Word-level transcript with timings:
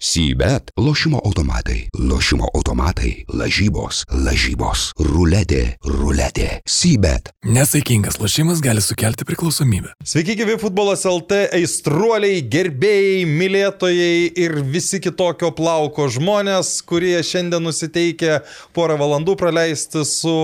Sybet- 0.00 0.70
lošimo 0.86 1.20
automatai, 1.24 1.88
lošimo 1.98 2.46
automatai, 2.54 3.24
lažybos, 3.34 4.04
lažybos, 4.14 4.92
ruletė, 4.94 5.74
ruletė. 5.82 6.60
Sybet. 6.70 7.32
Nesaikingas 7.42 8.20
lošimas 8.20 8.60
gali 8.62 8.78
sukelti 8.78 9.26
priklausomybę. 9.26 9.90
Sveiki, 10.06 10.36
gyvi 10.38 10.54
futbolas 10.60 11.02
LT 11.02 11.48
aistruoliai, 11.50 12.44
gerbėjai, 12.46 13.24
mylėtojai 13.26 14.38
ir 14.38 14.54
visi 14.62 15.00
kitokio 15.02 15.50
plauko 15.50 16.06
žmonės, 16.06 16.70
kurie 16.86 17.18
šiandien 17.18 17.66
nusiteikia 17.66 18.44
porą 18.78 18.94
valandų 19.02 19.34
praleisti 19.34 20.04
su 20.06 20.38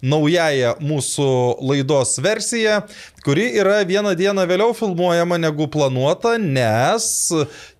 naujaja 0.00 0.78
mūsų 0.80 1.28
laidos 1.60 2.16
versija, 2.24 2.86
kuri 3.24 3.48
yra 3.60 3.80
vieną 3.86 4.14
dieną 4.18 4.44
vėliau 4.50 4.74
filmuojama 4.76 5.38
negu 5.40 5.68
planuota, 5.70 6.34
nes 6.38 7.06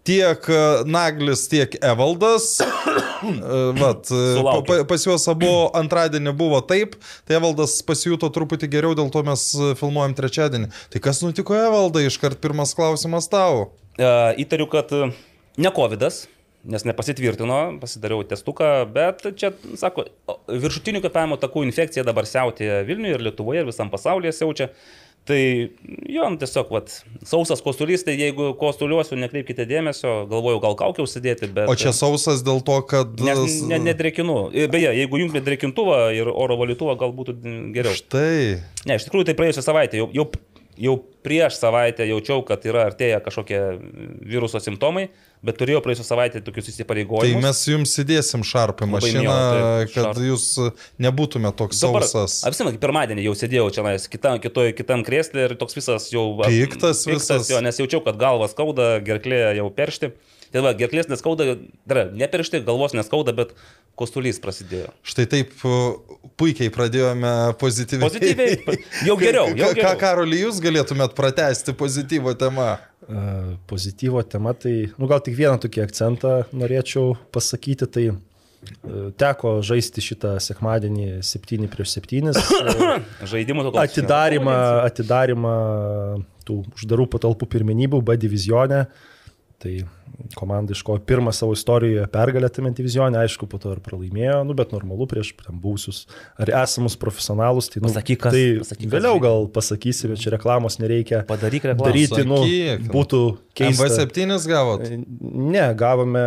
tiek 0.07 0.47
Naglis, 0.87 1.45
tiek 1.51 1.77
Evaldas. 1.83 2.57
Vat, 3.83 4.11
pa, 4.67 4.79
pas 4.91 5.07
juos 5.07 5.29
abu 5.31 5.51
antradienį 5.79 6.35
buvo 6.39 6.59
taip, 6.67 6.97
tai 7.29 7.39
Evaldas 7.39 7.77
pasijuto 7.87 8.31
truputį 8.35 8.71
geriau, 8.73 8.97
dėl 8.99 9.13
to 9.15 9.23
mes 9.27 9.47
filmuojam 9.79 10.17
trečiadienį. 10.19 10.73
Tai 10.95 11.03
kas 11.05 11.23
nutiko 11.23 11.57
Evaldai, 11.59 12.09
iškart 12.11 12.43
pirmas 12.43 12.75
klausimas 12.79 13.31
tau. 13.31 13.71
Uh, 13.99 14.33
įtariu, 14.41 14.67
kad 14.73 14.91
ne 15.61 15.71
COVID, 15.75 16.09
nes 16.63 16.85
nepasitvirtino, 16.87 17.59
pasidariau 17.83 18.23
testuką, 18.27 18.73
bet 18.95 19.25
čia, 19.39 19.51
sako, 19.79 20.07
viršutinių 20.51 21.03
kvepavimo 21.03 21.39
takų 21.43 21.65
infekcija 21.67 22.05
dabar 22.07 22.29
siautė 22.29 22.85
Vilniuje 22.87 23.19
ir 23.19 23.25
Lietuvoje 23.27 23.65
ir 23.65 23.71
visam 23.71 23.91
pasaulyje 23.93 24.35
siaučia. 24.39 24.69
Tai 25.23 25.39
jo, 26.11 26.25
nu, 26.27 26.37
tiesiog, 26.41 26.71
vat, 26.75 26.91
sausas 27.23 27.61
kosulys, 27.63 28.03
tai 28.03 28.17
jeigu 28.19 28.49
kostuliuosiu, 28.59 29.15
nekreipkite 29.23 29.69
dėmesio, 29.71 30.25
galvoju, 30.31 30.59
gal 30.65 30.75
kaukiau 30.81 31.07
užsidėti, 31.07 31.47
bet... 31.55 31.71
O 31.71 31.77
čia 31.79 31.93
sausas 31.95 32.43
dėl 32.43 32.59
to, 32.67 32.81
kad... 32.91 33.15
Nes 33.23 33.61
ne, 33.71 33.79
nedrekinu. 33.85 34.49
Beje, 34.51 34.91
jeigu 34.99 35.21
jungtumėte 35.23 35.47
drekintuvą 35.47 36.01
ir 36.19 36.31
oro 36.33 36.59
valytuvą, 36.59 36.97
gal 36.99 37.15
būtų 37.15 37.37
geriau. 37.77 37.95
Štai. 37.95 38.59
Ne, 38.83 38.99
iš 38.99 39.07
tikrųjų, 39.07 39.29
tai 39.31 39.37
praėjusią 39.39 39.63
savaitę 39.63 40.03
jau, 40.03 40.11
jau, 40.17 40.27
jau 40.81 40.97
prieš 41.23 41.59
savaitę 41.61 42.07
jaučiau, 42.09 42.43
kad 42.47 42.65
yra 42.67 42.87
artėja 42.89 43.21
kažkokie 43.23 43.59
viruso 44.27 44.61
simptomai, 44.63 45.09
bet 45.45 45.59
turėjau 45.61 45.83
praėjusią 45.85 46.07
savaitę 46.07 46.43
tokius 46.45 46.71
įsipareigojimus. 46.73 47.39
Tai 47.39 47.45
mes 47.45 47.63
jums 47.69 47.95
įdėsim 48.03 48.45
šarpį 48.47 48.89
mašiną, 48.91 49.23
mielą, 49.23 49.37
tai, 49.37 49.87
kad 49.93 50.09
šarp. 50.09 50.23
jūs 50.27 50.47
nebūtumėte 51.03 51.59
toks 51.63 51.83
Dabar, 51.85 52.07
sausas. 52.09 52.41
Apsimenu, 52.49 52.81
pirmadienį 52.83 53.29
jau 53.29 53.37
sėdėjau 53.39 53.71
čia, 53.77 53.97
kitam, 54.13 54.43
kitoj, 54.43 54.73
kitam 54.79 55.07
krėslė 55.07 55.49
ir 55.49 55.57
toks 55.61 55.79
visas 55.79 56.11
jau... 56.15 56.27
Piktas, 56.43 57.07
visas. 57.11 57.51
Jo, 57.53 57.63
nes 57.65 57.79
jaučiau, 57.83 58.03
kad 58.07 58.19
galvas 58.21 58.57
skauda, 58.57 58.95
gerklė 59.05 59.45
jau 59.59 59.69
peršti. 59.75 60.15
Tai 60.53 60.61
va, 60.67 60.75
gerklės 60.77 61.09
neskauda, 61.09 61.55
dar 61.89 62.11
neperšti, 62.13 62.61
galvos 62.67 62.93
neskauda, 62.93 63.33
bet 63.33 63.55
kostulys 63.99 64.41
prasidėjo. 64.43 64.91
Štai 65.07 65.27
taip 65.31 65.53
puikiai 66.41 66.73
pradėjome 66.73 67.33
pozityviai. 67.61 68.09
Pozityviai, 68.09 68.79
jau 69.09 69.17
geriau. 69.23 69.53
Jau 69.53 69.71
geriau. 69.75 69.85
Ką, 69.85 69.93
Karoli, 70.01 70.43
jūs 70.45 70.61
galėtumėt 70.65 71.15
pratesti 71.19 71.77
pozityvo 71.77 72.35
temą? 72.41 72.75
Uh, 73.03 73.55
pozityvo 73.67 74.23
tema, 74.31 74.53
tai, 74.55 74.93
nu 74.95 75.09
gal 75.11 75.19
tik 75.27 75.35
vieną 75.35 75.59
tokį 75.65 75.81
akcentą 75.83 76.35
norėčiau 76.55 77.17
pasakyti, 77.35 77.89
tai 77.91 78.05
uh, 78.13 78.21
teko 79.19 79.57
žaisti 79.67 80.05
šitą 80.07 80.37
sekmadienį 80.43 81.09
7 81.27 81.67
prieš 81.73 81.97
7. 81.99 82.31
Žaidimų 83.33 83.67
tokio. 83.67 83.83
Atidarimą, 83.83 84.55
atidarimą 84.87 85.57
tų 86.47 86.61
uždarų 86.77 87.09
patalpų 87.11 87.51
pirmenybių 87.57 88.03
B 88.07 88.17
divizione. 88.23 88.85
Tai 89.63 89.75
komanda 90.39 90.75
iškojo 90.77 91.03
pirmą 91.09 91.33
savo 91.37 91.57
istorijoje 91.57 92.07
pergalę 92.13 92.51
tame 92.53 92.73
divizionė, 92.77 93.21
aišku, 93.25 93.49
po 93.51 93.61
to 93.63 93.75
ir 93.77 93.83
pralaimėjo, 93.85 94.41
nu, 94.49 94.57
bet 94.59 94.75
normalu 94.75 95.07
prieš 95.11 95.35
ten 95.41 95.61
buvusius 95.63 96.05
ar 96.41 96.53
esamus 96.63 96.97
profesionalus. 97.01 97.71
Tai, 97.73 97.83
nu, 97.85 97.91
pasakyk, 97.91 98.23
kas, 98.25 98.37
tai 98.37 98.45
pasakyk, 98.63 98.91
vėliau 98.97 99.23
gal 99.23 99.49
pasakysi, 99.53 100.11
bet 100.13 100.25
čia 100.25 100.35
reklamos 100.37 100.79
nereikia. 100.83 101.23
Padaryk 101.29 101.71
reklamą. 101.73 101.89
Daryti, 101.91 102.27
nu, 102.29 102.43
būtų 102.93 103.23
keista. 103.59 103.89
MB7 103.89 104.51
gavot? 104.51 104.85
Ne, 105.23 105.69
gavome 105.79 106.27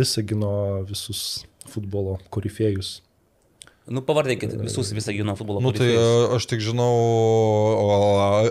Visagino 0.00 0.54
visus 0.88 1.44
futbolo 1.70 2.18
korifėjus. 2.34 2.98
Nu, 3.88 4.02
pavardėkit 4.04 4.52
visus 4.60 4.90
Visagino 4.92 5.32
futbolo 5.38 5.62
nu, 5.64 5.70
tai 5.72 5.86
korifėjus. 5.88 6.34
aš 6.36 6.46
tik 6.50 6.60
žinau, 6.62 6.90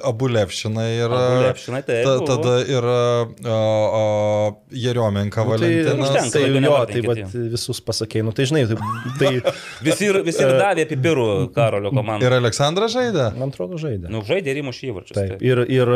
Abulevšina 0.10 0.86
yra. 0.96 1.20
Abulevšina, 1.28 1.82
tai. 1.86 2.00
Ta, 2.08 2.16
tada 2.26 2.56
yra 2.66 3.04
Jeriomenka 4.74 5.46
nu, 5.46 5.54
tai, 5.54 5.54
Valentinas. 5.54 6.10
Užtenka, 6.10 6.34
tai 6.34 6.66
jo, 6.66 6.74
tai 6.90 7.04
vat, 7.06 7.38
visus 7.54 7.82
pasakėjai, 7.86 8.26
nu 8.26 8.34
tai 8.36 8.50
žinai, 8.50 8.66
tai... 8.72 8.80
tai 9.22 9.32
visi, 9.88 10.10
ir, 10.10 10.20
visi 10.26 10.44
ir 10.44 10.56
davė 10.58 10.88
pipirų 10.90 11.30
Karolio 11.56 11.94
komandai. 11.94 12.26
Ir 12.26 12.38
Aleksandras 12.42 12.98
žaidė? 12.98 13.30
Man 13.38 13.54
atrodo, 13.54 13.80
žaidė. 13.80 14.10
Nu, 14.12 14.26
žaidė 14.26 14.56
ir 14.56 14.64
įmušė 14.64 14.90
įvarčius. 14.90 15.16
Taip. 15.16 15.38
taip. 15.38 15.46
Ir, 15.46 15.64
ir 15.70 15.96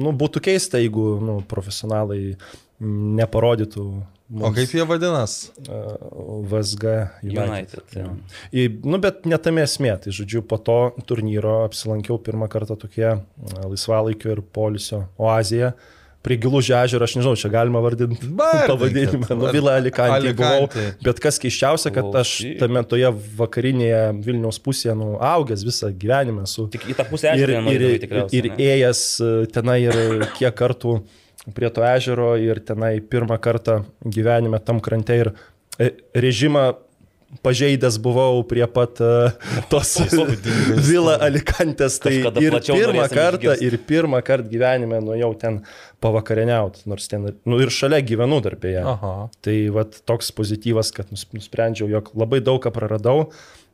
nu, 0.00 0.16
būtų 0.16 0.42
keista, 0.48 0.80
jeigu 0.80 1.18
nu, 1.22 1.38
profesionalai 1.48 2.22
neparodytų 2.82 3.86
Mums, 4.32 4.46
o 4.48 4.50
kaip 4.56 4.70
jie 4.72 4.84
vadinas? 4.88 5.32
Uh, 5.68 6.40
VSG 6.48 6.92
United. 7.20 7.48
United 7.52 7.96
ja. 7.98 8.06
Į, 8.48 8.62
nu, 8.80 8.96
bet 9.02 9.26
netame 9.28 9.60
esmė. 9.66 9.92
Tai 10.00 10.12
žodžiu, 10.16 10.40
po 10.48 10.56
to 10.56 10.76
turnyro 11.08 11.58
apsilankiau 11.66 12.16
pirmą 12.22 12.48
kartą 12.52 12.78
tokie 12.80 13.10
laisvalaikio 13.60 14.32
ir 14.32 14.40
polisio 14.56 15.04
oazėje. 15.20 15.74
Prie 16.24 16.38
gilų 16.38 16.62
žežero, 16.64 17.04
aš 17.04 17.16
nežinau, 17.18 17.34
čia 17.36 17.50
galima 17.52 17.82
vardinti 17.82 18.30
pavadinimą, 18.70 19.36
nu 19.36 19.48
Vila 19.52 19.74
Alikantė 19.80 20.32
buvau, 20.38 20.68
bet 21.02 21.20
kas 21.20 21.40
keiščiausia, 21.42 21.90
kad 21.92 22.14
aš 22.22 22.36
tame 22.60 22.84
toje 22.88 23.10
vakarinėje 23.40 24.04
Vilniaus 24.22 24.62
pusėje, 24.62 24.94
nu, 24.96 25.16
augęs 25.18 25.66
visą 25.66 25.90
gyvenimą 25.90 26.46
su... 26.48 26.68
Tik 26.72 26.86
į 26.94 26.96
tą 27.00 27.08
pusę 27.10 27.34
ir, 27.36 27.52
ir, 27.74 27.84
ir, 28.06 28.22
ir 28.38 28.48
ėjęs 28.54 29.02
tenai 29.50 29.80
ir 29.82 30.28
kiek 30.38 30.54
kartų 30.62 30.94
uh, 31.00 31.18
prie 31.50 31.70
to 31.74 31.82
ežero 31.86 32.36
ir 32.38 32.62
tenai 32.62 33.00
pirmą 33.00 33.38
kartą 33.42 33.82
gyvenime 34.04 34.60
tam 34.62 34.80
krante 34.80 35.18
ir 35.24 35.32
e, 35.78 35.90
režimą 36.14 36.72
pažeidęs 37.40 37.96
buvau 38.02 38.42
prie 38.44 38.66
pat 38.68 39.00
uh, 39.00 39.54
tos 39.72 39.94
Vila 40.88 41.16
Alikantės. 41.24 41.96
Tai 42.02 42.12
ir 42.12 42.58
pirmą 42.66 43.06
kartą, 43.08 43.54
ir 43.64 43.78
pirmą 43.88 44.20
kartą 44.26 44.50
gyvenime 44.52 45.00
nuėjau 45.04 45.32
ten 45.40 45.62
pavakarieniauti, 46.04 46.84
nors 46.92 47.08
ten, 47.08 47.30
nu 47.48 47.60
ir 47.62 47.72
šalia 47.72 48.02
gyvenu 48.04 48.42
darbėje. 48.44 48.84
Aha. 48.84 49.14
Tai 49.44 49.56
vat 49.78 49.96
toks 50.08 50.32
pozityvas, 50.36 50.92
kad 50.92 51.12
nusprendžiau, 51.14 51.88
jog 51.88 52.12
labai 52.12 52.42
daug 52.44 52.60
ką 52.62 52.74
praradau. 52.74 53.30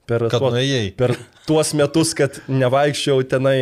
Per, 0.09 0.23
tuo, 0.33 0.49
per 0.97 1.13
tuos 1.45 1.75
metus, 1.77 2.15
kad 2.17 2.39
nevaikščiau 2.49 3.27
tenai 3.29 3.59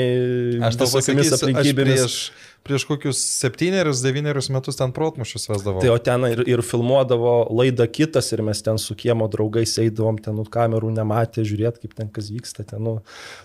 visokiamis 0.62 1.32
aplinkybėmis. 1.34 2.04
Aš 2.04 2.18
prieš 2.20 2.20
prieš 2.66 2.86
kokius 2.88 3.20
septynerius, 3.38 4.02
devynerius 4.04 4.50
metus 4.52 4.78
ten 4.78 4.92
protmušius 4.96 5.48
vesdavo. 5.50 5.80
Tai 5.84 5.92
o 5.94 5.98
ten 6.02 6.26
ir, 6.28 6.42
ir 6.50 6.62
filmuodavo 6.66 7.36
laidą 7.54 7.86
kitas 7.90 8.32
ir 8.34 8.42
mes 8.46 8.62
ten 8.66 8.80
su 8.82 8.96
kiemo 8.98 9.28
draugais 9.32 9.76
eidavom, 9.82 10.18
ten 10.22 10.36
nu, 10.36 10.44
kamerų 10.50 10.90
nematė, 10.96 11.44
žiūrėt, 11.46 11.80
kaip 11.82 11.94
ten 11.98 12.10
kas 12.12 12.30
vyksta, 12.34 12.66
ten 12.68 12.82
nu, 12.86 12.96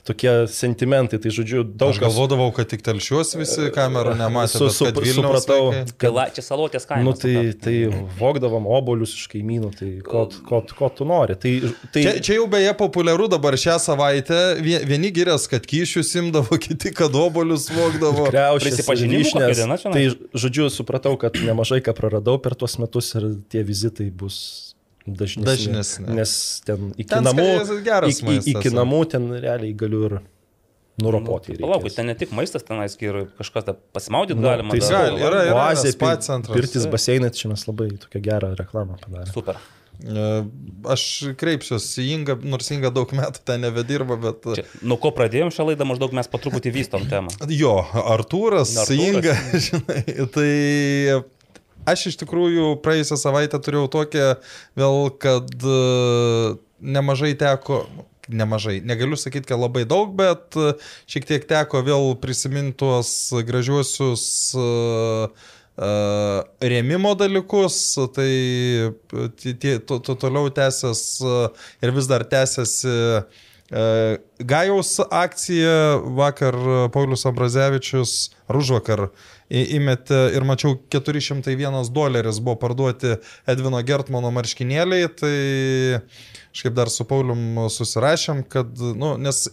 tokie 0.07 0.33
sentimentai, 0.51 1.21
tai 1.21 1.33
žodžiu 1.33 1.63
daug. 1.65 1.93
Aš 1.93 2.01
galvodavau, 2.03 2.49
kad 2.55 2.69
tik 2.71 2.83
telšiuos 2.85 3.35
visi 3.39 3.69
kamerų 3.75 4.15
nematė. 4.19 4.57
Su, 4.57 4.69
su, 4.73 4.89
supratau, 4.89 5.71
kad 6.01 6.15
la, 6.15 6.27
čia 6.33 6.45
salotės 6.45 6.87
kaimas. 6.89 7.05
Nu, 7.05 7.15
tai, 7.17 7.53
tai 7.61 7.75
vogdavom 8.19 8.67
obolius 8.71 9.15
iš 9.17 9.27
kaimynų, 9.31 9.71
tai 9.77 9.91
ko, 10.05 10.25
ko, 10.47 10.61
ko 10.77 10.91
tu 10.97 11.07
nori. 11.07 11.37
Tai, 11.41 11.53
tai... 11.93 12.05
Čia, 12.05 12.15
čia 12.23 12.39
jau 12.39 12.47
beje 12.51 12.73
populiaru 12.79 13.29
dabar 13.31 13.57
šią 13.59 13.77
savaitę, 13.83 14.41
vieni 14.61 15.11
girias, 15.13 15.47
kad 15.51 15.65
kyšius 15.67 16.13
imdavo, 16.21 16.57
kiti, 16.65 16.93
kad 16.95 17.15
obolius 17.17 17.69
vogdavo. 17.73 18.27
Kriaušės, 18.31 18.81
vyšnės. 19.11 19.85
Tai 19.85 20.03
žodžiu, 20.43 20.67
supratau, 20.73 21.15
kad 21.21 21.37
nemažai 21.37 21.81
ką 21.85 21.95
praradau 21.97 22.37
per 22.41 22.55
tuos 22.59 22.77
metus 22.81 23.13
ir 23.19 23.27
tie 23.51 23.63
vizitai 23.67 24.09
bus 24.09 24.37
dažnesni. 25.05 25.47
Dažnesni. 25.47 26.07
Nes 26.17 26.33
ten 26.65 26.91
iki 26.95 27.09
ten 27.11 27.25
namų, 27.25 27.47
iki, 28.11 28.37
iki 28.53 28.73
namų 28.73 29.01
ten 29.15 29.27
realiai 29.33 29.73
galiu 29.77 30.05
ir 30.09 30.17
nuropoti. 31.01 31.55
Nu, 31.57 31.65
Palauk, 31.65 31.87
ten 31.95 32.09
ne 32.11 32.15
tik 32.17 32.33
maistas, 32.35 32.65
tenais 32.67 32.97
ir 33.01 33.23
kažkas 33.39 33.71
pasimaudyti 33.95 34.39
nu, 34.39 34.45
galima. 34.45 34.75
Tai 34.75 34.81
gali, 34.85 35.21
yra, 35.21 35.43
yra, 35.49 35.59
oazė, 35.65 35.93
pirtis, 36.51 36.87
baseinai, 36.91 37.31
čia 37.35 37.51
mes 37.51 37.65
labai 37.67 37.91
tokią 38.01 38.23
gerą 38.25 38.55
reklamą 38.59 38.99
padarėme. 39.01 39.31
Super. 39.33 39.61
E, 40.01 40.27
aš 40.89 41.03
kreipsiuosi 41.37 42.01
į 42.01 42.13
Ingą, 42.15 42.35
nors 42.49 42.71
Inga 42.73 42.89
daug 42.93 43.11
metų 43.15 43.43
ten 43.45 43.61
nebedirba, 43.65 44.17
bet... 44.21 44.47
Čia, 44.57 44.65
nuo 44.81 44.97
ko 45.01 45.11
pradėjom 45.15 45.51
šią 45.53 45.67
laidą, 45.71 45.85
maždaug 45.89 46.15
mes 46.17 46.29
patruputį 46.31 46.73
vystom 46.73 47.05
temą. 47.11 47.33
Jo, 47.53 47.75
Artūras, 48.01 48.73
Artūras. 48.81 48.95
Inga, 48.97 49.35
žinai, 49.67 50.01
tai 50.33 50.49
aš 51.93 52.07
iš 52.11 52.21
tikrųjų 52.23 52.73
praėjusią 52.85 53.19
savaitę 53.21 53.61
turėjau 53.61 53.91
tokią 53.99 54.27
vėl, 54.79 54.99
kad 55.21 55.53
e, 55.53 55.77
nemažai 56.81 57.35
teko, 57.37 57.83
nemažai, 58.31 58.79
negaliu 58.85 59.19
sakyti, 59.19 59.51
kad 59.53 59.61
labai 59.61 59.85
daug, 59.89 60.17
bet 60.17 60.57
e, 60.57 60.73
šiek 61.09 61.29
tiek 61.29 61.49
teko 61.49 61.85
vėl 61.85 62.15
prisiminti 62.21 62.79
tuos 62.81 63.13
gražiuosius 63.45 64.25
uh, 64.57 65.49
rėmimo 65.79 67.13
dalykus, 67.17 67.77
tai 68.15 68.31
tie, 69.39 69.77
to, 69.79 69.99
to, 70.03 70.15
toliau 70.19 70.51
tęsės 70.53 71.03
ir 71.81 71.93
vis 71.95 72.09
dar 72.11 72.25
tęsiasi 72.27 73.23
Gajaus 73.71 74.97
akcija. 74.99 76.01
Vakar 76.17 76.57
Paulius 76.91 77.23
Abrazevičius, 77.29 78.33
ar 78.51 78.57
už 78.59 78.73
vakar, 78.75 79.05
į- 79.47 79.77
įmetė 79.77 80.19
ir 80.35 80.43
mačiau 80.43 80.75
401 80.91 81.87
doleris 81.95 82.41
buvo 82.43 82.57
parduoti 82.59 83.15
Edvino 83.47 83.79
Gertmano 83.87 84.27
marškinėliai, 84.35 85.07
tai 85.15 85.35
kažkaip 86.51 86.75
dar 86.75 86.91
su 86.91 87.07
Paulium 87.07 87.63
susirašėm, 87.71 88.43
kad, 88.51 88.75
nu, 88.75 89.15
nes 89.17 89.45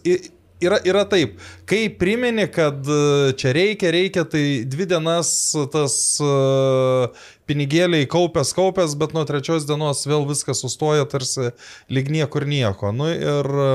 yra, 0.63 0.79
yra 0.87 1.03
taip, 1.09 1.37
kai 1.69 1.87
primeni, 1.99 2.47
kad 2.51 2.87
e, 2.87 3.33
čia 3.39 3.53
reikia, 3.55 3.91
reikia, 3.95 4.25
tai 4.29 4.43
dvi 4.69 4.87
dienas 4.89 5.31
tas 5.73 5.95
e, 6.23 6.33
pinigėliai 7.49 8.07
kaupęs, 8.09 8.53
kaupęs, 8.57 8.97
bet 8.99 9.15
nuo 9.15 9.25
trečios 9.29 9.67
dienos 9.69 10.05
vėl 10.09 10.27
viskas 10.29 10.63
sustoja 10.63 11.07
tarsi 11.09 11.51
lyg 11.91 12.11
niekur 12.13 12.47
nieko. 12.49 12.93
Nu, 12.95 13.09
ir 13.13 13.55
e, 13.69 13.71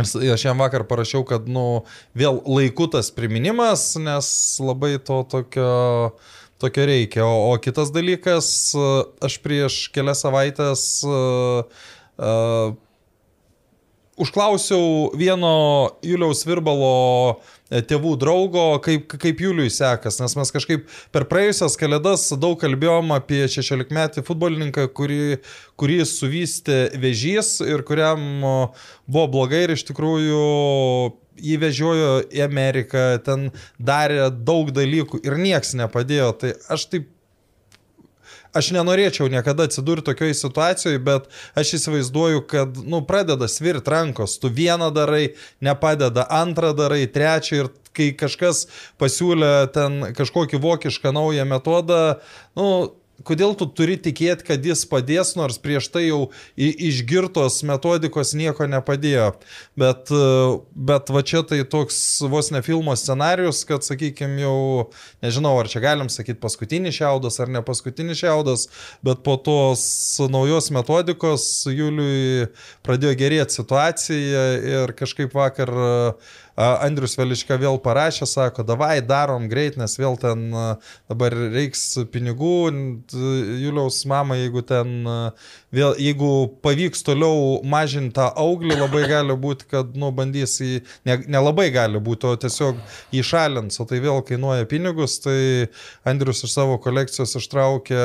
Aš 0.00 0.44
jam 0.46 0.60
vakar 0.62 0.84
parašiau, 0.88 1.24
kad, 1.26 1.48
nu, 1.50 1.82
vėl 2.16 2.38
laiku 2.46 2.86
tas 2.88 3.10
priminimas, 3.12 3.82
nes 4.00 4.28
labai 4.62 4.94
to 5.02 5.18
tokio, 5.28 5.72
tokio 6.62 6.84
reikia. 6.88 7.24
O, 7.26 7.50
o 7.50 7.58
kitas 7.60 7.90
dalykas, 7.92 8.70
aš 9.20 9.36
prieš 9.42 9.80
kelias 9.92 10.22
savaitės 10.22 10.84
uh, 11.04 11.82
uh, 12.22 12.78
užklausiau 14.20 15.10
vieno 15.18 15.52
Juliaus 16.04 16.42
Virbalo 16.48 17.40
e, 17.70 17.80
tėvų 17.86 18.14
draugo, 18.20 18.64
kaip, 18.84 19.16
kaip 19.20 19.40
Juliui 19.40 19.70
sekas, 19.72 20.20
nes 20.20 20.36
mes 20.38 20.52
kažkaip 20.54 20.84
per 21.14 21.26
praėjusias 21.30 21.78
kalėdas 21.80 22.28
daug 22.40 22.58
kalbėjom 22.60 23.14
apie 23.16 23.42
16 23.46 23.94
metį 23.96 24.24
futbolininką, 24.26 24.88
kurį, 24.96 25.40
kurį 25.80 26.02
suvystė 26.08 26.82
vežys 27.00 27.58
ir 27.64 27.84
kuriam 27.88 28.26
buvo 29.10 29.26
blogai 29.38 29.64
ir 29.66 29.76
iš 29.76 29.86
tikrųjų 29.90 30.44
jį 31.40 31.56
vežiojo 31.60 32.10
į 32.34 32.42
Ameriką, 32.44 33.04
ten 33.24 33.48
darė 33.78 34.28
daug 34.30 34.72
dalykų 34.76 35.22
ir 35.24 35.38
nieks 35.40 35.72
nepadėjo. 35.78 36.34
Tai 36.42 36.52
aš 36.76 36.86
taip 36.92 37.08
aš 38.56 38.70
nenorėčiau 38.74 39.28
niekada 39.32 39.66
atsidurti 39.68 40.10
tokioje 40.10 40.36
situacijoje, 40.38 41.02
bet 41.06 41.28
aš 41.58 41.74
įsivaizduoju, 41.78 42.44
kad, 42.50 42.80
nu, 42.84 43.02
pradeda 43.06 43.48
svirt 43.50 43.88
rankos, 43.88 44.38
tu 44.42 44.50
vieną 44.52 44.90
darai, 44.94 45.34
nepadeda, 45.64 46.26
antrą 46.40 46.72
darai, 46.76 47.04
trečią 47.10 47.64
ir 47.64 47.70
kai 47.96 48.12
kažkas 48.14 48.66
pasiūlė 49.00 49.52
ten 49.74 50.00
kažkokį 50.16 50.60
vokišką 50.62 51.12
naują 51.14 51.46
metodą, 51.48 52.02
nu, 52.58 52.66
kodėl 53.26 53.54
tu 53.58 53.66
turi 53.68 53.96
tikėti, 54.00 54.46
kad 54.48 54.64
jis 54.64 54.84
padės, 54.88 55.34
nors 55.38 55.58
prieš 55.62 55.90
tai 55.92 56.06
jau 56.06 56.20
išgirtos 56.56 57.60
metodikos 57.68 58.32
nieko 58.38 58.66
nepadėjo. 58.70 59.30
Bet, 59.80 60.12
e, 60.14 60.24
bet 60.90 61.12
va 61.12 61.22
čia 61.26 61.42
tai 61.46 61.62
toks 61.68 61.98
vos 62.30 62.50
ne 62.54 62.62
filmo 62.66 62.96
scenarius, 62.98 63.62
kad, 63.68 63.84
sakykime, 63.86 64.40
jau, 64.44 64.58
nežinau, 65.24 65.54
ar 65.60 65.70
čia 65.72 65.82
galim 65.84 66.10
sakyti 66.12 66.40
paskutinis 66.42 66.96
šiaudas 66.96 67.40
ar 67.42 67.52
ne 67.52 67.64
paskutinis 67.66 68.20
šiaudas, 68.20 68.68
bet 69.06 69.24
po 69.26 69.36
tos 69.40 69.82
naujos 70.32 70.70
metodikos 70.74 71.48
Juliui 71.70 72.50
pradėjo 72.86 73.16
gerėti 73.20 73.60
situacija 73.60 74.46
ir 74.74 74.94
kažkaip 74.98 75.34
vakar 75.36 75.70
a, 75.70 75.90
Andrius 76.60 77.16
Veliška 77.16 77.56
vėl 77.60 77.78
parašė, 77.80 78.26
sako, 78.28 78.64
davai 78.66 79.00
darom 79.04 79.46
greit, 79.48 79.78
nes 79.80 79.94
vėl 79.98 80.18
ten 80.20 80.50
dabar 81.08 81.34
reiks 81.54 81.82
pinigų, 82.12 82.52
Juliaus 83.62 84.02
mama, 84.10 84.36
jeigu 84.36 84.62
ten, 84.66 84.92
vėl, 85.72 85.94
jeigu 86.00 86.30
pavyks 86.64 87.04
toliau 87.06 87.58
mažinti 87.64 88.18
tą 88.18 88.28
auglį, 88.44 88.76
labai 88.76 89.06
gali 89.08 89.36
būti, 89.40 89.70
kad, 89.72 89.96
nu, 89.96 90.12
bandys 90.14 90.58
į, 90.64 90.70
ne, 91.08 91.20
nelabai 91.30 91.70
gali 91.74 92.02
būti, 92.02 92.28
o 92.28 92.36
tiesiog 92.44 92.80
įšalins, 93.16 93.80
o 93.80 93.88
tai 93.88 94.02
vėl 94.04 94.20
kainuoja 94.26 94.68
pinigus, 94.70 95.20
tai 95.24 95.40
Andrius 96.08 96.44
iš 96.44 96.56
savo 96.58 96.80
kolekcijos 96.82 97.38
ištraukė 97.40 98.04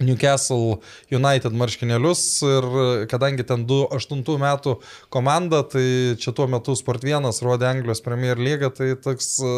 Newcastle 0.00 0.78
United 1.12 1.52
marškinėlius 1.60 2.22
ir 2.48 2.66
kadangi 3.10 3.44
ten 3.46 3.66
2008 3.68 4.40
metų 4.40 4.74
komanda, 5.12 5.60
tai 5.68 6.16
čia 6.20 6.32
tuo 6.36 6.46
metu 6.50 6.74
Sport 6.78 7.04
1 7.04 7.28
rodė 7.44 7.68
Anglijos 7.70 8.00
Premier 8.04 8.40
League, 8.40 8.70
tai 8.76 8.94
toks, 8.96 9.30
e, 9.44 9.54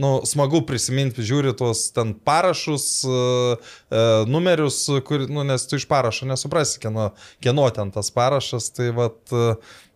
nu, 0.00 0.12
smagu 0.28 0.60
prisiminti, 0.68 1.24
žiūri 1.26 1.54
tuos 1.58 1.86
ten 1.96 2.12
parašus, 2.14 2.88
e, 3.08 3.20
e, 3.90 4.02
numerius, 4.30 4.82
kur, 5.08 5.24
nu, 5.32 5.44
nes 5.48 5.64
tu 5.70 5.80
iš 5.80 5.88
parašo 5.90 6.28
nesuprasi, 6.28 6.80
kieno, 6.82 7.10
kieno 7.40 7.68
ten 7.74 7.90
tas 7.94 8.12
parašas, 8.14 8.70
tai 8.76 8.90
vad 8.96 9.16
e, 9.32 9.54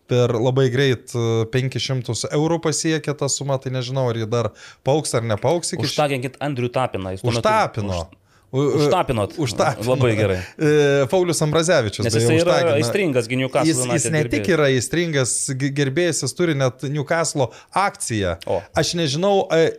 per 0.09 0.33
labai 0.37 0.67
greit 0.73 1.13
e, 1.17 1.45
500 1.53 2.29
eurų 2.35 2.59
pasiekė 2.65 3.15
tą 3.17 3.29
sumą, 3.31 3.57
tai 3.61 3.71
nežinau, 3.73 4.09
ar 4.11 4.17
jį 4.21 4.27
dar 4.29 4.51
pauks 4.85 5.13
ar 5.17 5.25
nepauks 5.25 5.73
iki 5.77 5.85
Užtaginkit 5.87 6.37
Andrių 6.45 6.69
Tapiną. 6.75 7.15
jis 7.15 7.21
tuo 7.25 7.31
metu- 7.33 7.41
Užtapino. 7.41 8.03
Už- 8.05 8.21
Užtapinot. 8.51 9.33
Užtapino. 9.37 9.89
Labai 9.95 10.15
gerai. 10.15 10.37
E, 10.57 11.05
Paulius 11.11 11.41
Ambrazevičius. 11.41 12.05
Nes 12.05 12.13
beje, 12.13 12.23
jisai 12.23 12.37
yra 12.43 12.75
aistringas 12.75 13.27
Newcastle 13.27 13.67
Jis, 13.71 14.03
jis 14.05 14.11
ne 14.13 14.23
tik 14.31 14.47
yra 14.55 14.69
aistringas 14.71 15.33
ge- 15.59 15.71
gerbėjas, 15.75 16.21
jis 16.23 16.33
turi 16.37 16.55
net 16.55 16.85
Newcastle 16.87 17.49
akciją. 17.73 18.37
O. 18.47 18.61
Aš 18.75 18.93
nežinau, 18.95 19.47
e, 19.51 19.73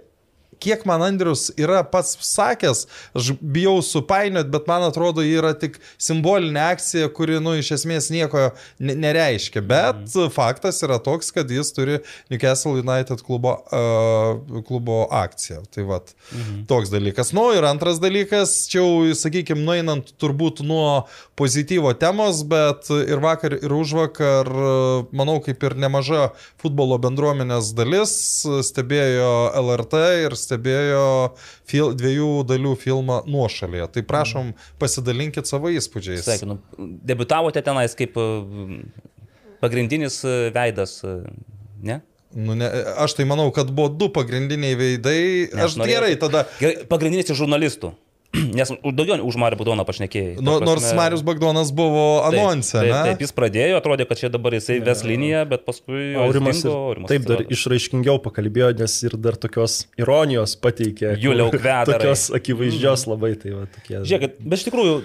kiek 0.60 0.84
man 0.88 1.02
Andrius 1.02 1.50
yra 1.58 1.82
pats 1.90 2.16
sakęs, 2.20 2.86
aš 3.16 3.32
bijau 3.40 3.82
supainiot, 3.82 4.50
bet 4.50 4.66
man 4.68 4.82
atrodo, 4.82 5.22
yra 5.22 5.52
tik 5.58 5.78
simbolinė 5.98 6.62
akcija, 6.72 7.08
kuri, 7.14 7.40
nu, 7.40 7.54
iš 7.58 7.72
esmės 7.78 8.10
nieko 8.10 8.50
ne- 8.78 8.94
nereiškia. 8.94 9.60
Bet 9.66 10.02
Mhm. 10.14 10.30
faktas 10.34 10.82
yra 10.82 10.98
toks, 10.98 11.30
kad 11.32 11.50
jis 11.50 11.72
turi 11.72 11.98
Newcastle 12.30 12.80
United 12.80 13.22
klubo, 13.22 13.56
uh, 13.72 14.62
klubo 14.66 15.06
akciją. 15.10 15.62
Tai 15.70 15.82
vad, 15.84 16.12
Mhm. 16.32 16.66
toks 16.66 16.88
dalykas. 16.90 17.32
Nu 17.32 17.52
ir 17.54 17.62
antras 17.64 17.98
dalykas, 18.00 18.68
čia 18.68 18.80
jau, 18.80 19.14
sakykime, 19.14 19.64
nueinant 19.64 20.12
turbūt 20.18 20.60
nuo 20.64 21.06
pozityvo 21.36 21.92
temos, 21.98 22.42
bet 22.44 22.88
ir 22.90 23.18
vakar, 23.20 23.52
ir 23.62 23.70
už 23.72 23.92
vakar, 23.92 24.46
manau, 25.12 25.40
kaip 25.44 25.62
ir 25.62 25.74
nemaža 25.74 26.30
futbolo 26.60 26.98
bendruomenės 26.98 27.74
dalis 27.74 28.12
stebėjo 28.62 29.52
LRT 29.54 29.94
ir 30.26 30.30
stebėjo 30.30 30.55
fil, 31.68 31.92
dviejų 31.98 32.30
dalių 32.48 32.74
filmą 32.80 33.20
nuošalėje. 33.28 33.88
Tai 33.96 34.04
prašom, 34.08 34.52
pasidalinkit 34.82 35.48
savo 35.48 35.72
įspūdžiais. 35.74 36.25
Sveikinu. 36.26 36.58
Debutavote 37.06 37.62
tenais 37.66 37.96
kaip 37.98 38.16
e, 38.20 38.26
pagrindinis 39.62 40.22
e, 40.25 40.36
veidas, 40.54 40.98
e, 41.04 41.18
ne? 41.86 42.00
Nu, 42.36 42.56
ne, 42.58 42.68
aš 43.00 43.14
tai 43.16 43.25
manau, 43.28 43.48
kad 43.54 43.70
buvo 43.72 43.88
du 43.88 44.10
pagrindiniai 44.12 44.76
veidai. 44.76 45.20
Ne, 45.54 45.62
aš 45.68 45.78
gerai 45.80 46.16
tada. 46.20 46.44
Gerai, 46.60 46.84
pagrindinis 46.90 47.30
iš 47.32 47.38
žurnalistų. 47.40 47.94
Nes 48.59 48.71
už- 48.73 48.95
daugiau 48.97 49.19
už 49.26 49.38
Marių 49.40 49.59
Budoną 49.61 49.85
pašnekėjai. 49.88 50.37
Nu, 50.40 50.57
prasme- 50.59 50.69
nors 50.69 50.87
Marius 50.99 51.25
Bagdonas 51.26 51.73
buvo 51.76 52.05
Taip, 52.23 52.37
anonse, 52.37 52.76
taip, 52.78 52.90
ne? 52.93 53.02
taip, 53.11 53.25
jis 53.26 53.35
pradėjo, 53.37 53.81
atrodė, 53.81 54.07
kad 54.09 54.21
čia 54.23 54.31
dabar 54.33 54.57
jisai 54.59 54.78
ves 54.85 55.05
liniją, 55.07 55.45
bet 55.50 55.66
paskui... 55.69 56.14
Aurimas, 56.21 56.62
dingo, 56.62 56.73
ir, 56.75 56.88
Aurimas 56.93 57.12
taip 57.12 57.28
dar 57.28 57.45
išraiškingiau 57.57 58.21
pakalbėjo, 58.25 58.73
nes 58.81 58.97
ir 59.09 59.19
dar 59.21 59.38
tokios 59.40 59.83
ironijos 60.00 60.57
pateikė. 60.62 61.14
Juliau 61.23 61.50
Kvedarai. 61.55 61.97
Tokios 61.97 62.28
akivaizdžios 62.37 63.07
labai, 63.11 63.35
tai 63.40 63.55
va 63.57 63.69
tokie. 63.76 64.02
Žiūrėkit, 64.07 64.43
bet 64.45 64.61
iš 64.61 64.69
tikrųjų, 64.71 64.99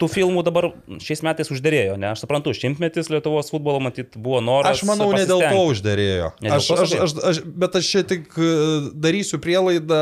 tų 0.00 0.08
filmų 0.08 0.42
dabar 0.46 0.70
šiais 1.04 1.20
metais 1.26 1.50
uždėrėjo, 1.52 1.96
ne? 2.00 2.08
Aš 2.14 2.22
suprantu, 2.24 2.54
šimtmetis 2.56 3.10
Lietuvos 3.12 3.50
futbolo, 3.52 3.80
matyt, 3.84 4.16
buvo 4.16 4.40
noras. 4.44 4.78
Aš 4.78 4.86
manau, 4.88 5.10
ne 5.12 5.26
dėl 5.28 5.42
to 5.44 5.64
uždėrėjo. 5.72 6.30
Ne 6.40 6.48
dėl 6.48 6.56
Aš, 6.56 6.70
aš, 6.72 6.94
aš, 7.04 7.14
aš, 7.30 7.40
bet 7.60 7.76
aš 7.80 7.90
čia 7.92 8.02
tik 8.08 8.30
e, 8.40 8.48
darysiu 8.96 9.40
prielaidą, 9.42 10.00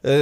e, 0.00 0.16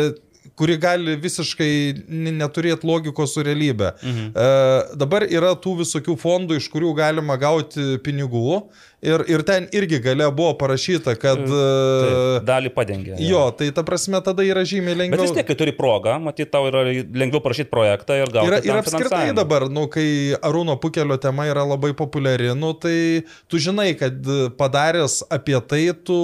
kuri 0.58 0.76
gali 0.80 1.14
visiškai 1.20 1.72
neturėti 2.08 2.86
logikos 2.88 3.36
su 3.36 3.44
realybė. 3.46 3.92
Mhm. 4.02 4.28
E, 4.34 4.98
dabar 4.98 5.26
yra 5.28 5.54
tų 5.58 5.78
visokių 5.84 6.18
fondų, 6.18 6.58
iš 6.58 6.68
kurių 6.72 6.92
galima 6.98 7.38
gauti 7.40 7.96
pinigų 8.04 8.62
ir, 9.02 9.22
ir 9.30 9.42
ten 9.46 9.68
irgi 9.74 10.00
gale 10.02 10.26
buvo 10.34 10.54
parašyta, 10.58 11.14
kad... 11.20 11.40
Taip, 11.40 11.52
e, 11.54 12.40
dalį 12.48 12.72
padengė. 12.74 13.16
Jo, 13.22 13.48
tai 13.56 13.70
ta 13.74 13.84
prasme 13.86 14.20
tada 14.24 14.44
yra 14.46 14.64
žymiai 14.66 14.94
Bet 14.94 15.02
lengviau. 15.02 15.26
vis 15.26 15.34
tiek, 15.36 15.46
kai 15.48 15.56
turi 15.58 15.74
progą, 15.76 16.16
matyt, 16.22 16.50
tau 16.52 16.66
yra 16.70 16.82
lengviau 16.88 17.42
parašyti 17.44 17.70
projektą 17.70 18.18
ir 18.18 18.32
gauti. 18.34 18.50
Ir, 18.50 18.68
ir 18.70 18.80
apskritai 18.80 19.30
dabar, 19.36 19.68
nu, 19.72 19.86
kai 19.92 20.34
Arūno 20.42 20.78
Pukelio 20.82 21.18
tema 21.22 21.48
yra 21.50 21.64
labai 21.68 21.92
populiari, 21.98 22.50
nu, 22.58 22.74
tai 22.78 23.24
tu 23.50 23.62
žinai, 23.62 23.92
kad 23.98 24.18
padaręs 24.58 25.20
apie 25.34 25.58
tai, 25.70 25.82
tu, 26.06 26.20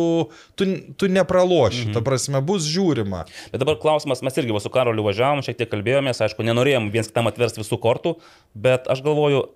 tu, 0.58 0.70
tu 0.98 1.10
nepraloši, 1.10 1.88
mhm. 1.88 1.96
ta 1.96 2.04
prasme, 2.04 2.42
bus 2.44 2.66
žiūrima. 2.70 3.24
Bet 3.54 3.62
dabar 3.62 3.78
klausimas, 3.82 4.24
mes 4.24 4.42
irgi 4.42 4.62
su 4.62 4.70
Karoliu 4.72 5.04
važiavom, 5.06 5.42
šiek 5.46 5.58
tiek 5.58 5.70
kalbėjomės, 5.70 6.22
aišku, 6.24 6.46
nenorėjom 6.46 6.90
viens 6.94 7.10
kitam 7.10 7.30
atversti 7.30 7.62
visų 7.62 7.78
kortų, 7.82 8.16
bet 8.54 8.90
aš 8.90 9.02
galvoju, 9.04 9.46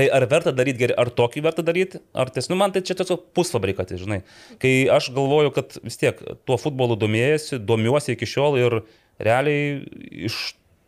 Tai 0.00 0.06
ar 0.16 0.24
verta 0.30 0.52
daryti 0.56 0.80
gerai, 0.80 0.94
ar 0.96 1.10
tokį 1.12 1.42
verta 1.44 1.60
daryti, 1.60 1.98
ar 2.16 2.30
tiesiog, 2.32 2.54
nu, 2.54 2.56
man 2.62 2.72
tai 2.72 2.80
čia 2.88 2.94
tiesiog 2.96 3.26
pusfabrikatai, 3.36 3.98
žinai. 4.00 4.22
Kai 4.62 4.70
aš 4.88 5.10
galvoju, 5.12 5.50
kad 5.52 5.76
vis 5.84 6.00
tiek 6.00 6.22
tuo 6.48 6.56
futbolu 6.56 6.96
domėjasi, 6.96 7.58
domiuosi 7.68 8.14
iki 8.14 8.28
šiol 8.30 8.56
ir 8.62 8.78
realiai 9.20 9.82
iš 10.30 10.38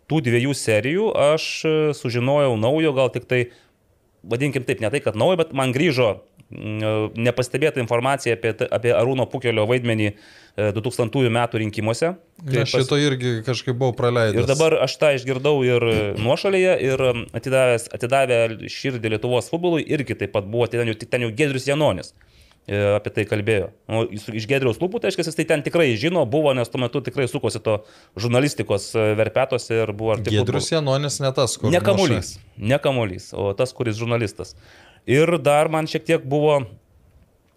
tų 0.08 0.22
dviejų 0.30 0.56
serijų 0.56 1.10
aš 1.26 1.50
sužinojau 1.98 2.56
naujo, 2.62 2.94
gal 2.96 3.12
tik 3.12 3.28
tai, 3.28 3.42
vadinkim 4.24 4.64
taip, 4.64 4.80
ne 4.80 4.88
tai, 4.94 5.02
kad 5.04 5.20
naujo, 5.20 5.42
bet 5.42 5.52
man 5.60 5.76
grįžo 5.76 6.14
nepastebėta 6.52 7.80
informacija 7.82 8.36
apie, 8.36 8.52
apie 8.68 8.92
Arūno 8.94 9.26
Pukelio 9.30 9.64
vaidmenį 9.68 10.08
e, 10.10 10.14
2000 10.76 11.30
metų 11.32 11.62
rinkimuose. 11.62 12.12
Aš 12.62 12.74
šito 12.74 12.98
irgi 13.00 13.38
kažkaip 13.46 13.78
buvau 13.78 13.94
praleidęs. 13.96 14.42
Ir 14.42 14.50
dabar 14.50 14.76
aš 14.84 14.98
tą 15.00 15.12
išgirdau 15.16 15.54
ir 15.66 15.86
nuošalėje, 16.20 16.74
ir 16.88 17.06
atidavęs, 17.38 17.88
atidavę 17.96 18.42
širdį 18.72 19.16
Lietuvos 19.16 19.48
futbolui, 19.52 19.84
irgi 19.86 20.18
taip 20.18 20.34
pat 20.36 20.46
buvo, 20.48 20.68
ten 20.70 20.92
jau, 20.92 20.98
ten 21.02 21.26
jau 21.26 21.32
Gedrius 21.38 21.68
Janonis 21.70 22.12
e, 22.66 22.76
apie 22.98 23.14
tai 23.16 23.26
kalbėjo. 23.30 23.72
Jis 24.12 24.28
iš 24.42 24.48
Gedriaus 24.50 24.80
lūpų, 24.82 25.00
tai 25.00 25.10
reiškia, 25.10 25.28
jis 25.30 25.38
tai 25.40 25.48
ten 25.54 25.64
tikrai 25.64 25.90
žino, 26.00 26.26
buvo, 26.28 26.52
nes 26.56 26.70
tuo 26.72 26.82
metu 26.82 27.02
tikrai 27.04 27.28
sukosi 27.30 27.62
to 27.64 27.80
žurnalistikos 28.20 28.92
e, 28.92 29.10
verpetuose 29.18 29.82
ir 29.84 29.96
buvo 29.96 30.16
arti. 30.16 30.34
Giedrius 30.34 30.72
Janonis 30.74 31.20
ne 31.24 31.32
tas, 31.36 31.56
kur. 31.60 31.72
Ne 31.72 31.82
kamuolys, 31.84 32.36
ne 32.58 32.80
kamuolys, 32.82 33.32
o 33.32 33.52
tas, 33.56 33.74
kuris 33.76 34.00
žurnalistas. 34.00 34.56
Ir 35.06 35.38
dar 35.42 35.70
man 35.72 35.88
šiek 35.90 36.04
tiek 36.06 36.24
buvo 36.28 36.62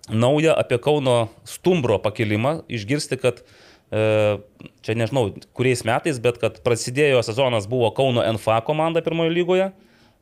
nauja 0.10 0.54
apie 0.58 0.80
Kauno 0.82 1.28
stumbro 1.46 1.98
pakilimą, 2.02 2.60
išgirsti, 2.70 3.18
kad 3.22 3.42
e, 3.42 4.38
čia 4.86 4.96
nežinau, 4.98 5.30
kuriais 5.58 5.84
metais, 5.86 6.22
bet 6.22 6.40
kad 6.42 6.62
prasidėjo 6.66 7.22
sezonas 7.26 7.70
buvo 7.70 7.92
Kauno 7.94 8.26
NFA 8.38 8.62
komanda 8.66 9.04
pirmojo 9.06 9.34
lygoje 9.34 9.72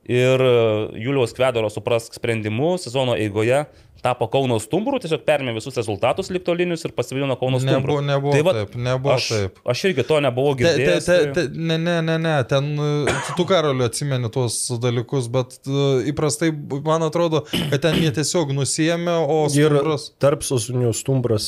ir 0.09 0.41
e, 0.43 0.53
Juliaus 0.99 1.33
Kvedaro 1.37 1.69
suprask 1.71 2.13
sprendimu 2.17 2.75
sezono 2.81 3.15
eigoje 3.15 3.65
tapo 4.03 4.27
Kauno 4.27 4.57
stumbrų, 4.59 4.97
tiesiog 4.99 5.21
permė 5.23 5.53
visus 5.55 5.77
rezultatus 5.79 6.27
liktolinius 6.35 6.81
ir 6.83 6.91
pasivilino 6.91 7.37
Kauno 7.39 7.61
stumbrų. 7.63 8.01
Nebuvo, 8.03 8.03
nebuvo 8.03 8.33
Tai 8.35 8.41
vat 8.43 8.57
taip, 8.57 8.73
nebuvo 8.75 9.13
aš, 9.15 9.27
taip. 9.31 9.61
Aš 9.71 9.83
irgi 9.87 10.03
to 10.09 10.17
nebuvau 10.25 10.57
Te, 10.59 10.65
te, 10.65 10.73
girdėjęs. 10.73 11.05
te, 11.07 11.15
tai- 11.23 11.31
te, 11.37 11.45
ne, 11.55 11.77
ne, 11.79 11.93
ne, 12.03 12.17
ne, 12.19 12.33
ten 12.51 12.67
e, 12.83 13.13
tu 13.37 13.45
karaliu 13.47 13.85
atsimeni 13.87 14.27
tuos 14.35 14.57
dalykus, 14.83 15.29
bet 15.31 15.55
uh, 15.71 16.03
įprastai 16.11 16.51
man 16.83 17.07
atrodo, 17.07 17.45
kad 17.71 17.79
ten 17.85 17.95
jie 18.03 18.11
tiesiog 18.19 18.51
nusijėmė, 18.59 19.15
o 19.23 19.39
Ir 19.55 19.71
stumbras. 19.71 20.09
tarp 20.19 20.43
sosinių 20.43 20.91
stumbras. 20.99 21.47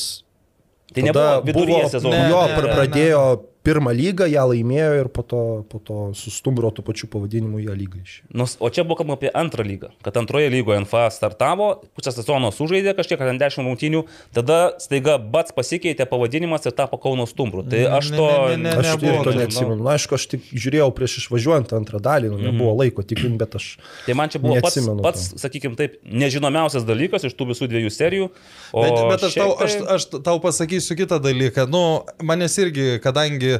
Tai 0.96 1.02
nebuvo 1.10 1.42
viduryje 1.50 1.90
sezono. 1.92 2.14
Ne, 2.16 2.30
Jo, 2.32 2.40
ne, 2.48 2.56
pra- 2.56 2.70
ne, 2.70 2.74
pradėjo 2.78 3.22
pirmą 3.66 3.90
lygą, 3.98 4.28
ją 4.30 4.44
laimėjo 4.52 4.92
ir 5.00 5.08
po 5.12 5.24
to, 5.26 5.40
po 5.70 5.80
to 5.82 5.96
su 6.14 6.30
stumbro 6.30 6.70
tų 6.74 6.84
pačių 6.86 7.08
pavadinimų 7.12 7.64
ją 7.66 7.74
lygą 7.76 8.00
išėjo. 8.04 8.28
Nus, 8.38 8.54
o 8.62 8.70
čia 8.70 8.84
buvo 8.86 9.00
kalbama 9.00 9.18
apie 9.18 9.32
antrą 9.36 9.66
lygą, 9.66 9.90
kad 10.06 10.16
antroje 10.22 10.48
lygoje 10.54 10.84
NFA 10.84 11.08
startavo, 11.14 11.68
pusę 11.98 12.14
sezono 12.14 12.52
sužaidė 12.54 12.94
kažkiek, 12.98 13.18
ten 13.26 13.40
10 13.42 13.66
rungtynių, 13.66 14.04
tada 14.36 14.58
staiga 14.82 15.16
bats 15.18 15.54
pasikeitė 15.56 16.06
pavadinimas 16.10 16.64
ir 16.70 16.74
tapo 16.78 17.00
Kauno 17.02 17.26
stumbrų. 17.26 17.66
Tai 17.70 17.82
aš 17.98 18.12
Ne, 18.14 18.16
to... 18.20 18.26
ne, 18.30 18.56
ne, 18.56 18.70
ne, 18.70 18.74
Aš 18.78 18.86
nebuvo 18.92 19.12
irgi 19.12 19.24
to 19.24 19.30
taip, 19.32 19.40
neatsimenu. 19.42 19.76
Na, 19.82 19.94
aišku, 19.96 20.14
aš 20.16 20.24
tik 20.30 20.44
žiūrėjau 20.54 20.86
prieš 20.94 21.16
išvažiuojant 21.24 21.72
antrą 21.76 21.98
dalį, 22.06 22.30
nu, 22.32 22.38
nebuvo 22.46 22.76
laiko 22.78 23.02
tikrinti, 23.02 23.38
bet 23.40 23.56
aš... 23.58 23.66
Tai 24.06 24.14
man 24.20 24.30
čia 24.32 24.40
buvo 24.44 24.60
pats, 24.62 24.78
pats 25.02 25.24
sakykime 25.42 25.74
taip, 25.78 25.98
nežinomiausias 26.06 26.86
dalykas 26.86 27.26
iš 27.26 27.34
tų 27.36 27.48
visų 27.50 27.68
dviejų 27.72 27.90
serijų. 27.92 28.28
O 28.72 28.84
Bet, 28.84 28.94
bet 29.10 29.26
aš, 29.26 29.34
šiaip 29.34 29.42
tau, 29.42 29.56
tai- 29.58 29.66
aš, 29.66 29.76
aš 29.96 30.06
tau 30.30 30.36
pasakysiu 30.44 30.96
kitą 31.02 31.18
dalyką. 31.24 31.66
Nu, 31.72 31.82
manęs 32.22 32.56
irgi, 32.62 32.86
kadangi, 33.04 33.55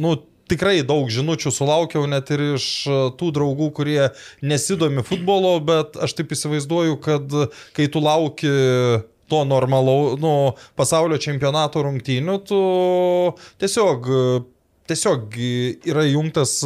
nu, 0.00 0.16
tikrai 0.50 0.82
daug 0.86 1.08
žinučių 1.12 1.52
sulaukiau 1.54 2.06
net 2.10 2.30
ir 2.34 2.42
iš 2.54 2.68
e, 2.86 3.00
tų 3.18 3.32
draugų, 3.38 3.70
kurie 3.76 4.00
nesidomi 4.44 5.04
futbolo, 5.06 5.56
bet 5.64 5.98
aš 6.04 6.16
taip 6.18 6.34
įsivaizduoju, 6.36 6.98
kad 7.04 7.36
kai 7.76 7.88
tu 7.92 8.02
lauki 8.04 8.54
to 9.32 9.44
normalau, 9.48 10.16
nu, 10.20 10.32
pasaulio 10.76 11.16
čempionato 11.20 11.84
rungtynių, 11.84 12.40
tu 12.48 12.64
tiesiog 13.62 14.10
Tiesiog 14.84 15.32
yra 15.88 16.02
įjungtas, 16.04 16.58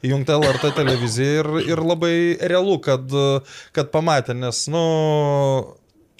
įjungta 0.00 0.38
LRT 0.38 0.70
televizija 0.78 1.42
ir, 1.42 1.48
ir 1.74 1.82
labai 1.84 2.14
realu, 2.40 2.78
kad, 2.80 3.12
kad 3.76 3.90
pamatė, 3.92 4.32
nes, 4.32 4.62
nu, 4.72 4.84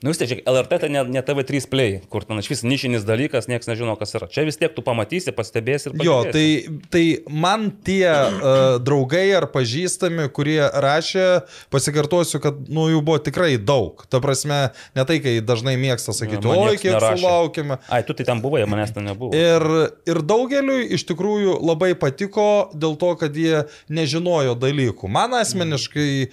Nu 0.05 0.13
vis 0.13 0.19
tiek, 0.21 0.43
LRT 0.45 0.77
tai 0.83 0.89
ne, 0.93 1.01
ne 1.09 1.21
TV3 1.25 1.65
play, 1.73 1.93
kur 2.13 2.21
ten 2.29 2.37
iš 2.37 2.51
vis 2.53 2.61
nišinis 2.69 3.05
dalykas, 3.09 3.47
niekas 3.49 3.65
nežino, 3.71 3.95
kas 3.97 4.11
yra. 4.19 4.27
Čia 4.29 4.43
vis 4.45 4.59
tiek 4.61 4.75
tu 4.77 4.83
pamatysi, 4.85 5.33
pastebėsi 5.33 5.89
ir 5.89 5.95
Jo, 6.05 6.19
pažiūrėsi. 6.27 6.35
tai, 6.37 6.81
tai 6.93 7.33
man 7.33 7.71
tie 7.87 8.05
uh, 8.05 8.77
draugai 8.85 9.25
ar 9.39 9.47
pažįstami, 9.55 10.27
kurie 10.37 10.59
rašė, 10.61 11.25
pasikartosiu, 11.73 12.43
kad 12.45 12.59
nu, 12.69 12.91
jų 12.93 13.01
buvo 13.09 13.23
tikrai 13.25 13.55
daug. 13.57 14.05
Ta 14.13 14.21
prasme, 14.21 14.59
ne 14.99 15.07
tai, 15.09 15.17
kai 15.25 15.39
dažnai 15.41 15.79
mėgsta 15.81 16.13
sakyti, 16.13 16.45
Man 16.45 16.61
oi, 16.67 16.77
kiek 16.77 16.93
nerašė." 16.99 17.23
sulaukime. 17.25 17.81
Ai, 17.89 18.03
tu 18.05 18.13
tai 18.21 18.29
ten 18.29 18.45
buvai, 18.45 18.67
manęs 18.69 18.93
ten 18.93 19.09
nebuvo. 19.09 19.33
Ir, 19.33 19.65
ir 20.13 20.23
daugeliu 20.29 20.77
iš 20.93 21.07
tikrųjų 21.09 21.57
labai 21.65 21.95
patiko 21.97 22.69
dėl 22.77 23.01
to, 23.01 23.15
kad 23.25 23.33
jie 23.33 23.65
nežinojo 23.89 24.59
dalykų. 24.61 25.09
Man 25.09 25.41
asmeniškai, 25.41 26.29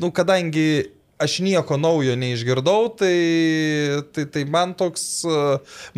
nu, 0.00 0.08
kadangi 0.16 0.68
aš 1.22 1.38
nieko 1.44 1.78
naujo 1.80 2.16
neišgirdau, 2.18 2.90
tai, 2.98 3.16
tai, 4.14 4.26
tai 4.34 4.44
man 4.50 4.74
toks, 4.78 5.22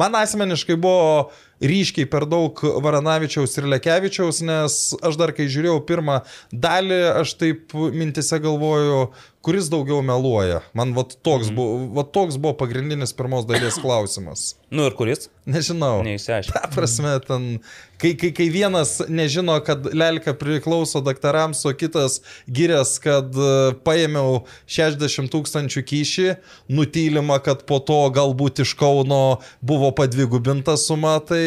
man 0.01 0.21
asmeniškai 0.21 0.77
buvo 0.81 1.33
ryškiai 1.63 2.09
per 2.11 2.27
daug 2.31 2.59
Varanavičiaus 2.63 3.59
ir 3.61 3.69
Lekevičiaus, 3.75 4.43
nes 4.47 4.81
aš 5.03 5.21
dar 5.21 5.33
kai 5.37 5.47
žiūrėjau 5.51 5.79
pirmą 5.87 6.23
dalį, 6.53 7.03
aš 7.23 7.37
taip 7.41 7.75
mintise 7.75 8.41
galvoju, 8.43 9.09
kuris 9.45 9.67
daugiau 9.69 10.01
meluoja. 10.01 10.63
Man 10.73 10.95
vat 10.97 11.19
toks, 11.23 11.51
Mhm. 11.51 11.55
buvo, 11.59 11.75
vat 11.99 12.13
toks 12.17 12.39
buvo 12.41 12.55
pagrindinis 12.57 13.13
pirmos 13.13 13.45
dalies 13.47 13.77
klausimas. 13.77 14.55
Nu 14.73 14.87
ir 14.89 14.95
kuris? 14.97 15.29
Nežinau. 15.47 16.01
Neįsiaiškinau. 16.03 16.63
Ta 16.63 16.71
prasme, 16.73 17.13
ten, 17.27 17.61
kai, 18.01 18.15
kai, 18.17 18.31
kai 18.33 18.47
vienas 18.49 19.03
nežino, 19.13 19.59
kad 19.63 19.85
lelka 19.93 20.33
priklauso 20.33 21.03
daktarams, 21.05 21.61
o 21.69 21.75
kitas 21.77 22.23
gyrės, 22.49 22.97
kad 23.05 23.37
e, 23.37 23.75
paėmiau 23.85 24.47
60 24.67 25.29
tūkstančių 25.29 25.85
kyšį, 25.93 26.29
nutylima, 26.73 27.37
kad 27.45 27.67
po 27.69 27.79
to 27.85 28.01
galbūt 28.17 28.65
iš 28.65 28.73
Kauno 28.81 29.21
buvo 29.61 29.93
padvigubinta 29.93 30.79
suma, 30.81 31.19
tai, 31.21 31.44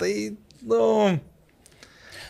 tai, 0.00 0.12
nu, 0.66 0.82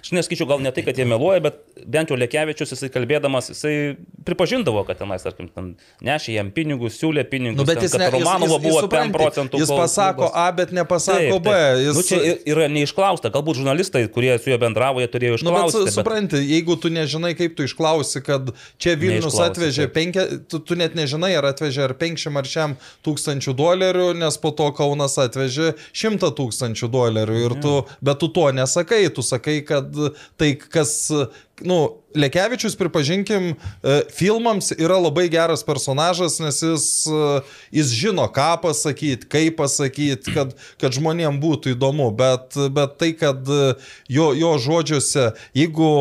Aš 0.07 0.13
neskaičiau 0.15 0.47
gal 0.47 0.61
ne 0.63 0.71
tai, 0.71 0.85
kad 0.87 0.95
jie 0.95 1.03
meluoja, 1.03 1.43
bet 1.43 1.65
bent 1.85 2.09
jau 2.11 2.17
Lekevičius, 2.17 2.71
jisai 2.73 2.89
kalbėdamas, 2.95 3.51
jisai 3.53 3.97
pripažindavo, 4.27 4.81
kad 4.89 4.97
tenais, 5.01 5.23
tarkim, 5.23 5.49
ten 5.53 5.67
nešė 6.05 6.37
jam 6.39 6.49
pinigus, 6.55 6.97
siūlė 7.01 7.25
pinigus. 7.29 7.59
nu 7.61 7.67
bet 7.69 7.77
ten, 7.79 7.85
jis, 7.85 7.97
ne, 8.01 8.07
jis, 8.09 8.15
Romanovo 8.17 8.57
jis, 8.57 8.63
buvo 8.65 8.79
jis, 8.81 8.87
5 8.87 8.87
supranti, 8.87 9.17
procentų. 9.19 9.61
jis 9.61 9.73
pasako 9.77 10.31
A, 10.35 10.47
bet 10.57 10.73
nepasako 10.73 11.39
B. 11.45 11.53
Jis, 11.85 11.95
Nu, 11.97 12.03
čia 12.03 12.19
yra 12.49 12.69
neišklausta, 12.73 13.31
galbūt 13.35 13.61
žurnalistai, 13.61 14.07
kurie 14.13 14.33
su 14.41 14.51
juo 14.51 14.59
bendravo, 14.63 15.01
jie 15.05 15.09
turėjo 15.13 15.37
Nu, 15.45 15.53
bet 15.53 15.69
išklausti. 15.69 15.85
su- 15.91 15.95
supranti, 16.01 16.37
jeigu 16.43 16.79
tu 16.81 16.89
nežinai, 16.91 17.35
kaip 17.37 17.57
tu 17.57 17.63
išklausi, 17.69 18.25
kad 18.25 18.51
čia 18.79 18.97
Vilnius 18.97 19.37
atvežė, 19.37 19.87
taip. 19.87 19.95
penkia, 19.95 20.27
tu, 20.49 20.59
tu 20.59 20.75
net 20.75 20.95
nežinai, 20.97 21.35
ar 21.37 21.45
atvežė 21.53 21.85
ar 21.91 21.95
500 21.95 22.37
ar 22.41 22.45
šiam 22.45 22.77
tūkstančių 23.05 23.55
dolerių, 23.55 24.09
nes 24.17 24.37
po 24.41 24.51
to 24.51 24.71
Kaunas 24.73 25.19
atvežė 25.21 25.75
100 25.93 26.33
tūkstančių 26.41 26.89
dolerių. 26.91 27.37
Ir 27.47 27.61
tu, 27.63 27.77
bet 28.03 28.19
tu 28.19 28.29
to 28.29 28.49
nesakai, 28.53 29.05
tu 29.15 29.23
sakai, 29.23 29.61
kad 29.67 29.93
tai, 30.37 30.55
kas, 30.57 31.13
nu, 31.61 32.03
Lekevičius, 32.17 32.77
pripažinkim, 32.77 33.51
e, 33.53 34.01
filmams 34.13 34.73
yra 34.77 34.97
labai 35.01 35.29
geras 35.33 35.65
personažas, 35.65 36.39
nes 36.41 36.63
jis, 36.63 36.87
e, 37.07 37.41
jis 37.79 37.93
žino, 37.97 38.25
ką 38.33 38.57
pasakyti, 38.63 39.29
kaip 39.29 39.59
pasakyti, 39.61 40.33
kad, 40.37 40.55
kad 40.81 40.97
žmonėm 40.97 41.41
būtų 41.41 41.77
įdomu, 41.77 42.11
bet, 42.17 42.57
bet 42.73 42.97
tai, 43.01 43.13
kad 43.17 43.45
e, 43.49 43.75
jo, 44.09 44.33
jo 44.37 44.57
žodžiuose, 44.61 45.31
jeigu 45.57 45.93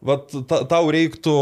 Vat 0.00 0.30
ta, 0.48 0.62
tau 0.64 0.86
reiktų 0.88 1.32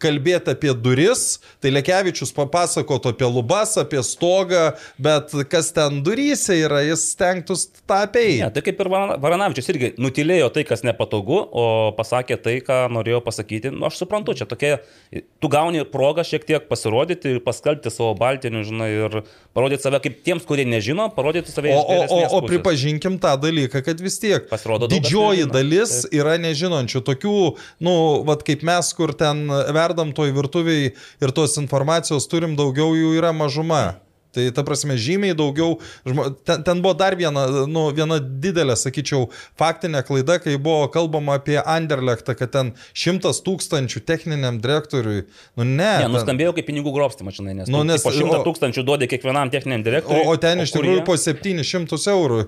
kalbėti 0.00 0.54
apie 0.54 0.72
duris, 0.72 1.38
tai 1.60 1.68
Lekevičius 1.74 2.30
papasakotų 2.32 3.10
apie 3.12 3.28
lubas, 3.28 3.74
apie 3.76 4.00
stogą, 4.06 4.70
bet 4.96 5.34
kas 5.52 5.68
ten 5.76 5.98
duryse 6.06 6.56
yra, 6.62 6.80
jis 6.86 7.02
stengtus 7.12 7.66
tą 7.84 7.98
apeiti. 8.06 8.38
Ne, 8.40 8.48
tai 8.54 8.62
kaip 8.64 8.80
ir 8.80 8.88
Varana- 8.88 9.18
Varanavičius 9.20 9.68
irgi 9.74 9.90
nutilėjo 10.00 10.48
tai, 10.54 10.64
kas 10.64 10.80
nepatogu, 10.86 11.42
o 11.52 11.66
pasakė 11.98 12.38
tai, 12.40 12.56
ką 12.64 12.78
norėjo 12.96 13.20
pasakyti. 13.26 13.74
Nu, 13.74 13.84
aš 13.90 14.00
suprantu, 14.00 14.32
čia 14.38 14.48
tokia, 14.48 14.78
tu 15.12 15.52
gauni 15.52 15.84
progą 15.84 16.24
šiek 16.24 16.48
tiek 16.48 16.64
pasirodyti, 16.72 17.36
paskalbti 17.44 17.92
savo 17.92 18.14
baltinių, 18.16 18.64
žinai, 18.64 18.88
ir 18.96 19.18
parodyti 19.52 19.84
save 19.84 20.00
kaip 20.06 20.22
tiems, 20.24 20.48
kurie 20.48 20.64
nežino, 20.64 21.10
parodyti 21.12 21.52
save 21.52 21.76
O, 21.76 21.84
iš 21.84 21.84
o, 21.84 22.16
o, 22.16 22.24
o 22.24 22.40
pusės. 22.40 22.48
pripažinkim 22.48 23.20
tą 23.20 23.36
dalyką, 23.44 23.84
kad 23.84 24.00
vis 24.00 24.16
tiek 24.22 24.48
Pasirodo, 24.48 24.88
didžioji 24.88 25.44
dalis 25.52 26.06
yra 26.16 26.38
nežinančių. 26.40 27.04
Tokių, 27.10 27.36
nu, 27.84 27.89
vad 28.28 28.44
kaip 28.46 28.64
mes, 28.66 28.92
kur 28.96 29.14
ten 29.16 29.46
verdam 29.76 30.14
toj 30.16 30.34
virtuviai 30.36 30.92
ir 30.94 31.34
tos 31.36 31.58
informacijos 31.60 32.28
turim 32.30 32.56
daugiau, 32.58 32.94
jų 32.96 33.16
yra 33.18 33.34
mažuma. 33.36 34.00
Tai 34.30 34.44
ta 34.54 34.62
prasme 34.62 34.94
žymiai 35.00 35.34
daugiau, 35.34 35.78
ten, 36.46 36.62
ten 36.62 36.80
buvo 36.84 36.94
dar 36.94 37.16
viena, 37.18 37.42
nu, 37.66 37.88
viena 37.90 38.20
didelė, 38.20 38.76
sakyčiau, 38.78 39.24
faktinė 39.58 40.04
klaida, 40.06 40.36
kai 40.38 40.54
buvo 40.56 40.86
kalbama 40.92 41.34
apie 41.40 41.58
Anderlechtą, 41.58 42.36
kad 42.38 42.52
ten 42.54 42.70
šimtas 42.94 43.40
tūkstančių 43.42 44.02
techniniam 44.06 44.60
direktoriui. 44.62 45.24
Nu 45.58 45.64
ne. 45.64 45.74
Ne, 45.80 46.04
ten- 46.04 46.12
nuskambėjo 46.14 46.54
kaip 46.60 46.68
pinigų 46.70 46.92
grobstimas, 46.94 47.34
žinai, 47.40 47.56
nes, 47.58 47.68
Nu, 47.68 47.78
nu, 47.82 47.90
nes- 47.92 48.02
po 48.06 48.12
šimtą 48.14 48.38
o- 48.40 48.44
tūkstančių 48.46 48.84
duodė 48.86 49.08
kiekvienam 49.10 49.50
techniniam 49.50 49.80
O, 49.80 49.84
direktoriui. 49.88 50.26
o 50.26 50.36
ten 50.36 50.60
iš 50.60 50.70
kur 50.72 50.82
tikrųjų 50.84 51.00
jie? 51.00 51.04
po 51.06 51.16
700 51.16 52.06
eurų. 52.14 52.38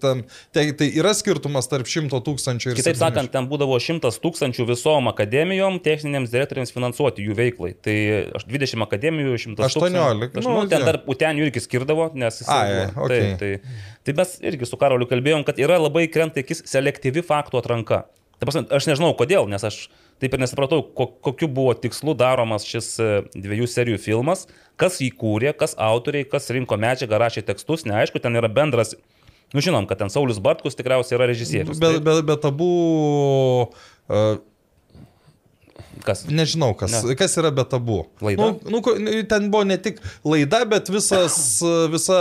Ten, 0.00 0.24
tai, 0.54 0.64
tai 0.72 0.88
yra 0.94 1.12
skirtumas 1.14 1.66
tarp 1.68 1.86
100 1.90 2.20
tūkstančių 2.24 2.70
ir 2.72 2.78
Kitaip 2.78 2.94
700. 2.94 3.02
sakant, 3.02 3.32
ten 3.34 3.48
būdavo 3.50 3.74
100 3.80 4.20
tūkstančių 4.22 4.66
visom 4.70 5.08
akademijom, 5.10 5.80
techniniams 5.82 6.30
direktoriams 6.30 6.70
finansuoti 6.72 7.26
jų 7.26 7.34
veiklai. 7.34 7.74
Tai 7.82 7.96
aš 8.38 8.46
20 8.46 8.82
akademijų, 8.86 9.34
100 9.38 9.64
18, 9.66 10.30
tūkstančių. 10.30 10.44
nu, 10.44 10.54
Nu, 10.54 10.68
ten 10.68 10.80
jo. 10.80 10.86
Dar 11.24 11.34
Utenijų 11.34 11.48
irgi 11.48 11.62
skirdavo, 11.64 12.08
nes 12.18 12.40
jis... 12.42 12.50
Ai, 12.52 12.86
okei. 12.92 13.36
tai, 13.40 13.52
tai, 13.62 13.92
tai 14.04 14.14
mes 14.20 14.34
irgi 14.44 14.68
su 14.68 14.78
Karoliu 14.80 15.08
kalbėjom, 15.10 15.44
kad 15.46 15.60
yra 15.62 15.78
labai 15.80 16.06
krenta 16.12 16.42
akis 16.44 16.64
selektyvi 16.68 17.24
faktų 17.24 17.60
atranka. 17.60 18.04
Ta 18.38 18.48
prasme, 18.48 18.66
aš 18.74 18.88
nežinau 18.90 19.14
kodėl, 19.16 19.48
nes 19.50 19.64
aš 19.64 19.86
taip 20.22 20.34
ir 20.34 20.42
nesupratau, 20.42 20.82
ko, 20.96 21.08
kokiu 21.24 21.48
buvo 21.50 21.74
tikslu 21.78 22.14
daromas 22.18 22.66
šis 22.68 22.90
e, 23.02 23.10
dviejų 23.34 23.68
serijų 23.70 24.00
filmas, 24.02 24.46
kas 24.80 25.00
jį 25.02 25.10
kūrė, 25.18 25.54
kas 25.58 25.76
autoriai, 25.80 26.26
kas 26.28 26.50
rinko 26.54 26.78
medžiagą, 26.80 27.18
rašė 27.22 27.44
tekstus, 27.48 27.86
neaišku, 27.88 28.22
ten 28.22 28.36
yra 28.38 28.50
bendras, 28.52 28.94
nu 29.54 29.64
žinom, 29.64 29.88
kad 29.90 30.02
ten 30.02 30.12
Saulis 30.12 30.42
Bartkus 30.42 30.78
tikriausiai 30.78 31.18
yra 31.18 31.30
režisierius. 31.30 31.80
Bet, 31.82 32.00
bet, 32.04 32.22
bet 32.26 32.46
abu, 32.50 32.70
uh, 34.10 34.36
Kas? 36.02 36.24
nežinau, 36.26 36.72
kas, 36.78 36.92
Ne. 37.04 37.14
kas 37.18 37.36
yra 37.38 37.50
bet 37.54 37.72
abu. 37.76 38.04
Laida? 38.24 38.50
Nu, 38.66 38.80
nu, 38.80 39.22
ten 39.30 39.50
buvo 39.52 39.62
ne 39.68 39.76
tik 39.78 40.00
laida, 40.26 40.64
bet 40.68 40.90
visas, 40.92 41.36
visa 41.94 42.18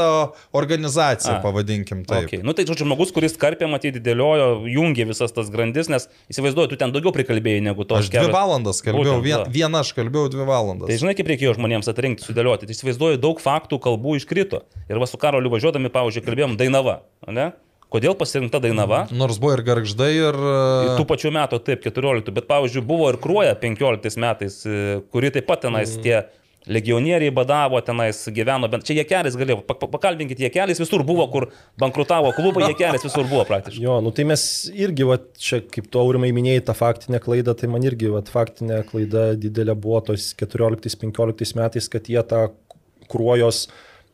organizacija, 0.53 1.38
A. 1.39 1.42
pavadinkim 1.42 2.03
taip. 2.06 2.27
Okay. 2.27 2.44
Nu 2.46 2.53
tai 2.53 2.65
žodžiu, 2.70 2.86
žmogus, 2.86 3.13
kuris 3.15 3.36
karpė, 3.39 3.68
matyti, 3.72 4.01
dėliojo, 4.03 4.63
jungė 4.70 5.08
visas 5.10 5.34
tas 5.36 5.50
grandis, 5.53 5.89
nes 5.92 6.08
įsivaizduoju, 6.34 6.74
tu 6.74 6.80
ten 6.80 6.94
daugiau 6.94 7.13
prikalbėjai 7.15 7.63
negu 7.65 7.88
to. 7.88 7.98
Aš 8.00 8.12
dvi 8.13 8.30
valandas 8.34 8.84
kalbėjau, 8.86 9.18
Būtent, 9.20 9.25
vien, 9.25 9.46
vieną 9.58 9.84
aš 9.84 9.94
kalbėjau 9.98 10.32
dvi 10.36 10.48
valandas. 10.48 10.92
Tai 10.92 11.00
žinai, 11.01 11.15
kaip 11.18 11.34
reikėjo 11.34 11.58
žmonėms 11.58 11.89
atrinkti, 11.92 12.27
sudėlioti. 12.27 12.70
Tai 12.70 12.77
įsivaizduoju, 12.77 13.22
daug 13.24 13.42
faktų, 13.44 13.80
kalbų 13.84 14.18
iškrito. 14.22 14.63
Ir 14.92 15.01
va 15.01 15.10
su 15.10 15.20
Karoliu 15.22 15.51
važiuodami, 15.53 15.92
pavyzdžiui, 15.94 16.25
kalbėjom 16.27 16.58
Dainava. 16.60 17.01
Ne? 17.32 17.51
Kodėl 17.94 18.16
pasirinkta 18.18 18.58
Dainava? 18.64 19.04
Nors 19.14 19.38
buvo 19.42 19.54
ir 19.54 19.62
garždai, 19.68 20.12
ir... 20.18 20.38
Tų 20.98 21.04
Uh, 21.04 21.10
pačių 21.12 21.30
metų, 21.36 21.60
taip, 21.68 21.84
14, 21.86 22.32
bet 22.34 22.48
pavyzdžiui, 22.50 22.82
buvo 22.90 23.12
ir 23.14 23.20
Kruoja 23.22 23.54
15 23.62 24.18
metais, 24.24 24.56
e, 24.66 24.96
kuri 25.14 25.30
taip 25.36 25.46
pat 25.46 25.62
tenais 25.68 25.94
tie 26.02 26.24
legionieriai 26.66 27.30
badavo, 27.36 27.78
tenais 27.86 28.22
gyveno, 28.34 28.70
bent 28.72 28.86
čia 28.88 28.96
Jekelis 29.02 29.36
galėjo, 29.38 29.60
pa- 29.68 29.76
pa- 29.78 29.90
pakalbinkit 29.92 30.40
Jekelis, 30.46 30.80
visur 30.82 31.04
buvo, 31.06 31.26
kur 31.30 31.50
bankrutavo 31.78 32.32
klubai, 32.38 32.66
Jekelis 32.72 33.04
visur 33.06 33.28
buvo 33.30 33.44
praktiškai. 33.50 33.84
Jo, 33.84 34.00
nu 34.02 34.14
tai 34.16 34.26
mes 34.32 34.44
irgi, 34.72 35.06
va, 35.10 35.20
čia 35.38 35.60
kaip 35.62 35.90
tu 35.92 36.02
aurimai 36.02 36.32
minėjai 36.36 36.64
tą 36.72 36.78
faktinę 36.80 37.22
klaidą, 37.24 37.54
tai 37.60 37.70
man 37.70 37.84
irgi, 37.86 38.10
va, 38.16 38.24
faktinė 38.26 38.82
klaida 38.90 39.34
didelė 39.38 39.76
buvo 39.76 40.02
tos 40.10 40.32
14-15 40.40 41.60
metais, 41.60 41.92
kad 41.92 42.08
jie 42.10 42.24
tą 42.32 42.46
kruojos 43.12 43.68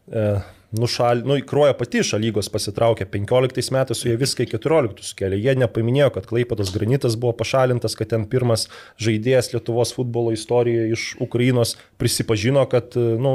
e, 0.09 0.25
nušal, 0.71 1.23
nu, 1.25 1.37
kruoja 1.47 1.73
pati 1.77 2.01
iš 2.03 2.13
lygos 2.21 2.49
pasitraukė, 2.53 3.07
15 3.09 3.71
metais 3.73 3.97
su 3.97 4.09
jie 4.09 4.17
viską 4.19 4.45
į 4.45 4.51
14 4.53 5.01
sukėlė. 5.07 5.39
Jie 5.41 5.55
nepaminėjo, 5.59 6.11
kad 6.17 6.27
Klaipados 6.29 6.73
granitas 6.75 7.17
buvo 7.19 7.33
pašalintas, 7.39 7.97
kad 7.97 8.11
ten 8.13 8.27
pirmas 8.29 8.67
žaidėjas 9.01 9.53
Lietuvos 9.55 9.93
futbolo 9.97 10.33
istorijoje 10.35 10.93
iš 10.93 11.07
Ukrainos 11.25 11.75
prisipažino, 12.01 12.65
kad, 12.69 12.93
e, 12.99 13.17
nu, 13.21 13.33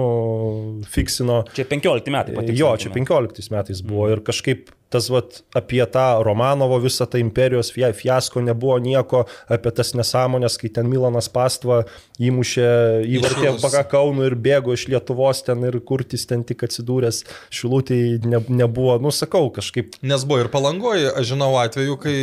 fiksino 0.90 1.42
Čia 1.56 1.66
15 1.70 2.12
metai. 2.14 2.36
patikslinkime. 2.38 2.60
Jo, 2.60 2.74
čia 2.78 2.94
15 2.94 3.50
metais 3.54 3.82
buvo 3.82 4.08
ir 4.14 4.22
kažkaip 4.24 4.70
tas 4.94 5.10
vat, 5.12 5.40
apie 5.58 5.82
tą 5.90 6.06
Romanovo 6.26 6.78
visą 6.82 7.06
tą 7.10 7.18
imperijos 7.22 7.72
fia- 7.74 7.92
fiasko 7.96 8.42
nebuvo 8.44 8.78
nieko, 8.82 9.24
apie 9.50 9.72
tas 9.74 9.92
nesąmonės, 9.98 10.58
kai 10.60 10.70
ten 10.78 10.88
Milanas 10.90 11.28
Pastva 11.34 11.82
įmušė 12.22 12.68
įvartį 13.16 13.56
baka 13.62 13.82
Kaunų 13.94 14.28
ir 14.30 14.38
bėgo 14.46 14.76
iš 14.76 14.86
Lietuvos 14.92 15.42
ten 15.46 15.66
ir 15.66 15.80
kurtis 15.86 16.26
ten 16.30 16.44
tik 16.46 16.62
atsidūręs 16.68 17.24
šilutį 17.54 18.00
ne, 18.28 18.40
nebuvo, 18.62 18.96
nu 19.02 19.12
sakau, 19.14 19.48
kažkaip 19.54 19.98
Nes 20.04 20.24
buvo 20.28 20.44
ir 20.44 20.52
palangoji, 20.52 21.10
aš 21.14 21.34
žinau 21.34 21.52
atveju, 21.60 21.98
kai 22.02 22.16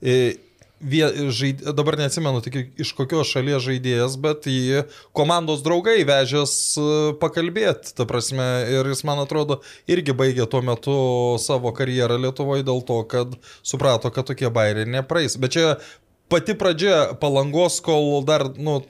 e, 0.00 0.18
vie, 0.84 1.04
žaid, 1.32 1.62
dabar 1.76 1.96
neatsimenu 1.98 2.42
tik 2.44 2.58
iš 2.80 2.92
kokios 2.98 3.30
šalies 3.32 3.64
žaidėjas, 3.64 4.16
bet 4.20 4.48
jį 4.50 4.84
komandos 5.16 5.64
draugai 5.64 6.02
vežęs 6.08 6.54
e, 6.76 6.86
pakalbėti, 7.22 7.94
ta 7.96 8.06
prasme, 8.08 8.46
ir 8.72 8.90
jis, 8.92 9.04
man 9.08 9.22
atrodo, 9.24 9.60
irgi 9.90 10.16
baigė 10.16 10.46
tuo 10.50 10.62
metu 10.66 10.96
savo 11.42 11.72
karjerą 11.76 12.20
Lietuvoje 12.20 12.66
dėl 12.66 12.84
to, 12.86 13.00
kad 13.10 13.34
suprato, 13.62 14.12
kad 14.14 14.28
tokie 14.30 14.52
bairiai 14.52 14.88
nepraeis. 14.98 15.38
Bet 15.40 15.56
čia 15.56 15.66
pati 16.32 16.56
pradžia 16.58 17.14
palangos, 17.20 17.80
kol 17.84 18.22
dar, 18.28 18.46
nu, 18.58 18.80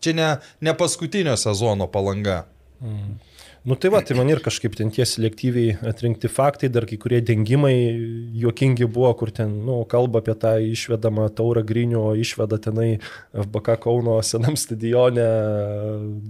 čia 0.00 0.16
ne, 0.16 0.32
ne 0.64 0.76
paskutinio 0.76 1.36
sezono 1.40 1.88
palanga. 1.92 2.44
Nu 3.66 3.74
tai 3.74 3.90
va, 3.90 3.98
tai 3.98 4.14
man 4.14 4.28
ir 4.30 4.38
kažkaip 4.38 4.76
ten 4.78 4.92
tie 4.94 5.02
selektyviai 5.02 5.72
atrinkti 5.90 6.28
faktai, 6.30 6.68
dar 6.70 6.84
kai 6.86 6.94
kurie 7.02 7.18
dengimai 7.18 7.74
juokingi 8.38 8.86
buvo, 8.86 9.10
kur 9.18 9.32
ten, 9.34 9.56
nu, 9.66 9.80
kalba 9.90 10.20
apie 10.22 10.36
tą 10.38 10.52
išvedamą 10.62 11.24
taurą 11.34 11.64
grinių, 11.66 11.98
o 11.98 12.12
išveda 12.14 12.60
tenai 12.62 13.00
FBK 13.34 13.74
Kauno 13.82 14.20
senam 14.22 14.54
stadione 14.54 15.26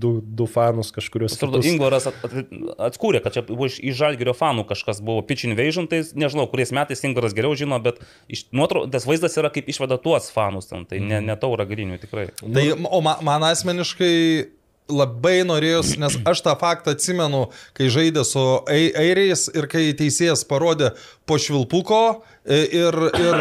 du, 0.00 0.14
du 0.24 0.48
fanus 0.48 0.88
kažkurios. 0.96 1.36
Atrodo. 1.36 1.60
Ingvaras 1.60 2.08
at- 2.08 2.24
at- 2.24 2.56
atskūrė, 2.88 3.20
kad 3.20 3.36
čia 3.36 3.44
buvo 3.44 3.68
iš, 3.68 3.82
iš 3.84 4.00
Žalgirio 4.00 4.32
fanų 4.32 4.64
kažkas 4.72 5.04
buvo 5.04 5.20
pitch 5.28 5.44
invasion, 5.44 5.90
tai 5.92 6.00
nežinau, 6.16 6.48
kuriais 6.48 6.72
metais 6.72 7.04
Ingvaras 7.04 7.36
geriau 7.36 7.52
žino, 7.52 7.76
bet 7.84 8.00
iš, 8.32 8.46
nuotro, 8.56 8.86
tas 8.88 9.04
vaizdas 9.04 9.36
yra 9.36 9.52
kaip 9.52 9.68
išveda 9.68 10.00
tuos 10.00 10.32
fanus, 10.32 10.72
ten, 10.72 10.88
tai 10.88 11.04
ne, 11.04 11.20
ne 11.20 11.36
taura 11.36 11.68
grinių 11.68 12.00
tikrai. 12.00 12.30
Tai, 12.40 12.70
o 12.80 13.04
man, 13.04 13.20
man 13.28 13.50
asmeniškai 13.52 14.55
labai 14.88 15.40
norėjus, 15.46 15.96
nes 15.98 16.16
aš 16.28 16.42
tą 16.46 16.54
faktą 16.58 16.94
atsimenu, 16.94 17.46
kai 17.76 17.88
žaidė 17.92 18.22
su 18.26 18.42
ai- 18.70 18.92
airiais 18.94 19.46
ir 19.54 19.66
kai 19.70 19.88
teisėjas 19.98 20.44
parodė 20.48 20.92
po 21.26 21.38
švilpuko 21.42 22.00
e, 22.46 22.60
ir, 22.78 22.98
ir, 23.18 23.40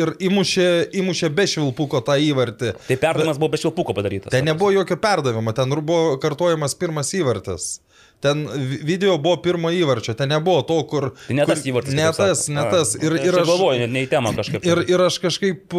ir 0.00 0.14
įmušė, 0.30 0.68
įmušė 1.02 1.32
be 1.36 1.46
švilpuko 1.52 2.00
tą 2.06 2.16
įvartį. 2.30 2.72
Tai 2.88 3.00
perdavimas 3.02 3.40
buvo 3.40 3.52
be 3.52 3.60
šilpuko 3.60 3.96
padarytas. 3.96 4.32
Ten 4.32 4.48
nebuvo 4.48 4.72
jokio 4.72 4.96
perdavimo, 5.00 5.52
ten 5.56 5.76
buvo 5.76 6.16
kartojamas 6.22 6.76
pirmas 6.78 7.12
įvartis. 7.16 7.76
Ten 8.20 8.46
vi- 8.48 8.78
video 8.88 9.18
buvo 9.20 9.36
pirmo 9.44 9.68
įvarčio, 9.70 10.14
ten 10.16 10.28
nebuvo 10.32 10.62
to, 10.66 10.78
kur... 10.88 11.10
Tai 11.26 11.34
ne 11.36 11.44
tas 11.46 11.60
kur- 11.60 11.68
įvartis. 11.72 11.94
Ne 11.94 12.06
tas, 12.16 12.46
ne 12.48 12.62
tas. 12.72 12.94
Ir, 12.96 13.12
tai 13.18 13.26
ir 13.28 13.34
aš 13.36 13.40
aš 13.44 13.48
galvoju, 13.50 13.78
ne, 13.84 13.88
ne 13.92 14.00
į 14.06 14.08
temą 14.10 14.32
kažkaip. 14.38 14.64
Ir, 14.66 14.78
ir 14.88 15.00
aš 15.04 15.18
kažkaip, 15.20 15.74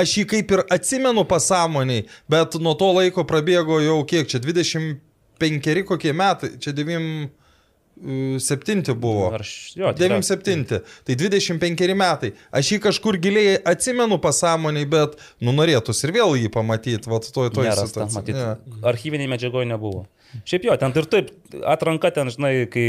aš 0.00 0.14
jį 0.18 0.24
kaip 0.32 0.50
ir 0.56 0.60
atsimenu 0.72 1.24
pasąmoniai, 1.28 2.06
bet 2.32 2.56
nuo 2.64 2.72
to 2.80 2.88
laiko 2.96 3.24
prabėgo 3.28 3.82
jau 3.84 3.98
kiek 4.08 4.24
čia, 4.32 4.38
25 4.40 5.84
kokie 5.92 6.12
metai, 6.16 6.50
čia 6.58 6.72
97 6.72 8.94
buvo. 8.94 9.28
Ar 9.36 9.42
jo, 9.76 9.92
tikrai. 9.92 10.08
97. 10.08 10.80
Tai 11.04 11.14
25 11.20 11.94
metai. 11.94 12.32
Aš 12.50 12.72
jį 12.74 12.78
kažkur 12.88 13.20
giliai 13.22 13.60
atsimenu 13.70 14.16
pasąmoniai, 14.24 14.88
bet 14.90 15.14
nu 15.44 15.52
norėtųsi 15.54 16.08
ir 16.08 16.12
vėl 16.16 16.34
jį 16.40 16.48
pamatyti, 16.54 17.06
va, 17.12 17.20
toj 17.22 17.52
toj 17.54 17.64
Nerasta, 17.68 18.08
matyt, 18.16 18.34
Ne. 18.34 18.56
archyviniai 18.82 19.28
medžiagoje 19.30 19.66
nebuvo. 19.70 20.06
Šiaip 20.44 20.64
jo, 20.66 20.76
ten 20.76 20.92
ir 20.96 21.06
taip, 21.06 21.30
atranka 21.64 22.10
ten, 22.14 22.30
žinai, 22.34 22.54
kai 22.70 22.86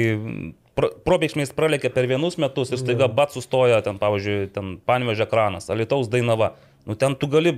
pro- 0.75 0.91
probėgšmiais 1.05 1.53
pralekia 1.55 1.91
per 1.93 2.07
vienus 2.09 2.37
metus 2.41 2.71
ir 2.73 2.81
staiga 2.81 3.07
bat 3.07 3.31
sustoja, 3.35 3.81
ten, 3.85 3.99
pavyzdžiui, 4.01 4.49
ten 4.55 4.77
panvežė 4.85 5.27
ekranas, 5.27 5.69
Alitaus 5.69 6.09
Dainava. 6.11 6.53
Nu, 6.85 6.93
ten 6.93 7.15
tu 7.17 7.25
gali, 7.25 7.49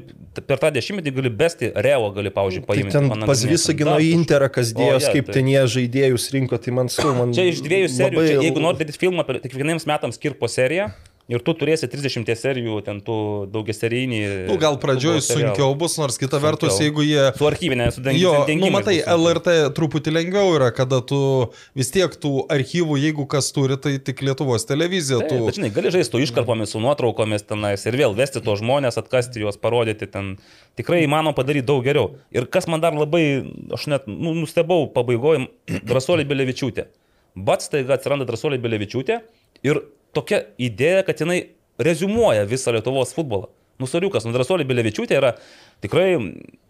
per 0.48 0.56
tą 0.62 0.70
dešimtmetį 0.72 1.12
gali 1.18 1.30
besti, 1.36 1.68
Revo 1.76 2.14
gali, 2.16 2.30
pavyzdžiui, 2.32 2.62
Tai 2.64 2.70
paimti. 2.70 2.94
ten 2.96 3.10
panagrinėti. 3.12 3.28
pas 3.28 3.42
visą 3.44 3.74
gino. 3.76 3.98
Interą, 4.00 4.48
kas 4.50 4.70
dėjos, 4.72 5.04
je, 5.04 5.12
kaip 5.18 5.26
tai- 5.26 5.34
ten 5.36 5.50
jie 5.52 5.64
žaidėjus 5.74 6.30
rinko, 6.32 6.56
tai 6.64 6.72
man 6.72 6.88
su 6.88 7.04
man. 7.14 7.34
Čia 7.36 7.44
iš 7.52 7.60
dviejų 7.66 7.90
serijų, 7.92 8.16
labai- 8.16 8.28
čia, 8.30 8.38
jeigu 8.48 8.62
nori 8.64 8.78
daryti 8.80 8.98
filmą, 9.02 9.26
tik 9.28 9.52
kiekvieniems 9.52 9.84
metams 9.86 10.16
skirp 10.16 10.40
po 10.40 10.48
seriją 10.48 10.92
ir 11.32 11.44
tu 11.44 11.54
turėsi 11.58 11.88
30 11.92 12.30
serijų, 12.40 12.78
ten 12.86 13.00
tų 13.04 13.18
daugiaserijinį. 13.52 14.20
Nu, 14.48 14.56
gal 14.62 14.78
pradžioj 14.80 15.20
sunkiau 15.26 15.74
bus, 15.80 15.98
nors 16.00 16.20
kita 16.20 16.40
vertus, 16.44 16.78
Sunkiau. 16.78 16.86
jeigu 16.88 17.06
jie... 17.08 17.24
Su 17.38 17.48
archyvinė, 17.50 17.88
su 17.92 18.04
dengimu. 18.06 18.22
Jo, 18.24 18.60
nu 18.62 18.70
matai, 18.74 18.96
LRT 19.02 19.56
truputį 19.78 20.14
lengviau 20.16 20.54
yra, 20.56 20.70
kada 20.76 21.02
tu 21.06 21.20
vis 21.78 21.92
tiek 21.94 22.16
tų 22.24 22.46
archyvų, 22.54 23.00
jeigu 23.04 23.28
kas 23.30 23.52
turi, 23.56 23.76
tai 23.82 23.98
tik 24.00 24.24
Lietuvos 24.24 24.68
televizija. 24.70 25.20
Taip, 25.24 25.34
Tu... 25.36 25.50
bet 25.50 25.60
žinai, 25.60 25.72
gali 25.76 25.92
žaisti 25.98 26.24
iškarpomis, 26.24 26.72
su 26.74 26.84
nuotraukomis 26.84 27.44
tenais 27.48 27.84
ir 27.90 28.00
vėl 28.00 28.16
vesti 28.18 28.44
tos 28.44 28.64
žmonės, 28.64 29.00
atkasti 29.02 29.44
juos, 29.44 29.60
parodyti 29.60 30.08
ten. 30.12 30.38
Tikrai 30.80 31.02
įmanoma 31.04 31.36
padaryti 31.36 31.68
daug 31.68 31.84
geriau. 31.84 32.14
Ir 32.32 32.48
kas 32.54 32.70
man 32.72 32.84
dar 32.84 32.96
labai, 32.96 33.42
aš 33.74 33.88
net 33.92 34.08
nu, 34.08 34.36
nustebau 34.38 34.88
pabaigoje, 34.94 35.48
Drasolė 35.90 36.28
Belevičiūtė. 36.30 36.88
Bats 37.38 37.70
taiga 37.74 37.98
atsiranda 37.98 38.26
Drasolė 38.30 38.62
Belevičiūtė 38.62 39.20
ir 39.68 39.82
tokia 40.18 40.44
idėja, 40.58 41.06
kad 41.08 41.24
jinai 41.24 41.40
rezumuoja 41.80 42.48
visą 42.50 42.74
Lietuvos 42.76 43.14
futbolą. 43.16 43.52
Nusoriukas, 43.78 44.26
nu 44.26 44.34
Drasolė 44.34 44.66
Belevičiūtė 44.66 45.20
yra 45.20 45.36
tikrai 45.86 46.16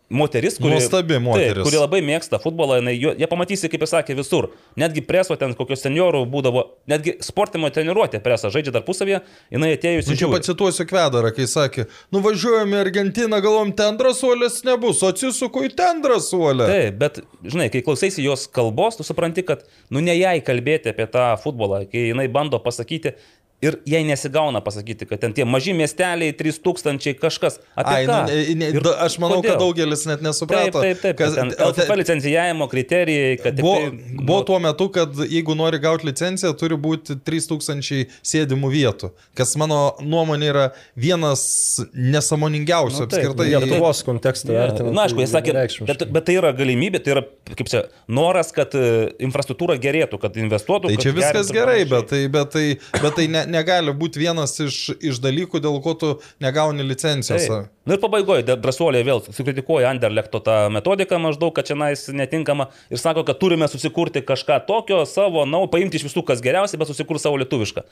moteris, 0.10 0.58
kuri, 0.58 0.70
Nuostabi 0.70 1.20
moteris. 1.20 1.54
Taip, 1.54 1.66
kuri 1.68 1.80
labai 1.80 2.00
mėgsta 2.06 2.40
futbolą, 2.40 2.78
jinai, 2.80 2.94
jie 2.96 3.28
pamatysi, 3.28 3.68
kaip 3.72 3.84
jis 3.84 3.92
sakė, 3.92 4.16
visur. 4.16 4.50
Netgi 4.80 5.04
preso 5.08 5.36
ten 5.40 5.52
kokios 5.58 5.84
seniorų 5.84 6.22
būdavo, 6.32 6.64
netgi 6.88 7.18
sportimo 7.24 7.68
treniruotė 7.74 8.22
presą 8.24 8.52
žaidžia 8.54 8.72
tarpusavėje, 8.78 9.20
jinai 9.52 9.74
atėjusi 9.76 10.14
Nu, 10.14 10.16
čia 10.16 10.24
žiūri. 10.24 10.38
pacituosiu 10.38 10.88
Kvedarą, 10.88 11.34
kai 11.36 11.48
sakė, 11.52 11.88
nuvažiuojame 12.16 12.80
į 12.80 12.82
Argentiną, 12.86 13.42
galvom, 13.44 13.74
ten 13.76 14.00
drąsuolės 14.00 14.62
nebus, 14.68 15.04
atsisuku 15.08 15.66
į 15.68 15.74
ten 15.76 16.00
drąsuolę. 16.06 16.70
Taip, 16.72 17.00
bet, 17.04 17.20
žinai, 17.44 17.68
kai 17.74 17.84
klausaisi 17.84 18.24
jos 18.24 18.48
kalbos, 18.48 19.00
tu 19.00 19.08
supranti, 19.08 19.44
kad, 19.48 19.68
nu, 19.92 20.04
ne 20.04 20.16
jai 20.16 20.38
kalbėti 20.46 20.94
apie 20.96 21.10
tą 21.12 21.34
futbolą, 21.44 21.84
kai 21.92 22.10
jinai 22.14 22.30
bando 22.32 22.64
pasakyti 22.64 23.18
ir 23.62 23.80
jai 23.90 24.04
nesigauna 24.06 24.62
pasakyti, 24.62 25.08
kad 25.10 25.22
ten 25.24 25.34
tie 25.34 25.46
maži 25.46 25.74
miesteliai, 25.74 26.34
3000 26.38 27.16
kažkas. 27.18 27.58
Ai, 27.76 28.04
nu, 28.06 28.18
ne, 28.30 28.70
ne, 28.70 28.82
aš 29.02 29.16
manau, 29.22 29.40
kodėl? 29.42 29.50
kad 29.56 29.62
daugelis 29.64 30.04
net 30.06 30.20
Taip, 30.22 30.28
nesuprato. 30.28 30.82
taip, 30.84 31.02
taip. 31.02 31.18
kas- 31.18 31.34
Ten 31.38 31.50
LFF 31.58 31.96
licencijavimo 31.98 32.68
kriterijai, 32.70 33.38
kad 33.42 33.58
Buvo, 33.62 33.80
tai, 33.80 34.18
buvo 34.22 34.44
tuo 34.46 34.60
metu, 34.62 34.90
kad 34.94 35.16
jeigu 35.26 35.56
nori 35.58 35.80
gauti 35.82 36.06
licenciją, 36.10 36.54
turi 36.58 36.78
būti 36.78 37.18
3000 37.26 38.06
sėdimų 38.22 38.70
vietų, 38.76 39.12
kas 39.38 39.56
mano 39.58 39.96
nuomonė 40.06 40.52
yra 40.54 40.68
vienas 40.96 41.48
nesamoningiausių 41.94 43.04
Nu, 43.06 43.10
taip, 43.10 43.26
apskritai. 43.32 43.50
Lietuvos 43.58 44.04
kontekstą 44.06 44.54
Ja, 44.54 44.68
vertinant. 44.68 44.94
Na, 44.96 45.08
aišku, 45.08 45.22
jis 45.24 45.34
sakė, 45.34 45.56
bet, 45.90 46.06
bet 46.14 46.28
tai 46.30 46.38
yra 46.38 46.54
galimybė, 46.58 47.02
tai 47.04 47.16
yra, 47.16 47.24
kaip 47.58 47.70
čia, 47.72 47.84
noras, 48.08 48.54
kad 48.56 48.74
e, 48.78 48.86
infrastruktūra 49.28 49.78
gerėtų, 49.82 50.20
kad 50.22 50.38
investuotų. 50.40 50.92
Tai 50.92 50.98
kad 51.00 51.06
čia 51.08 51.16
viskas 51.18 51.52
gerai, 51.56 51.82
bet 51.90 52.10
tai, 52.14 52.22
bet 52.32 52.54
tai, 52.54 52.66
bet 53.02 53.18
tai 53.18 53.28
ne, 53.32 53.47
negali 53.50 53.94
būti 53.96 54.22
vienas 54.22 54.56
iš, 54.64 54.78
iš 55.00 55.22
dalykų, 55.24 55.62
dėl 55.64 55.80
ko 55.86 55.94
tu 56.00 56.12
negauni 56.44 56.86
licencijos. 56.86 57.48
Taip. 57.48 57.72
Na 57.88 57.96
ir 57.96 58.04
pabaigoje 58.04 58.46
drąsuolė 58.48 59.04
vėl 59.08 59.24
sukritikuoja 59.26 59.92
Anderlechto 59.94 60.42
tą 60.44 60.60
metodiką 60.74 61.20
maždaug, 61.24 61.54
kad 61.56 61.70
čia 61.70 61.78
nais 61.80 62.06
netinkama 62.12 62.70
ir 62.92 63.02
sako, 63.02 63.26
kad 63.28 63.40
turime 63.42 63.70
susikurti 63.72 64.24
kažką 64.28 64.60
tokio 64.68 65.04
savo, 65.10 65.46
na, 65.50 65.64
paimti 65.72 66.00
iš 66.00 66.10
visų 66.10 66.26
kas 66.28 66.44
geriausia, 66.44 66.80
bet 66.80 66.92
susikurti 66.92 67.26
savo 67.26 67.40
lietuvišką. 67.42 67.86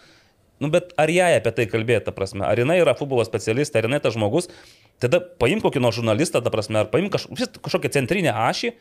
Nu, 0.63 0.69
bet 0.71 0.93
ar 0.99 1.11
jai 1.11 1.33
apie 1.35 1.51
tai 1.51 1.65
kalbėti, 1.67 2.05
ta 2.07 2.13
prasme, 2.15 2.45
ar 2.47 2.59
jinai 2.59 2.77
yra 2.79 2.93
futbolo 2.95 3.25
specialistė, 3.27 3.81
ar 3.81 3.89
jinai 3.89 3.99
tas 4.03 4.15
žmogus, 4.15 4.47
tada 5.03 5.19
paimk 5.19 5.65
kokį 5.65 5.81
nors 5.83 5.97
žurnalistą, 5.99 6.39
ta 6.43 6.51
prasme, 6.53 6.79
ar 6.79 6.91
paimk 6.93 7.11
kaž, 7.17 7.27
kažkokią 7.59 7.91
centrinę 7.97 8.31
ašį, 8.31 8.71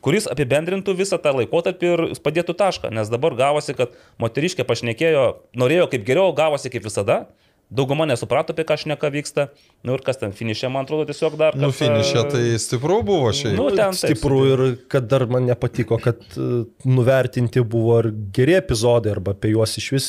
kuris 0.00 0.26
apibendrintų 0.30 0.96
visą 0.98 1.18
tą 1.22 1.34
laikotarpį 1.36 1.92
ir 1.92 2.04
padėtų 2.24 2.56
tašką, 2.58 2.90
nes 2.94 3.12
dabar 3.12 3.36
gavosi, 3.38 3.76
kad 3.78 3.94
moteriškė 4.22 4.66
pašnekėjo, 4.68 5.26
norėjo 5.58 5.88
kaip 5.92 6.06
geriau, 6.08 6.32
gavosi 6.36 6.72
kaip 6.72 6.86
visada, 6.88 7.26
dauguma 7.72 8.04
nesuprato, 8.06 8.52
apie 8.52 8.66
ką 8.68 8.76
šneka 8.82 9.08
vyksta, 9.12 9.46
nu 9.86 9.96
ir 9.96 10.02
kas 10.04 10.20
ten 10.20 10.34
finišė, 10.36 10.68
man 10.72 10.84
atrodo, 10.86 11.06
tiesiog 11.08 11.38
dar... 11.40 11.56
Nu, 11.56 11.70
kartą- 11.70 11.78
finišė 11.80 12.24
tai 12.34 12.42
stipru 12.60 13.00
buvo 13.06 13.32
šiaip. 13.36 13.56
Nu, 13.56 13.70
ten 13.72 13.96
taip, 13.96 14.18
Stipru 14.18 14.42
ir 14.50 14.64
kad 14.92 15.08
dar 15.08 15.24
man 15.30 15.48
nepatiko, 15.48 15.96
kad 16.02 16.20
e, 16.36 16.50
nuvertinti 16.84 17.64
buvo 17.64 18.02
ir 18.02 18.12
geri 18.36 18.58
epizodai 18.60 19.14
arba 19.16 19.36
apie 19.36 19.54
juos 19.54 19.78
iš 19.80 19.88
vis 19.96 20.08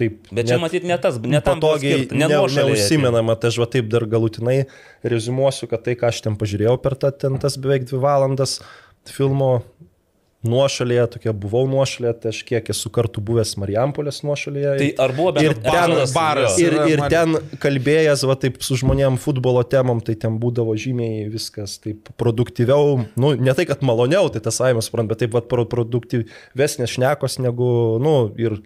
taip. 0.00 0.20
Bet 0.30 0.48
čia 0.48 0.60
matyt 0.62 0.86
ne 0.88 0.96
tas, 1.02 1.18
ne 1.20 1.40
tam 1.44 1.58
patogiai 1.60 2.06
ne 2.14 2.30
neužsimenama, 2.30 3.36
tai 3.40 3.50
aš 3.52 3.58
va 3.64 3.68
taip 3.74 3.90
dar 3.92 4.06
galutinai 4.10 4.60
rezumuosiu, 5.02 5.68
kad 5.70 5.84
tai, 5.86 5.96
ką 5.98 6.12
aš 6.12 6.22
ten 6.28 6.38
pažiūrėjau 6.40 6.78
per 6.84 6.96
tą, 7.00 7.10
ten 7.24 7.40
tas 7.42 7.58
beveik 7.60 7.88
dvi 7.90 8.00
valandas 8.02 8.60
filmo 9.08 9.60
nuošalėje, 10.46 11.04
tokia 11.16 11.32
buvau 11.36 11.66
nuošalėje, 11.68 12.12
tai 12.22 12.30
aš 12.32 12.38
kiek 12.48 12.70
esu 12.72 12.90
kartų 12.92 13.22
buvęs 13.28 13.52
Marijampolės 13.60 14.22
nuošalėje. 14.24 14.72
Tai 14.80 14.88
ar 15.04 15.12
buvo 15.16 15.34
Ir 15.42 15.52
bent 15.52 15.66
ten 15.66 15.74
epizodas, 15.74 16.14
baras. 16.16 16.56
Ir, 16.62 16.76
ir 16.88 17.02
ten 17.12 17.36
kalbėjęs, 17.60 18.24
va 18.28 18.38
taip 18.40 18.56
su 18.64 18.78
žmonėm 18.80 19.18
futbolo 19.20 19.62
temom, 19.68 20.00
tai 20.04 20.16
ten 20.20 20.38
būdavo 20.40 20.76
žymiai 20.80 21.28
viskas 21.32 21.76
taip 21.84 22.08
produktyviau, 22.20 23.02
nu, 23.20 23.34
ne 23.36 23.56
tai, 23.56 23.68
kad 23.68 23.84
maloniau, 23.84 24.32
tai 24.32 24.40
tas 24.44 24.56
saimas, 24.62 24.88
suprant, 24.88 25.10
bet 25.12 25.20
taip 25.24 25.36
va 25.36 25.44
pro- 25.44 25.68
produktyvesnės 25.68 26.96
šnekos 26.96 27.36
negu, 27.44 28.00
nu, 28.00 28.16
ir 28.40 28.62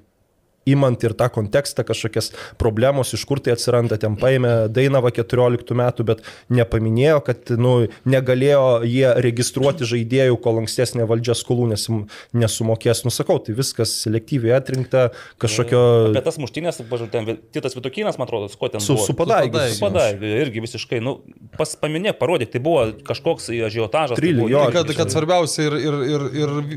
imant 0.71 1.05
ir 1.05 1.15
tą 1.19 1.29
kontekstą, 1.33 1.85
kažkokias 1.87 2.31
problemos, 2.61 3.13
iš 3.17 3.25
kur 3.29 3.41
tai 3.43 3.55
atsiranda, 3.57 3.99
ten 4.01 4.19
paėmė 4.21 4.55
Dainava 4.73 5.13
14 5.15 5.75
metų, 5.79 6.07
bet 6.09 6.25
nepaminėjo, 6.53 7.21
kad 7.27 7.55
nu, 7.61 7.75
negalėjo 8.09 8.65
jie 8.89 9.07
registruoti 9.25 9.89
žaidėjų, 9.89 10.39
kol 10.45 10.63
ankstesnė 10.63 11.09
valdžia 11.11 11.37
skolų 11.39 11.71
nesim, 11.75 12.05
nesumokės. 12.37 13.05
Nusakau, 13.07 13.39
tai 13.45 13.57
viskas 13.59 13.93
selektyviai 14.05 14.57
atrinkta, 14.59 15.09
kažkokio... 15.43 15.83
Apie 16.13 16.25
tas 16.25 16.41
muštynės, 16.43 16.81
pažiūrėjau, 16.89 17.13
ten 17.13 17.43
Titas 17.55 17.77
Vitukinas, 17.77 18.19
man 18.21 18.29
atrodo, 18.29 18.49
kuo 18.59 18.71
ten 18.73 18.83
Su, 18.85 18.97
buvo. 18.97 19.07
su 19.09 19.17
padaigiu. 19.19 19.61
Su 19.75 19.85
padaigiu, 19.85 20.31
irgi 20.45 20.65
visiškai, 20.65 21.01
nu, 21.05 21.19
pas, 21.59 21.75
paminėk, 21.81 22.19
parodyk, 22.21 22.53
tai 22.55 22.63
buvo 22.65 22.87
kažkoks 23.07 23.51
ažiotažas. 23.69 24.17
tai 24.17 24.23
Trilį, 24.23 24.41
buvo 24.41 24.53
jo, 24.53 24.65
irgi 24.69 24.75
Kad, 24.75 24.91
kad 24.99 25.13
svarbiausia 25.13 25.69
ir, 25.69 25.77
ir, 25.79 25.97
ir, 26.09 26.25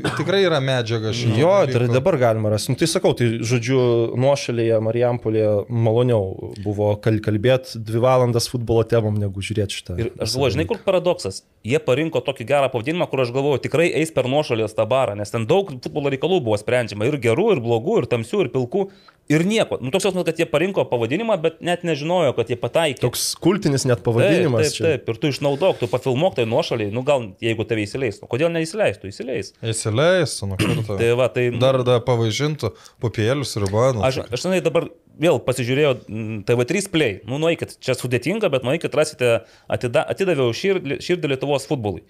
ir 0.00 0.12
tikrai 0.18 0.44
yra 0.46 0.60
medžiaga 0.62 1.10
šiandien. 1.16 1.40
Jo, 1.42 1.54
tai 1.66 1.82
ir 1.82 1.92
dabar 1.92 2.18
galima 2.20 2.52
rasti. 2.52 2.72
Nu, 2.72 2.78
tai 2.78 2.88
sakau, 2.90 3.12
tai 3.18 3.30
žodžiu, 3.42 3.77
nuošalėje 4.18 4.78
Marijampolėje 4.84 5.52
maloniau 5.68 6.52
buvo 6.64 6.92
kal 7.02 7.20
kalbėti 7.24 7.80
dvi 7.82 8.02
valandas 8.04 8.48
futbolo 8.50 8.84
temom, 8.88 9.18
negu 9.20 9.44
žiūrėti 9.44 9.80
šitą. 9.80 9.98
Ir 10.00 10.10
aš 10.16 10.36
galvoju, 10.36 10.56
žinai, 10.56 10.68
kur 10.70 10.80
paradoksas. 10.84 11.42
Jie 11.66 11.80
parinko 11.82 12.22
tokį 12.24 12.48
gerą 12.48 12.70
pavadinimą, 12.72 13.08
kur 13.10 13.24
aš 13.24 13.34
galvoju, 13.34 13.62
tikrai 13.66 13.90
eis 14.00 14.14
per 14.14 14.30
nuošalės 14.30 14.76
tą 14.78 14.88
barą, 14.88 15.18
nes 15.18 15.34
ten 15.34 15.46
daug 15.50 15.70
futbolo 15.74 16.12
reikalų 16.14 16.42
buvo 16.46 16.58
sprendžiama. 16.60 17.08
Ir 17.08 17.18
gerų, 17.22 17.52
ir 17.56 17.62
blogų, 17.64 18.02
ir 18.02 18.10
tamsių, 18.10 18.46
ir 18.46 18.52
pilkų. 18.54 18.88
Ir 19.28 19.42
nieko. 19.44 19.76
Nu, 19.84 19.90
toks 19.92 20.06
jausmas, 20.06 20.24
kad 20.24 20.38
jie 20.40 20.46
parinko 20.48 20.86
pavadinimą, 20.88 21.34
bet 21.42 21.58
net 21.60 21.82
nežinojo, 21.84 22.32
kad 22.38 22.48
jie 22.48 22.56
pataikė. 22.56 23.02
Toks 23.02 23.34
kultinis 23.36 23.84
net 23.84 23.98
Taip, 23.98 24.06
pavadinimas. 24.06 24.72
taip, 24.72 24.86
taip, 24.86 25.10
ir 25.12 25.20
tu 25.20 25.28
išnaudok, 25.34 25.76
tu 25.82 25.88
pafilmuok 25.92 26.38
tai 26.38 26.46
nuošaliai, 26.48 26.88
nu 26.94 27.02
gal 27.04 27.26
jeigu 27.44 27.66
tave 27.68 27.84
įsileis, 27.84 28.22
nu 28.22 28.28
kodėl 28.30 28.48
neįsileistų, 28.54 29.10
įsileis. 29.12 29.52
Įsileistų, 29.60 30.48
nu 30.48 30.56
kartą. 30.62 30.96
Tai 30.96 31.10
va, 31.20 31.28
tai... 31.34 31.44
Dar 31.60 31.82
dar 31.84 32.00
pavaižintų 32.08 32.72
pupėlius 33.04 33.52
ir 33.60 33.67
banus. 33.72 34.04
Aš, 34.06 34.20
aš 34.26 34.46
žinai, 34.46 34.62
dabar 34.64 34.88
vėl 35.18 35.40
pasižiūrėjau 35.44 35.92
mm, 36.00 36.40
TV3 36.48 36.88
Play. 36.92 37.20
Nu, 37.28 37.40
nueikit, 37.42 37.76
čia 37.84 37.96
sudėtinga, 37.98 38.50
bet 38.52 38.66
nueikit, 38.66 38.94
rasite, 38.94 39.38
atida, 39.70 40.04
atidaviau 40.14 40.54
širdį, 40.56 41.00
širdį 41.04 41.32
Lietuvos 41.34 41.68
futbolui. 41.70 42.04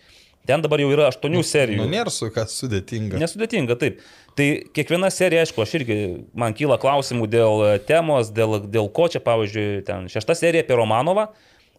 Ten 0.49 0.63
dabar 0.65 0.81
jau 0.81 0.89
yra 0.89 1.11
aštuonių 1.11 1.43
serijų. 1.45 1.83
Nu, 1.83 1.91
nėra 1.93 2.13
su 2.13 2.31
ką 2.33 2.47
sudėtinga. 2.49 3.19
Nesudėtinga, 3.21 3.77
taip. 3.81 3.99
Tai 4.39 4.47
kiekviena 4.77 5.11
serija, 5.13 5.43
aišku, 5.45 5.61
aš 5.61 5.75
irgi, 5.81 5.99
man 6.39 6.55
kyla 6.57 6.79
klausimų 6.81 7.27
dėl 7.29 7.65
temos, 7.89 8.31
dėl, 8.33 8.57
dėl 8.65 8.89
ko 8.95 9.11
čia, 9.13 9.21
pavyzdžiui, 9.25 9.67
ten 9.89 10.09
šešta 10.09 10.39
serija 10.39 10.65
apie 10.65 10.79
Romanovą 10.79 11.27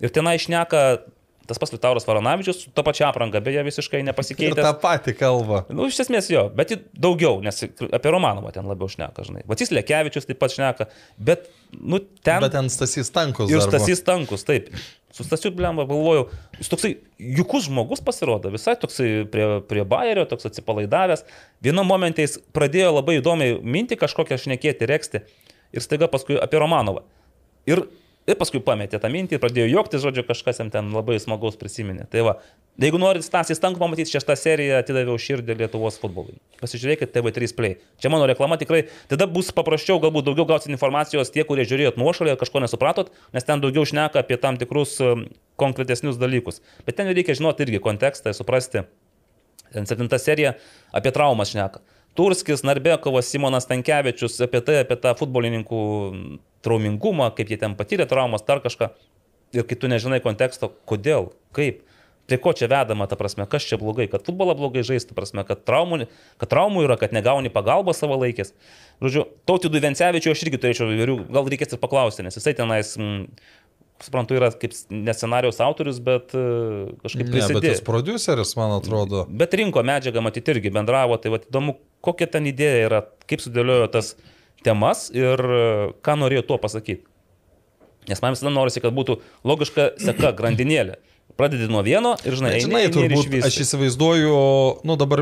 ir 0.04 0.13
tenai 0.13 0.36
išneka 0.38 0.84
tas 1.49 1.59
pats 1.62 1.73
Vitauras 1.73 2.05
Varanavičius, 2.07 2.62
su 2.63 2.71
ta 2.75 2.83
pačia 2.85 3.07
apranga, 3.09 3.41
beje, 3.43 3.63
visiškai 3.67 4.03
Ir 4.03 4.07
nepasikeitęs. 4.12 4.62
tą 4.62 4.73
patį 4.83 5.15
kalbą. 5.19 5.63
Nu, 5.73 5.88
iš 5.89 5.99
esmės 6.05 6.29
jo, 6.31 6.45
bet 6.55 6.75
daugiau, 6.93 7.41
nes 7.45 7.65
apie 7.65 8.13
Romanovą 8.13 8.53
ten 8.55 8.69
labiau 8.69 8.89
šneka, 8.91 9.25
žinai. 9.27 9.43
Vacys 9.49 9.73
Lekevičius 9.73 10.29
taip 10.29 10.39
pat 10.41 10.53
šneka, 10.55 10.88
bet, 11.17 11.49
nu, 11.75 11.99
ten... 12.23 12.39
Bet 12.45 12.53
ten 12.55 12.69
Stasys 12.71 13.12
Tankus. 13.15 13.49
Ir 13.51 13.59
dar 13.59 13.67
buvo. 13.67 13.75
Stasys 13.75 14.05
Tankus, 14.07 14.45
taip. 14.47 14.69
Su 15.12 15.25
Stasiu 15.25 15.49
Blemba 15.57 15.88
galvojau, 15.89 16.27
jis 16.59 16.69
toksai 16.69 16.91
jukus 17.39 17.65
žmogus 17.65 18.03
pasirodo, 18.05 18.51
visai 18.53 18.75
toksai 18.77 19.25
prie, 19.33 19.47
prie 19.65 19.85
Bayerio, 19.89 20.27
toks 20.29 20.45
atsipalaidavęs. 20.51 21.25
Vienu 21.65 21.81
momentu 21.88 22.21
jis 22.21 22.38
pradėjo 22.53 22.91
labai 22.99 23.17
įdomiai 23.17 23.57
minti 23.65 23.97
kažkokią 23.97 24.38
šnekėti, 24.43 24.85
reksti 24.89 25.23
ir 25.73 25.85
staiga 25.85 26.07
paskui 26.13 26.38
apie 26.38 26.62
Romanovą. 26.62 27.01
Ir, 27.69 27.83
ir 28.27 28.38
paskui 28.39 28.62
pametė 28.63 28.99
tą 29.01 29.10
mintį, 29.12 29.39
pradėjo 29.41 29.67
juokti, 29.69 29.99
žodžiu, 30.01 30.23
kažkas 30.27 30.62
jam 30.62 30.71
ten 30.73 30.91
labai 30.93 31.17
smagaus 31.21 31.58
prisiminė. 31.60 32.05
Tai 32.12 32.23
va, 32.27 32.34
jeigu 32.82 32.99
norit 33.01 33.25
Stasį 33.25 33.58
Stankų 33.58 33.82
pamatyti, 33.82 34.13
šeštą 34.15 34.36
seriją 34.39 34.79
atidaviau 34.82 35.17
širdį 35.21 35.58
Lietuvos 35.62 35.99
futbolui. 36.01 36.38
Pasižiūrėkite 36.62 37.12
TV3 37.15 37.51
Play. 37.58 37.77
Čia 38.01 38.12
mano 38.13 38.29
reklama 38.29 38.60
tikrai, 38.62 38.86
tada 39.12 39.27
bus 39.29 39.51
paprasčiau, 39.55 39.99
galbūt 40.03 40.29
daugiau 40.29 40.47
gausit 40.49 40.73
informacijos 40.73 41.34
tie, 41.34 41.45
kurie 41.47 41.67
žiūrėjot 41.69 41.99
nuošalį, 42.01 42.38
kažko 42.39 42.63
nesupratot, 42.65 43.13
nes 43.36 43.47
ten 43.47 43.63
daugiau 43.63 43.88
šneka 43.88 44.23
apie 44.23 44.39
tam 44.41 44.60
tikrus 44.62 44.97
um, 45.03 45.27
konkretesnius 45.60 46.19
dalykus. 46.21 46.63
Bet 46.88 46.99
ten 46.99 47.12
reikia 47.12 47.38
žinoti 47.39 47.67
irgi 47.67 47.84
kontekstą, 47.84 48.36
suprasti. 48.38 48.88
Ten 49.69 49.86
septinta 49.86 50.17
serija 50.17 50.55
apie 50.95 51.12
traumas 51.13 51.51
šneka. 51.53 51.84
Turskis, 52.19 52.65
Narbekovas, 52.67 53.29
Simonas 53.32 53.69
Tankievičius 53.69 54.41
apie 54.43 54.60
tai, 54.65 54.82
apie 54.84 54.97
tą 54.99 55.13
futbolininkų 55.15 55.84
traumingumą, 56.67 57.29
kaip 57.38 57.53
jie 57.53 57.60
ten 57.62 57.77
patyrė 57.79 58.10
traumas, 58.12 58.43
dar 58.43 58.60
kažką. 58.60 58.89
Ir 59.55 59.63
kai 59.65 59.77
tu 59.79 59.88
nežinai 59.88 60.19
konteksto, 60.21 60.67
kodėl, 60.89 61.32
kaip, 61.55 61.79
prie 62.27 62.38
ko 62.43 62.51
čia 62.53 62.67
vedama, 62.69 63.08
ta 63.10 63.15
prasme, 63.17 63.47
kas 63.49 63.65
čia 63.65 63.79
blogai, 63.82 64.10
kad 64.12 64.27
futbolą 64.27 64.53
blogai 64.60 64.84
žaisti, 64.86 65.13
ta 65.13 65.17
prasme, 65.17 65.45
kad 65.47 65.63
traumų, 65.65 66.10
kad 66.41 66.51
traumų 66.51 66.84
yra, 66.89 66.99
kad 66.99 67.15
negauni 67.15 67.49
pagalbos 67.53 68.03
savo 68.03 68.19
laikės. 68.19 68.51
Žodžiu, 68.99 69.23
tautydų 69.49 69.82
Vencevičiu 69.88 70.36
aš 70.36 70.43
irgi 70.43 70.60
turėčiau 70.60 70.91
įvairių, 70.91 71.17
gal 71.32 71.49
reikės 71.49 71.73
ir 71.73 71.82
paklausti, 71.82 72.27
nes 72.27 72.36
jisai 72.38 72.53
tenais, 72.60 72.93
mm, 72.99 73.25
suprantu, 74.03 74.38
yra 74.39 74.49
kaip 74.55 74.73
ne 74.93 75.13
scenarijos 75.15 75.59
autorius, 75.63 75.99
bet 76.03 76.33
uh, 76.38 76.89
kažkaip 77.03 77.25
Ne, 77.25 77.29
bet 77.29 77.35
prisidėjo. 77.35 77.73
jis 77.73 77.83
produceris, 77.85 78.55
man 78.59 78.77
atrodo. 78.77 79.25
Bet 79.29 79.55
rinko 79.59 79.83
medžiagą, 79.85 80.23
matyti 80.25 80.55
irgi 80.55 80.71
bendravo, 80.75 81.17
tai 81.21 81.33
va, 81.33 81.41
įdomu, 81.43 81.77
kokia 82.05 82.29
ten 82.31 82.47
idėja 82.49 82.88
yra, 82.88 83.03
kaip 83.29 83.43
sudėliojo 83.43 83.89
tas 83.93 84.13
temas 84.65 85.07
ir 85.15 85.39
e, 85.39 85.62
ką 86.05 86.17
norėjo 86.19 86.45
tuo 86.49 86.59
pasakyti. 86.62 87.05
Nes 88.09 88.21
man 88.23 88.33
visada 88.35 88.51
norisi, 88.53 88.81
kad 88.83 88.95
būtų 88.95 89.19
logiška 89.47 89.93
seka, 90.01 90.33
grandinėlė. 90.39 90.99
Pradedi 91.39 91.69
nuo 91.71 91.83
vieno 91.85 92.15
ir 92.25 92.35
žinai, 92.35 92.55
eini, 92.57 92.65
žinai, 92.65 92.79
eini 92.83 92.89
ir 92.89 92.95
turbūt 92.95 93.27
išvysti. 93.27 93.47
aš 93.47 93.59
įsivaizduoju, 93.63 94.39
nu 94.89 94.95
dabar 94.99 95.21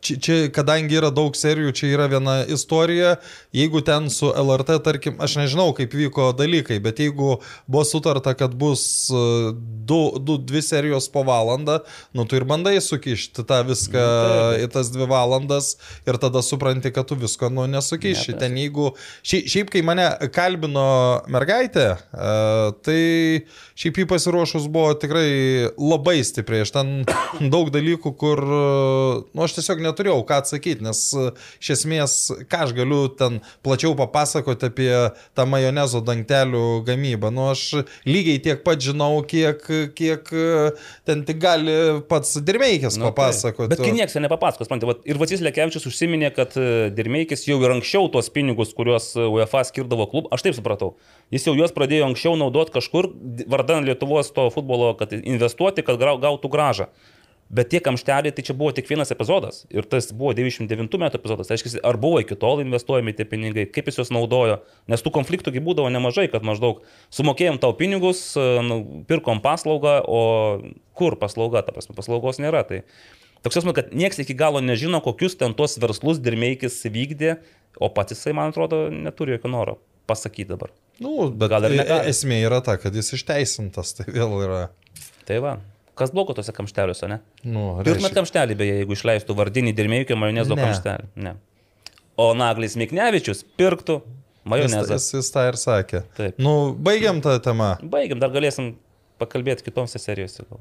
čia, 0.00 0.16
čia, 0.16 0.36
kadangi 0.54 0.96
yra 0.98 1.10
daug 1.14 1.36
serijų, 1.36 1.72
čia 1.76 1.90
yra 1.92 2.06
viena 2.10 2.36
istorija, 2.48 3.16
jeigu 3.54 3.82
ten 3.84 4.08
su 4.12 4.30
LRT, 4.30 4.78
tarkim, 4.84 5.18
aš 5.22 5.36
nežinau, 5.40 5.70
kaip 5.76 5.94
vyko 5.96 6.30
dalykai, 6.36 6.78
bet 6.82 7.02
jeigu 7.02 7.36
buvo 7.66 7.84
sutarta, 7.86 8.34
kad 8.38 8.54
bus 8.58 8.84
e, 9.12 9.52
du, 9.88 10.00
du, 10.18 10.38
dvi 10.40 10.62
serijos 10.64 11.08
po 11.12 11.24
valandą, 11.28 11.80
nu 12.16 12.26
tu 12.28 12.38
ir 12.38 12.46
bandai 12.48 12.78
sukišti 12.82 13.46
tą 13.48 13.62
viską 13.68 14.06
į 14.62 14.70
tas 14.72 14.92
dvi 14.94 15.08
valandas 15.10 15.74
ir 16.08 16.18
tada 16.22 16.42
supranti, 16.44 16.92
kad 16.94 17.08
tu 17.08 17.18
visko, 17.18 17.50
nu, 17.52 17.66
nesukiši. 17.70 18.36
Ten 18.40 18.56
jeigu, 18.58 18.92
šiaip, 19.26 19.50
šiaip 19.52 19.74
kai 19.74 19.84
mane 19.86 20.08
kalbino 20.34 20.86
mergaitė, 21.32 21.88
e, 21.96 22.32
tai 22.82 23.02
šiaip 23.78 23.98
jį 24.02 24.06
pasiruošus 24.10 24.66
buvo 24.72 24.92
tikrai 25.00 25.68
labai 25.80 26.18
stipriai. 26.26 26.64
Aš 26.66 26.72
ten 26.74 26.90
daug 27.54 27.70
dalykų, 27.74 28.12
kur, 28.20 28.42
nu, 29.32 29.44
aš 29.46 29.56
tiesiog 29.58 29.82
neturėjau 29.84 30.20
ką 30.28 30.40
atsakyti, 30.42 30.84
nes 30.84 31.00
iš 31.62 31.70
esmės, 31.76 32.16
ką 32.50 32.64
aš 32.66 32.74
galiu 32.76 33.04
ten 33.18 33.40
plačiau 33.64 33.94
papasakoti 33.98 34.68
apie 34.70 34.90
tą 35.38 35.46
majonezo 35.48 36.02
dangtelių 36.04 36.64
gamybą. 36.86 37.30
Nu, 37.34 37.48
aš 37.52 37.64
lygiai 38.08 38.40
tiek 38.44 38.62
pat 38.66 38.82
žinau, 38.84 39.22
kiek, 39.28 39.62
kiek 39.96 40.28
e, 40.36 40.46
ten 41.08 41.24
tik 41.28 41.40
gali 41.42 41.76
pats 42.10 42.36
Dirmeikis 42.42 42.98
Nu, 43.00 43.08
papasakoti. 43.10 43.70
taip. 43.70 43.78
Bet 43.78 43.84
kai 43.86 43.94
niekas 43.96 44.18
nepapasakos, 44.20 44.68
man, 44.72 44.82
vat, 44.88 45.00
ir 45.08 45.18
Vasis 45.20 45.42
Lekevičius 45.44 45.86
užsiminė, 45.88 46.32
kad 46.36 46.54
e, 46.60 46.90
Dirmeikis 46.94 47.46
jau 47.48 47.58
ir 47.64 47.74
anksčiau 47.74 48.08
tuos 48.12 48.28
pinigus, 48.34 48.74
kuriuos 48.76 49.12
e, 49.16 49.26
UEFA 49.32 49.64
skirdavo 49.68 50.06
klub, 50.12 50.28
aš 50.34 50.44
taip 50.46 50.56
supratau, 50.58 50.92
jis 51.32 51.46
jau 51.48 51.54
juos 51.58 51.72
pradėjo 51.74 52.08
anksčiau 52.10 52.36
naudoti 52.40 52.74
kažkur, 52.76 53.08
d- 53.14 53.46
vardan 53.72 53.88
Lietuvos 53.88 54.32
to 54.32 54.50
futbolo, 54.50 54.92
kad 54.96 55.12
investuoti, 55.12 55.82
kad 55.82 55.98
gautų 55.98 56.50
gražą. 56.52 56.88
Bet 57.52 57.68
tie 57.68 57.82
kamšteliai, 57.84 58.32
tai 58.32 58.42
čia 58.46 58.54
buvo 58.56 58.72
tik 58.72 58.86
vienas 58.88 59.10
epizodas. 59.12 59.66
Ir 59.68 59.84
tas 59.84 60.06
buvo 60.16 60.32
99 60.32 60.96
metų 60.96 61.18
epizodas. 61.20 61.50
Tai 61.50 61.58
reiškia, 61.58 61.82
ar 61.84 61.98
buvo 62.00 62.22
iki 62.22 62.36
tol 62.40 62.62
investuojami 62.62 63.12
tie 63.12 63.26
pinigai, 63.28 63.66
kaip 63.68 63.90
jis 63.90 63.98
juos 64.00 64.12
naudojo. 64.14 64.62
Nes 64.88 65.04
tų 65.04 65.12
konfliktų 65.12 65.52
gi 65.52 65.60
būdavo 65.60 65.90
nemažai, 65.92 66.30
kad 66.32 66.46
maždaug 66.48 66.80
sumokėjom 67.12 67.60
tau 67.60 67.74
pinigus, 67.76 68.22
nu, 68.38 69.04
pirkom 69.04 69.42
paslaugą, 69.44 69.98
o 70.08 70.22
kur 70.96 71.18
paslauga, 71.20 71.60
ta 71.66 71.76
prasme, 71.76 71.92
paslaugos 71.98 72.40
nėra. 72.40 72.64
Tai 72.64 72.80
toks 73.44 73.60
jausmas, 73.60 73.76
kad 73.76 73.92
niekas 73.92 74.24
iki 74.24 74.38
galo 74.38 74.64
nežino, 74.64 75.02
kokius 75.04 75.36
ten 75.36 75.52
tuos 75.58 75.76
verslus 75.82 76.24
dirmeikis 76.24 76.80
vykdė, 76.88 77.36
o 77.76 77.92
pats 77.92 78.16
jisai, 78.16 78.32
man 78.38 78.54
atrodo, 78.54 78.86
neturi 78.88 79.36
jokio 79.36 79.52
noro 79.52 79.76
pasakyti 80.08 80.54
dabar. 80.54 80.72
Nu, 81.02 81.28
bet 81.30 81.50
Gal 81.52 81.66
ir 81.68 81.74
e- 81.74 81.80
negali. 81.82 82.08
esmė 82.12 82.38
yra 82.46 82.60
ta, 82.64 82.76
kad 82.80 82.94
jis 82.94 83.12
išteisintas, 83.18 83.94
tai 83.98 84.06
vėl 84.14 84.34
yra. 84.46 84.62
Tai 85.28 85.38
va. 85.44 85.56
Kas 85.98 86.10
blogo 86.14 86.32
tose 86.34 86.52
kamšteliuose, 86.56 87.08
ne? 87.10 87.18
Nu, 87.44 87.66
Pirmą 87.84 88.08
kamštelį, 88.16 88.56
beje, 88.56 88.78
jeigu 88.80 88.94
išleistų 88.96 89.34
vardinį 89.36 89.74
dirmėjukio 89.76 90.16
majonezo 90.16 90.56
Ne. 90.56 90.62
kamštelį. 90.64 91.08
Ne. 91.26 91.34
O 92.16 92.30
Naglis 92.36 92.76
Miknevičius 92.80 93.44
pirktų 93.60 93.98
Jis, 94.00 94.48
majonezą. 94.48 94.96
jis, 94.96 95.10
jis 95.18 95.30
tą 95.34 95.44
ir 95.50 95.58
sakė. 95.60 96.00
Taip. 96.16 96.38
Nu, 96.42 96.72
baigiam 96.74 97.20
tą 97.24 97.36
temą. 97.44 97.74
Baigiam, 97.92 98.18
dar 98.22 98.30
galėsim 98.34 98.72
pakalbėti 99.20 99.62
kitose 99.68 100.00
serijose. 100.02 100.44
gal. 100.48 100.60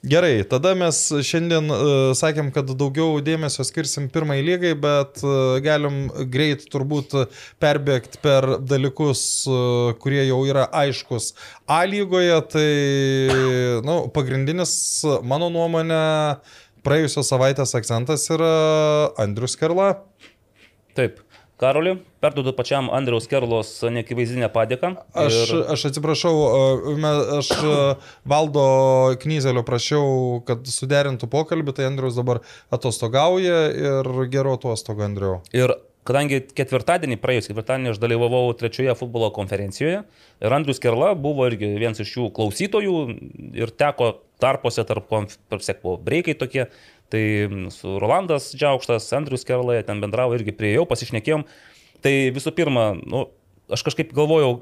Gerai, 0.00 0.46
tada 0.48 0.70
mes 0.72 0.96
šiandien 1.28 1.66
uh, 1.68 1.80
sakėm, 2.16 2.46
kad 2.54 2.70
daugiau 2.72 3.18
dėmesio 3.20 3.66
skirsim 3.68 4.06
pirmai 4.08 4.38
lygai, 4.40 4.72
bet 4.72 5.20
uh, 5.20 5.58
galim 5.60 6.06
greit 6.32 6.64
turbūt 6.72 7.12
perbėgti 7.60 8.22
per 8.24 8.46
dalykus, 8.64 9.22
uh, 9.44 9.92
kurie 10.00 10.22
jau 10.24 10.40
yra 10.48 10.64
aiškus 10.72 11.34
A 11.68 11.82
lygoje. 11.84 12.40
Tai, 12.48 12.66
nu, 13.84 13.98
pagrindinis, 14.16 14.72
mano 15.20 15.52
nuomonė, 15.52 16.00
praėjusios 16.80 17.28
savaitės 17.28 17.76
akcentas 17.76 18.24
yra 18.32 18.54
Andrius 19.20 19.58
Kerla. 19.60 19.98
Taip. 20.96 21.20
Karoliu, 21.60 21.98
perduodu 22.24 22.54
pačiam 22.56 22.88
Andriaus 22.96 23.26
Kerlos 23.28 23.74
neakivaizdinę 23.84 24.48
padėką. 24.54 24.94
Aš, 25.12 25.36
Ir... 25.36 25.60
aš 25.74 25.84
atsiprašau, 25.90 26.32
me- 26.96 27.12
aš 27.36 27.50
uh, 27.58 28.08
valdo 28.24 28.64
knyzelio 29.20 29.64
prašiau, 29.68 30.40
kad 30.48 30.64
suderintų 30.72 31.28
pokalbį, 31.28 31.76
tai 31.76 31.90
Andrius 31.90 32.16
dabar 32.16 32.40
atostogauja 32.72 33.60
ir 33.76 34.10
gero 34.32 34.56
atostogų, 34.56 35.04
Andriu. 35.10 35.36
Ir 35.52 35.76
kadangi 36.08 36.40
ketvirtadienį, 36.56 37.20
praėjus 37.20 37.50
ketvirtadienį 37.50 37.92
aš 37.92 38.00
dalyvavau 38.00 38.46
trečioje 38.56 38.94
futbolo 38.96 39.28
konferencijoje 39.36 40.00
ir 40.40 40.56
Andrius 40.56 40.80
Kerla 40.82 41.12
buvo 41.12 41.44
irgi 41.50 41.74
vienas 41.76 42.00
iš 42.00 42.14
jų 42.16 42.30
klausytojų 42.40 42.96
ir 43.60 43.72
teko 43.76 44.14
tarpuose 44.40 44.84
tarp, 44.88 45.12
tarp 45.52 45.64
sekvo 45.64 45.98
breikai 46.00 46.34
tokie, 46.40 46.70
tai 47.12 47.24
su 47.74 47.98
Rolandas 48.02 48.50
Džiaukštas, 48.54 49.08
Andrius 49.18 49.46
Kerla, 49.48 49.78
jie 49.78 49.86
ten 49.88 50.02
bendravo 50.02 50.36
irgi 50.38 50.54
prieėjau, 50.56 50.86
pasišnekėjom. 50.90 51.46
Tai 52.04 52.12
visų 52.36 52.52
pirma, 52.56 52.92
nu, 52.98 53.26
aš 53.72 53.84
kažkaip 53.86 54.14
galvojau, 54.16 54.60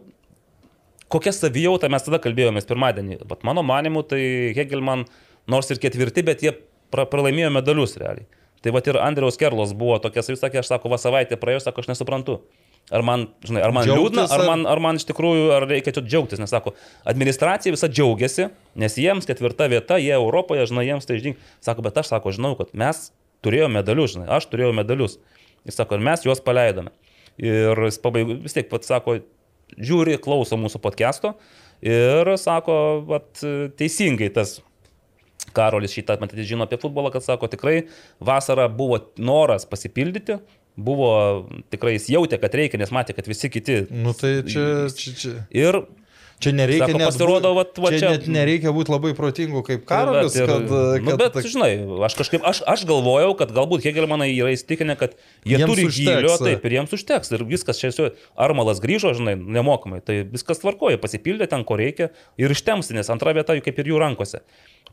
kokia 1.13 1.33
savijauta 1.35 1.91
mes 1.93 2.05
tada 2.05 2.21
kalbėjomės 2.25 2.69
pirmadienį. 2.69 3.21
Bet 3.29 3.45
mano 3.47 3.65
manimu, 3.67 4.05
tai 4.09 4.23
Hegelman 4.57 5.07
nors 5.49 5.71
ir 5.73 5.81
ketvirti, 5.83 6.25
bet 6.27 6.45
jie 6.45 6.55
pra 6.93 7.07
pralaimėjo 7.09 7.53
medalius 7.55 7.97
realiai. 8.01 8.29
Tai 8.65 8.73
va 8.75 8.83
ir 8.83 8.99
Andriaus 8.99 9.39
Kerlos 9.39 9.75
buvo 9.79 10.01
tokia 10.03 10.25
savisakė, 10.27 10.63
aš 10.63 10.73
sako, 10.73 10.91
va 10.91 10.99
savaitė 10.99 11.39
praėjo, 11.39 11.63
sako, 11.69 11.85
aš 11.85 11.93
nesuprantu. 11.93 12.41
Ar 12.89 13.05
man, 13.05 13.27
žinai, 13.45 13.61
ar 13.67 13.73
man 13.77 13.85
Džiaugtis 13.85 14.01
liūdna, 14.01 14.25
ar 14.33 14.43
man, 14.49 14.63
ar 14.71 14.81
man 14.81 14.97
iš 14.97 15.05
tikrųjų, 15.11 15.49
ar 15.53 15.67
reikia 15.69 15.93
čia 15.93 16.03
džiaugtis, 16.07 16.41
nes 16.41 16.53
sako, 16.53 16.73
administracija 17.09 17.75
visa 17.75 17.91
džiaugiasi, 17.93 18.47
nes 18.81 18.97
jiems 18.97 19.29
ketvirta 19.29 19.67
vieta, 19.69 19.99
jie 20.01 20.15
Europoje, 20.17 20.65
žinai, 20.71 20.87
jiems 20.89 21.09
tai 21.09 21.19
žinai. 21.21 21.37
Sako, 21.65 21.85
bet 21.85 22.01
aš 22.01 22.09
sako, 22.15 22.33
žinau, 22.33 22.55
kad 22.57 22.73
mes 22.73 23.11
turėjome 23.45 23.83
medalius, 23.83 24.15
žinai, 24.17 24.31
aš 24.39 24.49
turėjau 24.49 24.73
medalius. 24.77 25.19
Jis 25.69 25.77
sako, 25.83 25.99
ir 25.99 26.07
mes 26.09 26.25
juos 26.25 26.41
paleidome. 26.45 26.95
Ir 27.37 27.85
jis 27.91 28.01
pabaigo, 28.01 28.39
vis 28.47 28.57
tiek 28.57 28.71
pat 28.73 28.89
sako, 28.89 29.19
žiūri, 29.77 30.17
klauso 30.25 30.57
mūsų 30.57 30.81
podcast'o 30.81 31.35
ir 31.85 32.33
sako, 32.41 32.79
vat, 33.07 33.45
teisingai 33.79 34.33
tas 34.35 34.59
Karolis 35.55 35.95
šitą, 35.95 36.19
matyt, 36.21 36.41
žino 36.47 36.67
apie 36.67 36.77
futbolą, 36.81 37.13
kad 37.15 37.25
sako, 37.25 37.49
tikrai 37.51 37.87
vasarą 38.25 38.67
buvo 38.73 38.99
noras 39.17 39.65
pasipildyti, 39.69 40.39
buvo 40.79 41.11
tikrai 41.73 41.97
jis 41.97 42.11
jautė, 42.15 42.39
kad 42.41 42.55
reikia, 42.55 42.79
nes 42.81 42.93
matė, 42.95 43.17
kad 43.19 43.27
visi 43.29 43.51
kiti. 43.51 43.83
Nu 43.91 44.15
tai 44.17 44.39
čia, 44.47 44.67
čia, 44.95 45.15
čia, 45.19 45.33
Ir 45.51 45.83
čia 46.39 46.53
nereikia 46.55 46.87
Sako, 46.87 47.01
pasirodo, 47.03 47.51
vat- 47.57 47.79
va 47.83 47.91
čia 47.91 47.99
čia- 47.99 48.11
net 48.15 48.29
nereikia 48.31 48.71
būti 48.75 48.93
labai 48.95 49.11
protingu 49.19 49.65
kaip 49.67 49.83
Karolis, 49.89 50.37
Bet 50.37 50.43
ir- 50.45 50.53
kad... 50.53 50.71
nu, 51.03 51.17
kad 51.17 51.19
bet, 51.35 51.39
žinai, 51.51 51.73
aš 52.07 52.15
kažkaip, 52.21 52.47
aš, 52.47 52.63
aš 52.63 52.85
galvojau, 52.87 53.35
kad 53.41 53.51
galbūt 53.51 53.83
Hegelmanai 53.89 54.31
yra 54.37 54.55
įsitikinę, 54.55 54.95
kad 55.01 55.19
jie 55.43 55.59
turi 55.65 55.89
užteks, 55.91 55.99
gylio, 55.99 56.37
taip, 56.39 56.63
ir 56.71 56.77
jiems 56.79 56.95
užteks. 56.95 57.35
Ir 57.35 57.43
viskas 57.49 57.83
čia 57.83 57.91
Armalas 58.39 58.79
grįžo, 58.79 59.11
žinai, 59.19 59.35
nemokamai, 59.35 59.99
tai 59.99 60.23
viskas 60.31 60.63
tvarkoja, 60.63 61.01
pasipildė 61.03 61.51
ten, 61.51 61.67
ko 61.67 61.75
reikia 61.75 62.13
ir 62.39 62.55
ištemsi, 62.55 62.95
nes 62.95 63.11
antra 63.11 63.35
vieta 63.35 63.59
jų 63.59 63.67
kaip 63.67 63.83
ir 63.83 63.91
jų 63.91 63.99
rankose. 64.07 64.45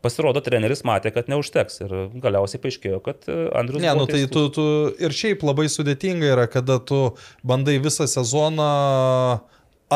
Pasirodo, 0.03 0.41
treneris 0.43 0.83
matė, 0.87 1.11
kad 1.15 1.29
neužteks 1.31 1.81
ir 1.85 1.95
galiausiai 2.21 2.61
paaiškėjo, 2.63 3.01
kad 3.05 3.27
e, 3.31 3.37
Andrius... 3.57 3.83
Ne, 3.83 3.93
nu 3.97 4.07
tai 4.09 4.25
tu, 4.31 4.47
tu 4.53 4.65
ir 5.01 5.15
šiaip 5.15 5.45
labai 5.47 5.67
sudėtinga 5.71 6.31
yra, 6.35 6.47
kada 6.51 6.79
tu 6.83 7.01
bandai 7.47 7.77
visą 7.83 8.07
sezoną 8.09 8.69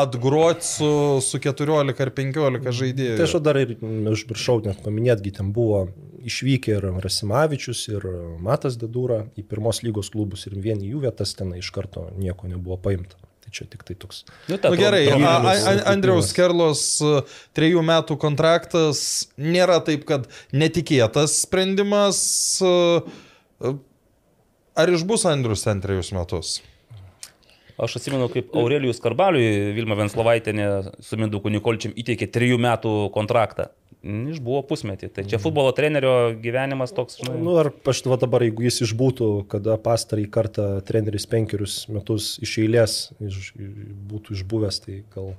atgroti 0.00 0.66
su, 0.66 0.90
su 1.22 1.40
14 1.42 2.02
ar 2.04 2.12
15 2.14 2.76
žaidėjų. 2.80 3.16
Tai 3.18 3.26
aš 3.26 3.36
dar 3.42 3.58
ir 3.60 3.74
užmiršau 3.80 4.60
net 4.66 4.82
paminėtgi, 4.84 5.34
ten 5.40 5.50
buvo 5.54 5.88
išvykę 6.26 6.76
ir 6.76 6.86
Rasimavičius, 7.02 7.86
ir 7.90 8.06
Matas 8.44 8.78
Dedūra 8.80 9.24
į 9.40 9.46
pirmos 9.50 9.82
lygos 9.86 10.12
klubus 10.14 10.46
ir 10.46 10.58
vien 10.60 10.82
į 10.82 10.94
jų 10.94 11.04
vietas 11.06 11.34
ten 11.38 11.54
iš 11.58 11.72
karto 11.74 12.08
nieko 12.18 12.50
nebuvo 12.50 12.78
paimta. 12.80 13.18
Tai 13.50 13.56
čia 13.58 13.66
tik 13.66 13.82
tai 13.82 13.96
toks. 13.98 14.22
Nu, 14.46 14.54
Na 14.62 14.70
nu, 14.70 14.76
gerai, 14.78 15.02
a, 15.10 15.10
Trauminis 15.10 15.64
a, 15.66 15.70
a, 15.74 15.86
Andriaus. 15.90 16.30
Kerlos 16.36 16.82
e, 17.02 17.08
trejų 17.58 17.82
metų 17.82 18.14
kontraktas 18.22 19.00
nėra 19.34 19.80
taip, 19.82 20.04
kad 20.06 20.28
netikėtas 20.54 21.40
sprendimas. 21.42 22.20
e, 22.62 22.70
e, 23.66 23.72
Ar 24.78 24.92
išbus 24.94 25.26
Andrius 25.26 25.66
ten 25.66 25.82
trejus 25.82 26.12
metus? 26.14 26.60
Aš 27.80 27.98
atsimenu, 27.98 28.28
kaip 28.30 28.54
Aurelijus 28.54 29.02
Karbaliui 29.02 29.74
Vilma 29.74 29.98
Venslovaitinė 29.98 30.70
su 31.02 31.18
Minduku 31.18 31.50
Nikolčiam 31.50 31.96
įteikė 31.98 32.30
trijų 32.30 32.60
metų 32.62 32.94
kontraktą. 33.16 33.72
Išbuvo 34.00 34.62
pusmetį. 34.64 35.10
Tai 35.12 35.26
čia 35.28 35.36
futbolo 35.42 35.74
trenerio 35.76 36.32
gyvenimas 36.40 36.94
toks, 36.96 37.18
žinai. 37.20 37.36
Nu, 37.44 37.58
ar 37.60 37.68
aš 37.92 38.00
va 38.08 38.16
dabar, 38.20 38.46
jeigu 38.46 38.64
jis 38.64 38.80
išbūtų, 38.88 39.28
kada 39.52 39.76
pastarąjį 39.82 40.30
kartą 40.32 40.70
treneris 40.88 41.28
penkerius 41.28 41.82
metus 41.92 42.32
iš 42.40 42.56
eilės 42.64 42.96
iš, 43.20 43.52
būtų 44.08 44.38
išbuvęs, 44.38 44.80
tai 44.86 44.96
gal, 45.12 45.34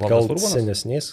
gal 0.00 0.24
Urbonas? 0.24 0.48
senesniais, 0.56 1.10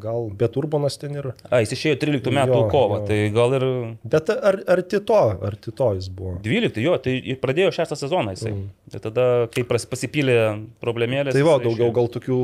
gal, 0.00 0.30
bet 0.40 0.56
Urbanas 0.56 0.96
ten 1.00 1.20
ir. 1.20 1.30
A, 1.52 1.60
jis 1.60 1.76
išėjo 1.76 2.00
13 2.00 2.32
metų 2.40 2.56
Jo, 2.56 2.64
kovą, 2.72 3.02
jo. 3.02 3.06
tai 3.12 3.20
gal 3.36 3.56
ir 3.60 3.68
Bet 4.16 4.32
ar, 4.32 4.62
ar 4.72 4.84
tito, 4.88 5.20
ar 5.52 5.60
tito 5.60 5.92
jis 6.00 6.08
buvo? 6.08 6.38
12, 6.48 6.80
jo, 6.80 6.96
tai 7.04 7.18
ir 7.20 7.42
pradėjo 7.44 7.76
šeštą 7.76 8.00
sezoną 8.06 8.38
jisai. 8.38 8.54
Mm. 8.56 8.68
Tai 8.94 9.04
tada, 9.04 9.26
kai 9.52 9.68
pasipylė 9.68 10.38
problemėlės. 10.80 11.36
Tai 11.36 11.44
va, 11.44 11.60
daugiau 11.60 11.90
išėjo. 11.90 11.96
gal 12.00 12.14
tokių 12.16 12.38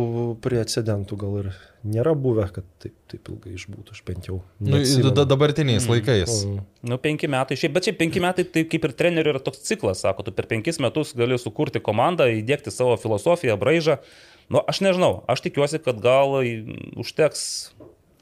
precedentų 0.45 1.25
gal 1.25 1.41
ir 1.47 1.55
nėra 1.85 2.15
buvę, 2.17 2.47
kad 2.55 2.67
taip, 2.83 2.95
taip 3.13 3.29
ilgai 3.33 3.55
išbūtų, 3.59 3.95
aš 3.95 4.03
bent 4.09 4.29
jau. 4.29 4.39
Nu, 4.65 4.81
dabartiniais 5.15 5.87
laikais. 5.91 6.45
Mm. 6.49 6.63
Nu, 6.91 6.99
penki 7.03 7.29
metai, 7.31 7.59
šiaip, 7.61 7.75
bet 7.77 7.89
šiaip 7.89 7.99
penki 8.01 8.23
metai, 8.25 8.47
tai 8.49 8.65
kaip 8.71 8.89
ir 8.89 8.95
trenerių 8.97 9.35
yra 9.35 9.43
toks 9.45 9.65
ciklas, 9.69 10.03
sako, 10.05 10.27
tu 10.27 10.35
per 10.37 10.49
penkis 10.51 10.81
metus 10.83 11.13
gali 11.19 11.39
sukurti 11.41 11.83
komandą, 11.85 12.31
įdėkti 12.41 12.73
savo 12.75 12.97
filosofiją, 13.01 13.59
braižą. 13.61 13.99
Nu, 14.53 14.61
aš 14.61 14.81
nežinau, 14.85 15.13
aš 15.31 15.45
tikiuosi, 15.45 15.81
kad 15.85 16.01
gal 16.05 16.41
užteks 17.01 17.45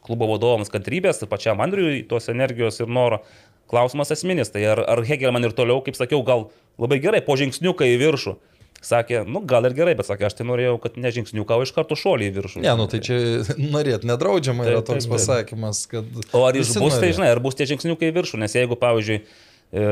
klubo 0.03 0.27
vadovams 0.33 0.71
kantrybės, 0.73 1.23
ir 1.23 1.31
pačiam 1.31 1.63
Andriui 1.63 2.03
tos 2.09 2.29
energijos 2.33 2.81
ir 2.83 2.91
noro. 2.91 3.23
Klausimas 3.71 4.11
esminis, 4.13 4.51
tai 4.53 4.67
ar, 4.69 4.83
ar 4.85 5.01
Hegelman 5.07 5.47
ir 5.47 5.55
toliau, 5.57 5.81
kaip 5.85 5.97
sakiau, 5.97 6.21
gal 6.27 6.49
labai 6.83 6.99
gerai, 7.01 7.23
po 7.25 7.39
žingsniuką 7.41 7.87
į 7.89 7.99
viršų. 8.03 8.35
Sakė, 8.83 9.21
nu 9.31 9.39
gal 9.47 9.63
ir 9.69 9.77
gerai, 9.79 9.93
bet 9.95 10.09
sakė, 10.09 10.27
aš 10.27 10.35
tai 10.41 10.45
norėjau, 10.49 10.75
kad 10.83 10.97
ne 10.99 11.11
žingsniuką, 11.15 11.55
o 11.55 11.63
iš 11.63 11.71
karto 11.77 11.95
šolį 11.95 12.27
į 12.27 12.35
viršų. 12.35 12.63
Ne, 12.65 12.73
nu 12.81 12.89
tai 12.91 12.99
čia 13.07 13.15
norėt 13.77 14.03
nedraudžiama 14.09 14.67
yra 14.67 14.81
Taip, 14.81 14.89
toks 14.89 15.07
taip, 15.07 15.13
taip. 15.13 15.15
pasakymas, 15.21 15.83
kad... 15.93 16.09
O 16.35 16.43
ar 16.49 16.59
jis 16.59 16.73
bus, 16.75 16.97
tai 16.97 17.07
norės. 17.13 17.17
žinai, 17.21 17.29
ar 17.37 17.41
bus 17.45 17.55
tie 17.59 17.69
žingsniukai 17.71 18.11
į 18.11 18.17
viršų, 18.19 18.41
nes 18.43 18.57
jeigu, 18.59 18.75
pavyzdžiui, 18.83 19.21
e, 19.23 19.85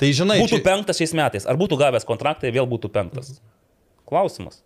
Tai 0.00 0.10
žinai, 0.20 0.38
būtų 0.44 0.60
čia, 0.60 0.64
penktas 0.68 1.00
šiais 1.02 1.16
metais, 1.18 1.48
ar 1.50 1.58
būtų 1.60 1.80
gavęs 1.82 2.06
kontraktą, 2.08 2.46
jei 2.46 2.54
vėl 2.60 2.70
būtų 2.70 2.92
penktas? 2.94 3.40
Klausimas. 4.08 4.62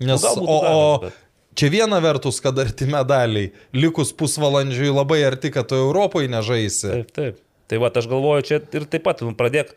nes, 0.00 0.20
gal 0.22 0.36
būtų 0.36 0.52
o, 0.52 0.60
gavęs, 0.66 1.00
bet- 1.08 1.24
čia 1.56 1.72
viena 1.72 2.02
vertus, 2.04 2.42
kad 2.44 2.60
arti 2.60 2.84
medaliai, 2.92 3.54
likus 3.72 4.12
pusvalandžiui 4.12 4.92
labai 4.92 5.22
arti, 5.24 5.48
kad 5.54 5.72
tu 5.72 5.80
Europoje 5.80 6.28
nežaisi. 6.28 6.92
Taip, 6.92 7.10
taip. 7.16 7.40
Tai 7.66 7.80
va, 7.82 7.88
aš 7.90 8.06
galvoju, 8.12 8.44
čia 8.46 8.60
ir 8.76 8.84
taip 8.86 9.02
pat 9.08 9.24
nu, 9.26 9.32
pradėk 9.34 9.72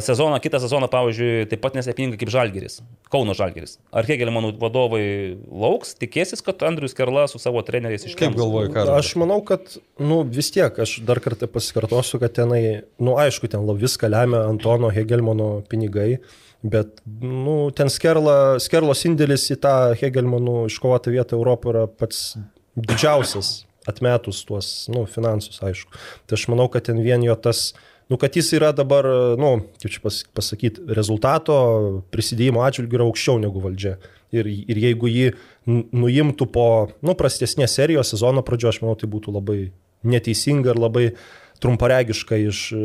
sezoną, 0.00 0.38
kitą 0.40 0.60
sezoną, 0.62 0.88
pavyzdžiui, 0.88 1.46
taip 1.50 1.60
pat 1.60 1.74
nesėkmingai 1.76 2.16
kaip 2.20 2.30
Žalgeris, 2.32 2.78
Kauno 3.12 3.34
Žalgeris. 3.36 3.76
Ar 3.92 4.06
Hegelmanų 4.08 4.54
vadovai 4.62 5.02
lauks, 5.44 5.92
tikėsis, 6.00 6.40
kad 6.44 6.62
Andrius 6.64 6.96
Kerla 6.96 7.26
su 7.28 7.40
savo 7.42 7.60
treneriais 7.66 8.06
iš 8.08 8.16
Kaip 8.16 8.36
galvoji, 8.38 8.72
ką? 8.72 8.86
Aš 8.96 9.12
manau, 9.20 9.42
kad, 9.44 9.76
nu, 10.00 10.22
vis 10.24 10.48
tiek, 10.54 10.72
aš 10.72 10.98
dar 11.08 11.20
kartą 11.24 11.50
pasikartosiu, 11.52 12.20
kad 12.22 12.32
tenai, 12.38 12.62
nu, 12.96 13.18
aišku, 13.20 13.50
ten 13.52 13.66
viską 13.68 14.08
lemia 14.08 14.46
Antono 14.48 14.88
Hegelmano 14.94 15.50
pinigai, 15.68 16.14
bet, 16.64 17.02
nu, 17.20 17.58
ten 17.76 17.92
skerla, 17.92 18.56
skerlos 18.64 19.04
indėlis 19.10 19.50
į 19.52 19.58
tą 19.66 19.76
Hegelmanų 20.00 20.62
iškovotą 20.72 21.12
vietą 21.12 21.36
Europoje 21.36 21.74
yra 21.76 21.84
pats 21.92 22.38
didžiausias, 22.78 23.66
atmetus 23.88 24.40
tuos, 24.48 24.72
nu, 24.92 25.04
finansus, 25.08 25.60
aišku. 25.64 25.92
Tai 26.28 26.40
aš 26.40 26.48
manau, 26.52 26.68
kad 26.72 26.88
ten 26.88 27.00
vien 27.04 27.20
jo 27.24 27.36
tas, 27.36 27.72
nu, 28.08 28.16
kad 28.20 28.36
jis 28.36 28.52
yra 28.56 28.70
dabar, 28.76 29.06
nu, 29.40 29.50
kaip 29.80 29.92
čia 29.92 30.02
pas, 30.04 30.20
pasakyti, 30.36 30.84
rezultato 30.96 31.56
prisidėjimo 32.14 32.62
atžvilgiu 32.64 33.00
yra 33.00 33.08
aukščiau 33.08 33.40
negu 33.42 33.62
valdžia. 33.64 33.98
Ir, 34.34 34.48
ir 34.48 34.80
jeigu 34.82 35.08
jį 35.08 35.26
nu- 35.68 35.84
nuimtų 36.04 36.48
po, 36.52 36.68
nu, 37.04 37.14
prastesnės 37.16 37.76
serijos 37.78 38.12
sezono 38.12 38.44
pradžio, 38.44 38.72
aš 38.72 38.82
manau, 38.82 38.96
tai 39.00 39.08
būtų 39.08 39.32
labai 39.38 39.58
neteisinga 40.08 40.74
ir 40.74 40.80
labai 40.80 41.04
trumparegiška 41.62 42.36
iš 42.36 42.60
e, 42.72 42.80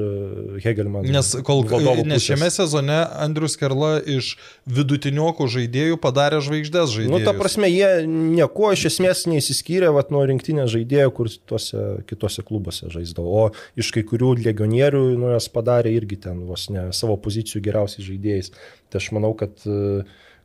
Hegelmano. 0.64 1.06
Nes, 1.14 1.30
kol, 1.46 1.64
nes 2.08 2.26
šiame 2.26 2.50
sezone 2.54 2.96
Andrius 3.22 3.56
Kerla 3.60 4.00
iš 4.02 4.34
vidutiniokų 4.66 5.48
žaidėjų 5.56 6.00
padarė 6.02 6.42
žvaigždės 6.46 6.96
žaidėjų. 6.96 7.14
Nu, 7.14 7.22
ta 7.26 7.36
prasme, 7.38 7.70
jie 7.70 8.08
nieko 8.10 8.72
iš 8.74 8.88
esmės 8.92 9.26
neįsiskyrė 9.30 9.94
vat, 9.96 10.10
nuo 10.14 10.24
rinktinės 10.30 10.72
žaidėjų, 10.74 11.14
kur 11.18 11.32
tuose 11.50 11.86
kitose 12.10 12.46
klubuose 12.48 12.90
žaisdavo. 12.94 13.46
O 13.46 13.80
iš 13.80 13.94
kai 13.96 14.06
kurių 14.10 14.34
legionierių, 14.42 15.06
nu, 15.22 15.32
jas 15.36 15.50
padarė 15.54 15.94
irgi 15.94 16.20
ten 16.28 16.44
vos 16.50 16.68
ne 16.74 16.90
savo 16.96 17.20
pozicijų 17.22 17.64
geriausiais 17.70 18.10
žaidėjais. 18.10 18.54
Tai 18.90 19.02
aš 19.02 19.14
manau, 19.16 19.34
kad, 19.38 19.56
e, 19.70 20.04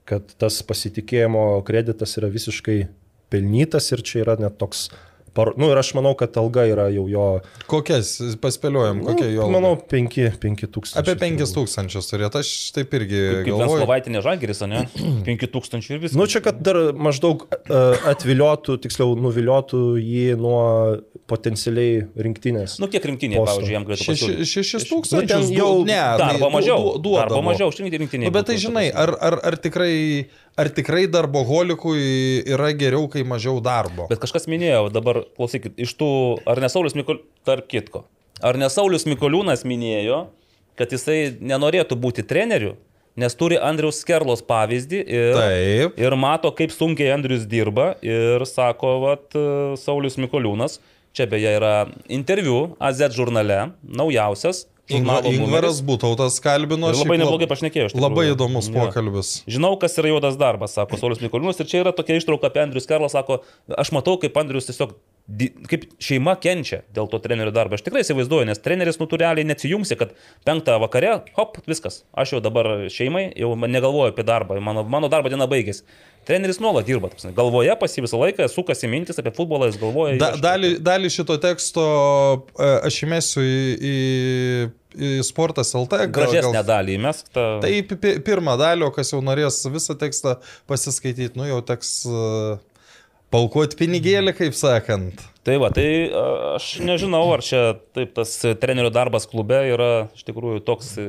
kad 0.08 0.36
tas 0.40 0.60
pasitikėjimo 0.68 1.50
kreditas 1.68 2.16
yra 2.20 2.30
visiškai 2.32 2.82
pelnytas 3.32 3.92
ir 3.92 4.04
čia 4.04 4.24
yra 4.26 4.38
net 4.40 4.60
toks... 4.60 4.88
Par... 5.36 5.52
Nu, 5.60 5.68
ir 5.72 5.78
aš 5.80 5.92
manau, 5.98 6.14
kad 6.18 6.36
alga 6.40 6.64
yra 6.70 6.86
jau 6.94 7.04
jo... 7.10 7.26
Kokias, 7.70 8.14
paspėliojom, 8.42 9.02
kokia 9.06 9.26
nu, 9.26 9.34
jo. 9.34 9.42
alga? 9.46 9.54
Manau, 9.58 9.72
5, 9.92 10.18
5 10.42 10.64
tūkstančiai. 10.74 11.02
Apie 11.02 11.16
5 11.20 11.54
tūkstančius 11.56 12.10
turėtų, 12.10 12.42
aš 12.42 12.52
taip 12.76 12.94
irgi 12.98 13.20
Kaip 13.20 13.50
galvoju. 13.50 13.68
Venslovaitinė 13.78 14.24
Žalgeris, 14.24 14.62
ne? 14.70 14.84
5000 15.28 15.90
ir 15.94 16.02
viskas. 16.04 16.18
Nu, 16.18 16.28
čia, 16.30 16.42
kad 16.44 16.62
dar 16.64 16.80
maždaug 16.96 17.46
e, 17.50 17.82
atviliotų, 18.12 18.78
tiksliau, 18.86 19.14
nuviliotų 19.20 19.82
jį 20.02 20.26
nuo 20.40 20.58
potencialiai 21.28 22.06
rinktinės. 22.24 22.78
Nu, 22.80 22.88
kiek 22.90 23.04
rinktinė, 23.10 23.36
Posto. 23.36 23.58
pavyzdžiui, 23.58 23.74
jam 23.76 23.84
galėtų 23.88 24.06
Šeši- 24.06 24.28
pasiūlyti? 24.28 24.48
Šešis 24.48 24.86
Nu, 24.88 25.22
jau 25.52 25.70
ne, 25.84 25.98
Darbo 26.20 26.48
mažiau. 26.54 26.78
du- 26.94 27.02
duodavo. 27.04 27.34
Darbo 27.34 27.42
mažiau, 27.44 27.68
aš 27.68 27.80
rinktinė. 27.84 28.28
Nu, 28.28 28.34
bet 28.34 28.48
tai 28.48 28.56
žinai, 28.56 28.86
ar, 28.92 29.12
ar, 29.20 29.38
ar, 29.50 29.56
tikrai, 29.60 30.28
ar 30.58 30.70
tikrai 30.74 31.06
darboholikui 31.10 32.42
yra 32.50 32.72
geriau, 32.76 33.06
kai 33.10 33.22
mažiau 33.26 33.60
darbo? 33.64 34.08
Bet 34.10 34.20
kažkas 34.22 34.48
minėjo, 34.50 34.88
dabar 34.94 35.22
klausykit, 35.38 35.76
iš 35.78 35.94
tų, 35.98 36.10
ar 36.48 36.60
ne 36.62 36.70
Saulis 36.72 36.96
Mikoliūnas, 36.98 37.30
tarp 37.46 37.68
kitko, 37.70 38.04
ar 38.44 38.58
ne 38.60 38.68
Saulis 38.72 39.06
Mikoliūnas 39.08 39.64
minėjo, 39.68 40.26
kad 40.78 40.92
jisai 40.94 41.36
nenorėtų 41.38 41.98
būti 41.98 42.26
treneriu, 42.26 42.74
nes 43.18 43.34
turi 43.38 43.58
Andriaus 43.58 44.02
Skerlos 44.02 44.44
pavyzdį 44.46 45.00
ir, 45.02 45.38
Taip. 45.38 45.98
ir 45.98 46.16
mato, 46.18 46.52
kaip 46.54 46.74
sunkiai 46.74 47.10
Andrius 47.14 47.46
dirba 47.50 47.92
ir 48.04 48.44
sako, 48.46 48.94
vat, 49.06 49.38
Saulis 49.80 50.18
Mikoliūnas, 50.20 50.78
čia 51.16 51.26
beje 51.30 51.54
yra 51.58 51.74
interviu 52.06 52.76
AZ 52.78 53.02
žurnale, 53.14 53.72
naujausias. 53.82 54.66
Ingvaras. 54.88 55.80
Būtautas 55.84 56.38
kalbino. 56.42 56.88
Ir 56.90 56.96
labai 56.96 57.16
lab- 57.18 57.22
neblogai 57.24 57.48
pašnekėjo. 57.50 57.90
Labai 57.98 58.30
įdomus 58.32 58.68
Jo. 58.72 58.86
pokalbis. 58.88 59.42
Žinau, 59.46 59.78
kas 59.80 59.96
yra 60.00 60.08
juodas 60.14 60.36
darbas, 60.40 60.72
sako 60.78 60.96
Saulis 60.96 61.18
Mikoliūnas. 61.20 61.60
Ir 61.60 61.66
čia 61.66 61.82
yra 61.84 61.92
tokia 61.92 62.16
ištrauka 62.20 62.48
apie 62.48 62.62
Andrius 62.64 62.86
Karlas, 62.88 63.12
sako, 63.12 63.42
aš 63.76 63.92
matau, 63.92 64.16
kaip 64.18 64.32
Andrius 64.40 64.66
tiesiog, 64.70 64.94
kaip 65.68 65.84
šeima 66.00 66.32
kenčia 66.40 66.80
dėl 66.96 67.08
to 67.12 67.20
trenerių 67.20 67.52
darbo. 67.52 67.76
Aš 67.76 67.84
tikrai 67.84 68.00
įsivaizduoju, 68.04 68.46
nes 68.48 68.60
treneris 68.64 68.96
natūraliai 69.00 69.44
neatsijungsi, 69.48 69.98
kad 70.00 70.14
penktą 70.48 70.78
vakare, 70.80 71.18
hop, 71.36 71.58
viskas. 71.68 72.02
Aš 72.16 72.36
jau 72.36 72.40
dabar 72.44 72.86
šeimai, 72.92 73.26
jau 73.36 73.52
negalvoju 73.60 74.14
apie 74.14 74.24
darbą, 74.24 74.56
mano, 74.64 74.86
mano 74.88 75.10
darbo 75.12 75.28
diena 75.32 75.48
baigėsi. 75.50 75.84
Treneris 76.28 76.58
nuolat 76.60 76.84
dirba, 76.88 77.08
ta 77.08 77.16
prasme. 77.16 77.30
galvoje 77.36 77.72
pas 77.80 77.92
jį 77.96 78.02
visą 78.04 78.18
laiką 78.20 78.48
sukasi 78.52 78.88
mintis 78.90 79.20
apie 79.20 79.32
futbolą, 79.36 79.68
jis 79.70 79.78
galvoja. 79.80 80.16
Da, 80.20 80.32
dalį, 80.40 80.74
dalį 80.84 81.12
šito 81.12 81.36
teksto 81.40 81.84
e, 82.58 82.72
aš 82.88 82.98
įmesiu 83.06 83.44
į, 83.44 83.60
į, 83.92 83.94
Sportas 85.22 85.70
LT. 85.78 86.08
Gražesnę 86.12 86.58
gal- 86.58 86.66
dalį, 86.66 86.96
mes 87.04 87.20
tą... 87.30 87.44
Tai 87.62 87.70
pi- 87.86 87.98
pi- 88.02 88.16
pirmą 88.24 88.56
dalį, 88.60 88.88
o 88.88 88.90
kas 88.92 89.12
jau 89.12 89.20
norės 89.24 89.60
visą 89.70 89.94
tekstą 90.00 90.38
pasiskaityti, 90.68 91.36
nu 91.38 91.46
jau 91.46 91.60
teks 91.68 91.92
uh, 92.10 92.56
paukoti 93.34 93.76
pinigėlį, 93.80 94.34
kaip 94.38 94.56
sakant. 94.56 95.24
Tai 95.48 95.54
va, 95.62 95.70
tai 95.72 95.86
aš 96.58 96.64
nežinau, 96.84 97.22
ar 97.32 97.40
čia 97.44 97.60
taip 97.96 98.10
tas 98.18 98.34
trenerio 98.60 98.90
darbas 98.92 99.24
klube 99.30 99.56
yra 99.70 100.08
iš 100.12 100.26
tikrųjų 100.28 100.60
toks 100.66 100.90
e, 101.00 101.06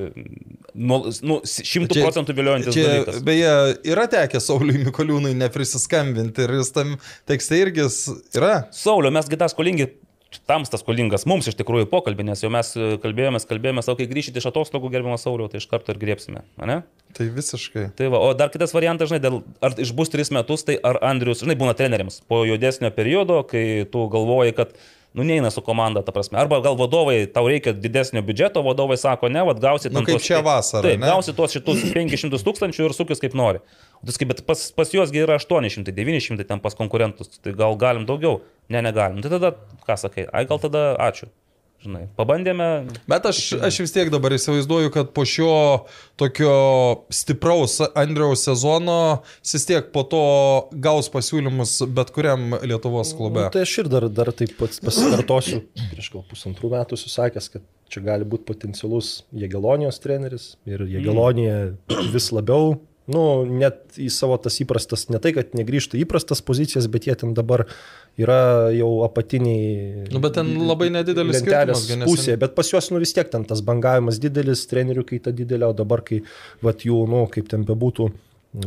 nu, 0.79 0.99
šimtų 1.43 1.97
Čia- 1.97 2.05
procentų 2.05 2.35
viliojantis 2.37 2.77
Čia, 2.77 2.85
dalykas. 2.87 3.17
beje, 3.27 3.51
yra 3.91 4.05
tekę 4.11 4.39
Sauliui 4.43 4.85
Mikoliūnui 4.85 5.33
neprisiskambinti 5.41 6.45
ir 6.45 6.55
jis 6.59 6.71
tam 6.75 6.95
tekste 7.27 7.59
irgi 7.59 7.89
yra. 8.37 8.61
Saulio, 8.75 9.11
mes 9.11 9.27
gitas 9.31 9.57
skolingi, 10.29 10.47
tamstas 10.47 10.81
skolingas 10.81 11.25
mums 11.25 11.47
iš 11.47 11.55
tikrųjų 11.57 11.89
pokalbį, 11.89 12.23
nes 12.29 12.43
jau 12.43 12.49
mes 12.49 12.75
e, 12.75 12.97
kalbėjomės, 13.01 13.47
kalbėjomės, 13.47 13.89
o 13.89 13.95
kai 13.95 14.07
grįžite 14.07 14.39
iš 14.39 14.49
atostogų, 14.49 14.89
gerbiamas 14.91 15.23
Saulio, 15.23 15.47
tai 15.47 15.59
iš 15.59 15.67
karto 15.67 15.91
ir 15.91 15.99
griepsime, 15.99 16.43
ne? 16.57 16.83
Tai 17.13 17.25
visiškai. 17.33 17.89
Tai 17.97 18.09
va, 18.09 18.19
o 18.19 18.33
dar 18.33 18.49
kitas 18.49 18.73
variantas, 18.73 19.09
žinai, 19.09 19.21
dėl, 19.21 19.41
ar 19.61 19.73
išbus 19.77 20.09
tris 20.09 20.29
metus, 20.31 20.63
tai 20.63 20.77
ar 20.77 20.99
Andrius, 21.01 21.41
žinai, 21.41 21.57
būna 21.57 21.73
treneriams 21.73 22.21
po 22.27 22.43
juodesnio 22.45 22.91
periodo, 22.91 23.41
kai 23.43 23.85
tu 23.89 24.05
galvoji, 24.11 24.55
kad, 24.57 24.75
nu, 25.13 25.23
neina 25.23 25.49
su 25.51 25.61
komanda, 25.61 26.03
ta 26.05 26.11
prasme. 26.11 26.37
Arba 26.39 26.59
gal 26.61 26.77
vadovai, 26.77 27.23
tau 27.33 27.47
reikia 27.49 27.73
didesnio 27.73 28.21
biudžeto, 28.25 28.61
vadovai 28.65 28.97
sako, 28.97 29.29
ne, 29.33 29.41
vad 29.47 29.61
gausit... 29.63 29.93
Nu, 29.95 30.03
kaip 30.05 30.21
šią 30.21 30.41
vasarą, 30.45 30.85
Taip, 30.85 31.01
ne? 31.01 31.09
gausit 31.09 31.37
tuos 31.37 31.55
šitus 31.55 31.81
500 31.95 32.45
tūkstančių 32.45 32.85
ir 32.85 32.95
sukis 32.97 33.23
kaip 33.23 33.37
nori. 33.37 33.63
O 33.99 34.09
tas 34.09 34.21
kaip, 34.21 34.29
bet 34.31 34.43
pas, 34.47 34.61
pas 34.77 34.93
juosgi 34.93 35.23
yra 35.25 35.39
800, 35.41 35.89
900 35.97 36.45
ten 36.47 36.61
pas 36.63 36.77
konkurentus, 36.77 37.41
tai 37.41 37.55
gal 37.57 37.77
galim 37.81 38.05
daugiau? 38.09 38.43
Ne, 38.69 38.83
negalim. 38.85 39.23
Tai 39.25 39.33
tada, 39.33 39.55
ką 39.87 39.97
sakai, 39.97 40.29
ai 40.29 40.45
gal 40.49 40.61
tada 40.61 40.91
ačiū. 41.09 41.31
Žinai, 41.79 42.09
pabandėme, 42.19 42.65
Bet 43.07 43.27
aš, 43.29 43.37
aš 43.63 43.77
vis 43.85 43.93
tiek 43.95 44.09
dabar 44.11 44.33
įsivaizduoju, 44.35 44.91
kad 44.91 45.13
po 45.15 45.23
šio 45.23 45.53
tokio 46.19 46.55
stipraus 47.13 47.77
Andriaus 47.87 48.43
sezono 48.43 48.97
jis 49.39 49.55
vis 49.55 49.67
tiek 49.69 49.87
po 49.93 50.03
to 50.11 50.23
gaus 50.75 51.07
pasiūlymus 51.13 51.77
bet 51.95 52.11
kuriam 52.15 52.57
Lietuvos 52.59 53.13
klube. 53.15 53.45
Nu, 53.47 53.53
tai 53.55 53.63
aš 53.63 53.77
ir 53.85 53.91
dar, 53.91 54.09
dar 54.11 54.33
taip 54.35 54.57
pats 54.59 54.83
pasikartosiu, 54.83 55.61
prieš 55.93 56.11
gal 56.17 56.27
pusantrų 56.27 56.73
metų 56.75 56.99
susakęs, 56.99 57.47
kad 57.55 57.63
čia 57.89 58.03
gali 58.05 58.27
būti 58.27 58.49
potencialus 58.51 59.21
Jėgelonijos 59.31 60.03
treneris 60.03 60.51
ir 60.67 60.83
Jėgelonija 60.83 61.61
vis 62.11 62.29
labiau 62.35 62.75
nu, 63.09 63.23
net 63.45 63.97
į 63.99 64.09
savo 64.13 64.37
tas 64.41 64.59
įprastas, 64.63 65.07
ne 65.09 65.19
tai, 65.21 65.33
kad 65.35 65.55
negrįžtų 65.57 65.99
įprastas 66.03 66.43
pozicijas, 66.45 66.87
bet 66.91 67.07
jie 67.09 67.15
ten 67.19 67.33
dabar 67.37 67.65
yra 68.19 68.69
jau 68.75 68.89
apatiniai. 69.07 70.07
Nu, 70.13 70.21
bet 70.23 70.37
ten 70.37 70.51
labai 70.69 70.91
nedidelis 70.93 71.41
skirtumas, 71.41 71.85
pusėje, 72.05 72.39
bet 72.41 72.55
pas 72.57 72.69
juos 72.71 72.91
nu 72.93 73.01
vis 73.01 73.15
tiek 73.15 73.29
ten 73.31 73.45
tas 73.49 73.63
bangavimas 73.65 74.21
didelis, 74.21 74.65
trenerių 74.69 75.05
kaita 75.13 75.33
didelė, 75.35 75.71
o 75.71 75.77
dabar, 75.77 76.03
kai 76.05 76.21
vat, 76.65 76.85
jų, 76.87 77.03
nu, 77.09 77.23
kaip 77.33 77.49
ten 77.51 77.65
bebūtų, 77.67 78.09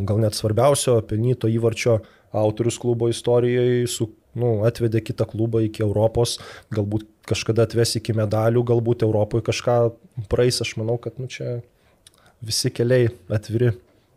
gal 0.08 0.22
net 0.22 0.38
svarbiausio 0.38 1.00
pelnyto 1.08 1.50
įvarčio 1.50 2.00
autorius 2.32 2.78
klubo 2.80 3.08
istorijoje 3.12 3.86
su, 3.90 4.08
nu, 4.38 4.54
atvedė 4.66 5.02
kitą 5.04 5.26
klubą 5.28 5.62
iki 5.66 5.84
Europos, 5.84 6.38
galbūt 6.72 7.06
kažkada 7.28 7.66
atves 7.68 7.98
iki 8.00 8.14
medalių, 8.16 8.64
galbūt 8.72 9.04
Europoje 9.06 9.46
kažką 9.50 9.76
praeis, 10.32 10.62
aš 10.64 10.76
manau, 10.80 10.96
kad 11.02 11.18
nu, 11.20 11.28
čia 11.30 11.60
visi 12.42 12.72
keliai 12.74 13.10
atviri. 13.32 13.72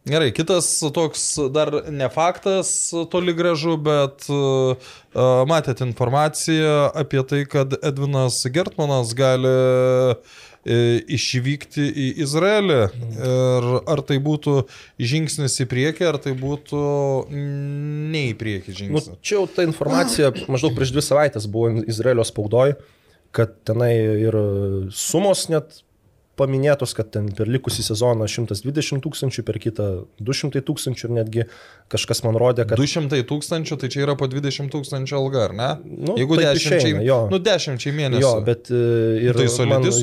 Gerai, 0.06 0.30
kitas 0.38 0.68
toks 0.94 1.22
dar 1.50 1.72
ne 1.90 2.06
faktas 2.14 2.70
toli 3.10 3.34
gražu, 3.34 3.74
bet 3.82 4.28
uh, 4.30 4.92
matėt 5.50 5.82
informaciją 5.82 6.92
apie 6.94 7.24
tai, 7.26 7.40
kad 7.50 7.74
Edvinas 7.82 8.44
Gertmanas 8.54 9.16
gali 9.18 9.50
uh, 9.50 10.44
išvykti 10.66 11.86
į 11.86 12.08
Izraelį. 12.26 12.78
Ir 13.16 13.68
ar 13.86 14.02
tai 14.06 14.18
būtų 14.24 14.56
žingsnis 14.98 15.58
į 15.62 15.68
priekį, 15.70 16.08
ar 16.10 16.18
tai 16.22 16.34
būtų 16.38 16.82
ne 17.34 18.24
į 18.32 18.36
priekį 18.40 18.74
Nu, 18.74 18.78
žingsnis. 18.80 19.10
čia 19.22 19.38
jau 19.40 19.46
ta 19.50 19.66
informacija 19.66 20.34
maždaug 20.50 20.74
prieš 20.78 20.94
dvi 20.96 21.06
savaitės 21.06 21.50
buvo 21.50 21.84
Izraelio 21.86 22.26
spaudoj, 22.26 22.76
kad 23.36 23.58
tenai 23.68 23.94
ir 24.26 24.38
sumos 24.94 25.48
net 25.54 25.82
paminėtos, 26.40 26.94
kad 26.98 27.12
ten 27.16 27.30
per 27.36 27.50
likusį 27.52 27.86
sezoną 27.88 28.28
120 28.32 29.04
tūkstančių, 29.06 29.46
per 29.48 29.60
kitą 29.64 29.90
200 30.20 30.64
tūkstančių 30.68 31.08
ir 31.08 31.16
netgi 31.20 31.48
kažkas 31.92 32.24
man 32.26 32.38
rodė, 32.42 32.66
kad... 32.66 32.80
200 32.80 33.22
tūkstančių, 33.30 33.78
tai 33.82 33.90
čia 33.94 34.02
yra 34.06 34.16
po 34.18 34.28
20 34.30 34.72
tūkstančių 34.74 35.18
alga, 35.20 35.44
ar 35.50 35.54
ne? 35.56 35.70
Nu, 35.86 36.16
Jeigu 36.18 36.40
taip 36.40 36.56
dešimčiai, 36.56 36.80
išeina, 36.82 37.04
jo. 37.06 37.20
nu, 37.30 37.40
mėnesių. 38.00 38.24
Jo, 38.24 38.32
bet 38.46 38.72
e, 38.74 38.82
ir 39.28 39.38
Tai 39.38 39.46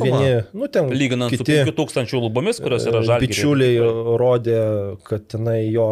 vieni, 0.05 0.31
nu 0.55 0.69
ten 0.71 0.93
Lyginant 0.95 1.35
su 1.35 1.43
kiti 1.43 1.59
5000 1.67 2.23
lubomis, 2.23 2.61
kurios 2.63 2.87
yra 2.87 3.03
žalgiai. 3.07 3.33
bičiuliai 3.33 3.91
rodė, 4.21 4.61
kad 5.09 5.27
tenai 5.35 5.59
jo 5.73 5.89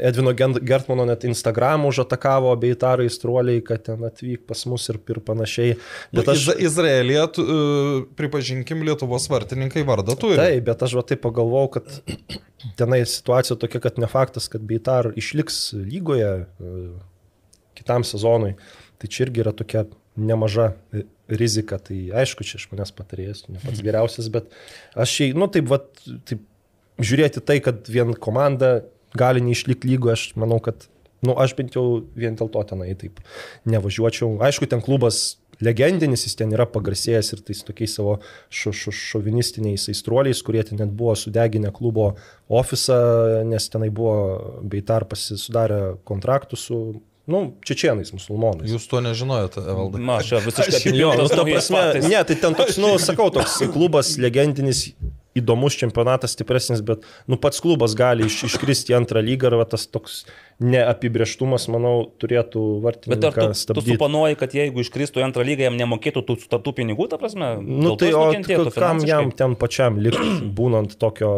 Edvino 0.00 0.32
Gertmano 0.34 1.04
net 1.08 1.26
Instagram 1.28 1.84
užatakavo 1.90 2.54
bei 2.62 2.72
tarai 2.78 3.10
įstruoliai, 3.10 3.60
kad 3.66 3.84
ten 3.90 4.08
atvyk 4.08 4.46
pas 4.48 4.64
mus 4.70 4.88
ir, 4.90 4.98
ir 5.12 5.20
panašiai. 5.26 5.76
Bet 6.14 6.22
Bet 6.22 6.32
aš... 6.32 6.48
aš... 6.54 6.62
Izraelija, 6.70 7.26
tu, 7.34 7.44
e, 7.44 8.00
pripažinkim, 8.18 8.82
Lietuvos 8.86 9.28
vartininkai 9.30 9.84
vardą 9.86 10.16
turi. 10.18 10.38
Taip, 10.40 10.64
bet 10.70 10.86
aš 10.86 10.96
va 10.98 11.04
taip 11.06 11.22
pagalvojau, 11.24 11.74
kad 11.76 12.40
tenai 12.78 13.02
situacija 13.06 13.56
tokia, 13.58 13.80
kad 13.82 13.98
ne 13.98 14.06
faktas, 14.10 14.48
kad 14.52 14.62
Beitar 15.02 15.18
išliks 15.18 15.72
lygoje 15.74 16.30
e, 16.44 16.84
kitam 17.78 18.04
sezonui. 18.04 18.54
Tai 18.98 19.10
čia 19.10 19.26
irgi 19.26 19.42
yra 19.42 19.52
tokia 19.52 19.86
nemaža 20.16 20.72
e, 20.92 21.04
rizika. 21.28 21.78
Tai 21.78 21.98
aišku, 22.22 22.46
čia 22.46 22.60
iš 22.60 22.68
manęs 22.72 22.94
patarėjas, 22.94 23.46
ne 23.48 23.60
pats 23.62 23.82
geriausias, 23.82 24.30
bet 24.32 24.52
aš 24.94 25.16
šiai, 25.16 25.36
nu 25.36 25.48
taip, 25.50 25.68
va, 25.70 25.80
taip 26.28 26.44
žiūrėti 27.02 27.42
tai, 27.44 27.58
kad 27.64 27.88
vien 27.90 28.14
komanda 28.14 28.82
gali 29.18 29.42
neišlikti 29.44 29.90
lygoje, 29.90 30.16
aš 30.16 30.26
manau, 30.40 30.60
kad, 30.62 30.86
nu 31.24 31.36
aš 31.40 31.56
bent 31.58 31.74
jau 31.76 32.02
vien 32.16 32.36
dėl 32.38 32.50
to 32.52 32.62
tenai 32.68 32.92
taip 32.98 33.20
nevažiuočiau. 33.68 34.38
Aišku, 34.44 34.68
ten 34.70 34.84
klubas 34.84 35.41
legendinis, 35.64 36.26
jis 36.26 36.36
ten 36.38 36.52
yra 36.54 36.66
pagarsėjęs 36.70 37.32
ir 37.34 37.44
tais 37.46 37.62
tokiais 37.66 37.94
savo 37.98 38.18
šo, 38.50 38.74
šo, 38.76 38.94
šovinistiniais 38.94 39.88
aistruoliais, 39.92 40.42
kurie 40.44 40.64
ten 40.66 40.80
net 40.82 40.92
buvo 40.96 41.14
sudeginę 41.18 41.72
klubo 41.74 42.12
ofisą, 42.52 42.98
nes 43.48 43.70
tenai 43.72 43.90
buvo 43.94 44.60
Beitar 44.62 45.06
pasisudarę 45.10 45.80
kontraktų 46.08 46.58
su, 46.58 46.82
nu, 47.30 47.42
čečienais, 47.66 48.12
musulmonais. 48.14 48.70
Jūs 48.70 48.88
to 48.90 49.00
nežinojate, 49.04 49.62
Evaldai. 49.62 50.02
Na, 50.02 50.18
aš 50.20 50.32
čia 50.32 50.42
visiškai 50.44 50.94
Jo, 51.02 51.14
nu, 51.18 51.26
ta 51.30 51.46
prasme, 51.46 51.82
ne, 52.04 52.20
tai 52.28 52.38
ten 52.44 52.58
toks, 52.58 52.78
nu, 52.82 52.94
sakau, 53.08 53.30
toks 53.34 53.60
klubas 53.74 54.16
legendinis, 54.20 54.88
įdomus 55.38 55.78
čempionatas, 55.80 56.34
stipresnis, 56.36 56.82
bet, 56.84 57.06
nu, 57.30 57.38
pats 57.40 57.62
klubas 57.64 57.94
gali 57.96 58.26
iš, 58.28 58.42
iškristi 58.50 58.92
į 58.92 58.98
antrą 58.98 59.22
lygą 59.24 59.48
ir 59.48 59.60
va, 59.62 59.68
tas 59.68 59.86
toks 59.88 60.22
neapibrieštumas, 60.60 61.66
manau, 61.72 61.94
turėtų 62.20 62.62
Bet 62.82 62.92
ar 62.92 62.98
tu, 63.00 63.08
vartininką 63.08 63.46
tu 63.52 63.58
stabdyti. 63.58 63.94
suponuoji, 63.94 64.36
kad 64.40 64.54
jeigu 64.56 64.82
iškristų 64.84 65.22
į 65.22 65.24
antrą 65.26 65.44
lygą, 65.46 65.66
jam 65.68 65.76
nemokėtų 65.80 66.22
tų 66.28 66.36
sutartų 66.42 66.74
pinigų, 66.80 67.08
ta 67.12 67.18
prasme? 67.20 67.48
Nu, 67.62 67.94
tai 68.00 68.12
o 68.14 68.24
kam 68.74 69.00
jam 69.06 69.30
ten 69.34 69.56
pačiam 69.58 69.98
likti, 70.02 70.28
būnant 70.58 70.96
tokio 71.00 71.32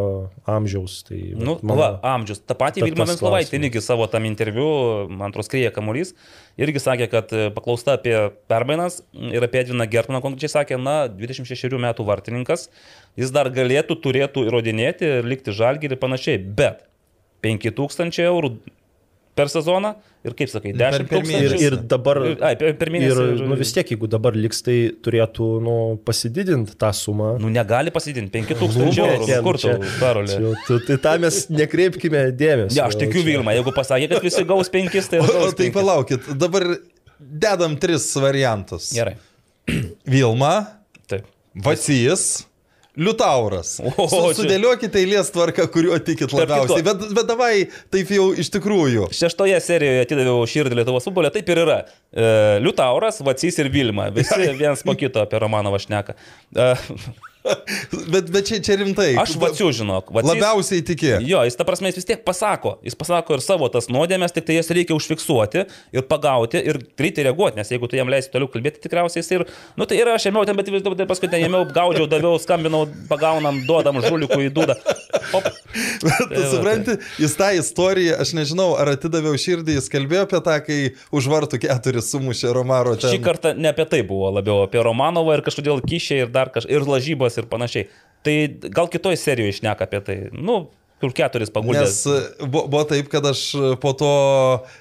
amžiaus? 0.49 1.03
Tai, 1.09 1.19
Nu, 1.35 1.57
mano- 1.61 1.79
va, 1.79 1.89
amžius. 2.15 2.41
Ta 2.45 2.57
pati 2.57 2.83
Vilma 2.85 3.05
Venslovaitė 3.09 3.59
irgi 3.59 3.81
savo 3.83 4.07
tam 4.11 4.25
interviu, 4.29 4.67
man 5.09 5.29
atrodo, 5.31 5.47
skrėja 5.47 5.71
kamuolys, 5.75 6.13
irgi 6.61 6.81
sakė, 6.81 7.09
kad 7.11 7.33
e, 7.35 7.47
paklausta 7.55 7.97
apie 7.99 8.15
permainas 8.51 9.01
ir 9.13 9.43
apie 9.45 9.61
Edviną 9.63 9.87
Gertmaną 9.89 10.21
konkrečiai 10.23 10.53
sakė, 10.59 10.77
na, 10.81 11.05
26 11.11 11.75
metų 11.81 12.05
vartininkas, 12.07 12.69
jis 13.19 13.31
dar 13.35 13.49
galėtų, 13.53 13.97
turėtų 14.03 14.45
įrodinėti 14.49 15.11
likti 15.25 15.53
žalgį 15.55 15.91
ir 15.91 15.97
panašiai, 16.01 16.39
bet 16.39 16.85
5000 17.45 18.23
eurų 18.25 18.55
per 19.35 19.49
sezoną 19.51 19.91
ir 20.25 20.33
kaip 20.33 20.49
sakai, 20.49 20.71
10 20.73 21.05
per 21.09 21.17
Ir, 21.19 21.23
tūkstančių. 21.25 21.59
ir 21.67 21.75
dabar. 21.91 22.17
Ir- 22.31 22.39
ai, 22.41 22.55
per- 22.55 22.73
per 22.79 22.89
mėnesį 22.93 23.25
Ir, 23.35 23.43
nu, 23.49 23.55
vis 23.59 23.73
tiek, 23.75 23.87
jeigu 23.91 24.07
dabar 24.09 24.33
liks, 24.33 24.61
tai 24.65 24.77
turėtų 25.05 25.47
nu, 25.61 25.75
pasididinti 26.07 26.75
tą 26.79 26.89
sumą. 26.95 27.33
Nu, 27.39 27.49
negali 27.51 27.91
pasidinti 27.91 28.31
5000 28.31 28.77
Nu, 28.79 29.05
eurų. 29.05 29.27
ne, 29.27 29.35
Nu, 29.35 29.43
Kur 29.43 29.57
tu, 29.59 29.67
čia- 29.67 29.77
Karolė? 29.99 30.55
Tai 30.87 30.97
tą 31.05 31.19
mes 31.19 31.41
nekreipkime 31.49 32.31
dėmesio. 32.35 32.75
Ne, 32.79 32.81
aš 32.87 32.95
tikiu 32.95 33.23
Vilma, 33.27 33.51
jeigu 33.51 33.71
pasakė, 33.75 34.09
kad 34.15 34.23
visi 34.23 34.43
gaus 34.45 34.69
5, 34.69 35.09
tai 35.09 35.19
ir 35.19 35.23
O, 35.23 35.25
o 35.25 35.39
gaus 35.43 35.53
tai 35.53 35.69
5. 35.69 35.73
palaukit, 35.73 36.37
dabar 36.37 36.63
dedam 37.19 37.75
tris 37.77 38.07
variantus. 38.15 38.93
Gerai. 38.95 39.15
Vilma, 40.05 40.67
Taip. 41.07 41.25
Vacijas. 41.55 42.45
Liutauras. 42.99 43.75
O, 43.83 44.07
Su, 44.09 44.21
sudėliokite 44.39 45.01
eilės 45.01 45.31
tvarką, 45.35 45.67
kuriuo 45.73 45.97
tikit 46.05 46.31
labiausiai. 46.35 46.83
Bet, 46.85 47.05
bet 47.17 47.29
davai 47.29 47.51
taip 47.93 48.11
jau 48.15 48.29
iš 48.39 48.51
tikrųjų. 48.55 49.09
Šeštoje 49.15 49.59
serijoje 49.63 50.05
atidaviau 50.05 50.47
širdį 50.49 50.79
Lietuvos 50.79 51.07
futbolė, 51.07 51.33
taip 51.35 51.51
ir 51.51 51.63
yra. 51.65 51.79
E, 52.11 52.27
Liutauras, 52.63 53.21
Vacys 53.25 53.59
ir 53.63 53.71
Vilma. 53.73 54.09
Visi 54.15 54.49
vienas 54.61 54.85
po 54.85 54.95
kito 54.99 55.23
apie 55.23 55.41
Romanovą 55.43 55.81
šneka. 55.83 56.15
E, 56.55 56.71
Bet, 58.11 58.29
bet 58.29 58.47
čia, 58.47 58.59
čia 58.63 58.75
rimtai. 58.79 59.13
aš 59.19 59.35
Vacių 59.41 59.69
žinok. 59.79 60.09
Vacys, 60.13 60.29
Labiausiai 60.29 60.83
tiki. 60.85 61.09
Jo, 61.25 61.41
jis 61.45 61.57
ta 61.57 61.65
prasme, 61.67 61.89
jis 61.89 61.99
vis 61.99 62.07
tiek 62.09 62.21
pasako. 62.25 62.75
Jis 62.85 62.97
pasako 62.97 63.37
ir 63.37 63.43
savo 63.43 63.69
tas 63.73 63.87
nuodėmės, 63.91 64.33
tik 64.35 64.47
tai 64.47 64.57
jas 64.57 64.69
reikia 64.73 64.95
užfiksuoti 64.97 65.65
ir 65.95 66.05
pagauti 66.09 66.61
ir 66.61 66.79
greitai 66.97 67.27
reaguoti, 67.29 67.59
nes 67.59 67.71
jeigu 67.73 67.89
tu 67.89 67.99
jam 67.99 68.09
leisi 68.11 68.31
toliau 68.33 68.49
kalbėti, 68.51 68.81
tikriausiai 68.85 69.23
jis 69.23 69.31
ir... 69.37 69.45
Nu 69.79 69.87
tai 69.89 69.99
ir 70.01 70.11
aš 70.13 70.27
ėmiau 70.29 70.45
ten, 70.47 70.57
bet 70.57 70.69
vis 70.73 70.85
dėlto 70.85 71.07
paskui 71.09 71.29
ten 71.31 71.45
ėmiau, 71.47 71.65
gaudžiau, 71.75 72.09
daviau, 72.11 72.39
skambinau, 72.41 72.85
pagaunam, 73.09 73.61
duodam 73.67 74.01
žulikų 74.05 74.41
į 74.47 74.53
dūdą. 74.55 74.77
Op. 75.37 75.49
Tu 76.35 76.41
supranti, 76.47 76.95
jis 77.19 77.33
tą 77.35 77.49
istoriją, 77.57 78.15
aš 78.23 78.31
nežinau, 78.37 78.69
ar 78.79 78.93
atidaviau 78.93 79.35
širdį, 79.39 79.75
jis 79.75 79.89
kalbėjo 79.91 80.23
apie 80.27 80.39
tą, 80.45 80.55
kai 80.63 80.77
už 81.15 81.27
vartų 81.31 81.59
keturis 81.65 82.07
sumušė 82.13 82.53
Romaro 82.55 82.95
čia. 82.99 83.11
Šį 83.11 83.19
kartą 83.25 83.51
ne 83.57 83.71
apie 83.73 83.83
tai 83.91 83.99
buvo, 84.07 84.29
labiau 84.37 84.63
apie 84.63 84.79
Romanovą 84.85 85.35
ir 85.35 85.43
kažkodėl 85.45 85.83
kišiai 85.83 86.23
ir 86.23 86.31
dar 86.31 86.53
kažkas, 86.53 86.69
ir 86.71 86.87
lažybas 86.87 87.34
ir 87.41 87.49
panašiai. 87.51 87.87
Tai 88.25 88.35
gal 88.73 88.89
kitoj 88.91 89.17
serijoje 89.19 89.57
išneka 89.57 89.85
apie 89.85 90.01
tai. 90.05 90.17
Nu, 90.33 90.65
kur 91.03 91.11
keturis 91.13 91.51
pagundęs. 91.53 91.91
Nes 92.05 92.05
e, 92.07 92.45
bu- 92.47 92.63
buvo 92.71 92.83
taip, 92.87 93.09
kad 93.11 93.25
aš 93.27 93.41
e, 93.55 93.71
po 93.81 93.91
to 93.99 94.11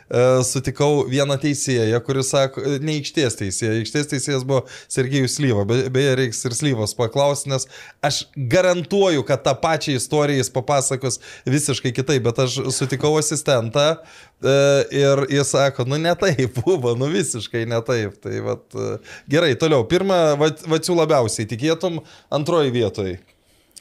e, 0.08 0.20
sutikau 0.46 1.02
vieną 1.10 1.36
teisėją, 1.42 1.98
kuris 2.06 2.30
sako, 2.32 2.62
e, 2.62 2.76
ne 2.84 2.94
aikštės 3.00 3.36
teisėją, 3.40 3.72
aikštės 3.80 4.10
teisėjas 4.12 4.46
buvo 4.46 4.62
Sergejus 4.92 5.34
Slyva, 5.40 5.64
be, 5.68 5.80
beje, 5.94 6.14
reiks 6.22 6.44
ir 6.46 6.54
Slyvos 6.56 6.94
paklausti, 6.98 7.50
nes 7.52 7.66
aš 8.06 8.22
garantuoju, 8.54 9.24
kad 9.26 9.42
tą 9.44 9.56
pačią 9.60 9.96
istoriją 9.98 10.44
jis 10.44 10.52
papasakos 10.54 11.18
visiškai 11.50 11.92
kitaip, 11.98 12.22
bet 12.28 12.38
aš 12.46 12.60
sutikau 12.78 13.12
asistentą 13.18 13.90
e, 13.98 14.56
ir 14.94 15.26
jis 15.34 15.50
sako, 15.56 15.88
nu 15.90 15.98
ne 16.00 16.14
taip 16.20 16.56
buvo, 16.64 16.94
nu 16.98 17.10
visiškai 17.12 17.66
ne 17.74 17.82
taip. 17.84 18.16
Tai 18.22 18.38
vat, 18.48 18.64
e, 18.78 18.96
gerai, 19.34 19.52
toliau, 19.60 19.82
pirmą, 19.90 20.22
vacių 20.70 21.00
labiausiai 21.02 21.50
tikėtum, 21.50 22.00
antroji 22.32 22.72
vietoje. 22.78 23.18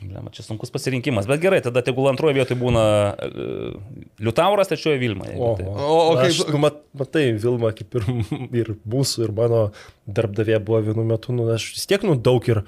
Blema, 0.04 0.30
čia 0.36 0.44
sunkus 0.44 0.72
pasirinkimas, 0.74 1.28
bet 1.30 1.40
gerai, 1.44 1.60
tada 1.64 1.82
tegul 1.86 2.10
antroje 2.12 2.36
vietoje 2.38 2.58
būna 2.60 2.84
uh, 3.14 3.76
Liutauras, 4.24 4.68
trečioje 4.72 5.00
Vilma. 5.02 5.26
jeigu 5.30 5.44
O, 5.48 5.52
tai. 5.60 5.66
o, 5.70 5.74
O- 5.74 6.02
o 6.12 6.18
aš, 6.22 6.40
kaip- 6.44 6.52
nu, 6.56 6.62
mat, 6.66 6.80
matai, 7.00 7.24
Vilma, 7.40 7.72
kaip 7.78 7.96
ir, 8.00 8.08
ir 8.64 8.72
mūsų, 8.90 9.28
ir 9.28 9.34
mano 9.38 9.62
darbdavė 10.08 10.60
buvo 10.68 10.82
vienu 10.90 11.06
metu, 11.08 11.32
nu, 11.38 11.46
aš 11.54 11.70
vis 11.78 11.86
tiek, 11.90 12.04
nu, 12.04 12.18
daug 12.20 12.44
ir 12.52 12.62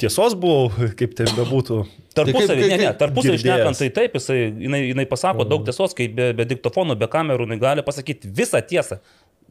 tiesos 0.00 0.36
buvau, 0.38 0.70
kaip 1.00 1.16
tai 1.18 1.26
bebūtų. 1.36 1.80
Tarpusavį, 2.16 2.62
kaip- 2.64 2.72
ne, 2.74 2.78
ne, 2.84 2.92
tarpusavį 3.00 3.36
girdėjęs. 3.36 3.44
šnekant, 3.44 3.82
tai 3.82 3.90
taip, 4.00 4.16
jisai, 4.20 4.38
jinai, 4.66 4.80
jinai 4.92 5.06
pasako 5.10 5.44
daug 5.48 5.66
tiesos, 5.66 5.94
kai 5.98 6.08
be, 6.08 6.30
be 6.38 6.46
diktofonų, 6.54 6.96
be 7.02 7.08
kamerų, 7.12 7.46
jinai 7.48 7.60
gali 7.62 7.84
pasakyti 7.86 8.30
visą 8.40 8.62
tiesą. 8.62 9.00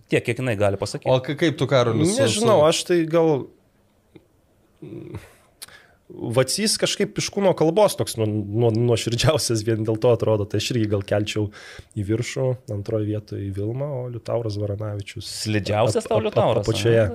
Tiek, 0.10 0.24
kiek 0.26 0.40
jinai 0.42 0.56
gali 0.58 0.78
pasakyti. 0.82 1.12
O 1.14 1.20
ka- 1.22 1.36
kaip 1.38 1.56
tu, 1.60 1.68
Karolis? 1.70 2.16
Nežinau, 2.18 2.62
aš 2.66 2.80
tai 2.90 3.04
gal... 3.06 3.46
Vacys 6.10 6.74
kažkaip 6.82 7.20
iš 7.22 7.28
kūno 7.36 7.52
kalbos 7.58 7.94
toks 8.00 8.16
nu, 8.18 8.26
nu, 8.26 8.72
nuoširdžiausias 8.74 9.62
vien 9.68 9.84
dėl 9.86 10.00
to 10.02 10.10
atrodo, 10.16 10.48
tai 10.50 10.58
aš 10.58 10.72
irgi 10.74 10.88
gal 10.90 11.04
kelčiau 11.06 11.52
į 11.94 12.06
viršų, 12.08 12.48
antroje 12.74 13.06
vietoje 13.12 13.44
į 13.46 13.52
Vilmą, 13.60 13.90
o 14.00 14.08
Liutauras 14.10 14.58
Varanavičius. 14.58 15.30
Slidžiausias 15.44 16.10
tau 16.10 16.18
Liutauras. 16.24 16.66
Apačioje. 16.66 17.06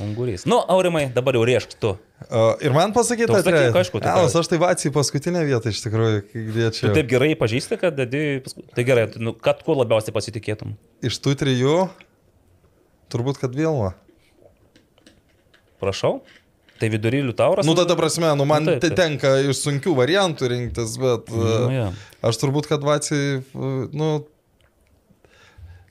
Ungurys. 0.00 0.44
Nu, 0.48 0.58
Aurimai, 0.68 1.06
dabar 1.12 1.36
jau 1.36 1.44
riešk 1.48 1.76
tu. 1.80 1.94
O, 2.28 2.40
ir 2.64 2.72
man 2.72 2.92
sakyk, 2.96 3.30
kad... 3.32 3.76
aišku, 3.80 4.00
tai 4.00 4.12
Elas, 4.12 4.34
ką- 4.34 4.42
aš 4.42 4.50
tai 4.52 4.58
vacijai 4.60 4.92
paskutinę 4.92 5.44
vietą 5.48 5.72
iš 5.72 5.80
tikrųjų, 5.84 6.22
kai 6.32 6.42
Tu 6.76 6.90
taip 6.96 7.08
gerai 7.08 7.30
pažįsti, 7.36 7.78
kad 7.80 7.96
dedi... 7.96 8.42
Tai 8.76 8.84
gerai, 8.88 9.06
tu, 9.12 9.22
nu, 9.24 9.32
kad 9.32 9.62
kuo 9.64 9.76
labiausiai 9.78 10.16
pasitikėtum. 10.16 10.74
Iš 11.04 11.20
tų 11.24 11.36
trijų, 11.40 11.76
turbūt, 13.12 13.40
kad 13.40 13.56
Vilma. 13.56 13.94
Prašau. 15.80 16.18
Tai 16.80 16.88
vidury 16.92 17.22
Liutauras. 17.24 17.64
Nu, 17.66 17.72
tada 17.78 17.96
prasme, 17.96 18.28
nu, 18.36 18.44
man 18.44 18.66
Nu, 18.66 18.74
taip, 18.74 18.82
tai 18.84 18.90
taip. 18.92 18.98
tenka 19.00 19.34
iš 19.48 19.62
sunkių 19.64 19.94
variantų 19.96 20.50
rinktis, 20.52 20.96
bet 21.00 21.30
Nu, 21.32 21.42
uh, 21.42 21.68
jo. 21.72 21.90
aš 22.28 22.40
turbūt, 22.42 22.68
kad 22.68 22.84
vacijai, 22.84 23.38
uh, 23.56 23.86
nu, 23.96 24.10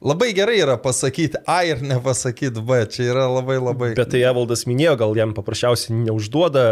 labai 0.06 0.28
gerai 0.38 0.60
yra 0.62 0.76
pasakyti 0.78 1.40
A 1.50 1.64
ir 1.66 1.80
nepasakyti 1.82 2.62
B, 2.62 2.84
čia 2.92 3.08
yra 3.10 3.24
labai 3.32 3.56
labai... 3.58 3.88
Bet 3.98 4.12
tai 4.14 4.22
Evaldas 4.28 4.66
minėjo, 4.70 4.94
gal 5.02 5.16
jam 5.18 5.34
paprasčiausiai 5.34 5.96
neužduoda. 6.04 6.66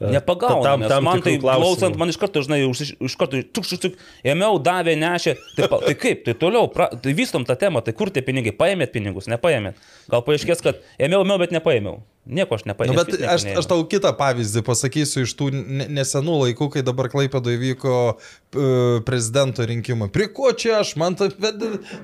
e, 0.00 0.10
Nepagauna, 0.16 0.64
tam, 0.66 0.82
tam 0.90 1.06
man 1.06 1.22
tai 1.22 1.36
klausimų. 1.38 1.60
klausant, 1.62 1.98
man 2.00 2.10
iš 2.10 2.18
karto, 2.18 2.42
žinai, 2.42 2.64
už, 2.66 2.82
iš 2.98 3.16
karto, 3.20 3.38
tuk, 3.54 3.68
tuk, 3.70 3.78
tuk, 3.84 4.00
ėmiau, 4.26 4.58
davė, 4.58 4.96
nešė. 4.98 5.36
Tai, 5.54 5.68
pa, 5.70 5.78
tai 5.84 5.94
kaip, 5.94 6.24
tai 6.26 6.34
toliau, 6.40 6.66
pra, 6.72 6.88
tai 6.90 7.14
vystom 7.14 7.46
tą 7.46 7.54
temą, 7.60 7.84
tai 7.86 7.94
kur 7.94 8.10
tie 8.10 8.24
pinigai, 8.26 8.56
paėmėt 8.58 8.90
pinigus, 8.96 9.30
nepaėmėt. 9.30 9.78
Gal 10.10 10.26
paaiškės, 10.26 10.64
kad 10.64 10.82
ėmiau, 10.98 11.22
ėmiau, 11.22 11.38
bet 11.44 11.54
nepaėmiau. 11.54 12.02
Nieko 12.26 12.54
aš 12.56 12.62
Nu, 12.64 12.72
nepaėmiau. 12.72 13.04
bet 13.04 13.20
aš, 13.28 13.42
aš 13.60 13.66
tau 13.68 13.82
kitą 13.84 14.14
pavyzdį 14.16 14.62
pasakysiu 14.64 15.26
iš 15.26 15.34
tų 15.36 15.50
ne- 15.52 15.88
nesenų 15.92 16.38
laikų, 16.46 16.70
kai 16.72 16.82
dabar 16.86 17.10
Klaipėdoje 17.12 17.58
vyko 17.60 17.96
e, 18.16 19.00
prezidento 19.04 19.66
rinkimai. 19.68 20.08
Prie 20.14 20.30
ko 20.32 20.52
čia 20.56 20.78
aš, 20.80 20.94
man 20.96 21.18
ta, 21.20 21.28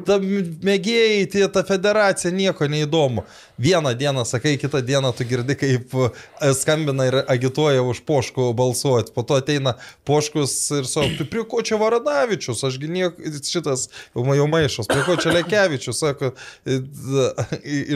ta 0.05 0.19
mėgėjai, 0.21 1.25
tie, 1.33 1.47
ta 1.49 1.63
federacija 1.65 2.33
nieko 2.37 2.69
neįdomu. 2.69 3.25
Vieną 3.61 3.95
dieną 3.97 4.25
sakai, 4.29 4.57
kitą 4.61 4.81
dieną 4.85 5.13
tu 5.17 5.25
girdi, 5.29 5.57
kaip 5.57 5.95
e, 5.97 6.11
skambina 6.57 7.09
ir 7.09 7.17
agituoja 7.25 7.81
už 7.85 8.03
poškų 8.09 8.51
balsuoti. 8.57 9.13
Po 9.17 9.25
to 9.25 9.41
ateina 9.41 9.77
poškus 10.09 10.55
ir 10.83 10.89
sako, 10.89 11.17
tu 11.21 11.29
prie 11.33 11.45
ko 11.49 11.63
čia 11.65 11.81
Varanavičius, 11.81 12.61
ašgi 12.69 12.89
nieko, 12.93 13.33
šitas 13.41 13.89
jau, 14.13 14.25
ma- 14.29 14.37
jau 14.37 14.47
maišos, 14.53 14.89
prie 14.91 15.05
ko 15.09 15.17
čia 15.21 15.33
Lekevičius, 15.39 16.01
sako, 16.05 16.33
e, 16.69 16.81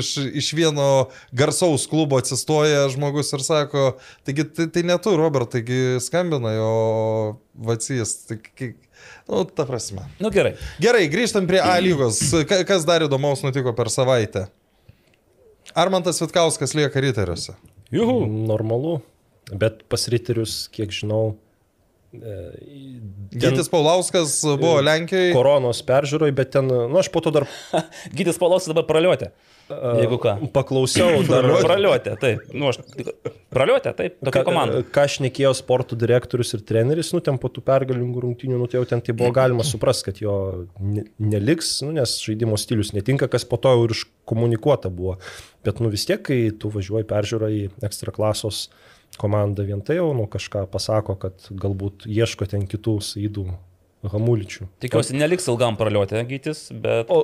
iš, 0.00 0.16
iš 0.32 0.52
vieno 0.56 1.08
garsaus 1.32 1.84
klubo 1.90 2.13
atsistoja 2.20 2.86
žmogus 2.92 3.32
ir 3.36 3.42
sako, 3.44 3.84
taigi 4.26 4.44
tai, 4.54 4.66
tai 4.74 4.82
ne 4.86 4.96
tu, 5.02 5.12
Robert, 5.18 5.50
taigi 5.54 5.98
skambina 6.04 6.52
jo 6.56 6.70
vacys. 7.68 8.14
Tai, 8.28 8.38
nu, 9.28 9.44
ta 9.44 9.66
prasme. 9.68 10.04
Nu 10.22 10.30
gerai. 10.34 10.54
Gerai, 10.82 11.06
grįžtam 11.12 11.46
prie 11.50 11.60
A 11.64 11.76
lygos. 11.82 12.20
Ka- 12.48 12.62
Kas 12.68 12.86
dar 12.88 13.04
įdomaus 13.06 13.42
nutiko 13.44 13.72
per 13.76 13.90
savaitę? 13.92 14.46
Armantas 15.74 16.20
Vitkauskas 16.22 16.74
lieka 16.76 17.00
riteriuose. 17.02 17.54
Juhu. 17.94 18.24
Normalu. 18.48 18.98
Bet 19.52 19.82
pas 19.92 20.06
riterius, 20.08 20.64
kiek 20.72 20.92
žinau, 20.94 21.34
Gytis 23.34 23.70
Paulauskas 23.72 24.36
buvo 24.60 24.78
Lenkijoje. 24.84 25.32
koronos 25.34 25.82
peržiūroj, 25.86 26.34
bet 26.36 26.54
ten, 26.54 26.70
nu 26.70 27.00
aš 27.00 27.10
po 27.14 27.22
to 27.24 27.32
dar 27.34 27.48
Gytis 28.16 28.38
Paulauskas 28.40 28.72
dabar 28.74 28.86
praliuotė. 28.90 29.32
Jeigu 29.64 30.18
ką. 30.20 30.34
paklausiau, 30.52 31.22
dar 31.30 31.46
Praliuotė, 31.64 32.14
taip. 32.20 32.42
Nu, 32.52 32.68
aš... 32.68 32.82
Praliuotė, 33.54 33.94
taip. 33.96 34.18
Tokia 34.26 34.42
komanda. 34.44 34.82
Ką 34.92 35.06
aš 35.08 35.16
nekėjau 35.24 35.54
sporto 35.56 35.96
direktorius 35.96 36.52
ir 36.58 36.64
treneris, 36.68 37.14
nu 37.16 37.22
ten 37.24 37.38
po 37.40 37.48
tų 37.52 37.64
pergalingų 37.64 38.26
rungtynių, 38.26 38.58
nu 38.60 38.68
tai 38.68 38.82
jau 38.82 38.88
ten 38.90 39.00
tai 39.04 39.14
buvo 39.16 39.32
galima 39.34 39.64
suprasti, 39.64 40.10
kad 40.10 40.20
jo 40.20 40.34
ne- 40.76 41.06
neliks, 41.32 41.78
nu, 41.86 41.94
nes 41.96 42.18
žaidimo 42.26 42.58
stilius 42.60 42.92
netinka, 42.96 43.30
kas 43.32 43.48
po 43.48 43.56
to 43.56 43.72
jau 43.72 43.86
ir 43.86 43.96
iškomunikuota 43.96 44.92
buvo. 44.92 45.16
Bet 45.64 45.80
nu 45.80 45.88
vis 45.92 46.04
tiek, 46.10 46.20
kai 46.28 46.42
tu 46.60 46.68
važiuoji 46.74 47.08
peržiūrą 47.08 47.48
į 47.56 47.62
ekstra 47.88 48.12
klasos 48.12 48.66
komandą 49.20 49.64
vien 49.68 49.80
tai 49.84 49.98
jau 50.00 50.10
nu, 50.16 50.26
kažką 50.30 50.66
pasako, 50.72 51.16
kad 51.20 51.48
galbūt 51.50 52.06
ieško 52.10 52.48
ten 52.50 52.66
kitų 52.70 52.98
saidų 53.04 53.48
hamuličių. 54.12 54.68
Tikiuosi, 54.84 55.16
neliks 55.16 55.48
ilgam 55.48 55.78
praliuotė 55.80 56.22
Gytis, 56.28 56.66
bet... 56.76 57.08
O, 57.14 57.22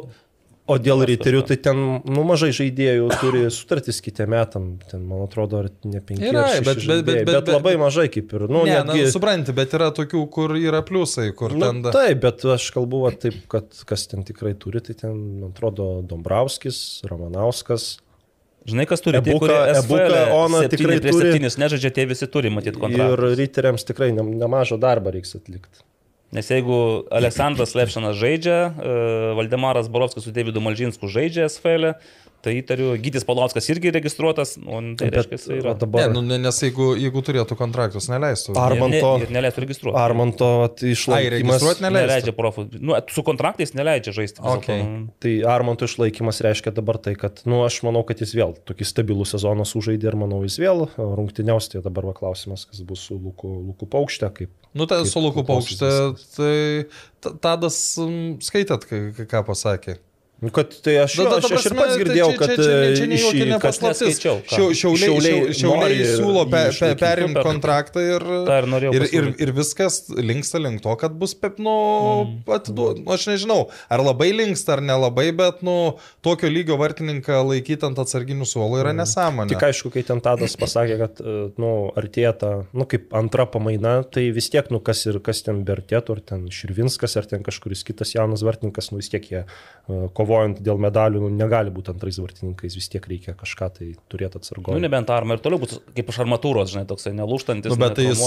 o 0.71 0.77
dėl 0.79 1.03
riterių, 1.09 1.41
tai 1.49 1.57
ten 1.61 1.77
nu, 2.07 2.23
mažai 2.25 2.53
žaidėjų 2.57 3.09
turi 3.21 3.43
sutartis 3.53 3.99
kitiem 4.05 4.31
metam, 4.33 4.69
ten 4.89 5.03
man 5.09 5.25
atrodo, 5.27 5.65
ar 5.65 5.69
ne 5.85 6.01
penki, 6.01 6.29
Yra, 6.31 6.45
ar 6.47 6.63
bet- 6.65 6.79
bet- 6.87 7.03
bet- 7.05 7.25
bet, 7.27 7.33
bet- 7.35 7.51
labai 7.53 7.75
mažai 7.81 8.07
kaip 8.13 8.33
ir, 8.39 8.47
nu, 8.49 8.63
Ne, 8.69 8.79
netgi... 8.79 9.03
na, 9.09 9.11
supranti, 9.13 9.53
bet 9.57 9.75
yra 9.77 9.91
tokių, 9.97 10.23
kur 10.33 10.55
yra 10.57 10.81
pliusai, 10.87 11.33
kur 11.37 11.53
Nu, 11.57 11.67
ten... 11.67 11.83
da- 11.85 11.93
taip, 11.97 12.23
bet 12.23 12.47
aš 12.55 12.71
kalbu 12.77 13.03
va, 13.05 13.11
taip, 13.13 13.41
kad 13.51 13.67
kas 13.91 14.07
ten 14.13 14.23
tikrai 14.29 14.55
turi, 14.63 14.81
tai 14.87 14.95
ten, 15.03 15.19
man 15.43 15.51
atrodo, 15.53 15.91
Dombrovskis, 16.07 17.03
Ramanauskas. 17.11 17.97
Žinai, 18.69 18.85
kas 18.87 19.01
turi 19.01 19.19
Ebuka- 19.19 19.39
kurie 19.41 19.59
Ebuka, 19.79 20.19
Ona 20.37 20.59
septyni 20.65 20.77
tikrai 20.79 20.97
prieš 21.01 21.15
turi. 21.17 21.31
septynis 21.33 21.57
nežaidžia, 21.59 21.91
tie 21.97 22.05
visi 22.07 22.27
turi 22.29 22.51
matyti 22.53 22.77
Ir 22.77 22.83
kontraktą. 22.83 23.31
riteriams 23.41 23.85
tikrai 23.89 24.11
ne- 24.13 24.23
nemažą 24.43 24.77
darbą 24.79 25.13
reiks 25.15 25.35
atlikti. 25.35 25.81
Nes 26.33 26.47
jeigu 26.49 27.07
Aleksandras 27.11 27.73
Lepšinas 27.75 28.15
žaidžia, 28.21 28.59
e, 28.77 29.35
Valdemaras 29.35 29.89
Borovskis 29.89 30.23
su 30.25 30.31
Davidu 30.31 30.61
Malžinsku 30.61 31.09
žaidžia 31.09 31.49
SFL, 31.49 31.95
tai 32.43 32.55
įtariu, 32.63 32.93
Gytis 33.03 33.25
Palauskas 33.29 33.69
irgi 33.73 33.91
registruotas, 33.93 34.55
o 34.65 34.81
tai 34.99 35.11
reiškia, 35.13 35.37
jis 35.39 35.47
yra. 35.59 35.73
Ne, 35.75 35.79
dabar 35.83 36.13
nu, 36.15 36.23
ne, 36.25 36.39
nes 36.41 36.61
jeigu, 36.65 36.95
jeigu 37.01 37.23
turėtų 37.27 37.57
kontraktus, 37.59 38.09
neleistų. 38.13 38.55
Ar- 38.57 38.73
Armanto- 38.77 39.13
Ne, 39.19 39.27
ir 39.27 39.35
neleistų 39.37 39.65
registruoti. 39.67 39.97
Armanto 40.01 40.49
vat, 40.63 40.83
Ai, 40.83 40.93
išlaikymas. 40.95 41.35
registruoti 41.61 41.85
neleistų. 41.87 42.07
Neleidžia 42.11 42.35
profų. 42.39 42.67
Nu, 42.81 42.97
su 43.09 43.23
kontraktais 43.27 43.75
neleidžia 43.77 44.13
žaisti. 44.17 44.41
Okay. 44.41 44.83
Nu, 44.83 45.09
Tai 45.21 45.35
Armanto 45.55 45.85
išlaikymas 45.85 46.41
reiškia 46.41 46.73
dabar 46.75 46.99
tai, 46.99 47.15
kad, 47.15 47.43
nu, 47.45 47.63
aš 47.65 47.83
manau, 47.83 48.05
kad 48.07 48.19
jis 48.25 48.33
vėl 48.35 48.57
tokį 48.67 48.85
stabilų 48.89 49.27
sezoną 49.29 49.67
sužaidė 49.69 50.09
ir 50.13 50.17
manau, 50.17 50.43
jis 50.43 50.57
vėl 50.59 50.87
rungtyniaus. 50.97 51.69
Tai 51.71 51.83
dabar 51.83 52.05
va 52.11 52.13
klausimas, 52.17 52.65
kas 52.67 52.81
bus 52.83 53.01
su 53.07 53.15
Luku, 53.21 53.49
Luku 53.69 53.87
Paukšte, 53.87 54.31
kaip 54.35 54.51
Nu, 54.75 54.87
tai 54.87 55.05
su 55.05 55.19
Luku 55.19 55.43
Paukštė, 55.43 55.91
tai 56.37 56.87
ta- 57.21 57.33
Tadas 57.43 57.99
skaitėt, 58.41 58.87
kai- 58.89 59.13
kai- 59.17 59.27
ką 59.27 59.45
pasakė. 59.47 59.99
Nu, 60.41 60.49
kad 60.57 60.73
tai 60.81 60.95
aš, 61.03 61.17
Da- 61.19 61.23
jo, 61.23 61.31
da- 61.31 61.37
aš, 61.37 61.49
ta 61.49 61.55
aš 61.55 61.67
ir 61.67 61.73
prasme, 61.75 61.77
pats 61.81 61.93
tai 61.95 62.01
girdėjau, 62.01 62.29
čia- 62.31 62.39
kad 62.41 62.49
čia- 62.49 62.57
čia- 62.57 62.97
čia 62.97 63.05
e, 63.05 63.17
iš- 63.17 63.61
paslaptis. 63.61 64.01
neskaičiau, 64.01 64.37
Šiauliai, 64.49 64.75
Šiauliai 64.81 65.55
šiauliai, 65.61 66.07
siūlo 66.17 66.45
pe, 66.51 66.63
pe, 66.81 66.89
perimti 66.97 67.43
kontraktą 67.45 68.01
ir, 68.01 68.25
ir 68.89 69.05
ir, 69.13 69.27
ir, 69.37 69.53
viskas 69.53 69.99
linksta 70.17 70.59
link 70.63 70.81
to, 70.81 70.95
kad 70.97 71.13
bus 71.13 71.35
pep, 71.35 71.59
nu, 71.61 71.75
mm. 72.25 72.55
atiduod, 72.57 73.03
nu, 73.05 73.13
aš 73.13 73.27
nežinau, 73.29 73.69
ar 73.93 74.01
labai 74.01 74.31
linksta, 74.33 74.79
ar 74.79 74.81
nelabai, 74.81 75.27
bet, 75.37 75.61
nu, 75.67 75.77
tokio 76.25 76.49
lygio 76.49 76.79
vartininką 76.81 77.43
laikyti 77.45 77.85
ant 77.91 78.01
atsarginių 78.01 78.49
suolo 78.49 78.81
yra 78.81 78.95
nesąmonė. 78.97 79.53
Tik 79.53 79.67
aišku, 79.69 79.93
kai 79.93 80.07
ten 80.09 80.25
Tadas 80.25 80.57
pasakė, 80.57 80.97
kad 81.05 81.21
e, 81.21 81.37
nu, 81.61 81.73
artėja 82.01 82.33
ta, 82.41 82.53
nu, 82.73 82.89
kaip 82.89 83.13
antra 83.13 83.45
pamaina, 83.45 83.99
tai 84.09 84.31
vis 84.33 84.49
tiek, 84.49 84.73
nu, 84.73 84.81
kas, 84.81 85.05
ir, 85.11 85.21
kas 85.21 85.45
ten 85.45 85.61
bertėtų, 85.69 86.17
ar 86.17 86.25
ten 86.33 86.49
Širvinskas, 86.49 87.19
ar 87.21 87.29
ten 87.29 87.45
kažkuris 87.47 87.85
kitas 87.85 88.15
jaunas 88.17 88.41
vartininkas, 88.47 88.89
nu, 88.95 89.01
vis 89.05 89.13
tiek 89.13 89.29
jie 89.29 89.45
e, 89.45 90.09
kovojant 90.31 90.61
dėl 90.63 90.79
medalių, 90.81 91.25
nu, 91.25 91.31
negali 91.35 91.73
būti 91.75 91.91
antrais 91.93 92.19
vartininkais, 92.23 92.77
vis 92.79 92.89
tiek 92.93 93.07
reikia 93.11 93.35
kažką 93.39 93.69
tai 93.79 93.89
turėti 94.13 94.39
Nu, 94.39 94.43
atsargoje. 94.45 94.81
nebent 94.83 95.11
arma 95.11 95.35
ir 95.35 95.43
toliau 95.43 95.61
bus 95.63 95.81
kaip 95.97 96.13
iš 96.13 96.21
armatūros, 96.23 96.71
žinai, 96.71 96.87
toksai 96.87 97.13
nelūštantis. 97.19 97.73
Nu, 97.73 97.79
bet 97.81 97.97
tai, 97.99 98.07
jis, 98.07 98.23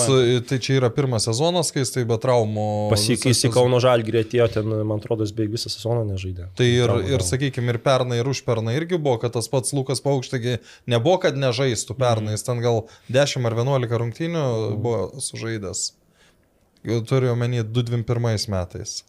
tai 0.49 0.59
čia 0.63 0.77
yra 0.81 0.89
pirmas 0.93 1.27
sezonas, 1.29 1.71
kai 1.71 1.83
jis 1.83 1.93
tai 1.95 2.03
be 2.09 2.17
traumų. 2.19 2.67
Pasikeis 2.91 3.45
į 3.47 3.53
Kauno 3.55 3.79
Žalgirį 3.83 4.23
atėjo 4.25 4.49
ten, 4.57 4.75
man 4.83 4.99
atrodo, 4.99 5.23
jis 5.27 5.35
beveik 5.37 5.55
visą 5.55 5.71
sezoną 5.71 6.03
nežaidė. 6.11 6.49
Tai 6.59 6.67
ir, 6.67 6.91
Traumų 6.91 7.15
ir 7.15 7.25
sakykime, 7.29 7.73
ir 7.73 7.81
pernai, 7.85 8.19
ir 8.19 8.31
užpernai 8.33 8.75
irgi 8.79 8.99
buvo, 8.99 9.17
kad 9.23 9.37
tas 9.37 9.47
pats 9.51 9.73
Lukas 9.77 10.03
Paukštegi 10.03 10.59
nebuvo, 10.91 11.21
kad 11.23 11.39
nežaistų 11.39 11.97
pernai, 11.99 12.35
jis 12.35 12.47
ten 12.49 12.61
gal 12.63 12.83
10 13.13 13.47
ar 13.47 13.57
11 13.63 13.99
rungtynių 14.03 14.45
buvo 14.83 15.23
sužaidęs. 15.23 15.93
Turiu 17.07 17.31
omeny 17.31 17.63
2021 17.63 18.51
metais. 18.51 19.03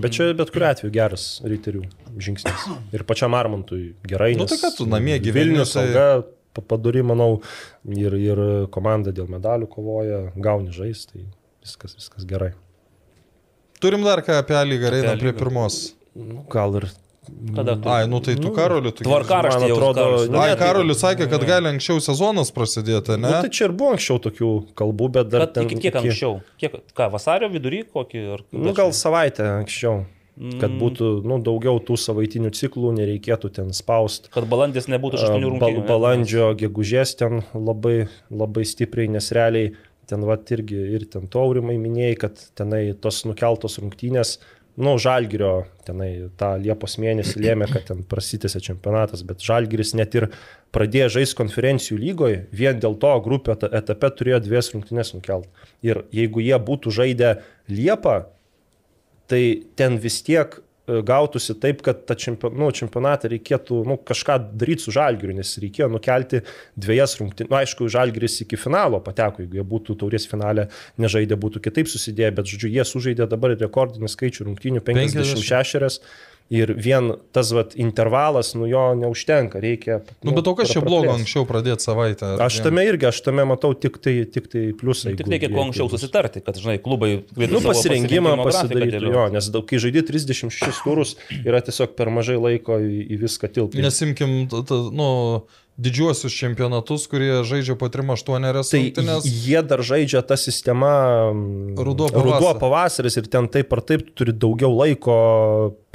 Bet 0.00 0.14
čia 0.16 0.30
bet 0.32 0.48
kuriu 0.54 0.64
atveju 0.70 0.92
geras 0.94 1.24
ryterių 1.44 1.82
žingsnis. 2.16 2.62
Ir 2.96 3.02
pačiam 3.04 3.34
Armantui 3.36 3.94
gerai. 4.08 4.30
Nu, 4.38 4.46
tai 4.48 4.56
ką 4.62 4.70
tu 4.78 4.86
namie 4.88 5.18
gyveni, 5.20 5.50
Vilnius 5.52 5.74
tai- 5.74 5.84
sauga, 5.92 6.24
pa- 6.56 6.62
padori, 6.64 7.02
manau, 7.04 7.42
ir, 7.84 8.14
ir 8.16 8.40
komanda 8.72 9.12
dėl 9.12 9.28
medalių 9.28 9.68
kovoja, 9.68 10.22
gauni 10.40 10.72
žais, 10.72 11.04
tai 11.10 11.26
viskas, 11.64 11.92
viskas 11.98 12.24
gerai. 12.24 12.52
Turim 13.82 14.02
dar 14.06 14.22
ką 14.24 14.38
apie 14.40 14.56
lygą, 14.64 14.92
einam 15.02 15.18
prie 15.20 15.32
pirmos. 15.36 15.92
Nu, 16.16 16.44
gal 16.48 16.76
ir. 16.80 16.88
Tada 17.54 17.76
tu. 17.78 17.88
Ai, 17.88 18.06
nu 18.10 18.18
tai 18.20 18.34
tu 18.34 18.50
karoliu, 18.50 18.90
tu. 18.90 19.04
Tvarkaraštį 19.06 19.60
Man 19.62 19.68
jau 19.70 19.76
atrodo, 19.78 20.00
Karolis 20.02 20.30
ne, 20.32 20.38
Ai, 20.42 20.54
tai- 20.56 20.58
Karolis 20.66 21.02
sakė, 21.04 21.28
kad 21.30 21.44
gali 21.46 21.68
anksčiau 21.70 22.00
sezonas 22.02 22.50
prasidėti, 22.50 23.14
ne? 23.14 23.28
Nu, 23.30 23.42
tai 23.46 23.50
čia 23.50 23.68
ir 23.68 23.72
buvo 23.78 23.92
anksčiau 23.94 24.18
tokių 24.24 24.48
kalbų, 24.74 25.08
bet 25.18 25.28
dar 25.30 25.46
Bet 25.46 25.60
iki 25.62 25.78
kiek 25.84 25.94
anksčiau? 26.02 26.40
Kiek, 26.58 26.74
ką, 26.98 27.06
vasario 27.14 27.48
vidury 27.52 27.84
kokį? 27.86 28.24
Ar, 28.34 28.42
Nu, 28.50 28.72
gal 28.74 28.90
savaitę 28.90 29.46
anksčiau. 29.62 30.04
kad 30.58 30.70
būtų 30.80 31.22
nu, 31.28 31.36
daugiau 31.44 31.78
tų 31.78 31.94
savaitinių 31.94 32.50
ciklų, 32.56 32.90
nereikėtų 32.96 33.52
ten 33.52 33.70
spausti. 33.76 34.30
Kad 34.32 34.48
balandis 34.48 34.88
nebūtų 34.88 35.14
iš 35.20 35.22
aštuonių 35.28 35.58
Bal, 35.60 35.70
rungtynių. 35.70 35.82
ne? 35.82 35.86
balandžio, 35.86 36.46
gegužės 36.56 37.14
ten 37.20 37.42
labai, 37.54 38.08
labai 38.32 38.64
stipriai, 38.64 39.10
nes 39.12 39.30
realiai 39.30 39.74
ten 40.08 40.24
va 40.24 40.34
irgi 40.50 40.80
ir 40.96 41.04
ten 41.04 41.28
to 41.28 41.38
aurimai 41.38 41.76
minėjai, 41.78 42.18
kad 42.18 42.34
tenai 42.56 42.94
tos 42.98 43.22
nukeltos 43.28 43.78
rungtynės, 43.78 44.38
nu, 44.76 44.96
Žalgirio 44.98 45.66
tenai 45.86 46.30
tą 46.40 46.54
Liepos 46.62 46.96
mėnesį 47.02 47.42
lėmė, 47.42 47.68
kad 47.72 47.84
ten 47.90 48.02
prasitėsi 48.08 48.62
čempionatas, 48.64 49.24
bet 49.28 49.44
Žalgiris 49.44 49.92
net 49.98 50.14
ir 50.16 50.28
pradėjo 50.72 51.10
žaisti 51.18 51.38
konferencijų 51.40 51.98
lygoje, 52.00 52.42
vien 52.52 52.80
dėl 52.80 52.96
to 53.00 53.12
eta- 53.52 53.70
etape 53.82 54.10
turėjo 54.16 54.40
dvies 54.46 54.72
rungtynės 54.72 55.12
nukelt. 55.14 55.48
Ir 55.84 56.04
jeigu 56.12 56.40
jie 56.40 56.56
būtų 56.56 56.94
žaidę 56.94 57.34
Liepą, 57.68 58.26
tai 59.28 59.62
ten 59.76 59.98
vis 59.98 60.22
tiek 60.22 60.58
gautųsi 60.86 61.54
taip, 61.62 61.82
kad 61.86 62.00
tą 62.08 62.16
čempionatą, 62.18 62.58
nu, 62.58 62.70
čempionatą 62.74 63.30
reikėtų 63.30 63.82
nu, 63.86 63.96
kažką 64.02 64.38
daryti 64.58 64.86
su 64.86 64.94
Žalgiriu, 64.94 65.36
nes 65.36 65.54
reikėjo 65.62 65.88
nukelti 65.92 66.42
dviejas 66.74 67.14
rungtynės. 67.20 67.48
Na, 67.48 67.54
nu, 67.54 67.58
aišku, 67.60 67.86
Žalgiris 67.92 68.40
iki 68.42 68.58
finalo 68.58 68.98
pateko, 69.04 69.44
jeigu 69.44 69.60
jie 69.60 69.66
būtų 69.74 69.96
taurės 70.02 70.26
finale 70.30 70.66
nežaidę, 71.02 71.38
būtų 71.38 71.62
kitaip 71.68 71.90
susidėję, 71.92 72.32
bet, 72.38 72.50
žodžiu, 72.50 72.72
jie 72.74 72.86
sužaidė 72.88 73.28
dabar 73.30 73.54
rekordinį 73.54 74.10
skaičių 74.10 74.48
rungtynių 74.50 74.82
56. 74.90 76.02
Ir 76.52 76.74
vien 76.76 77.14
tas 77.32 77.48
vat, 77.56 77.72
intervalas, 77.80 78.50
nu 78.58 78.66
jo 78.68 78.82
neužtenka, 79.00 79.60
reikia. 79.62 80.02
Nu, 80.20 80.34
bet 80.36 80.50
o 80.50 80.52
kas 80.58 80.68
čia 80.74 80.82
blogo 80.84 81.14
anksčiau 81.14 81.46
pradėti 81.48 81.86
savaitę? 81.86 82.34
Aš 82.44 82.58
dviem? 82.58 82.66
tame 82.66 82.84
irgi, 82.90 83.08
aš 83.08 83.22
tame 83.24 83.46
matau 83.48 83.72
tik 83.72 83.96
tai, 84.04 84.14
tik 84.28 84.50
tai 84.52 84.66
pliusai. 84.76 85.14
Tik 85.16 85.30
reikia 85.32 85.48
kuo 85.52 85.64
anksčiau 85.64 85.88
susitarti, 85.92 86.42
kad, 86.44 86.60
žinai, 86.60 86.76
klubai 86.84 87.10
galėtų 87.32 87.56
Nu, 87.56 87.62
savo 87.64 87.72
pasirengimą 87.72 88.36
pasidaryti, 88.44 89.00
jo, 89.00 89.24
nes 89.32 89.48
daug, 89.54 89.64
kai 89.70 89.80
žaidži 89.80 90.04
36 90.12 90.84
turus, 90.84 91.16
yra 91.40 91.62
tiesiog 91.64 91.96
per 91.96 92.12
mažai 92.12 92.36
laiko 92.36 92.76
į, 92.82 93.00
į 93.16 93.20
viską 93.24 93.48
tilpti. 93.56 93.80
Nesimkim, 93.84 94.42
t- 94.52 94.62
t- 94.68 94.82
nu, 94.92 95.08
didžiuosius 95.82 96.34
čempionatus, 96.38 97.04
kurie 97.10 97.40
žaidžia 97.48 97.74
po 97.80 97.88
3-8 97.90 98.24
Tai 98.24 98.52
rungtynės. 98.54 99.26
jie 99.26 99.62
dar 99.66 99.82
žaidžia 99.82 100.22
tą 100.26 100.36
sistemą 100.38 100.92
mm, 101.32 101.74
Ruduo 101.78 102.06
ruduo 102.12 102.36
pavasarį. 102.52 102.60
pavasaris 102.62 103.18
ir 103.22 103.28
ten 103.32 103.48
taip 103.50 103.72
ar 103.76 103.82
taip 103.88 104.04
tu 104.06 104.14
turi 104.22 104.32
daugiau 104.32 104.70
laiko 104.78 105.16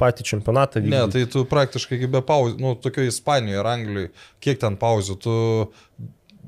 patį 0.00 0.26
čempionatą 0.32 0.82
Ne, 0.84 0.90
vykdyti. 1.06 1.12
tai 1.12 1.24
tu 1.32 1.44
praktiškai 1.48 2.02
be 2.10 2.20
pauzų, 2.22 2.58
nu, 2.60 2.74
tokio 2.76 3.06
Ispanijoje 3.08 3.62
ar 3.64 3.70
Anglijoje, 3.72 4.12
kiek 4.44 4.60
ten 4.60 4.76
pauzių, 4.80 5.16
tu 5.24 5.34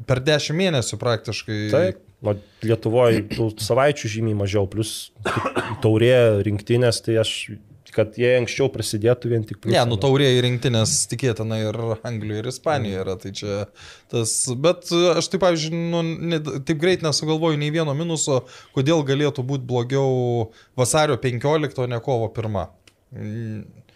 per 0.07 0.21
10 0.25 0.57
mėnesių 0.61 1.01
praktiškai. 1.01 1.59
Taip. 1.73 2.07
O 2.21 2.35
Lietuvoje 2.69 3.23
tų 3.33 3.47
savaičių 3.65 4.09
žymiai 4.13 4.37
mažiau, 4.37 4.67
plus 4.69 5.09
taurė 5.81 6.43
rinktinės, 6.45 6.99
tai 7.07 7.15
aš, 7.23 7.31
kad 7.95 8.17
jie 8.21 8.31
anksčiau 8.39 8.71
prasidėtų 8.73 9.33
vien 9.33 9.47
tik 9.47 9.61
Ne, 9.63 9.71
pliusą 9.71 9.87
nu 9.91 9.99
taurėjai 10.01 10.43
rinktinės 10.47 10.95
tikėtina 11.11 11.61
ir 11.63 11.79
Anglijoje, 12.07 12.43
ir 12.43 12.51
Ispanijoje 12.53 13.03
yra, 13.05 13.17
tai 13.21 13.33
čia 13.37 13.59
tas, 14.13 14.35
bet 14.67 14.91
aš 15.15 15.31
taip, 15.33 15.43
pavyzdžiui, 15.45 15.83
nu, 15.95 16.03
ne, 16.33 16.41
taip 16.41 16.81
greit 16.83 17.05
nesugalvoju 17.07 17.61
nei 17.61 17.73
vieno 17.75 17.95
minuso, 17.99 18.43
kodėl 18.77 19.05
galėtų 19.09 19.45
būti 19.47 19.69
blogiau 19.69 20.51
vasario 20.79 21.19
15, 21.21 21.83
o 21.85 21.91
ne 21.91 22.01
kovo 22.05 22.31
1. 22.33 22.61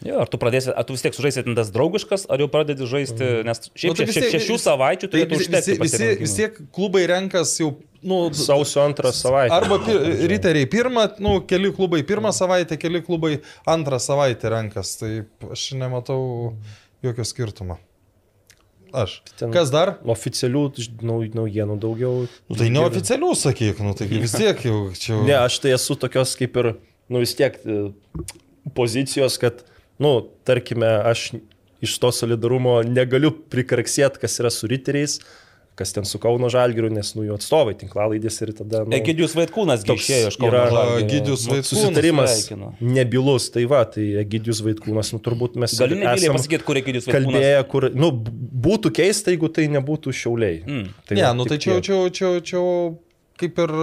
Jo, 0.04 0.18
ar 0.20 0.28
tu 0.28 0.36
pradėsi, 0.36 0.68
ar 0.76 0.84
tu 0.84 0.92
vis 0.92 1.00
tiek 1.00 1.14
sužaisi 1.16 1.42
tas 1.56 1.70
draugiškas, 1.72 2.26
ar 2.28 2.42
jau 2.42 2.48
pradedi 2.52 2.84
žaisti, 2.84 3.28
nes 3.46 3.60
Nu, 3.64 3.70
šiaip 3.80 3.96
tai 3.96 4.06
še, 4.12 4.20
tiek- 4.20 4.34
šešių 4.36 4.56
savaičių 4.60 5.08
Tai 5.14 5.22
visi, 5.30 5.46
užtekti. 5.46 5.76
visi, 5.80 6.08
vis 6.20 6.34
tiek 6.36 6.58
klubai 6.76 7.06
renkas 7.08 7.54
jau, 7.60 7.70
nu, 8.04 8.18
Sausio 8.36 8.82
antrą 8.84 9.12
savaitę. 9.16 9.54
Arba 9.56 9.78
pir, 9.86 9.96
riteriai 10.28 10.68
pirmą, 10.68 11.06
nu, 11.24 11.38
keli 11.48 11.72
klubai 11.72 12.02
pirmą 12.04 12.34
savaitę, 12.36 12.76
keli 12.76 13.00
klubai 13.06 13.38
antrą 13.66 13.96
savaitę 13.98 14.52
renkas, 14.52 14.98
tai 15.00 15.24
aš 15.50 15.70
nematau 15.80 16.52
jokio 17.02 17.24
skirtumo. 17.24 17.78
Aš. 18.94 19.22
Ten- 19.40 19.50
Kas 19.50 19.72
dar? 19.74 19.96
Oficialių 20.04 20.68
nau, 21.02 21.22
naujienų 21.26 21.78
daugiau. 21.82 22.28
Nu, 22.48 22.54
tai 22.60 22.68
neoficialių 22.70 23.32
sakyk, 23.34 23.80
nu, 23.82 23.94
tai 23.98 24.06
vis 24.06 24.36
tiek 24.36 24.60
jau 24.62 24.92
čia. 24.94 25.16
Ne, 25.26 25.34
aš 25.40 25.58
tai 25.64 25.72
esu 25.74 25.96
tokios 25.98 26.36
kaip 26.38 26.54
ir, 26.60 26.74
nu 27.10 27.18
vis 27.24 27.32
tiek 27.34 27.56
e, 27.66 27.88
pozicijos, 28.76 29.38
kad, 29.40 29.64
nu, 30.02 30.16
tarkime, 30.46 30.90
aš 31.10 31.32
iš 31.84 31.98
to 32.00 32.10
solidarumo 32.14 32.78
negaliu 32.88 33.30
prikarksėti, 33.52 34.22
kas 34.22 34.38
yra 34.40 34.50
su 34.52 34.68
riteriais, 34.70 35.18
kas 35.74 35.90
ten 35.92 36.06
su 36.06 36.20
Kauno 36.22 36.46
Žalgiriu, 36.52 36.86
nes, 36.94 37.08
nu, 37.18 37.24
jų 37.26 37.34
atstovai 37.34 37.74
tinklalaidės 37.80 38.36
ir 38.44 38.52
tada... 38.54 38.84
Nu, 38.86 38.94
Egidijus 38.94 39.34
Vaitkūnas 39.34 39.82
išėjo 39.82 40.30
iš 40.30 40.36
Kauno 40.38 40.60
Žalgirio. 40.70 41.00
Egidijus 41.02 41.46
Nu, 41.48 41.56
Vaitkūnas. 41.56 41.70
susitarimas 41.72 42.34
sveikinu. 42.38 42.68
nebilus, 42.94 43.48
tai 43.54 43.64
va, 43.70 43.80
tai 43.90 44.04
Egidijus 44.22 44.62
Vaitkūnas, 44.64 45.10
nu, 45.16 45.20
turbūt 45.24 45.58
mes 45.60 45.74
Galiu 45.82 45.98
nebyliai 45.98 46.30
pasakyti, 46.38 46.66
kur 46.68 46.78
Egidijus 46.78 47.08
Vaitkūnas. 47.10 47.26
kalbėję, 47.26 47.64
kur, 47.74 47.88
nu, 47.90 48.12
būtų 48.68 48.94
keista, 49.00 49.34
jeigu 49.34 49.50
tai 49.50 49.66
nebūtų 49.74 50.14
šiauliai. 50.14 50.62
Mm. 50.62 50.86
Ne, 51.10 51.22
va, 51.24 51.32
nu 51.40 51.48
tai 51.50 51.58
čia, 51.66 51.80
čia, 51.82 51.98
čia, 52.14 52.36
čia 52.52 52.62
kaip 53.42 53.58
ir 53.66 53.74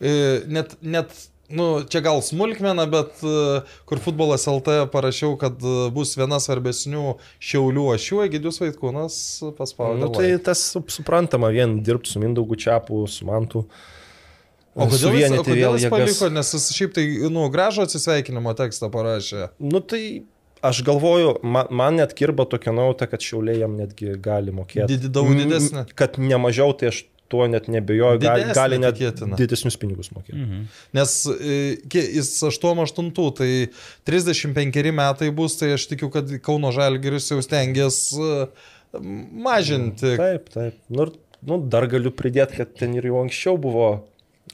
e, 0.00 0.14
net, 0.48 0.72
net, 0.80 1.12
nu, 1.50 1.66
čia 1.90 2.00
gal 2.04 2.20
smulkmena, 2.24 2.86
bet 2.90 3.20
e, 3.26 3.60
kur 3.88 4.00
futbolas 4.02 4.46
LT 4.50 4.86
parašiau, 4.92 5.36
kad 5.40 5.58
e, 5.60 5.76
bus 5.94 6.14
viena 6.18 6.38
svarbesnių 6.42 7.16
šiaulių 7.42 7.86
ašių, 7.96 8.20
Egidijus 8.26 8.60
Vaitkūnas 8.62 9.16
paspaudė. 9.58 10.00
Nu, 10.04 10.10
tai 10.14 10.32
tas 10.46 10.62
sup- 10.74 10.90
suprantama, 10.94 11.50
vien 11.54 11.78
dirbti 11.86 12.12
su 12.14 12.22
Mindaugu 12.22 12.58
Čiapu, 12.60 13.02
su 13.10 13.28
Mantu. 13.28 13.64
O 14.78 14.86
kodėl 14.86 15.16
jis, 15.18 15.32
o 15.34 15.42
kodėl 15.44 15.76
jis 15.80 15.88
paliko, 15.90 16.28
nes 16.32 16.52
jis 16.54 16.68
šiaip 16.76 16.92
tai, 16.94 17.04
nu, 17.34 17.48
gražų 17.52 17.88
atsisveikinimo 17.88 18.52
tekstą 18.58 18.88
parašė. 18.94 19.48
Nu 19.58 19.80
tai 19.82 20.02
aš 20.62 20.82
galvoju, 20.86 21.38
man, 21.42 21.66
man 21.74 21.98
net 21.98 22.14
kirba 22.14 22.46
tokia 22.48 22.72
nauta, 22.76 23.08
kad 23.10 23.24
šiauliai 23.24 23.64
jam 23.64 23.74
netgi 23.80 24.14
gali 24.22 24.54
mokėti. 24.54 24.86
Didi- 24.94 25.10
daug 25.12 25.32
didesnė. 25.34 25.88
Kad 25.98 26.20
ne 26.22 26.38
mažiau, 26.38 26.70
tai 26.78 26.92
aš 26.92 27.02
tuo 27.30 27.46
net 27.50 27.68
nebejoju, 27.70 28.20
gali, 28.22 28.48
gali 28.56 28.78
net 28.82 28.98
tikėtina. 28.98 29.38
didesnius 29.38 29.78
pinigus 29.80 30.10
mokėti. 30.14 30.38
Mhm. 30.40 30.66
Nes 30.98 31.14
e, 31.30 31.60
jis 32.18 32.32
8-8, 32.50 33.10
tai 33.38 33.50
35 34.10 34.92
metai 34.96 35.30
bus, 35.34 35.56
tai 35.60 35.72
aš 35.76 35.86
tikiu, 35.92 36.10
kad 36.12 36.30
Kauno 36.44 36.72
Žalgiris 36.74 37.30
jau 37.30 37.40
stengiasi 37.44 38.48
mažinti. 39.46 40.16
Taip, 40.18 40.48
taip. 40.50 40.78
Nu, 40.90 41.06
ir, 41.06 41.14
nu, 41.46 41.60
dar 41.70 41.86
galiu 41.90 42.12
pridėti, 42.14 42.58
kad 42.60 42.74
ten 42.78 42.96
ir 42.98 43.06
jau 43.10 43.20
anksčiau 43.22 43.60
buvo 43.60 43.90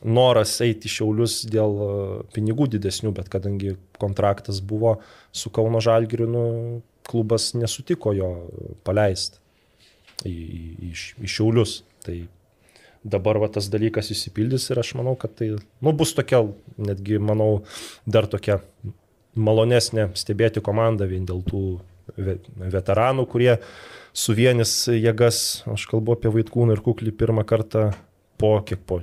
noras 0.05 0.53
eiti 0.61 0.91
į 0.91 0.93
Šiaulius 0.99 1.39
dėl 1.49 1.81
e, 1.81 1.89
pinigų 2.37 2.69
didesnių, 2.77 3.15
bet 3.17 3.31
kadangi 3.33 3.77
kontraktas 4.01 4.61
buvo 4.61 4.99
su 5.33 5.53
Kauno 5.55 5.81
Žalgiriu, 5.81 6.29
nu, 6.29 6.45
klubas 7.07 7.53
nesutiko 7.57 8.13
jo 8.17 8.31
paleisti 8.85 9.41
į, 10.27 10.33
į, 10.33 10.63
į, 10.91 10.93
į 11.25 11.31
Šiaulius. 11.31 11.81
Tai 12.07 12.17
dabar 13.07 13.39
va, 13.43 13.49
tas 13.53 13.69
dalykas 13.73 14.11
įsipildys 14.15 14.71
ir 14.73 14.81
aš 14.83 14.95
manau, 14.99 15.15
kad 15.21 15.35
tai 15.39 15.53
nu, 15.55 15.93
bus 15.97 16.15
tokia, 16.17 16.43
netgi 16.79 17.21
manau, 17.23 17.63
dar 18.07 18.29
tokia 18.31 18.61
malonesnė 19.37 20.11
stebėti 20.17 20.63
komandą 20.65 21.09
vien 21.11 21.27
dėl 21.29 21.43
tų 21.47 21.63
ve- 22.17 22.39
veteranų, 22.77 23.27
kurie 23.31 23.53
suvienis 24.17 24.73
jėgas, 24.93 25.63
aš 25.69 25.87
kalbu 25.91 26.17
apie 26.17 26.33
Vaitkūną 26.33 26.77
ir 26.77 26.83
Kuklį 26.85 27.13
pirmą 27.17 27.45
kartą 27.49 27.91
po 28.41 28.57
kiek 28.67 28.83
po 28.89 29.01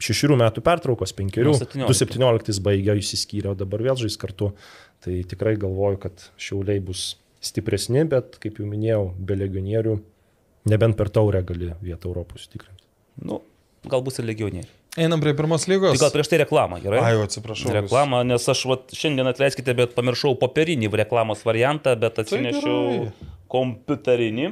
šešių 0.00 0.36
metų 0.40 0.62
pertraukos, 0.64 1.12
penkerių, 1.16 1.52
Nuo 1.52 1.60
17. 1.60 1.88
2017 1.88 2.62
baigė, 2.64 2.96
išsiskyrė, 3.00 3.52
o 3.52 3.58
dabar 3.58 3.84
vėl 3.84 3.98
žais 4.00 4.16
kartu. 4.20 4.52
Tai 5.04 5.16
tikrai 5.28 5.54
galvoju, 5.60 6.00
kad 6.00 6.24
šiauliai 6.40 6.80
bus 6.84 7.14
stipresni, 7.44 8.04
bet 8.08 8.36
kaip 8.40 8.60
jau 8.60 8.68
minėjau, 8.68 9.06
be 9.16 9.36
legionierių, 9.40 9.96
nebent 10.72 10.96
per 10.98 11.08
taurę 11.12 11.40
gali 11.48 11.72
vietą 11.80 12.10
Europos 12.12 12.48
tikrinti. 12.52 12.84
Nu, 13.24 13.42
gal 13.90 14.04
bus 14.06 14.20
ir 14.20 14.28
legionieriai. 14.28 14.76
Einam 14.98 15.20
prie 15.22 15.32
pirmos 15.38 15.68
lygos. 15.70 15.94
Tai 15.94 16.02
gal 16.02 16.10
prieš 16.14 16.32
tai 16.32 16.40
reklamą, 16.42 16.80
gerai? 16.82 16.98
Ai, 16.98 17.12
atsiprašau. 17.22 17.70
Reklamą, 17.76 18.24
nes 18.26 18.46
aš 18.50 18.64
vat, 18.66 18.88
šiandien 18.96 19.30
atleiskite, 19.30 19.74
bet 19.78 19.94
pamiršau 19.94 20.34
popierinį 20.40 20.90
reklamos 21.04 21.44
variantą, 21.46 21.94
bet 22.00 22.18
atsinešiau 22.18 22.80
gerai. 22.88 23.28
kompiuterinį. 23.54 24.48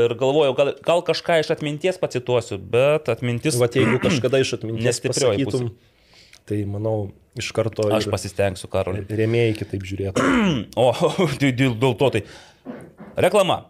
Ir 0.00 0.14
galvojau, 0.16 0.54
gal, 0.56 0.70
gal 0.86 1.02
kažką 1.04 1.40
iš 1.42 1.50
atminties 1.52 1.98
pacituosiu, 2.00 2.56
bet 2.72 3.10
atmintis... 3.12 3.58
Vat 3.60 3.74
jeigu 3.76 3.98
kažkada 4.00 4.38
iš 4.40 4.54
atminties 4.60 5.00
pasakytum, 5.02 5.72
tai 6.48 6.62
manau 6.68 7.10
iš 7.38 7.50
karto 7.56 7.88
Aš 7.94 8.06
pasistengsiu, 8.12 8.70
Karoli. 8.70 9.02
rėmėjai 9.06 9.56
kitaip 9.58 9.84
žiūrėtų. 9.90 10.30
O, 10.80 10.88
tai 11.42 11.52
dėl 11.58 11.76
to 11.98 12.10
tai. 12.14 12.22
Reklama. 13.18 13.64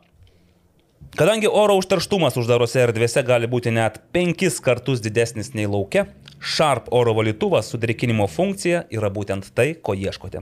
Kadangi 1.19 1.49
oro 1.51 1.75
užterštumas 1.81 2.37
uždarose 2.39 2.85
erdvėse 2.85 3.25
gali 3.27 3.49
būti 3.51 3.73
net 3.75 3.97
penkis 4.15 4.61
kartus 4.63 5.03
didesnis 5.03 5.51
nei 5.59 5.67
laukia, 5.67 6.07
Sharp 6.41 6.87
oro 6.97 7.13
valytuvas 7.19 7.67
su 7.69 7.81
drėkinimo 7.83 8.29
funkcija 8.31 8.85
yra 8.95 9.11
būtent 9.13 9.51
tai, 9.53 9.75
ko 9.75 9.93
ieškote. 9.99 10.41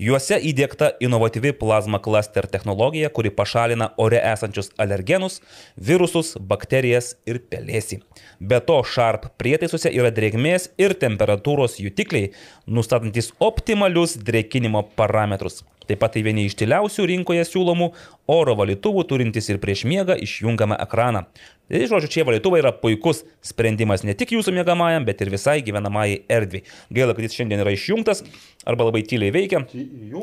Juose 0.00 0.38
įdėkta 0.50 0.92
inovatyvi 1.04 1.52
plazma 1.60 2.00
cluster 2.02 2.46
technologija, 2.50 3.10
kuri 3.14 3.32
pašalina 3.34 3.90
ore 4.00 4.20
esančius 4.32 4.70
alergenus, 4.80 5.40
virusus, 5.76 6.36
bakterijas 6.52 7.14
ir 7.28 7.42
pelėsį. 7.52 8.00
Be 8.40 8.60
to, 8.64 8.80
Sharp 8.86 9.28
prietaisuose 9.40 9.92
yra 9.92 10.12
drėgmės 10.14 10.70
ir 10.80 10.96
temperatūros 11.00 11.80
jutikliai, 11.82 12.32
nustatantis 12.66 13.32
optimalius 13.50 14.16
drėkinimo 14.16 14.86
parametrus. 14.96 15.62
Taip 15.90 15.98
pat 15.98 16.12
tai 16.14 16.20
vieni 16.22 16.44
iš 16.46 16.54
tyliausių 16.60 17.02
rinkoje 17.10 17.42
siūlomų 17.48 17.88
oro 18.30 18.52
valytuvų 18.60 19.02
turintis 19.10 19.48
ir 19.50 19.58
prieš 19.58 19.82
miegą 19.90 20.14
išjungiamą 20.22 20.76
ekraną. 20.84 21.24
Tai 21.70 21.80
žodžiu, 21.90 22.10
šie 22.14 22.24
valytuvai 22.28 22.60
yra 22.62 22.70
puikus 22.74 23.24
sprendimas 23.46 24.04
ne 24.06 24.14
tik 24.18 24.30
jūsų 24.36 24.54
mėgamajam, 24.54 25.02
bet 25.06 25.24
ir 25.24 25.32
visai 25.34 25.56
gyvenamajai 25.66 26.20
erdviai. 26.30 26.62
Gaila, 26.94 27.14
kad 27.14 27.26
jis 27.26 27.34
šiandien 27.40 27.64
yra 27.64 27.74
išjungtas, 27.74 28.22
arba 28.68 28.86
labai 28.88 29.02
tyliai 29.08 29.32
veikia, 29.34 29.62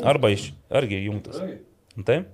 arba 0.05 0.29
iš... 0.33 0.51
argi 0.69 0.99
įjungtas. 1.03 1.39
Taip? 2.05 2.27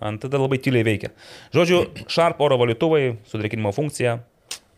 Ant 0.00 0.20
tada 0.20 0.40
labai 0.40 0.58
tyliai 0.60 0.84
veikia. 0.86 1.12
Žodžiu, 1.56 1.82
Sharp 2.12 2.40
oro 2.44 2.58
valytuvai 2.60 3.16
su 3.28 3.38
drėkinimo 3.40 3.72
funkcija. 3.76 4.18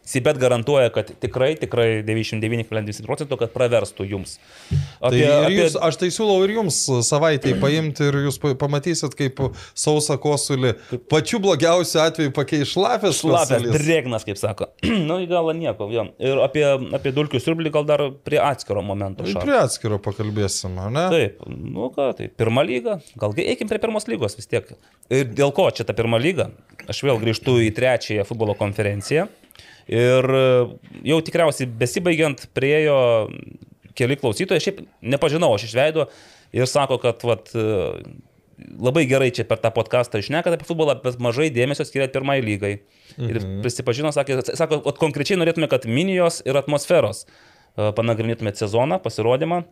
Sibet 0.08 0.38
garantuoja, 0.40 0.88
kad 0.94 1.10
tikrai, 1.20 1.50
tikrai 1.60 2.00
99,9 2.06 3.04
procentų, 3.04 3.36
kad 3.42 3.52
praverstų 3.52 4.06
jums. 4.08 4.38
Apie, 5.04 5.20
tai 5.20 5.26
apie... 5.26 5.58
Jūs, 5.58 5.74
aš 5.84 5.98
tai 6.00 6.08
siūlau 6.14 6.38
ir 6.46 6.54
jums 6.56 6.78
savaitėj 7.04 7.58
paimti 7.60 8.06
ir 8.08 8.16
jūs 8.24 8.38
pa- 8.40 8.54
pamatysit, 8.56 9.12
kaip 9.18 9.42
sausą 9.76 10.16
kosulį 10.22 10.72
pačiu 11.12 11.42
blogiausiu 11.44 12.00
atveju 12.06 12.32
pakeiš 12.36 12.72
šlapės 12.72 13.20
Šlapės, 13.20 13.66
drėgnas, 13.74 14.24
kaip 14.24 14.40
sako. 14.40 14.70
nu, 15.08 15.18
į 15.24 15.28
galą 15.30 15.52
nieko. 15.58 15.90
Jo. 15.92 16.06
Ir 16.22 16.40
apie, 16.44 16.64
apie 16.96 17.12
dulkių 17.16 17.40
siurblį 17.42 17.72
gal 17.74 17.88
dar 17.88 18.04
prie 18.24 18.40
atskiro 18.42 18.82
momento. 18.84 19.26
Tai 19.26 19.34
Sharp. 19.34 19.44
Prie 19.44 19.58
atskiro 19.60 19.98
pakalbėsim, 20.02 20.78
ne? 20.94 21.04
Taip, 21.12 21.42
nu 21.48 21.90
ką, 21.94 22.10
tai 22.18 22.30
pirma 22.32 22.64
lyga, 22.66 22.98
gal 23.20 23.36
eikim 23.36 23.68
prie 23.70 23.80
pirmos 23.82 24.08
lygos 24.10 24.38
vis 24.38 24.48
tiek. 24.50 24.72
Ir 25.12 25.28
dėl 25.28 25.52
ko 25.56 25.68
čia 25.74 25.84
ta 25.88 25.96
pirma 25.96 26.20
lyga? 26.22 26.48
Aš 26.88 27.02
vėl 27.04 27.20
grįžtu 27.20 27.58
į 27.66 27.72
trečiąją 27.76 28.24
futbolo 28.28 28.56
konferenciją. 28.58 29.28
Ir 29.88 30.28
e, 30.36 30.46
jau 31.08 31.18
tikriausiai 31.24 31.68
besibaigiant 31.80 32.44
priejo 32.56 32.98
keli 33.98 34.18
klausytojai, 34.20 34.62
šiaip 34.62 34.82
nepažinau, 35.00 35.54
aš 35.56 35.68
išveido 35.70 36.06
ir 36.56 36.68
sako, 36.68 36.98
kad 37.02 37.24
vat, 37.26 37.48
e, 37.56 38.02
labai 38.78 39.06
gerai 39.08 39.30
čia 39.34 39.46
per 39.48 39.60
tą 39.62 39.72
podcastą 39.74 40.20
išnekat 40.20 40.58
apie 40.58 40.68
futbolą, 40.68 40.98
bet 41.02 41.18
mažai 41.22 41.48
dėmesio 41.54 41.86
skiriat 41.88 42.12
pirmai 42.14 42.38
lygai. 42.44 42.74
Ir 43.18 43.40
prisipažino, 43.64 44.12
sakė, 44.14 44.40
sako, 44.58 44.82
konkrečiai 45.00 45.40
norėtume, 45.40 45.70
kad 45.72 45.88
minijos 45.88 46.42
ir 46.46 46.58
atmosferos 46.60 47.24
e, 47.24 47.88
panagrinėtumėt 47.96 48.60
sezoną, 48.60 49.00
pasirodymą. 49.04 49.64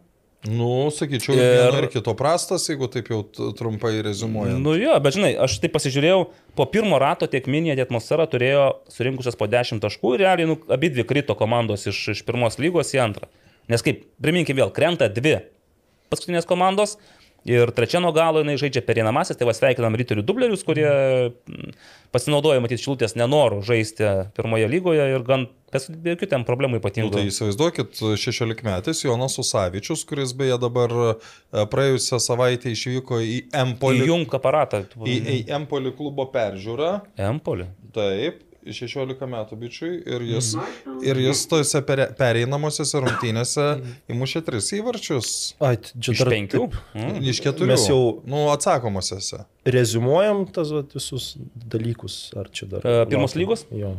Nu, 0.46 0.90
sakyčiau, 0.94 1.34
ir... 1.34 1.42
Ir- 1.42 1.78
ir 1.80 1.88
kito 1.90 2.12
prastas, 2.18 2.68
jeigu 2.68 2.86
taip 2.92 3.08
jau 3.10 3.22
trumpai 3.58 3.96
rezumuojant. 4.04 4.60
Nu 4.62 4.76
jo, 4.78 4.94
bet 5.02 5.16
žinai, 5.16 5.32
aš 5.42 5.56
taip 5.62 5.72
pasižiūrėjau, 5.74 6.20
po 6.58 6.66
pirmo 6.70 7.00
rato 7.02 7.26
tiek 7.30 7.48
minė, 7.50 7.74
tiek 7.74 7.88
atmosfera 7.88 8.28
turėjo 8.30 8.68
surinkusias 8.92 9.38
po 9.40 9.48
10 9.50 9.82
taškų 9.82 10.14
ir 10.14 10.22
realiai 10.26 10.50
nu, 10.52 10.58
abi 10.70 10.92
dvi 10.92 11.06
krito 11.08 11.34
komandos 11.38 11.88
iš, 11.90 12.02
iš 12.14 12.22
pirmos 12.28 12.60
lygos 12.62 12.94
į 12.94 13.02
antrą. 13.08 13.26
Nes 13.72 13.82
kaip, 13.82 14.04
priminkim 14.22 14.60
vėl, 14.60 14.70
krenta 14.70 15.08
dvi 15.10 15.40
paskutinės 16.12 16.46
komandos 16.46 16.94
ir 17.46 17.70
trečia 17.76 18.00
nuo 18.02 18.12
galo 18.16 18.42
jinai 18.42 18.56
žaidžia 18.60 18.82
pereinamasis, 18.86 19.38
tai 19.38 19.46
va 19.48 19.54
sveikinam 19.56 19.94
ryterių 19.98 20.24
dublerius, 20.26 20.64
kurie 20.66 20.86
mm, 20.86 21.74
pasinaudoja, 22.14 22.62
matyti, 22.64 22.82
šilutės 22.84 23.16
nenorų 23.18 23.60
žaisti 23.66 24.06
pirmoje 24.36 24.68
lygoje 24.72 25.06
ir 25.14 25.24
gan, 25.26 25.46
kas 25.74 25.88
be 25.90 26.14
jokių 26.14 26.28
ten 26.32 26.46
problemų 26.48 26.78
Nu, 26.78 26.82
ypatingų. 26.82 27.12
tai 27.14 27.24
įsivaizduokit, 27.30 28.00
16 28.22 28.64
metais 28.66 29.02
Jonas 29.04 29.38
Usavičius, 29.42 30.04
kuris 30.08 30.32
beje 30.38 30.58
dabar 30.62 30.92
e, 30.96 31.10
praėjusią 31.72 32.20
savaitę 32.22 32.72
išvyko 32.74 33.20
į 33.22 33.36
Empolį, 33.64 34.04
Įjung 34.06 34.36
aparatą. 34.38 34.84
į, 35.06 35.16
į 35.36 35.38
Empolį 35.58 35.94
klubo 35.98 36.28
peržiūrą. 36.34 36.92
Empolį. 37.30 37.68
Taip, 37.96 38.42
16 38.72 39.26
metų 39.30 39.56
bičiui 39.60 40.02
ir 40.06 40.20
jis, 40.22 40.54
ir 41.02 41.16
jis 41.16 41.46
tose 41.50 41.80
pere- 41.86 42.08
pereinamosiose 42.18 43.00
rungtynėse 43.04 43.66
įmušė 44.10 44.44
tris 44.46 44.72
įvarčius. 44.78 45.54
Ai, 45.60 45.76
čia 45.76 46.12
Iš 46.12 46.18
dar 46.24 46.32
penkių. 46.32 46.64
taip 46.70 46.76
Mm. 46.96 47.22
Iš 47.22 47.40
keturių. 47.44 47.66
Mes 47.66 47.86
jau- 47.88 48.22
Nu, 48.26 48.46
atsakomosiose. 48.50 49.44
Rezumuojam 49.66 50.44
tas 50.52 50.70
vat, 50.70 50.92
visus 50.94 51.36
dalykus, 51.56 52.32
ar 52.36 52.46
čia 52.50 52.66
dar. 52.70 52.80
E, 52.86 53.06
pirmos 53.06 53.34
lygos? 53.34 53.66
Jo. 53.70 53.96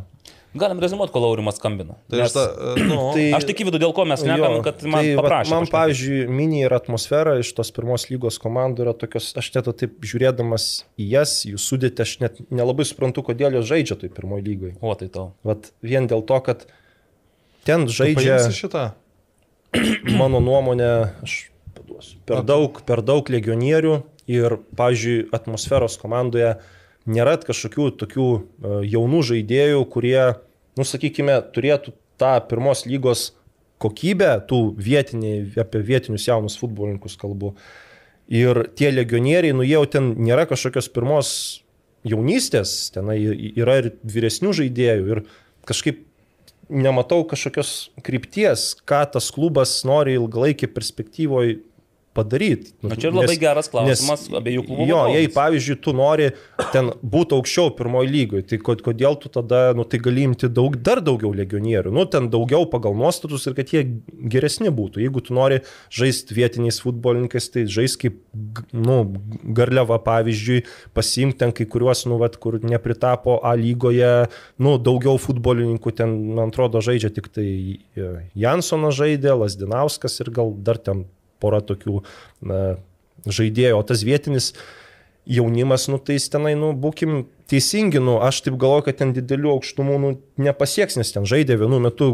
Galim 0.60 0.80
rezimuoti, 0.84 1.14
kol 1.16 1.26
Aurimas 1.28 1.58
skambina. 1.60 1.96
Tai 2.10 2.20
Nes- 2.20 2.28
aš, 2.30 2.36
ta, 2.36 2.74
e, 2.76 2.86
nu, 2.90 2.98
Tai- 3.16 3.26
Aš 3.40 3.48
tik 3.50 3.62
įvidu, 3.66 3.80
dėl 3.84 3.94
ko 3.98 4.06
mes 4.10 4.24
nekam, 4.26 4.58
Jo, 4.60 4.64
kad 4.66 4.84
man 4.86 5.06
tai 5.06 5.14
paprašė. 5.20 5.52
Man, 5.54 5.66
pašnekėti. 5.68 5.76
pavyzdžiui, 5.78 6.20
mini 6.40 6.64
ir 6.66 6.76
atmosfera 6.78 7.38
iš 7.42 7.54
tos 7.58 7.72
pirmos 7.76 8.08
lygos 8.12 8.40
komandų 8.44 8.86
yra 8.88 8.96
tokios, 8.98 9.32
aš 9.40 9.52
net 9.56 9.70
taip 9.82 9.98
žiūrėdamas 10.12 10.68
į 11.00 11.10
jas, 11.16 11.36
jų 11.50 11.62
sudėti, 11.62 12.04
aš 12.06 12.16
net 12.26 12.42
nelabai 12.50 12.86
suprantu, 12.90 13.24
kodėl 13.30 13.60
jos 13.60 13.70
žaidžia 13.70 14.00
toj 14.02 14.14
pirmoji 14.18 14.46
lygoje. 14.50 14.76
O 14.82 14.94
tai 15.00 15.10
tau. 15.14 15.32
Vat 15.48 15.72
vien 15.86 16.10
dėl 16.10 16.26
to, 16.28 16.40
kad 16.46 16.66
ten 17.68 17.88
žaidžia, 17.92 18.40
šitą. 18.56 18.90
mano 20.20 20.40
nuomonė, 20.44 20.92
aš 21.26 21.38
paduosiu, 21.76 22.18
per 22.28 22.44
daug, 22.48 22.80
per 22.88 23.02
daug 23.06 23.28
legionierių 23.30 23.98
ir, 24.32 24.58
pavyzdžiui, 24.80 25.28
atmosferos 25.36 25.98
komandoje 26.02 26.56
nėra 27.08 27.38
kažkokių 27.40 27.86
tokių 28.02 28.28
e, 28.36 28.72
jaunų 28.92 29.22
žaidėjų, 29.30 29.84
kurie, 29.94 30.20
nu 30.78 30.86
sakykime, 30.88 31.40
turėtų 31.56 31.94
tą 32.22 32.34
pirmos 32.50 32.86
lygos 32.90 33.32
kokybę, 33.82 34.32
tų 34.50 34.62
vietiniai, 34.82 35.44
apie 35.62 35.84
vietinius 35.86 36.26
jaunus 36.28 36.58
futbolininkus 36.60 37.18
kalbu. 37.20 37.54
Ir 38.28 38.66
tie 38.76 38.90
legionieriai, 38.92 39.56
nu 39.56 39.64
jau 39.64 39.86
ten 39.88 40.12
nėra 40.20 40.48
kažkokios 40.50 40.90
pirmos 40.92 41.30
jaunystės, 42.08 42.90
ten 42.96 43.10
yra 43.14 43.80
ir 43.82 43.94
vyresnių 44.04 44.54
žaidėjų 44.58 45.14
ir 45.14 45.24
kažkaip 45.68 46.04
nematau 46.68 47.22
kažkokios 47.28 47.90
krypties, 48.04 48.74
ką 48.88 49.06
tas 49.14 49.30
klubas 49.32 49.80
nori 49.88 50.18
ilgalaikį 50.18 50.70
perspektyvoje 50.76 51.60
padaryti. 52.18 52.74
Na, 52.84 52.98
čia 52.98 53.12
ir 53.12 53.16
labai 53.18 53.38
geras 53.40 53.70
klausimas 53.72 54.26
abiejų 54.42 54.66
klubų 54.68 54.88
Jo, 54.90 55.02
jei 55.14 55.30
pavyzdžiui, 55.32 55.78
tu 55.86 55.94
nori 55.98 56.32
ten 56.74 56.92
būti 57.02 57.38
aukščiau 57.38 57.72
pirmoji 57.78 58.12
lygoje, 58.14 58.48
tai 58.52 58.60
kod- 58.64 58.82
kodėl 58.86 59.16
tu 59.22 59.30
tada, 59.34 59.62
nu 59.78 59.86
tai 59.88 60.02
gali 60.04 60.26
imti 60.28 60.50
daug, 60.50 60.76
dar 60.82 61.02
daugiau 61.06 61.32
legionierių, 61.38 61.94
nu 61.94 62.06
ten 62.10 62.30
daugiau 62.34 62.66
pagal 62.72 62.98
nuostatus 62.98 63.46
ir 63.48 63.56
kad 63.58 63.70
jie 63.76 63.84
geresni 64.34 64.74
būtų. 64.74 65.04
Jeigu 65.06 65.22
tu 65.28 65.38
nori 65.38 65.62
žaisti 65.94 66.36
vietiniais 66.38 66.82
futbolininkais, 66.84 67.50
tai 67.54 67.66
žaisk 67.70 68.06
kaip, 68.08 68.18
nu, 68.74 68.98
garliava 69.58 70.00
pavyzdžiui, 70.04 70.64
pasimti 70.98 71.38
ten 71.44 71.54
kai 71.56 71.66
kuriuos, 71.70 72.06
nu, 72.10 72.18
vat, 72.22 72.38
kur 72.42 72.58
nepritapo 72.64 73.38
A 73.46 73.54
lygoje, 73.60 74.28
nu, 74.64 74.78
daugiau 74.82 75.20
futbolininkų 75.22 75.94
ten, 75.98 76.16
man 76.38 76.50
atrodo, 76.54 76.82
žaidžia 76.84 77.12
tik 77.14 77.30
tai 77.36 77.48
e, 77.94 78.08
Jansonas 78.40 78.98
žaidė, 78.98 79.36
Lasdinauskas 79.38 80.20
ir 80.24 80.32
gal 80.34 80.54
dar 80.58 80.80
ten 80.82 81.06
pora 81.42 81.62
tokių 81.66 82.02
na, 82.48 82.62
žaidėjų, 83.28 83.78
o 83.78 83.86
tas 83.88 84.04
vietinis 84.08 84.54
jaunimas, 85.28 85.88
nu 85.92 86.00
tai 86.00 86.18
jis 86.18 86.30
tenai, 86.32 86.54
nu, 86.60 86.72
būkim 86.78 87.26
teisingi, 87.52 88.00
nu, 88.04 88.18
aš 88.24 88.44
taip 88.46 88.60
galvoju, 88.60 88.88
kad 88.88 89.02
ten 89.02 89.12
didelių 89.16 89.58
aukštumų, 89.58 89.98
nu, 90.04 90.14
nepasieks, 90.40 91.00
nes 91.00 91.12
ten 91.16 91.28
žaidė 91.28 91.60
vienu 91.60 91.82
metu 91.84 92.14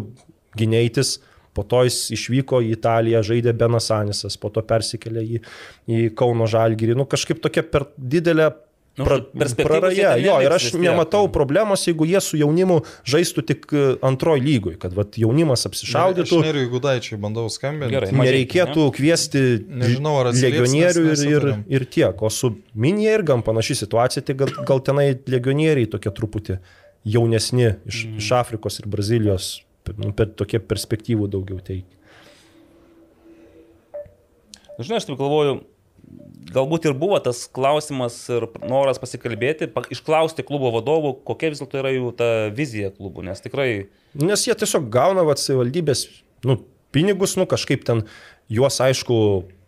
gyneitis, 0.57 1.19
po 1.53 1.65
to 1.69 1.84
jis 1.86 2.07
išvyko 2.15 2.63
į 2.65 2.71
Italiją, 2.74 3.21
žaidė 3.26 3.53
Benasanisas, 3.57 4.39
po 4.41 4.49
to 4.53 4.63
persikėlė 4.65 5.21
į, 5.21 5.41
į 5.86 5.99
Kauno 6.17 6.47
Žalgirį, 6.49 6.97
nu, 6.97 7.05
kažkaip 7.09 7.43
tokia 7.43 7.65
per 7.67 7.91
didelė 7.97 8.49
pra, 8.97 9.17
perspektyvos 9.25 9.69
praraja. 9.69 10.11
Jo, 10.21 10.35
ir 10.43 10.53
aš 10.53 10.67
nematau 10.77 11.27
problemos, 11.33 11.85
jeigu 11.87 12.05
jie 12.09 12.21
su 12.21 12.37
jaunimu 12.37 12.79
žaistų 13.09 13.43
tik 13.49 13.65
e, 13.73 13.85
antroj 14.05 14.43
lygoj, 14.43 14.77
kad 14.81 14.93
vat, 14.97 15.17
jaunimas 15.19 15.65
apsišaudytų. 15.69 16.39
Aš 16.39 16.45
neriu 16.47 16.67
Gudaičiui 16.73 17.17
bandau 17.21 17.47
skambinti. 17.53 17.93
Gerai. 17.95 18.11
Nereikėtų 18.19 18.85
kviesti 18.97 19.43
Nežinau, 19.83 20.19
legionierių 20.29 21.07
ir, 21.09 21.25
ir, 21.31 21.49
ir 21.79 21.87
tiek. 21.97 22.21
O 22.21 22.29
su 22.33 22.53
minija 22.73 23.17
ir 23.17 23.25
gam 23.27 23.41
panaši 23.45 23.81
situacija, 23.83 24.25
tai 24.27 24.37
gal, 24.43 24.53
gal 24.69 24.83
tenai 24.85 25.09
legionieriai 25.17 25.89
tokie 25.89 26.13
truputį 26.13 26.59
jaunesni 27.03 27.73
iš, 27.89 28.05
mm. 28.05 28.21
iš 28.21 28.31
Afrikos 28.37 28.79
ir 28.79 28.87
Brazilijos, 28.91 29.57
nu, 29.97 30.13
per 30.15 30.31
tokie 30.37 30.61
perspektyvų 30.63 31.27
daugiau 31.33 31.59
teikia. 31.63 31.89
Žinai, 34.79 34.97
aš 34.97 35.05
taip 35.05 35.19
galvoju, 35.19 35.59
galbūt 36.53 36.85
ir 36.89 36.93
buvo 36.97 37.17
tas 37.23 37.43
klausimas 37.53 38.17
ir 38.31 38.45
noras 38.69 38.99
pasikalbėti, 39.01 39.67
pa- 39.73 39.85
išklausti 39.93 40.45
klubo 40.45 40.71
vadovų, 40.75 41.15
kokia 41.27 41.51
vis 41.53 41.61
dėlto 41.63 41.81
yra 41.81 41.91
jų 41.95 42.11
ta 42.19 42.29
vizija 42.55 42.91
klubų, 42.95 43.25
nes 43.29 43.41
tikrai 43.43 43.87
Nes 44.13 44.43
jie 44.45 44.53
tiesiog 44.53 44.91
gauna 44.93 45.23
vat, 45.25 45.41
savivaldybės 45.41 46.05
nu, 46.45 46.59
pinigus, 46.93 47.33
nu, 47.39 47.47
kažkaip 47.49 47.81
ten 47.87 48.03
juos, 48.53 48.77
aišku, 48.83 49.15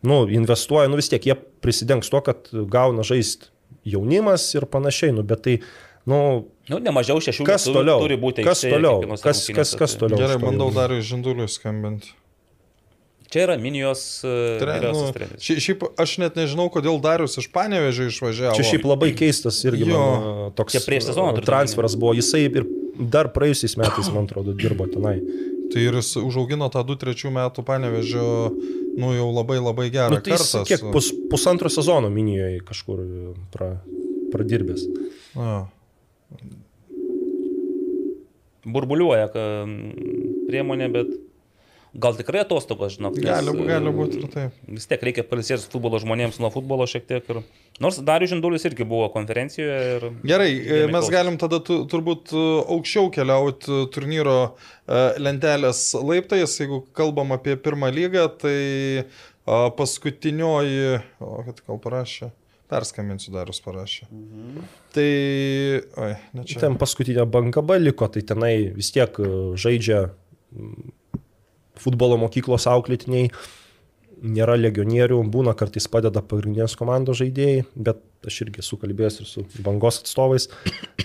nu, 0.06 0.18
investuoja, 0.30 0.86
nu 0.92 1.00
vis 1.00 1.10
tiek 1.10 1.26
jie 1.26 1.34
prisidengs 1.66 2.12
to, 2.14 2.22
kad 2.22 2.52
gauna 2.70 3.02
žaisti 3.08 3.50
jaunimas 3.90 4.46
ir 4.58 4.68
panašiai, 4.70 5.14
nu, 5.18 5.24
bet 5.26 5.42
tai, 5.46 5.56
nu, 6.06 6.46
nu, 6.70 6.78
nemažiau 6.82 7.18
šešių 7.22 7.46
toliau? 7.74 7.98
turi 8.04 8.18
būti 8.22 8.46
Kas 8.46 8.62
toliau? 8.66 9.02
Kas, 9.18 9.48
kas, 9.50 9.74
kas 9.78 9.96
tai- 9.98 10.04
toliau? 10.06 10.22
Gerai, 10.22 10.38
bandau 10.42 10.70
dar 10.74 10.94
iš 10.94 11.10
žindulių 11.14 11.50
skambinti. 11.50 12.14
Čia 13.36 13.42
yra 13.50 13.56
minijos 13.60 14.02
Tre, 14.24 14.78
nu, 14.96 15.02
treneris. 15.12 15.44
šia- 15.44 15.60
šiaip 15.60 15.82
aš 16.00 16.14
net 16.24 16.38
nežinau, 16.40 16.70
kodėl 16.72 17.02
Darius 17.04 17.36
iš 17.42 17.50
Panevežio 17.52 18.08
išvažiavo. 18.08 18.56
Čia 18.56 18.64
šiaip 18.70 18.86
labai 18.88 19.10
keistas 19.12 19.60
irgi 19.68 19.90
Jo. 19.92 19.98
mano 20.00 20.52
toks 20.56 20.78
uh, 20.80 20.86
turite 20.88 21.44
transferas 21.44 21.98
buvo. 22.00 22.14
Jisai 22.16 22.46
ir 22.48 22.64
dar 22.96 23.28
praėjusiais 23.36 23.76
metais, 23.76 24.08
man 24.16 24.24
atrodo, 24.30 24.56
dirbo 24.56 24.88
tenai. 24.88 25.20
Tai 25.74 25.82
ir 25.84 25.98
jis 26.00 26.14
užaugino 26.22 26.70
tą 26.72 26.86
2-3 26.88 27.28
metų 27.36 27.64
Panevežio, 27.68 28.26
nu 29.02 29.12
jau 29.18 29.28
labai 29.36 29.60
labai 29.60 29.90
gerą 29.92 30.16
Nu, 30.16 30.22
tai 30.24 30.38
kartą. 30.38 30.64
kiek 30.70 30.88
pus, 30.96 31.12
pusantro 31.28 31.68
sezono 31.74 32.08
minijoje 32.14 32.62
kažkur 32.64 33.02
pra, 33.52 33.74
pradirbęs. 34.32 34.86
Na, 35.36 35.66
Burbuliuoja 38.66 39.28
priemonė, 40.48 40.88
bet 40.94 41.12
gal 41.96 42.16
tikrai 42.18 42.44
atostogos, 42.44 42.96
žinok. 42.98 43.18
gali, 43.24 43.54
gali 43.68 43.90
e, 43.90 43.94
būti 43.96 44.20
ir 44.20 44.32
taip. 44.32 44.56
Vis 44.68 44.88
tiek 44.90 45.04
reikia 45.08 45.24
palisėti 45.28 45.70
futbolo 45.72 46.00
žmonėms 46.02 46.40
nuo 46.44 46.52
futbolo 46.54 46.88
šiek 46.90 47.08
tiek. 47.08 47.30
Ir... 47.32 47.42
Nors 47.84 48.00
Darius 48.08 48.34
Žindulis 48.34 48.68
irgi 48.68 48.88
buvo 48.88 49.08
konferencijoje. 49.14 49.78
Ir... 49.96 50.08
Gerai, 50.28 50.50
e, 50.52 50.60
Įdėmiai 50.60 50.92
mes 50.92 50.98
klausė. 51.00 51.16
galim 51.16 51.40
tada 51.42 51.62
tu, 51.64 51.82
turbūt 51.92 52.34
e, 52.36 52.46
aukščiau 52.76 53.12
keliauti 53.16 53.86
turnyro 53.96 54.40
lentelės 55.22 55.88
laiptais. 55.98 56.58
Jeigu 56.62 56.84
kalbam 56.96 57.34
apie 57.36 57.56
pirmą 57.58 57.90
lygą, 57.96 58.28
tai 58.44 58.58
paskutinioji, 59.46 61.00
o 61.22 61.46
kad 61.48 61.64
gal 61.66 61.80
parašė, 61.82 62.30
perskambinsiu 62.72 63.34
Darius 63.34 63.62
parašė. 63.66 64.10
Mhm. 64.10 64.68
Tai, 64.96 65.10
oi, 66.06 66.12
ne 66.36 66.46
čia. 66.50 66.60
Ten 66.66 66.78
paskutinė 66.82 67.28
banga 67.30 67.64
B 67.66 67.80
liko, 67.82 68.10
tai 68.12 68.26
tenai 68.26 68.56
vis 68.76 68.92
tiek 68.96 69.20
žaidžia 69.62 70.06
futbolo 71.82 72.18
mokyklos 72.22 72.68
auklėtiniai, 72.72 73.32
nėra 74.26 74.56
legionierių, 74.58 75.20
būna 75.30 75.54
kartais 75.58 75.90
padeda 75.92 76.22
pagrindinės 76.24 76.78
komandos 76.80 77.20
žaidėjai, 77.20 77.66
bet 77.76 78.00
aš 78.26 78.40
irgi 78.46 78.64
esu 78.64 78.80
kalbėjęs 78.82 79.20
ir 79.22 79.28
su 79.30 79.44
bangos 79.66 80.00
atstovais. 80.02 80.48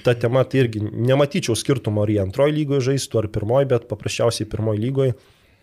Ta 0.07 0.15
tema 0.15 0.45
tai 0.49 0.63
irgi 0.65 0.81
nematyčiau 0.87 1.59
skirtumo, 1.59 2.07
ar 2.07 2.13
jie 2.13 2.23
antroji 2.23 2.57
lygoje 2.61 2.87
žaistų, 2.93 3.25
ar 3.25 3.29
pirmoji, 3.35 3.69
bet 3.75 3.91
paprasčiausiai 3.91 4.49
pirmoji 4.49 4.83
lygoje 4.87 5.19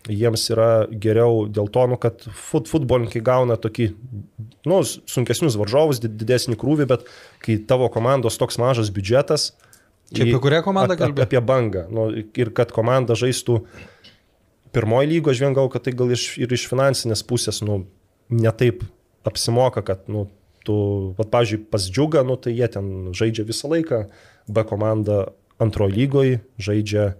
jiems 0.06 0.44
yra 0.52 0.68
geriau 0.88 1.46
dėl 1.50 1.68
to, 1.72 1.84
nu, 1.90 1.98
kad 2.00 2.22
fut, 2.32 2.68
futbolininkai 2.70 3.20
gauna 3.24 3.58
tokį, 3.60 3.88
nu, 4.68 4.80
sunkesnius 4.84 5.58
varžovus, 5.58 6.00
did- 6.02 6.16
didesnį 6.20 6.56
krūvį, 6.60 6.86
bet 6.88 7.08
kai 7.44 7.58
tavo 7.68 7.88
komandos 7.92 8.38
toks 8.40 8.60
mažas 8.62 8.92
biudžetas. 8.94 9.52
Čia 10.14 10.24
apie 10.24 10.40
kurią 10.40 10.62
komandą 10.64 10.96
kalbi? 10.96 11.20
Apie 11.26 11.40
bangą. 11.44 11.84
Nu, 11.92 12.08
ir 12.14 12.52
kad 12.56 12.72
komanda 12.72 13.18
žaistų 13.18 13.58
pirmoji 14.74 15.10
lygo, 15.12 15.32
aš 15.32 15.42
vien 15.44 15.56
gal, 15.56 15.70
kad 15.72 15.84
tai 15.86 15.94
gal 15.96 16.12
iš, 16.14 16.30
ir 16.40 16.52
iš 16.52 16.66
finansinės 16.70 17.24
pusės, 17.26 17.60
nu, 17.64 17.82
netaip 18.28 18.84
apsimoka, 19.28 19.82
kad, 19.86 20.04
nu, 20.12 20.26
tu, 20.66 20.78
pat, 21.18 21.30
pavyzdžiui, 21.32 21.62
pas 21.72 21.88
džiugą, 21.88 22.24
nu, 22.28 22.36
tai 22.40 22.54
jie 22.56 22.68
ten 22.72 22.90
žaidžia 23.16 23.46
visą 23.48 23.70
laiką, 23.72 24.04
B 24.48 24.64
komanda 24.68 25.28
antroji 25.60 25.96
lygoje 25.96 26.40
žaidžia 26.60 27.12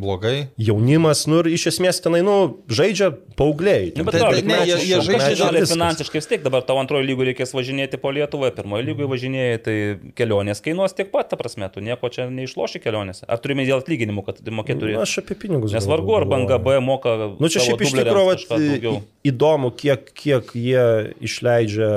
Blogai. 0.00 0.48
jaunimas, 0.58 1.24
nu 1.26 1.40
ir 1.42 1.48
iš 1.56 1.66
esmės 1.72 2.00
tenai, 2.04 2.20
nu, 2.26 2.34
žaidžia 2.68 3.10
paaugliai. 3.36 3.92
Nu, 3.96 4.04
bet 4.04 4.18
Tai- 4.18 4.30
tai 4.32 4.42
ne, 4.42 4.58
jie- 4.68 4.78
jie 4.90 5.00
žaidžia 5.00 5.50
viskas. 5.54 5.72
finansiškai 5.74 6.20
vis 6.20 6.26
tiek, 6.30 6.42
dabar 6.44 6.62
tau 6.62 6.76
antrojo 6.78 7.02
lygoje 7.06 7.32
reikės 7.32 7.54
važinėti 7.56 8.00
po 8.00 8.12
Lietuvą, 8.12 8.50
pirmojo 8.56 8.84
lygoje 8.84 9.08
važinėjai, 9.14 9.58
tai 9.64 9.76
kelionės 10.18 10.60
kainuos 10.62 10.94
tiek 10.94 11.10
pat, 11.10 11.30
ta 11.30 11.36
prasme, 11.36 11.70
tu 11.72 11.80
nieko 11.80 12.10
čia 12.12 12.28
neišloši 12.30 12.82
kelionėse. 12.84 13.24
Ar 13.28 13.38
turime 13.38 13.64
dėl 13.66 13.80
atlyginimų, 13.82 14.24
kad 14.26 14.40
mokėtų 14.44 14.92
Nu, 14.92 15.00
aš 15.02 15.18
apie 15.24 15.34
pinigus. 15.34 15.72
Nes 15.72 15.84
gal 15.86 15.96
vargu, 15.96 16.16
ar 16.16 16.24
banga 16.24 16.58
B 16.58 16.78
moka. 16.80 17.16
Nu 17.40 17.48
čia 17.48 17.60
šiaip 17.64 17.80
iš 17.80 17.92
tikrųjų 17.96 19.02
įdomu, 19.24 19.72
kiek, 19.76 20.12
kiek 20.14 20.52
jie 20.54 21.14
išleidžia 21.20 21.90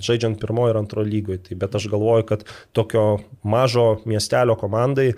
žaidžiant 0.00 0.38
pirmojo 0.40 0.74
ir 0.74 0.78
antrojo 0.80 1.08
lygoje. 1.08 1.40
Tai, 1.48 1.56
bet 1.56 1.74
aš 1.74 1.88
galvoju, 1.90 2.26
kad 2.28 2.44
tokio 2.76 3.20
mažo 3.42 4.00
miestelio 4.06 4.54
komandai, 4.60 5.14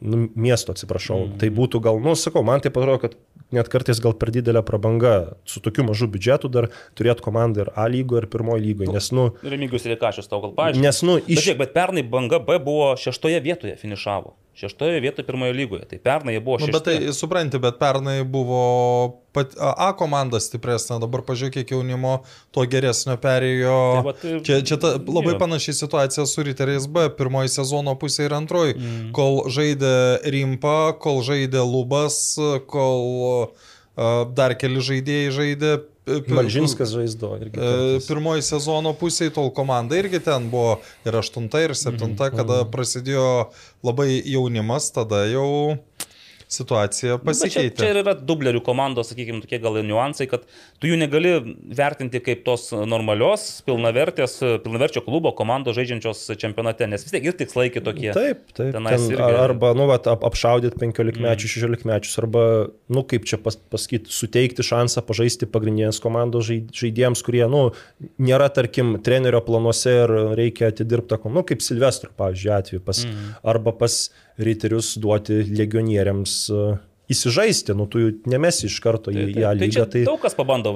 nu, 0.00 0.26
miesto 0.34 0.74
atsiprašau, 0.74 1.22
mm. 1.26 1.38
tai 1.40 1.50
būtų 1.54 1.80
gal, 1.84 2.00
nu 2.02 2.16
sakau, 2.18 2.42
man 2.46 2.62
tai 2.64 2.72
atrodo, 2.72 2.98
kad 3.02 3.16
net 3.54 3.70
kartais 3.72 4.00
gal 4.02 4.16
per 4.18 4.32
didelė 4.34 4.62
prabanga 4.66 5.14
su 5.48 5.62
tokiu 5.62 5.86
mažu 5.86 6.08
biudžetu 6.10 6.50
dar 6.52 6.70
turėti 6.98 7.24
komandą 7.24 7.66
ir 7.66 7.72
A 7.76 7.86
lygoje, 7.90 8.24
ir 8.24 8.30
pirmojo 8.32 8.62
lygoje. 8.62 8.90
Nes, 8.94 9.10
nu, 9.14 9.28
Remigius 9.46 9.86
Rekašius 9.88 10.30
tau 10.30 10.42
gal 10.44 10.56
paaiškina. 10.56 10.88
nes, 10.88 11.02
nu, 11.06 11.20
Bet, 11.20 11.30
iš... 11.30 11.44
žiūrėk, 11.44 11.60
bet 11.62 11.76
pernai 11.76 12.04
banga 12.16 12.42
B 12.42 12.58
buvo 12.62 12.92
šeštoje 13.00 13.40
vietoje 13.44 13.76
finišavo. 13.80 14.34
Šeštoje 14.56 15.00
vietoje 15.04 15.26
pirmoje 15.26 15.52
lygoje. 15.52 15.84
Tai 15.84 15.98
pernai 16.00 16.32
jie 16.32 16.40
buvo 16.40 16.56
Nu, 16.56 16.66
šeštoje. 16.66 16.98
bet 16.98 17.06
tai 17.06 17.14
supranti, 17.14 17.58
bet 17.60 17.76
pernai 17.76 18.22
buvo 18.24 18.60
pat, 19.36 19.52
A 19.60 19.90
komanda 19.92 20.40
stipresnė, 20.40 20.96
dabar 21.02 21.20
pažiūrėk, 21.28 21.58
kiek 21.58 21.74
jaunimo 21.76 22.22
to 22.56 22.64
geresnio 22.64 23.18
perėjo. 23.20 23.76
Tai 23.98 24.04
vat, 24.06 24.24
čia 24.48 24.60
čia 24.64 24.78
ta, 24.80 24.94
labai 24.96 25.34
jo. 25.34 25.40
panašiai 25.44 25.76
situacija 25.76 26.24
su 26.24 26.44
Riteriais 26.46 26.88
B, 26.88 27.04
pirmoji 27.18 27.52
sezono 27.52 27.92
pusė 28.00 28.30
ir 28.30 28.36
antroji, 28.38 28.78
mm. 28.80 29.10
kol 29.16 29.44
žaidė 29.52 30.24
Rimpa, 30.24 30.96
kol 31.04 31.20
žaidė 31.26 31.60
Lubas, 31.60 32.16
kol 32.72 33.04
uh, 33.52 34.24
dar 34.32 34.56
keli 34.56 34.80
žaidėjai 34.80 35.36
žaidė. 35.36 35.74
Malžinskas 36.06 36.92
žaisdo 36.94 37.32
irgi. 37.40 37.58
E. 37.58 37.98
Pirmoji 38.06 38.44
sezono 38.46 38.92
pusė, 38.94 39.26
tol 39.34 39.50
komanda 39.54 39.98
irgi 39.98 40.20
ten 40.22 40.46
buvo 40.52 40.76
ir 41.06 41.18
aštunta, 41.18 41.64
ir 41.64 41.74
septinta, 41.78 42.30
kada 42.34 42.62
prasidėjo 42.70 43.50
labai 43.86 44.20
jaunimas, 44.22 44.92
tada 44.94 45.24
jau 45.30 45.48
situacija 46.48 47.16
Nu, 47.16 47.24
Bet 47.26 47.36
Čia, 47.40 47.48
čia 47.48 47.60
pasikeitė. 47.60 47.88
ir 47.90 47.98
yra 48.02 48.12
dublerių 48.14 48.60
komandos, 48.64 49.10
sakykime, 49.10 49.40
tokie 49.42 49.58
gal 49.62 49.78
niuansai, 49.82 50.28
kad 50.30 50.44
tu 50.80 50.86
jų 50.90 50.98
negali 51.00 51.32
vertinti 51.74 52.20
kaip 52.22 52.44
tos 52.46 52.68
normalios, 52.72 53.62
pilnavertės, 53.66 54.38
pilnaverčio 54.64 55.02
klubo 55.06 55.32
komandos 55.36 55.76
žaidžiančios 55.78 56.22
čempionate, 56.38 56.86
nes 56.90 57.02
vis 57.06 57.14
tiek 57.14 57.24
ir 57.26 57.36
tikslai 57.38 57.68
kitokie. 57.74 58.12
Taip, 58.16 58.44
taip. 58.56 58.72
Ten, 58.76 58.86
irgi- 58.86 59.20
ar- 59.22 59.40
arba, 59.50 59.72
nu, 59.74 59.88
vat, 59.90 60.06
ap, 60.10 60.22
apšaudyti 60.28 60.78
15 60.78 61.18
mečių, 61.22 61.50
16 61.56 61.86
mečius, 61.88 62.18
arba, 62.22 62.44
nu, 62.88 63.02
kaip 63.02 63.26
čia 63.26 63.38
pas, 63.42 63.56
pasakyti, 63.56 64.12
suteikti 64.14 64.62
šansą 64.66 65.02
pažaisti 65.06 65.48
pagrindinės 65.50 66.00
komandos 66.02 66.46
žaid- 66.50 66.70
žaidėjams, 66.70 67.24
kurie, 67.26 67.44
nu, 67.50 67.72
nėra, 68.22 68.48
tarkim, 68.54 68.96
trenerio 69.02 69.40
planuose 69.46 69.96
ir 70.04 70.14
reikia 70.38 70.70
atidirbti, 70.70 71.18
nu, 71.26 71.42
kaip 71.46 71.62
Silvestro, 71.64 72.10
pavyzdžiui, 72.16 72.52
atveju, 72.54 72.84
pas, 72.86 73.02
mm. 73.04 73.34
arba 73.42 73.72
pas 73.72 73.98
riterius 74.38 74.94
duoti 75.00 75.40
legionieriams 75.48 76.36
uh, 76.52 76.76
įsižaisti, 77.12 77.74
nu, 77.78 77.86
tu 77.90 78.00
jų 78.00 78.08
nemesi 78.30 78.66
iš 78.66 78.78
karto 78.82 79.12
į, 79.14 79.28
į 79.30 79.44
A 79.46 79.52
Tai 79.54 79.60
lygą. 79.60 79.84
Tai, 79.92 80.02
daug 80.08 80.18
kas 80.22 80.34
pabando, 80.38 80.72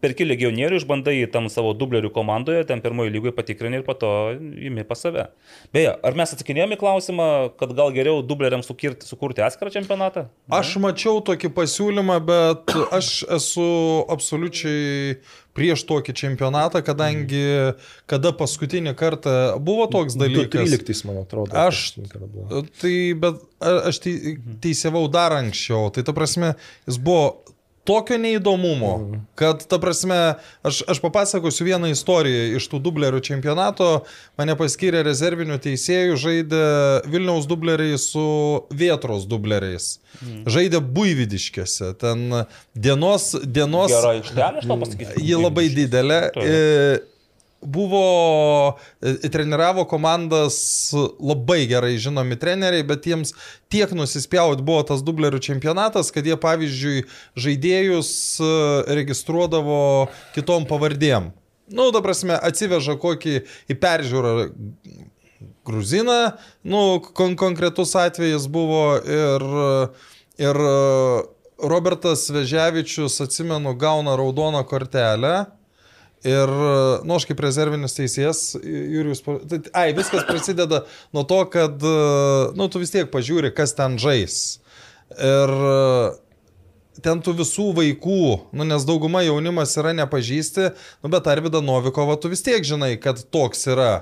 perki 0.00 0.24
legionierių, 0.24 0.80
išbandai 0.80 1.16
tam 1.32 1.50
savo 1.52 1.74
dublerių 1.76 2.12
komandoje, 2.14 2.64
ten 2.68 2.80
pirmoji 2.84 3.12
lygoje 3.12 3.34
patikrini 3.36 3.80
ir 3.80 3.84
po 3.86 3.96
to 3.98 4.10
įimi 4.38 4.86
pas 4.88 5.04
save. 5.04 5.26
Beje, 5.74 5.92
ar 5.92 6.16
mes 6.18 6.32
atsakinėjome 6.36 6.78
į 6.78 6.80
klausimą, 6.80 7.28
kad 7.60 7.74
gal 7.76 7.92
geriau 7.96 8.24
dubleriams 8.24 8.70
sukirti, 8.70 9.08
sukurti 9.08 9.44
atskirą 9.44 9.72
čempionatą? 9.74 10.26
Aš 10.60 10.78
mačiau 10.82 11.20
tokį 11.28 11.52
pasiūlymą, 11.56 12.18
bet 12.24 12.76
aš 12.96 13.12
esu 13.36 13.68
absoliučiai 14.16 15.20
prieš 15.56 15.82
tokį 15.88 16.14
čempionatą, 16.16 16.82
kadangi 16.86 17.42
kada 18.10 18.32
paskutinį 18.36 18.94
kartą 18.98 19.34
buvo 19.58 19.88
toks 19.90 20.14
dalykas. 20.20 20.68
13, 20.70 21.04
man 21.08 21.22
atrodo. 21.24 21.56
Aš-. 21.58 21.96
Tai, 22.80 22.94
bet 23.24 23.40
aš 23.60 23.98
tei- 24.04 24.36
teisėvau 24.62 25.06
dar 25.12 25.34
anksčiau. 25.40 25.90
Tai 25.94 26.06
ta 26.06 26.14
prasme, 26.16 26.54
jis 26.86 27.00
buvo 27.02 27.49
tokio 27.88 28.18
neįdomumo, 28.20 28.92
kad, 29.38 29.62
ta 29.68 29.78
prasme, 29.82 30.18
aš, 30.66 30.82
aš 30.90 31.00
papasakosiu 31.02 31.66
vieną 31.68 31.90
istoriją 31.94 32.58
iš 32.58 32.68
tų 32.72 32.80
dublerių 32.84 33.22
čempionato. 33.24 33.90
Mane 34.40 34.56
paskyrė 34.58 35.02
rezervinių 35.06 35.58
teisėjų, 35.64 36.18
žaidė 36.20 36.64
Vilniaus 37.10 37.48
dubleriai 37.50 37.98
su 38.00 38.24
Vietros 38.70 39.26
dubleriais. 39.30 39.92
Žaidė 40.50 40.82
Buividiškėse. 40.84 41.94
Ten 42.00 42.26
dienos, 42.74 43.32
dienos 43.44 43.94
Gerai, 43.94 44.18
aikštelė, 44.20 44.64
aš 44.64 44.68
tau 44.68 44.80
pasakysiu. 44.84 45.24
Ji 45.24 45.40
labai 45.40 45.70
didelė. 45.74 46.20
Taip. 46.36 47.08
E, 47.62 47.66
Buvo, 47.66 48.78
e, 49.02 49.28
treniravo 49.28 49.84
komandas 49.84 50.92
labai 51.20 51.66
gerai 51.68 51.98
žinomi 51.98 52.38
treneriai, 52.40 52.86
bet 52.88 53.04
jiems 53.04 53.34
tiek 53.68 53.92
nusispjaut 53.92 54.62
buvo 54.64 54.80
tas 54.88 55.04
dublerių 55.04 55.42
čempionatas, 55.44 56.08
kad 56.08 56.24
jie 56.24 56.38
pavyzdžiui 56.40 57.04
žaidėjus 57.36 58.12
e, 58.40 58.48
registruodavo 58.96 60.08
kitom 60.32 60.64
pavardėm. 60.70 61.34
Nu, 61.68 61.90
ta 61.92 62.00
prasme, 62.00 62.32
atsiveža 62.32 62.96
kokį 62.98 63.36
į 63.68 63.76
peržiūrą 63.76 64.32
gruziną, 65.68 66.18
nu, 66.64 66.82
kon 67.12 67.36
konkretus 67.36 67.92
atvejis 67.92 68.48
buvo 68.50 68.96
ir, 69.04 69.44
ir 70.40 70.64
Robertas 71.60 72.24
Veževičius, 72.32 73.20
atsimenu, 73.20 73.76
gauna 73.76 74.16
raudoną 74.16 74.64
kortelę. 74.64 75.59
Ir, 76.26 76.50
nu, 77.08 77.14
aš 77.16 77.24
kaip 77.30 77.38
rezervinis 77.40 77.96
teisėjas, 77.96 78.42
Jurijus, 78.60 79.22
tai, 79.24 79.62
ai, 79.72 79.86
viskas 79.96 80.26
prasideda 80.28 80.82
nuo 81.16 81.22
to, 81.24 81.38
kad, 81.48 81.80
nu, 82.56 82.66
tu 82.68 82.82
vis 82.82 82.92
tiek 82.92 83.08
pažiūri, 83.08 83.54
kas 83.56 83.72
ten 83.78 83.96
žais. 84.00 84.58
Ir 85.16 85.54
ten 87.00 87.22
tų 87.24 87.38
visų 87.40 87.70
vaikų, 87.78 88.22
nu, 88.52 88.66
nes 88.68 88.84
dauguma 88.84 89.22
jaunimas 89.24 89.72
yra 89.80 89.94
nepažįsti, 89.96 90.70
nu, 91.00 91.12
bet 91.12 91.28
Arvidą 91.30 91.62
Novikovą 91.64 92.18
tu 92.20 92.30
vis 92.32 92.44
tiek 92.44 92.64
žinai, 92.66 92.94
kad 93.00 93.22
toks 93.32 93.64
yra. 93.72 93.92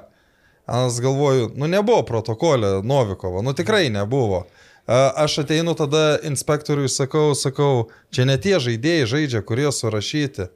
Aš 0.69 0.99
galvoju, 1.01 1.53
nu, 1.57 1.69
nebuvo 1.71 2.03
protokolė 2.05 2.81
Novikovo, 2.85 3.41
nu, 3.47 3.55
tikrai 3.57 3.87
nebuvo. 3.95 4.49
Aš 4.89 5.43
ateinu 5.45 5.75
tada 5.77 6.19
inspektoriui, 6.25 6.89
sakau, 6.93 7.31
sakau, 7.37 7.89
čia 8.13 8.25
ne 8.29 8.37
tie 8.41 8.57
žaidėjai 8.61 9.09
žaidžia, 9.09 9.43
kurie 9.45 9.69
surašyti. 9.73 10.49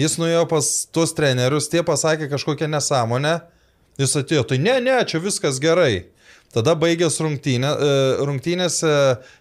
Jis 0.00 0.16
nuėjo 0.18 0.42
pas 0.50 0.68
tuos 0.90 1.12
trenerius, 1.14 1.68
tie 1.70 1.84
pasakė 1.86 2.26
kažkokią 2.32 2.66
nesąmonę, 2.72 3.36
jis 4.00 4.16
atėjo, 4.18 4.42
tai 4.50 4.58
ne, 4.58 4.80
ne, 4.82 4.96
čia 5.06 5.20
viskas 5.22 5.60
gerai. 5.62 6.08
Tada 6.54 6.74
baigęs 6.78 7.16
rungtynė, 7.22 7.70
e, 7.70 7.94
rungtynėse 8.26 8.90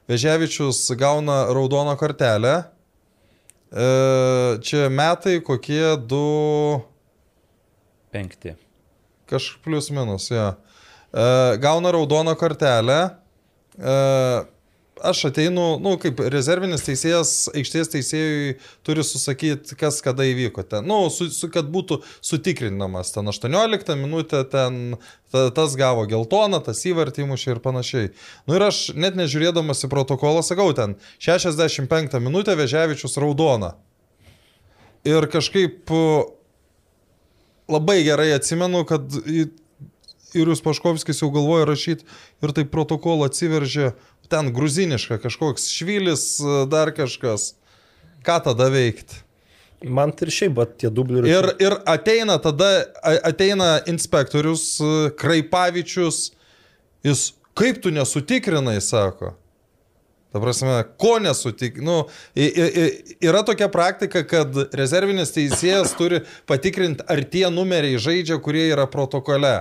Veževičius 0.09 0.79
gauna 0.97 1.43
raudoną 1.53 1.93
kortelę. 1.97 2.53
E, 3.73 3.87
Čia 4.65 4.87
metai 4.93 5.39
kokie 5.45 5.95
du, 5.97 6.81
Penkti. 8.13 8.55
kažkaip 9.29 9.61
plius 9.65 9.89
minus, 9.93 10.29
jo. 10.33 10.53
E, 11.13 11.57
Gauna 11.61 11.91
raudoną 11.93 12.35
kortelę. 12.37 12.99
Aš 15.03 15.25
ateinu, 15.27 15.65
nu, 15.83 15.97
kaip 15.99 16.21
rezervinis 16.31 16.85
teisėjas, 16.85 17.31
aikštės 17.51 17.89
teisėjui 17.91 18.53
turi 18.87 19.03
susakyti, 19.03 19.75
kas 19.75 19.97
kada 20.05 20.23
įvyko 20.29 20.63
ten. 20.63 20.87
Nu, 20.87 21.09
su, 21.11 21.27
su, 21.33 21.49
kad 21.51 21.67
būtų 21.73 21.97
sutikrinamas 22.23 23.11
ten 23.11 23.27
18 23.27 23.97
minutę, 23.99 24.45
ten 24.47 24.95
ta, 25.33 25.49
tas 25.51 25.75
gavo 25.75 26.05
geltoną, 26.07 26.61
tas 26.63 26.85
įvartymus 26.87 27.43
ir 27.49 27.59
panašiai. 27.63 28.13
Nu 28.47 28.55
ir 28.55 28.63
aš 28.69 28.93
net 28.95 29.17
nežiūrėdamas 29.19 29.83
į 29.83 29.89
protokolą 29.91 30.45
sakau 30.45 30.69
ten 30.77 30.95
65 31.19 32.15
minutę 32.23 32.55
Veževičius 32.59 33.19
raudona. 33.19 33.73
Ir 35.03 35.27
kažkaip 35.27 35.91
labai 37.67 37.97
gerai 38.07 38.31
atsimenu, 38.37 38.85
kad 38.87 39.03
į- 40.33 40.41
ir 40.41 40.51
jūs 40.51 40.63
Paškovskis 40.65 41.21
jau 41.21 41.29
galvoja 41.33 41.67
rašyti 41.69 42.03
ir 42.43 42.53
taip 42.57 42.71
protokolą 42.73 43.29
atsiveržė, 43.29 43.93
ten 44.29 44.49
gruziniška 44.53 45.19
kažkoks 45.21 45.69
švilis, 45.71 46.39
uh, 46.41 46.65
dar 46.69 46.91
kažkas. 46.91 47.53
Ką 48.25 48.39
tada 48.43 48.69
veikti? 48.73 49.21
Man 49.83 50.13
tai 50.15 50.29
ir 50.29 50.31
šiaip, 50.31 50.53
bet 50.55 50.77
tie 50.79 50.89
dubliai 50.89 51.27
Ir, 51.27 51.49
ir 51.59 51.73
ateina 51.85 52.37
tada, 52.39 52.85
ateina 53.03 53.81
inspektorius 53.85 54.79
uh, 54.79 55.09
Kraipavičius, 55.19 56.31
jis, 57.03 57.33
kaip 57.53 57.81
tu 57.83 57.91
nesutikrinai, 57.91 58.79
sako. 58.81 59.33
Ta 60.33 60.39
prasme, 60.41 60.79
ko 60.97 61.19
nesutik... 61.21 61.75
Nu, 61.83 62.07
yra 62.33 63.43
tokia 63.45 63.67
praktika, 63.69 64.23
kad 64.25 64.55
rezervinis 64.73 65.29
teisėjas 65.35 65.91
turi 65.93 66.23
patikrinti, 66.49 67.05
ar 67.05 67.21
tie 67.29 67.43
numeriai 67.53 67.99
žaidžia, 68.01 68.39
kurie 68.41 68.63
yra 68.71 68.87
protokole. 68.89 69.51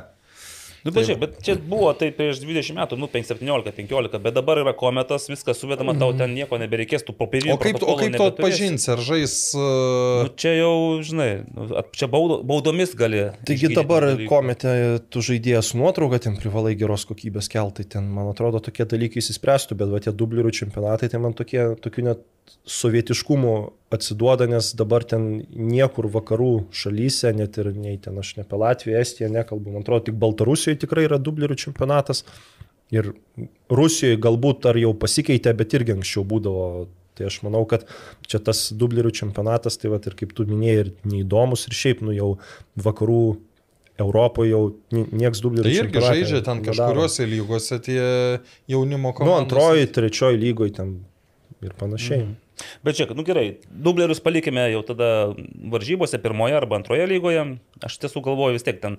Nu, 0.82 0.90
bet, 0.90 1.06
žiūrėk, 1.06 1.20
bet 1.22 1.36
čia 1.46 1.54
buvo 1.56 1.92
tai 1.94 2.08
prieš 2.14 2.40
20 2.42 2.74
metų, 2.74 2.96
nu, 2.98 3.06
17, 3.06 3.38
15, 3.76 4.18
bet 4.24 4.34
dabar 4.34 4.58
yra 4.64 4.72
kometas, 4.74 5.28
viskas 5.30 5.60
suvedama, 5.62 5.94
tau 5.98 6.10
ten 6.18 6.34
nieko 6.34 6.58
nebereikės, 6.58 7.04
tu 7.06 7.14
popierinių. 7.14 7.54
O 7.54 7.60
kaip, 7.62 7.78
o 7.86 7.94
kaip 8.00 8.16
tu 8.18 8.26
atpažinsi, 8.26 8.88
ar 8.94 9.02
žais... 9.02 9.36
Nu, 9.54 9.62
Uh, 9.62 10.30
čia 10.38 10.52
jau, 10.56 10.74
žinai, 11.04 11.44
nu, 11.54 11.66
čia 11.96 12.08
baudo, 12.10 12.40
baudomis 12.46 12.94
gali. 12.98 13.22
Taigi 13.46 13.70
dabar 13.74 14.06
dalykų. 14.10 14.28
komete 14.30 14.72
tu 15.12 15.22
žaidėjas 15.24 15.72
nuotrauką, 15.78 16.18
ten 16.26 16.36
privalai 16.40 16.74
geros 16.78 17.06
kokybės 17.08 17.50
keltai, 17.52 17.86
ten 17.88 18.08
man 18.12 18.30
atrodo 18.32 18.60
tokie 18.64 18.86
dalykai 18.88 19.22
įsispręstų, 19.22 19.78
bet 19.78 19.92
va 19.92 20.02
tie 20.02 20.14
dublių 20.14 20.52
čempionatai, 20.54 21.10
tai 21.12 21.22
man 21.22 21.36
tokie, 21.38 21.62
tokių 21.82 22.06
net 22.10 22.26
sovietiškumų 22.68 23.54
atsiduoda, 23.92 24.46
nes 24.50 24.72
dabar 24.78 25.04
ten 25.04 25.42
niekur 25.52 26.08
vakarų 26.12 26.50
šalyse, 26.72 27.32
net 27.36 27.58
ir 27.60 27.72
nei 27.76 27.98
ten 28.02 28.18
aš 28.18 28.34
ne 28.38 28.44
apie 28.46 28.58
Latviją, 28.60 29.00
Estiją 29.04 29.28
nekalbu, 29.34 29.72
man 29.74 29.84
atrodo, 29.84 30.06
tik 30.08 30.18
Baltarusijoje 30.22 30.80
tikrai 30.86 31.04
yra 31.08 31.18
dublių 31.20 31.56
čempionatas. 31.60 32.24
Ir 32.92 33.12
Rusijoje 33.72 34.18
galbūt 34.20 34.66
ar 34.68 34.76
jau 34.76 34.90
pasikeitė, 35.00 35.54
bet 35.56 35.72
irgi 35.78 35.94
anksčiau 35.96 36.24
būdavo. 36.28 36.66
Tai 37.16 37.26
aš 37.28 37.38
manau, 37.44 37.66
kad 37.68 37.82
čia 38.24 38.38
tas 38.40 38.70
dublerių 38.72 39.10
čempionatas, 39.12 39.76
tai 39.76 39.90
va 39.92 39.98
ir 40.00 40.14
kaip 40.16 40.30
tu 40.32 40.46
minėjai, 40.48 40.78
ir 40.86 40.92
neįdomus, 41.04 41.66
ir 41.68 41.76
šiaip, 41.76 42.00
nu 42.04 42.12
jau 42.16 42.30
vakarų 42.80 43.18
Europoje 44.00 44.48
jau 44.50 44.62
ni- 44.96 45.04
nieks 45.20 45.42
dublerių 45.44 45.68
tai 45.68 45.74
irgi 45.82 46.00
žaidžia 46.00 46.40
ten 46.46 46.62
kažkuriuose 46.64 47.26
lygose 47.28 47.76
tie 47.84 48.00
jaunimo 48.72 49.10
Nu, 49.12 49.14
komandos. 49.18 49.42
antroji, 49.44 49.90
trečioji 49.92 50.40
lygoje 50.40 50.72
ten 50.78 50.94
ir 51.60 51.74
panašiai. 51.78 52.24
Mm. 52.24 52.36
Bet 52.84 52.98
čia, 52.98 53.06
nu 53.16 53.24
gerai, 53.26 53.58
dublerius 53.70 54.20
palikime 54.22 54.68
jau 54.72 54.82
tada 54.86 55.08
varžybose, 55.72 56.18
pirmoje 56.22 56.54
arba 56.58 56.76
antroje 56.78 57.06
lygoje. 57.10 57.44
Aš 57.82 57.96
tiesų 58.04 58.22
galvoju 58.28 58.58
vis 58.58 58.66
tiek 58.66 58.80
ten 58.82 58.98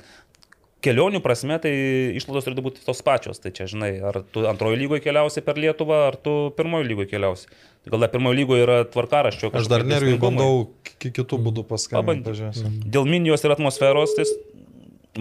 kelionių 0.84 1.22
prasme, 1.24 1.56
tai 1.64 1.72
išlaidos 2.18 2.44
turėtų 2.44 2.64
būti 2.66 2.82
tos 2.84 3.00
pačios. 3.08 3.40
Tai 3.40 3.54
čia, 3.56 3.70
žinai, 3.72 3.92
ar 4.04 4.18
tu 4.36 4.44
antrojo 4.50 4.76
lygoje 4.76 5.04
keliausi 5.06 5.40
per 5.46 5.56
Lietuvą, 5.56 6.00
ar 6.10 6.18
tu 6.20 6.34
pirmojo 6.58 6.84
lygoje 6.90 7.08
keliausi. 7.14 7.48
Tai 7.86 7.94
gal 7.96 8.04
pirmojo 8.12 8.36
lygoje 8.42 8.66
yra 8.66 8.80
tvarkaraščio. 8.92 9.54
Aš 9.56 9.70
dar 9.72 9.86
dėsningumai. 9.88 10.20
bandau 10.20 10.58
ki- 11.00 11.14
kitų 11.22 11.40
būdų 11.46 11.64
paskambinti. 11.70 12.28
Pažiūrėsiu. 12.28 12.74
Dėl 12.98 13.08
minijos 13.08 13.46
ir 13.48 13.56
atmosferos, 13.56 14.12
tai 14.18 14.28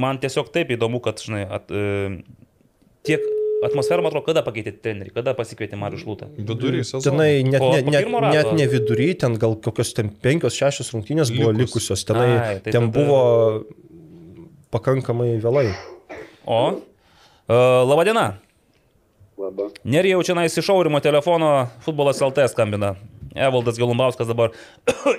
man 0.02 0.18
tiesiog 0.18 0.50
taip 0.54 0.72
įdomu, 0.74 0.98
kad, 1.04 1.22
žinai, 1.22 1.44
at, 1.46 1.70
e, 1.70 2.24
tiek 3.06 3.22
atmosferą, 3.68 4.02
man 4.02 4.10
atrodo, 4.12 4.24
kada 4.26 4.42
pakeitė 4.46 4.72
trenerių, 4.82 5.12
kada 5.16 5.34
pasikvietė 5.38 5.78
Marių 5.80 6.00
Šlūtą. 6.02 6.28
Vidury 6.36 6.82
sezono. 6.84 7.04
Tenai 7.06 7.42
net, 7.46 7.60
Po- 7.62 7.72
net, 7.76 8.08
po 8.10 8.22
net, 8.26 8.52
ne 8.58 8.66
vidury, 8.72 9.10
ten 9.18 9.36
gal 9.40 9.56
kokios 9.62 9.94
ten 9.96 10.10
penkios, 10.24 10.56
šešios 10.58 10.92
rungtynės 10.94 11.32
buvo 11.34 11.52
Likus. 11.52 11.62
likusios. 11.76 12.04
Tenai 12.08 12.28
Ai, 12.30 12.58
tai 12.64 12.72
ten 12.74 12.90
tada- 12.90 12.92
buvo 12.96 13.20
pakankamai 14.72 15.36
vėlai. 15.42 15.68
O, 16.46 16.60
e, 17.48 17.54
laba 17.92 18.04
diena. 18.08 18.26
Labą. 19.38 19.70
Nerijau 19.84 20.22
čia 20.22 20.34
iš 20.44 20.58
išaurimo 20.62 21.00
telefono 21.02 21.68
futbolas 21.84 22.20
LT 22.20 22.48
skambina. 22.52 22.96
Evaldas 23.34 23.78
Galumbauskas 23.80 24.28
dabar 24.28 24.50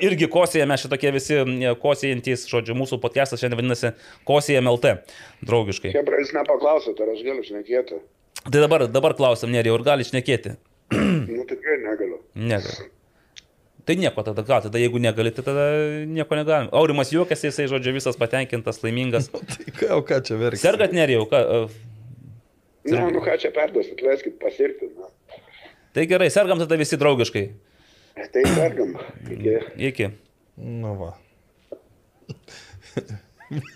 irgi 0.05 0.27
kosėje, 0.29 0.67
mes 0.69 0.83
šitokie 0.83 1.11
visi 1.15 1.33
kosėjantys, 1.81 2.45
žodžiu, 2.45 2.75
mūsų 2.77 2.99
podcastas 3.01 3.41
šiandien 3.41 3.57
vadinasi 3.57 3.89
Kosėjam 4.29 4.69
LT, 4.69 4.99
draugiškai. 5.41 5.95
Hebra, 5.97 6.19
jūs 6.21 6.33
nepaklausot, 6.37 6.99
ar 7.01 7.09
aš 7.15 7.23
galiu 7.25 7.45
šnekėti. 7.47 7.97
Tai 8.43 8.59
dabar, 8.61 8.87
dabar 8.91 9.13
klausim, 9.15 9.51
Nerijau, 9.53 9.77
ar 9.79 9.83
gali 9.87 10.03
šnekėti? 10.07 10.51
Nu, 10.93 11.45
tikrai 11.49 11.77
negaliu. 11.81 12.17
Negali. 12.35 12.89
Tai 13.83 13.95
nieko 13.99 14.23
tada, 14.23 14.43
ką, 14.47 14.57
tada 14.67 14.79
jeigu 14.79 14.99
negali, 15.03 15.31
tai 15.35 15.43
tada 15.43 15.63
nieko 16.07 16.35
negalim. 16.39 16.69
Aurimas 16.75 17.09
juokiasi, 17.11 17.49
jisai, 17.49 17.65
žodžiu, 17.71 17.91
visas 17.95 18.15
patenkintas, 18.19 18.79
laimingas. 18.83 19.25
Tai 19.51 19.73
ką, 19.75 19.89
o 19.97 19.99
ką 20.07 20.19
čia 20.27 20.35
verkia? 20.39 20.61
Sergat 20.61 20.91
Nerijau, 20.95 21.25
ką? 21.31 21.39
e, 21.43 21.45
Na, 22.93 23.07
nu 23.11 23.19
ką 23.23 23.35
čia 23.39 23.51
perduosit, 23.55 23.99
leiskit 24.03 24.35
pasirti. 24.39 24.85
Na. 24.95 25.05
Tai 25.95 26.03
gerai, 26.09 26.29
sergam 26.31 26.59
tada 26.63 26.75
visi 26.79 26.95
draugiškai. 26.99 27.45
Tai 28.35 28.43
sergam. 28.55 28.91
Iki. 29.31 29.55
Iki. 29.91 30.05
Nu 30.63 30.91
va. 30.99 31.11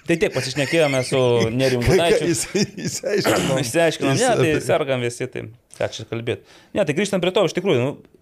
Tai 0.07 0.17
tiek 0.19 0.33
pasišnekėjome 0.33 1.01
su 1.07 1.21
Nerijum 1.53 1.85
Ką 1.85 1.95
Gudaičiu. 1.95 2.29
Įsiaiškinom. 2.87 3.61
Išsiaiškinom, 3.63 4.19
ne, 4.19 4.33
tai 4.41 4.51
sergam 4.65 5.03
visi, 5.05 5.27
tai 5.31 5.47
ką 5.77 5.89
čia 5.93 6.07
kalbėti. 6.09 6.59
Ne, 6.77 6.85
tai 6.87 6.95
grįžtant 6.97 7.23
prie 7.23 7.33
to, 7.35 7.45
iš 7.49 7.55
tikrųjų, 7.57 7.83
nu, 7.83 8.17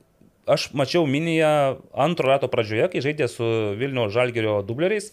aš 0.51 0.70
mačiau 0.78 1.06
miniją 1.10 1.82
antro 2.06 2.30
rato 2.30 2.49
pradžioje, 2.51 2.89
kai 2.93 3.03
žaidė 3.06 3.30
su 3.32 3.49
Vilnių 3.80 4.10
Žalgerio 4.14 4.60
dubleriais 4.66 5.12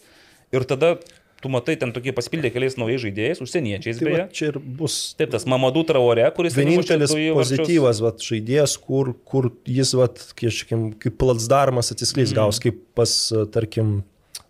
ir 0.53 0.65
tada 0.69 0.97
tu 1.43 1.51
matai 1.51 1.75
ten 1.79 1.91
tokie 1.91 2.13
pasipildė 2.15 2.53
keliais 2.55 2.77
naujais 2.79 3.01
žaidėjais, 3.03 3.41
užsieniečiais 3.43 3.99
Tai 3.99 4.13
va, 4.13 4.21
čia 4.31 4.53
ir 4.53 4.59
bus 4.63 4.95
Taip, 5.19 5.33
tas 5.33 5.43
Mamadų 5.49 5.83
Traore, 5.89 6.23
kuris 6.37 6.55
vienintelis 6.55 7.11
pozityvas, 7.11 7.99
vat, 8.05 8.23
žaidėjas, 8.23 8.77
kur, 8.79 9.11
kur 9.27 9.49
jis, 9.67 9.91
vat, 9.99 10.23
kažkim, 10.39 10.91
kaip 11.03 11.19
platsdarmas 11.19 11.91
atsiskleis, 11.91 12.31
mm. 12.31 12.37
gaus, 12.39 12.61
kaip 12.63 12.79
pas, 12.95 13.11
tarkim, 13.51 13.97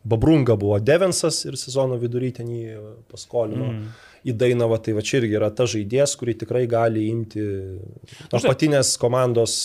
Babrunga 0.04 0.56
buvo 0.60 0.80
Devensas 0.80 1.46
ir 1.46 1.58
sezono 1.60 1.96
vidury 2.02 2.34
ten 2.36 2.50
jį 2.52 2.80
paskolino 3.12 3.70
mm. 3.72 3.86
Į 4.24 4.34
Dainavą, 4.40 4.78
tai 4.84 4.96
va 4.96 5.04
čia 5.06 5.20
irgi 5.20 5.38
yra 5.38 5.50
ta 5.56 5.66
žaidėjas, 5.70 6.16
kurį 6.20 6.36
tikrai 6.44 6.64
gali 6.72 7.06
imti 7.12 7.44
apatinės 8.34 8.96
komandos 9.02 9.56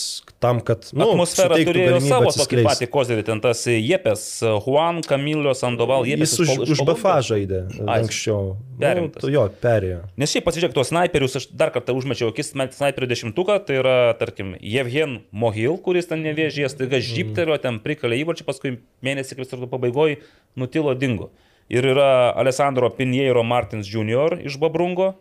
tam, 0.43 0.59
kad 0.65 0.89
Nu, 0.95 1.11
Atmosfera 1.13 1.57
turėjo 1.57 1.99
savo 2.03 2.31
tokį 2.35 2.63
patį 2.67 2.89
kozerį, 2.91 3.25
ten 3.27 3.41
tas 3.43 3.63
Jepes, 3.69 4.25
Juan 4.65 5.01
Camilio 5.07 5.53
Sandoval, 5.57 6.07
Jepes 6.07 6.35
Jis 6.35 6.43
už, 6.45 6.75
už 6.75 6.83
BFA 6.87 7.17
žaidė 7.25 7.61
Ai, 7.85 8.01
anksčiau. 8.01 8.55
perimtas. 8.79 9.23
Nu, 9.25 9.33
jo, 9.33 9.45
perėjo. 9.63 10.01
Nes 10.19 10.31
šiaip 10.33 10.47
pasižiūrėk 10.47 10.75
tuos 10.75 10.91
snaiperius, 10.91 11.37
aš 11.39 11.49
dar 11.59 11.73
kartą 11.75 11.95
užmečiau 11.97 12.31
akis 12.33 12.53
snaiperių 12.53 13.09
dešimtuką, 13.11 13.59
tai 13.67 13.79
yra, 13.81 13.97
tarkim, 14.19 14.55
Jevgen 14.63 15.19
Mohil, 15.31 15.77
kuris 15.83 16.09
ten 16.09 16.23
nevėžės, 16.25 16.77
taiga 16.79 17.01
žyptelio, 17.03 17.59
ten 17.61 17.79
prikalė 17.83 18.21
įvarčių, 18.23 18.47
paskui 18.47 18.77
mėnesį 19.05 19.39
kristartų 19.39 19.71
pabaigoje 19.71 20.21
nutilo 20.59 20.95
dingo. 20.95 21.31
Ir 21.69 21.85
yra 21.85 22.31
Alessandro 22.33 22.89
Pinheiro 22.89 23.43
Martins 23.45 23.89
Jr. 23.89 24.39
iš 24.41 24.57
Babrungo, 24.57 25.13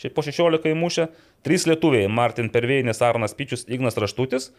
šiaip 0.00 0.14
po 0.16 0.24
16 0.24 0.72
įmušę, 0.72 1.08
trys 1.44 1.66
lietuviai- 1.68 2.08
Martin 2.20 2.48
Perveinis, 2.48 3.02
Arnas 3.04 3.36
Pičius, 3.36 3.66
Ignas 3.68 3.98
Raštutis. 4.00 4.50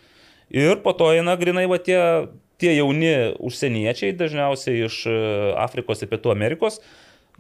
Ir 0.54 0.78
po 0.84 0.94
to 0.94 1.10
eina 1.10 1.36
grinai 1.36 1.66
va 1.66 1.80
tie, 1.80 2.28
tie 2.60 2.76
jauni 2.78 3.34
užsieniečiai, 3.40 4.14
dažniausiai 4.14 4.86
iš 4.86 5.06
e, 5.08 5.16
Afrikos 5.58 6.04
ir 6.04 6.12
Pietų 6.12 6.32
Amerikos, 6.32 6.82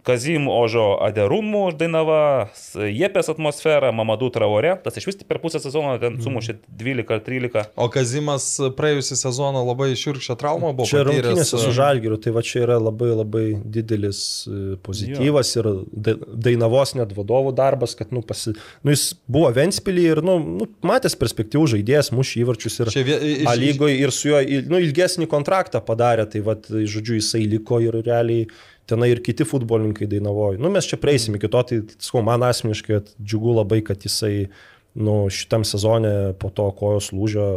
Kazim 0.04 0.49
Ožo 0.51 0.97
Aderumų 1.06 1.62
Dainava, 1.80 2.49
Jepės 2.91 3.30
atmosfera, 3.32 3.91
Mamadų 3.95 4.28
Traore. 4.36 4.74
Tas 4.84 4.97
iš 4.99 5.08
vis 5.08 5.20
per 5.24 5.39
pusę 5.43 5.62
sezono 5.64 5.93
ten 6.01 6.18
sumušė 6.24 6.58
12 6.68 7.14
ar 7.16 7.22
13. 7.24 7.64
O 7.80 7.88
Kazimas 7.93 8.47
praėjusią 8.78 9.16
sezoną 9.22 9.62
labai 9.70 9.91
širkščią 9.99 10.36
traumą 10.41 10.74
buvo 10.76 10.89
Čia 10.89 11.06
rungtynėse 11.08 11.60
su 11.62 11.72
Žalgiriu, 11.76 12.18
tai 12.20 12.34
va 12.36 12.43
čia 12.43 12.66
yra 12.66 12.78
labai 12.84 13.14
labai 13.16 13.45
didelis 13.64 14.20
e, 14.51 14.76
pozityvas 14.84 15.54
ir 15.62 15.70
da- 15.93 16.18
Dainavos 16.49 16.95
net 16.99 17.16
vadovų 17.16 17.56
darbas, 17.56 17.95
kad, 17.95 18.12
nu, 18.16 18.22
pasi... 18.28 18.54
nu, 18.84 18.91
jis 18.91 19.14
buvo 19.32 19.54
Ventspilį 19.56 20.06
ir, 20.18 20.22
nu, 20.26 20.36
nu 20.60 20.68
matęs 20.84 21.16
perspektyvų 21.22 21.70
žaidėjas, 21.78 22.12
mušė 22.16 22.43
įvarčius 22.43 22.80
ir 22.84 22.91
Čia 22.97 23.06
iš- 23.08 23.47
A 23.47 23.56
lygoje 23.60 23.95
ir 24.04 24.12
su 24.16 24.34
juo, 24.34 24.43
nu, 24.68 24.84
ilgesnį 24.84 25.30
kontraktą 25.32 25.80
padarė, 25.86 26.28
tai, 26.34 26.43
va, 26.43 26.58
žodžiu, 26.68 27.16
jisai 27.22 27.45
liko 27.56 27.80
ir 27.84 28.01
realiai 28.04 28.49
tenai 28.90 29.14
ir 29.14 29.22
kiti 29.24 29.46
futbolininkai 29.48 30.08
Dainavoje. 30.12 30.60
Nu, 30.62 30.72
mes 30.74 30.88
čia 30.90 31.00
prieisim 31.02 31.38
iki 31.38 31.50
to, 31.52 31.62
tai, 31.70 31.80
sakau, 31.98 32.24
man 32.26 32.44
asmeniškai 32.48 33.02
džiugu 33.22 33.58
labai, 33.60 33.82
kad 33.86 34.04
jisai, 34.04 34.50
nu, 34.96 35.24
šitam 35.34 35.66
sezone 35.68 36.34
po 36.40 36.52
to 36.54 36.70
kojos 36.78 37.14
lūžio 37.16 37.48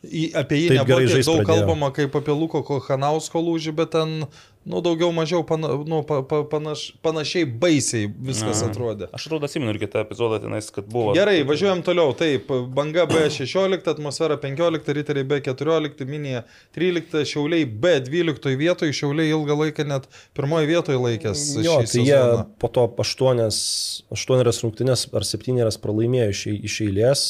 Į, 0.00 0.30
apie 0.40 0.56
jį 0.62 0.68
Taip 0.70 0.78
nebuvo 0.88 1.00
tiek 1.04 1.26
daug 1.28 1.42
kalbama 1.44 1.90
kaip 1.92 2.14
apie 2.16 2.32
Luko 2.32 2.62
Hanausko 2.86 3.42
lūžį, 3.44 3.74
bet 3.76 3.90
ten, 3.92 4.14
nu, 4.64 4.80
daugiau 4.84 5.12
mažiau 5.12 5.40
pana, 5.46 5.68
nu, 5.86 6.02
pa, 6.04 6.20
pa, 6.22 6.42
panaš, 6.44 6.90
panašiai 7.02 7.46
baisiai 7.48 8.08
viskas 8.12 8.60
Na. 8.60 8.68
atrodė. 8.68 9.08
Aš 9.16 9.28
atrodo 9.28 9.48
atsimenu 9.48 9.72
ir 9.72 9.78
kitą 9.80 10.02
epizodą 10.04 10.40
tenais, 10.42 10.68
kad 10.74 10.88
buvo. 10.90 11.14
Gerai, 11.16 11.40
važiuojam 11.48 11.80
toliau. 11.86 12.12
Taip, 12.16 12.50
banga 12.76 13.06
B16, 13.08 13.88
atmosfera 13.90 14.36
15, 14.40 14.92
riteriai 14.98 15.26
B14, 15.30 16.04
minija 16.08 16.42
13, 16.76 17.22
šiauliai 17.30 17.64
B12 17.64 18.56
vietoje, 18.60 18.96
šiauliai 18.96 19.32
ilgą 19.32 19.56
laiką 19.62 19.86
net 19.88 20.08
pirmoje 20.36 20.68
vietoje 20.68 21.00
laikęs. 21.00 21.46
Jo, 21.64 21.78
tai 21.80 22.04
jie 22.04 22.18
sezoną. 22.18 22.44
po 22.60 22.68
to 22.68 22.86
aštuonias, 23.00 23.58
aštuonias 24.12 24.60
rungtynės 24.64 25.06
ar 25.16 25.26
septynerias 25.26 25.80
pralaimėjo 25.80 26.28
iš, 26.34 26.44
iš 26.68 26.78
eilės. 26.84 27.24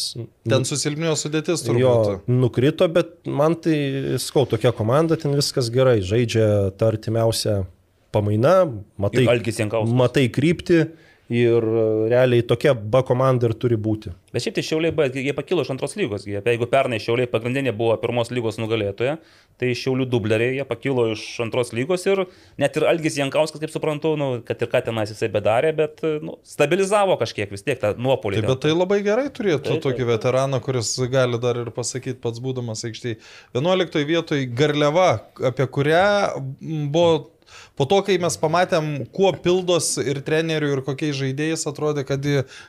Ten 0.51 0.67
susilpnėjo 0.67 1.15
sudėtis 1.21 1.63
turbūt. 1.67 1.83
Jo, 1.85 2.19
nukrito, 2.27 2.91
bet 2.91 3.15
man 3.31 3.55
tai, 3.63 3.79
skau, 4.23 4.47
tokia 4.51 4.75
komanda, 4.77 5.19
ten 5.21 5.39
viskas 5.39 5.71
gerai. 5.73 6.01
Žaidžia 6.03 6.47
ta 6.75 6.91
artimiausia 7.21 7.65
pamaina, 8.13 8.67
matai, 8.99 9.27
matai 9.87 10.29
krypti 10.29 10.87
ir 11.31 11.63
e, 11.63 11.83
realiai 12.11 12.43
tokia 12.43 12.75
B 12.75 13.03
komanda 13.07 13.49
ir 13.49 13.55
turi 13.59 13.79
būti. 13.79 14.11
Bet 14.35 14.45
šiaip 14.45 14.57
tai 14.57 14.65
Šiauliai, 14.67 14.95
bet 14.95 15.17
jie 15.19 15.33
pakilo 15.35 15.63
iš 15.65 15.71
antros 15.73 15.97
lygos. 15.99 16.27
Jie, 16.27 16.39
jeigu 16.43 16.67
pernai 16.71 16.99
Šiauliai 17.03 17.31
pagrindinė 17.31 17.73
buvo 17.77 17.95
pirmos 18.03 18.33
lygos 18.35 18.59
nugalėtoja, 18.63 19.17
tai 19.63 19.71
Šiaulių 19.79 20.07
dubleriai 20.11 20.59
jie 20.59 20.67
pakilo 20.67 21.07
iš 21.13 21.25
antros 21.43 21.73
lygos 21.77 22.07
ir 22.11 22.25
net 22.61 22.79
ir 22.79 22.87
Algis 22.91 23.19
Jankauskas, 23.19 23.63
kaip 23.63 23.75
suprantu, 23.75 24.15
nu, 24.19 24.31
kad 24.47 24.63
ir 24.63 24.71
ką 24.71 24.83
tenais 24.91 25.15
jisai 25.15 25.31
bedarė, 25.35 25.73
bet 25.79 26.03
nu, 26.23 26.37
stabilizavo 26.47 27.19
kažkiek 27.21 27.51
vis 27.55 27.67
tiek 27.67 27.79
tą 27.83 27.95
nuopolį. 27.99 28.43
Taip, 28.43 28.51
bet 28.51 28.65
tai 28.67 28.75
labai 28.75 29.01
gerai 29.07 29.29
turėtų 29.35 29.77
taip. 29.77 29.85
tokį 29.87 30.11
veteraną, 30.13 30.63
kuris 30.67 30.95
gali 31.11 31.39
dar 31.43 31.63
ir 31.63 31.71
pasakyti 31.75 32.19
pats 32.23 32.43
būdamas 32.43 32.87
aikštėje. 32.91 33.21
11 33.59 34.07
vietoje 34.07 34.51
Garliava, 34.55 35.13
apie 35.51 35.67
kurią 35.71 36.07
buvo 36.91 37.31
po 37.81 37.87
to, 37.89 38.03
kai 38.05 38.19
mes 38.21 38.35
pamatėm, 38.37 38.89
kuo 39.17 39.31
pildos 39.41 39.95
ir 40.03 40.19
trenerių, 40.27 40.69
ir 40.75 40.83
kokiais 40.85 41.17
žaidėjais, 41.17 41.63
atrodė, 41.71 42.03
kad 42.05 42.27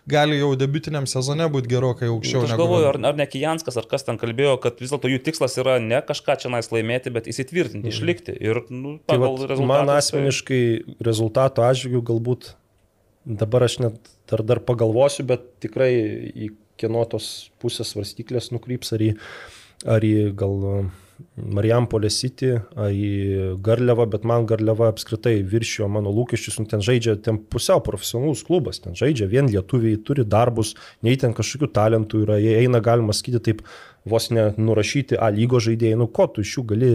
gali 0.07 0.37
jau 0.39 0.53
debutiniam 0.55 1.03
sezone 1.11 1.49
būti 1.51 1.67
gerokai 1.73 2.07
aukščiau. 2.07 2.45
Aš 2.47 2.53
negu- 2.53 2.61
galvoju, 2.63 2.87
ar, 2.93 2.99
ar 3.11 3.19
ne 3.19 3.27
Kijanskas, 3.27 3.75
ar 3.81 3.89
kas 3.91 4.07
ten 4.07 4.15
kalbėjo, 4.21 4.53
kad 4.63 4.79
vis 4.79 4.93
dėlto 4.93 5.11
jų 5.11 5.19
tikslas 5.27 5.57
yra 5.59 5.75
ne 5.83 5.99
kažką 6.07 6.37
čia 6.45 6.53
nais 6.53 6.71
laimėti, 6.71 7.11
bet 7.11 7.27
įsitvirtinti, 7.27 7.91
išlikti. 7.91 8.37
Ir 8.39 8.61
nu, 8.71 8.95
Tai 9.03 9.17
pagal 9.17 9.35
vat, 9.35 9.49
rezultatus. 9.51 9.67
man 9.73 9.91
tai- 9.91 9.99
asmeniškai 9.99 10.63
rezultato 11.03 11.67
atžvilgių 11.67 12.01
galbūt 12.13 12.53
dabar 13.27 13.67
aš 13.67 13.79
net 13.83 13.99
dar, 14.31 14.41
dar 14.47 14.63
pagalvosiu, 14.63 15.27
bet 15.27 15.43
tikrai 15.59 15.91
į 16.31 16.53
kieno 16.79 17.03
tos 17.05 17.49
pusės 17.61 17.91
svarstyklės 17.93 18.47
nukryps, 18.55 18.93
ar 18.95 19.03
į, 19.05 19.11
ar 19.85 19.99
į 20.07 20.13
gal 20.39 20.55
e, 21.21 21.43
Marijampolė 21.55 22.09
City, 22.13 22.51
ar 22.75 22.91
į 22.91 23.57
Garliavą, 23.63 24.07
bet 24.11 24.25
man 24.27 24.47
Garliava 24.49 24.89
apskritai 24.91 25.37
viršijo 25.47 25.89
mano 25.91 26.13
lūkesčius, 26.15 26.59
nu, 26.61 26.67
ten 26.71 26.83
žaidžia 26.85 27.17
ten 27.23 27.39
pusiau 27.41 27.83
profesionalus 27.85 28.43
klubas, 28.47 28.81
ten 28.83 28.97
žaidžia 28.97 29.29
vien 29.31 29.49
lietuviai, 29.51 29.99
turi 30.05 30.25
darbus, 30.27 30.75
nei 31.05 31.17
ten 31.21 31.35
kažkokių 31.37 31.71
talentų 31.75 32.25
yra, 32.25 32.39
jie 32.41 32.57
eina, 32.63 32.83
galima 32.83 33.15
sakyti, 33.15 33.43
taip 33.51 33.63
vos 34.05 34.31
ne 34.33 34.51
nurašyti 34.57 35.19
A 35.21 35.29
lygo 35.33 35.61
žaidėjai, 35.61 35.99
nu 35.99 36.09
ko 36.09 36.27
tu 36.31 36.45
iš 36.45 36.57
jų 36.57 36.65
gali 36.73 36.91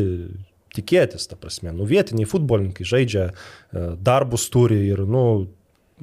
tikėtis, 0.76 1.28
ta 1.30 1.38
prasme. 1.40 1.72
Nu, 1.74 1.86
vietiniai 1.88 2.28
futbolininkai 2.28 2.86
žaidžia, 2.86 3.30
e, 3.30 3.84
darbus 3.96 4.48
turi 4.52 4.82
ir, 4.90 5.04
nu, 5.08 5.46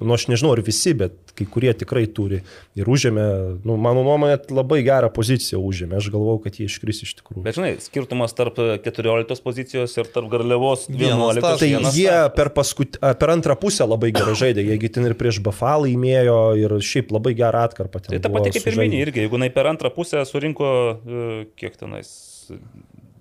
nu, 0.01 0.13
aš 0.15 0.25
nežinau, 0.31 0.55
ar 0.55 0.61
visi, 0.65 0.93
bet 0.97 1.33
kai 1.37 1.45
kurie 1.49 1.69
tikrai 1.77 2.03
turi. 2.09 2.39
Ir 2.77 2.89
užėmė, 2.89 3.25
nu, 3.65 3.75
mano 3.81 4.01
nuomonė, 4.05 4.39
labai 4.53 4.79
gerą 4.85 5.11
poziciją 5.13 5.59
užėmė. 5.61 5.99
Aš 5.99 6.09
galvau, 6.13 6.39
kad 6.41 6.57
jie 6.57 6.65
iškris 6.69 7.03
iš 7.05 7.13
tikrųjų. 7.19 7.43
Bet 7.45 7.59
žinai, 7.59 7.75
skirtumas 7.83 8.33
tarp 8.37 8.57
14 8.57 9.45
pozicijos 9.45 9.93
ir 9.99 10.09
tarp 10.13 10.31
Garliavos 10.33 10.87
Vienas 10.89 11.37
11. 11.37 11.43
taškas. 11.45 11.61
Tai 11.61 11.71
vienas 11.75 11.99
jie 11.99 12.17
per, 12.37 12.49
paskut, 12.57 12.97
per 13.01 13.33
antrą 13.35 13.57
pusę 13.61 13.85
labai 13.89 14.09
gerai 14.15 14.35
žaidė, 14.39 14.65
jiegi 14.73 14.93
ten 14.97 15.09
ir 15.09 15.17
prieš 15.19 15.41
Bafalą 15.45 15.91
įmėjo 15.93 16.39
ir 16.61 16.77
šiaip 16.81 17.13
labai 17.13 17.35
gerą 17.37 17.67
atkarpą. 17.69 18.01
ten 18.01 18.17
Tai 18.17 18.23
ta 18.25 18.33
pati 18.33 18.55
kaip 18.57 18.71
ir 18.71 18.81
minė 18.81 19.05
irgi, 19.05 19.27
jeigu 19.27 19.37
jinai 19.37 19.53
per 19.53 19.69
antrą 19.69 19.93
pusę 19.93 20.25
surinko, 20.29 20.73
e, 21.05 21.29
kiek 21.59 21.77
tenais, 21.77 22.09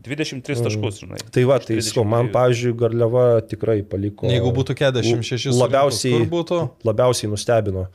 23 0.02 0.62
taškus, 0.66 1.00
žinai. 1.04 1.20
Tai 1.34 1.44
va, 1.48 1.58
tai 1.62 1.78
sakau, 1.84 2.04
man, 2.04 2.26
32. 2.28 2.34
pavyzdžiui, 2.36 2.74
Garliava 2.82 3.24
tikrai 3.46 3.80
paliko. 3.86 4.26
Jeigu 4.30 4.50
būtų 4.56 4.74
46, 4.80 5.52
labiausiai, 5.60 6.22
būtų? 6.30 6.60
labiausiai 6.88 7.30
nustebino. 7.30 7.86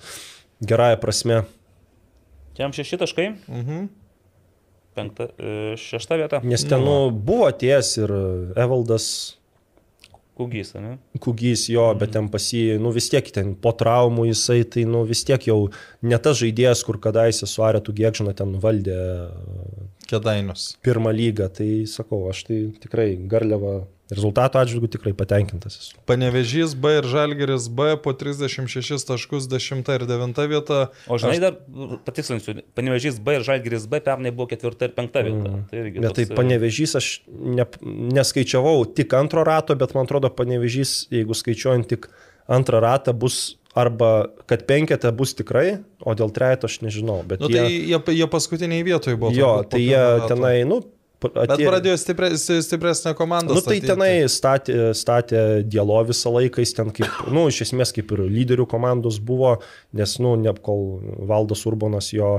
Gerąją 0.63 0.97
prasme. 1.03 1.41
Jam 2.57 2.71
šeši 2.73 2.97
taškai, 3.03 3.27
Mhm. 3.47 3.87
penkta, 4.97 5.27
e, 5.37 5.75
šešta 5.77 6.15
vieta. 6.17 6.39
Nes 6.43 6.63
ten 6.65 6.81
nu, 6.81 7.11
buvo 7.11 7.51
ties 7.51 7.97
ir 7.97 8.09
Evaldas 8.57 9.35
Kugys, 10.37 10.73
ne? 10.77 10.97
Kugys 11.19 11.67
jo, 11.69 11.93
bet 11.97 12.11
ten 12.13 12.27
pasi, 12.29 12.77
nu 12.79 12.91
vis 12.93 13.09
tiek 13.09 13.25
ten 13.33 13.55
po 13.55 13.71
traumų 13.73 14.27
jisai, 14.29 14.63
tai 14.69 14.83
nu 14.85 15.03
vis 15.03 15.23
tiek 15.25 15.41
jau 15.49 15.71
ne 16.01 16.17
tas 16.17 16.37
žaidėjas, 16.37 16.83
kur 16.85 16.97
kadaise 17.01 17.47
su 17.49 17.63
Aretu 17.65 17.93
Giekžina 17.93 18.35
ten 18.37 18.53
valdė 18.61 18.97
Kedainius. 20.07 20.71
pirmą 20.85 21.13
lygą. 21.15 21.51
Tai 21.59 21.69
sakau, 21.91 22.23
aš 22.31 22.47
tai 22.47 22.63
tikrai 22.81 23.13
garliava 23.29 23.85
rezultato 24.11 24.59
atžvilgiu 24.59 24.87
tikrai 24.91 25.11
patenkintas 25.17 25.75
esu. 25.79 25.97
Panevežys 26.07 26.75
B 26.79 26.97
ir 26.99 27.07
Žalgeris 27.07 27.67
B 27.67 27.95
po 28.03 28.13
36 28.15 29.03
taškus 29.07 29.49
10 29.51 29.91
ir 29.95 30.05
9 30.07 30.47
vieta. 30.47 30.79
O 31.11 31.19
žinai, 31.19 31.39
dar 31.43 31.57
patikslinsiu, 32.07 32.61
Panevežys 32.77 33.19
B 33.19 33.37
ir 33.39 33.43
Žalgiris 33.47 33.87
B 33.91 33.99
pernai 34.03 34.31
buvo 34.31 34.47
ketvirta 34.53 34.87
ir 34.87 34.95
penkta 34.95 35.25
vieta. 35.27 35.51
Mm. 35.51 35.67
Tai 35.71 35.83
Bet 35.99 36.15
tai 36.15 36.23
toks, 36.23 36.31
e, 36.31 36.39
panevežys 36.39 36.95
aš 36.99 37.11
ne, 37.27 37.67
neskaičiavau 38.15 38.87
tik 38.95 39.17
antro 39.17 39.43
rato, 39.47 39.75
bet 39.75 39.95
man 39.97 40.07
atrodo 40.07 40.31
panevežys, 40.31 41.09
jeigu 41.11 41.35
skaičiuojant 41.35 41.91
tik 41.91 42.07
antrą 42.47 42.79
ratą, 42.79 43.11
bus 43.11 43.56
arba 43.77 44.11
kad 44.49 44.65
penketą 44.69 45.11
bus 45.15 45.35
tikrai, 45.37 45.77
o 46.01 46.15
dėl 46.17 46.31
trejato 46.33 46.65
aš 46.69 46.79
nežinau. 46.85 47.21
Bet 47.27 47.43
Nu, 47.43 47.49
jie, 47.53 47.61
tai 47.61 47.71
jie, 47.93 48.19
jie 48.23 48.27
paskutiniai 48.33 48.83
vietoje 48.87 49.17
buvo. 49.19 49.33
jo, 49.37 49.51
tai 49.69 49.83
jie 49.85 50.05
tenai, 50.31 50.55
nu, 50.67 50.81
Bet 51.17 51.33
atėjo- 51.33 51.71
pradėjo 51.71 51.97
stipre, 51.97 52.27
stipresnė 52.37 53.15
komanda. 53.17 53.49
Nu, 53.49 53.61
tai 53.65 53.79
statyti. 53.79 53.87
tenai 53.89 54.09
statė, 54.29 54.75
statė 54.93 55.39
dialo 55.65 56.03
visą 56.05 56.29
laiką, 56.29 56.61
jis 56.61 56.75
ten 56.77 56.91
kaip, 56.93 57.09
nu, 57.33 57.47
iš 57.49 57.63
esmės 57.65 57.89
kaip 57.95 58.11
ir 58.13 58.21
lyderių 58.29 58.67
komandos 58.69 59.17
buvo, 59.17 59.55
nes, 59.97 60.13
nu, 60.21 60.35
ne 60.37 60.53
kol 60.61 60.99
Valdas 61.25 61.65
Urbonas 61.65 62.11
jo, 62.13 62.35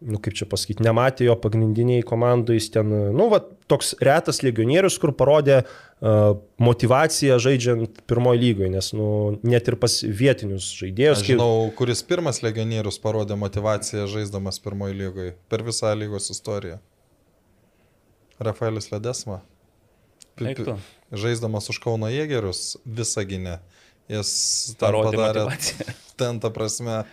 nu, 0.00 0.16
kaip 0.24 0.32
čia 0.40 0.48
pasakyti, 0.48 0.80
nematė 0.88 1.28
jo 1.28 1.36
pagrindiniai 1.36 2.00
komandai, 2.08 2.56
jis 2.56 2.70
ten, 2.72 2.88
nu, 3.12 3.28
va, 3.28 3.42
toks 3.68 3.92
retas 4.00 4.40
legionierius, 4.44 4.96
kur 5.00 5.12
parodė 5.12 5.60
uh, 6.04 6.36
motivaciją 6.60 7.38
žaidžiant 7.40 8.02
pirmoji 8.08 8.42
lygoje, 8.42 8.70
nes, 8.74 8.90
nu, 8.96 9.08
net 9.46 9.70
ir 9.70 9.78
pas 9.80 9.96
vietinius 10.04 10.68
žaidėjus, 10.76 11.22
Aš 11.22 11.30
žinau, 11.32 11.70
kuris 11.78 12.04
pirmas 12.06 12.42
legionierius 12.44 13.00
parodė 13.02 13.38
motivaciją 13.40 14.06
žaisdamas 14.12 14.60
pirmoji 14.64 14.98
lygoje 15.00 15.34
per 15.48 15.64
visą 15.66 15.94
lygos 15.96 16.30
istoriją. 16.34 16.78
Rafaelis 18.44 18.90
Ledesma. 18.92 19.40
Žaisdamas 21.14 21.70
už 21.70 21.78
Kauno 21.82 22.08
Jėgerius 22.10 22.74
visą 22.84 23.22
gynę. 23.28 23.60
Jis 24.10 24.30
Parodė 24.80 25.14
padarė 25.14 25.44
motyvaciją. 25.46 25.94
ten, 26.20 26.40
ta 26.42 26.50
prasme, 26.52 27.04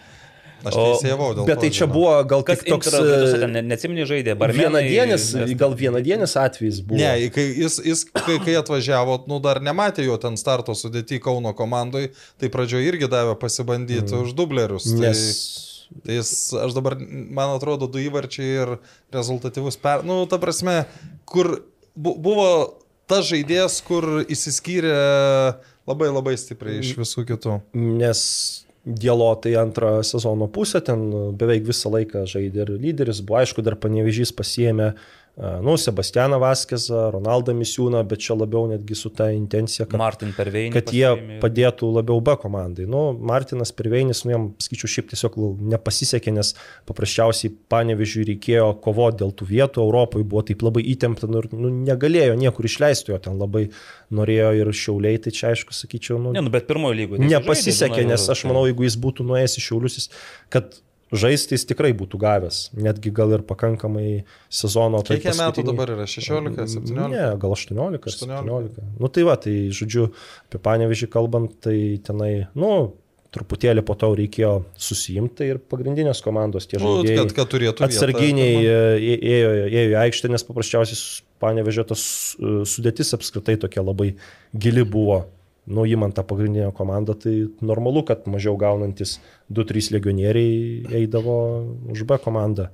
aš 0.65 0.77
teisėjau 0.77 1.29
dėl 1.37 1.47
Bet 1.47 1.57
to, 1.57 1.63
tai 1.63 1.69
čia 1.71 1.85
žinau. 1.85 1.95
buvo 1.95 2.13
gal 2.31 2.45
Kas 2.47 2.63
toks 2.65 2.93
e, 2.97 3.49
Neatsimni 3.61 4.05
žaidė, 4.09 4.35
barmenai. 4.39 4.83
vienadienis, 4.85 5.27
gal 5.59 5.75
vienadienis 5.77 6.35
atvejis 6.39 6.81
buvo. 6.85 6.99
Ne, 7.01 7.31
kai 7.33 7.47
jis, 7.49 7.79
jis 7.85 8.05
kai, 8.11 8.37
kai 8.43 8.55
atvažiavo, 8.59 9.21
nu 9.31 9.41
dar 9.43 9.61
nematė 9.63 10.05
jo 10.07 10.19
ten 10.21 10.37
starto 10.39 10.75
sudėti 10.77 11.21
Kauno 11.23 11.55
komandai, 11.57 12.09
tai 12.41 12.51
pradžioje 12.53 12.93
irgi 12.93 13.11
davė 13.11 13.35
pasibandyti 13.41 14.09
mm. 14.11 14.23
už 14.27 14.37
dublerius. 14.37 14.87
Tai... 14.91 15.09
Nes 15.09 15.27
Tai 16.05 16.15
jis, 16.15 16.53
aš 16.55 16.71
dabar, 16.71 16.95
man 17.03 17.51
atrodo, 17.57 17.89
du 17.91 17.99
įvarčiai 17.99 18.51
ir 18.63 18.69
rezultatyvus 19.11 19.75
per... 19.75 20.05
Nu, 20.07 20.23
ta 20.31 20.39
prasme, 20.39 20.85
kur 21.27 21.57
bu, 21.99 22.15
buvo 22.15 22.47
tas 23.11 23.27
žaidėjas, 23.27 23.81
kur 23.83 24.07
įsiskyrė 24.23 24.95
labai 25.89 26.11
labai 26.11 26.37
stipriai 26.39 26.79
iš 26.79 26.95
visų 26.99 27.25
kitų. 27.33 27.57
Nes 27.75 28.21
Dielotai 28.81 29.53
antrą 29.61 29.99
sezono 30.01 30.47
pusę, 30.49 30.79
ten 30.81 31.03
beveik 31.37 31.67
visą 31.67 31.91
laiką 31.93 32.23
žaidė 32.29 32.63
ir 32.63 32.71
lyderis, 32.81 33.19
buvo 33.21 33.37
aišku, 33.43 33.61
dar 33.61 33.75
panevežys 33.77 34.33
pasiemė 34.33 34.87
uh, 34.95 35.03
nu, 35.37 35.77
Sebastianą 35.77 36.39
Vaskezą, 36.39 37.11
Ronaldą 37.11 37.53
Misiūną, 37.55 38.01
bet 38.03 38.19
čia 38.19 38.35
labiau 38.35 38.65
netgi 38.67 38.95
su 38.99 39.09
ta 39.15 39.29
intencija, 39.31 39.87
kad, 39.87 40.25
kad 40.73 40.91
jie 40.91 41.37
padėtų 41.39 41.87
labiau 41.95 42.19
B 42.19 42.35
komandai. 42.41 42.83
Nu, 42.89 43.13
Martinas 43.15 43.71
Perveinis, 43.71 44.25
nu, 44.25 44.33
jam, 44.35 44.49
skaičiu, 44.59 44.89
šiaip 44.91 45.07
tiesiog 45.13 45.39
nepasisekė, 45.71 46.33
nes 46.35 46.51
paprasčiausiai 46.89 47.53
panevežiui 47.71 48.27
reikėjo 48.33 48.67
kovoti 48.83 49.21
dėl 49.23 49.31
tų 49.39 49.49
vietų, 49.53 49.87
Europoje 49.87 50.27
buvo 50.27 50.43
taip 50.51 50.67
labai 50.67 50.83
įtempta 50.91 51.31
nu, 51.31 51.39
ir 51.39 51.49
nu, 51.55 51.71
negalėjo 51.87 52.35
niekur 52.43 52.67
išleisti 52.67 53.15
jo, 53.15 53.23
ten 53.23 53.39
labai 53.39 53.69
norėjo 54.11 54.53
ir 54.59 54.75
šiauliai, 54.83 55.23
tai 55.23 55.31
čia 55.31 55.53
aišku, 55.55 55.71
sakyčiau, 55.79 56.19
nu, 56.19 56.35
ne, 56.35 56.43
nu, 56.43 56.51
bet 56.51 56.67
pirmojo 56.67 56.99
lygoje. 56.99 57.23
Nepasisekė, 57.31 58.03
nes 58.11 58.27
aš 58.35 58.45
manau, 58.51 58.67
jeigu 58.67 58.83
jis 58.83 58.99
būtų 58.99 59.31
nuėjęs 59.31 59.61
į 59.61 59.67
šiaulius, 59.69 60.09
kad 60.51 60.75
žaisti 61.11 61.57
jis 61.57 61.67
tikrai 61.69 61.91
būtų 61.97 62.19
gavęs, 62.21 62.61
netgi 62.77 63.11
gal 63.15 63.35
ir 63.35 63.43
pakankamai 63.47 64.23
sezono. 64.51 65.03
Kiek 65.05 65.23
paskutinį... 65.25 65.43
metų 65.43 65.65
dabar 65.67 65.93
yra? 65.97 66.07
16, 66.09 66.55
17? 66.77 67.11
Ne, 67.11 67.25
gal 67.41 67.55
18, 67.57 67.99
18. 67.99 68.25
17. 68.25 68.87
Nu 69.01 69.11
tai 69.11 69.27
va, 69.27 69.35
tai 69.41 69.55
žodžiu, 69.75 70.09
apie 70.47 70.61
panevežį 70.63 71.11
kalbant, 71.11 71.57
tai 71.63 71.77
tenai, 72.05 72.31
nu, 72.57 72.71
truputėlį 73.31 73.83
po 73.87 73.95
to 73.95 74.11
reikėjo 74.19 74.53
susijimti 74.79 75.47
ir 75.53 75.59
pagrindinės 75.71 76.19
komandos 76.23 76.67
tie 76.67 76.79
nu, 76.79 76.97
žaidėjai. 76.99 77.19
Kad, 77.21 77.35
kad 77.37 77.51
turėtų. 77.53 77.85
Atsarginiai 77.87 78.55
vietą, 78.59 79.19
ėjo, 79.35 79.51
ėjo 79.67 79.91
į 79.93 79.99
aikštę, 80.05 80.31
nes 80.33 80.47
paprasčiausiai 80.47 81.27
panevežė 81.41 81.85
tas 81.91 82.03
sudėtis 82.69 83.15
apskritai 83.17 83.55
tokia 83.61 83.83
labai 83.85 84.13
gili 84.51 84.83
buvo 84.87 85.23
nu, 85.67 85.85
įmant 85.85 86.15
tą 86.15 86.23
pagrindinę 86.27 86.71
komandą, 86.77 87.13
tai 87.13 87.35
normalu, 87.61 88.03
kad 88.07 88.25
mažiau 88.29 88.57
gaunantis 88.57 89.19
2-3 89.53 89.91
legionieriai 89.97 91.01
eidavo 91.01 91.35
už 91.93 92.05
B 92.09 92.17
komandą 92.21 92.71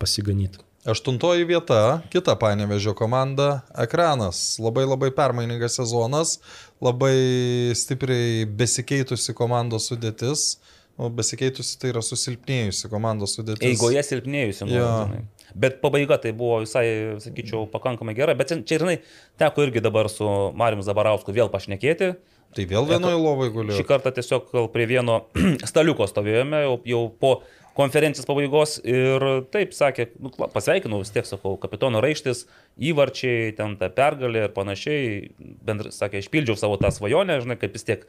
pasiganyti. 0.00 0.62
Aštuntoji 0.86 1.44
vieta, 1.44 1.98
kita 2.14 2.36
panevežio 2.38 2.94
komanda- 2.94 3.60
Ekranas. 3.84 4.54
Labai 4.62 4.86
labai 4.86 5.10
permainingas 5.10 5.74
sezonas, 5.80 6.38
labai 6.80 7.74
stipriai 7.74 8.46
besikeitusi 8.46 9.34
komandos 9.34 9.90
sudėtis. 9.90 10.60
O 10.96 11.10
besikeitusi 11.10 11.74
tai 11.76 11.90
yra 11.90 12.00
susilpnėjusi 12.00 12.88
komandos 12.88 13.34
sudėtis. 13.36 13.66
Eigoje 13.66 14.00
silpnėjusi. 14.06 14.70
Ja. 14.70 15.10
Bet 15.54 15.80
pabaiga 15.82 16.18
tai 16.22 16.32
buvo 16.36 16.62
visai, 16.64 16.86
sakyčiau, 17.22 17.66
pakankamai 17.72 18.16
gera. 18.18 18.34
Bet 18.38 18.54
čia 18.66 18.80
ir 18.80 19.04
teko 19.38 19.66
irgi 19.66 19.84
dabar 19.84 20.10
su 20.12 20.26
Mariu 20.56 20.82
Zabarausku 20.82 21.34
vėl 21.36 21.52
pašnekėti. 21.52 22.14
Tai 22.56 22.64
vėl 22.70 22.88
vienoje 22.88 23.20
lovoje 23.20 23.52
guliu. 23.52 23.76
Šį 23.76 23.84
kartą 23.88 24.12
tiesiog 24.16 24.50
prie 24.72 24.88
vieno 24.88 25.26
staliuko 25.70 26.08
stovėjome 26.08 26.64
jau, 26.64 26.76
jau 26.88 27.04
po 27.20 27.32
konferencijos 27.76 28.24
pabaigos 28.24 28.78
ir 28.88 29.24
taip 29.52 29.74
sakė, 29.76 30.08
nu, 30.22 30.30
pasveikinau 30.32 31.02
vis 31.02 31.12
tiek, 31.12 31.26
sakau, 31.28 31.58
kapitono 31.60 32.00
raištis, 32.00 32.46
įvarčiai, 32.88 33.50
ten 33.58 33.76
ta 33.80 33.90
pergalė 33.92 34.46
ir 34.46 34.54
panašiai, 34.56 35.10
bendrai, 35.66 35.92
sakė, 35.92 36.22
išpildžiau 36.24 36.56
savo 36.56 36.78
tą 36.80 36.88
svajonę, 36.94 37.36
žinai, 37.44 37.58
kaip 37.60 37.76
vis 37.76 37.84
tiek 37.84 38.06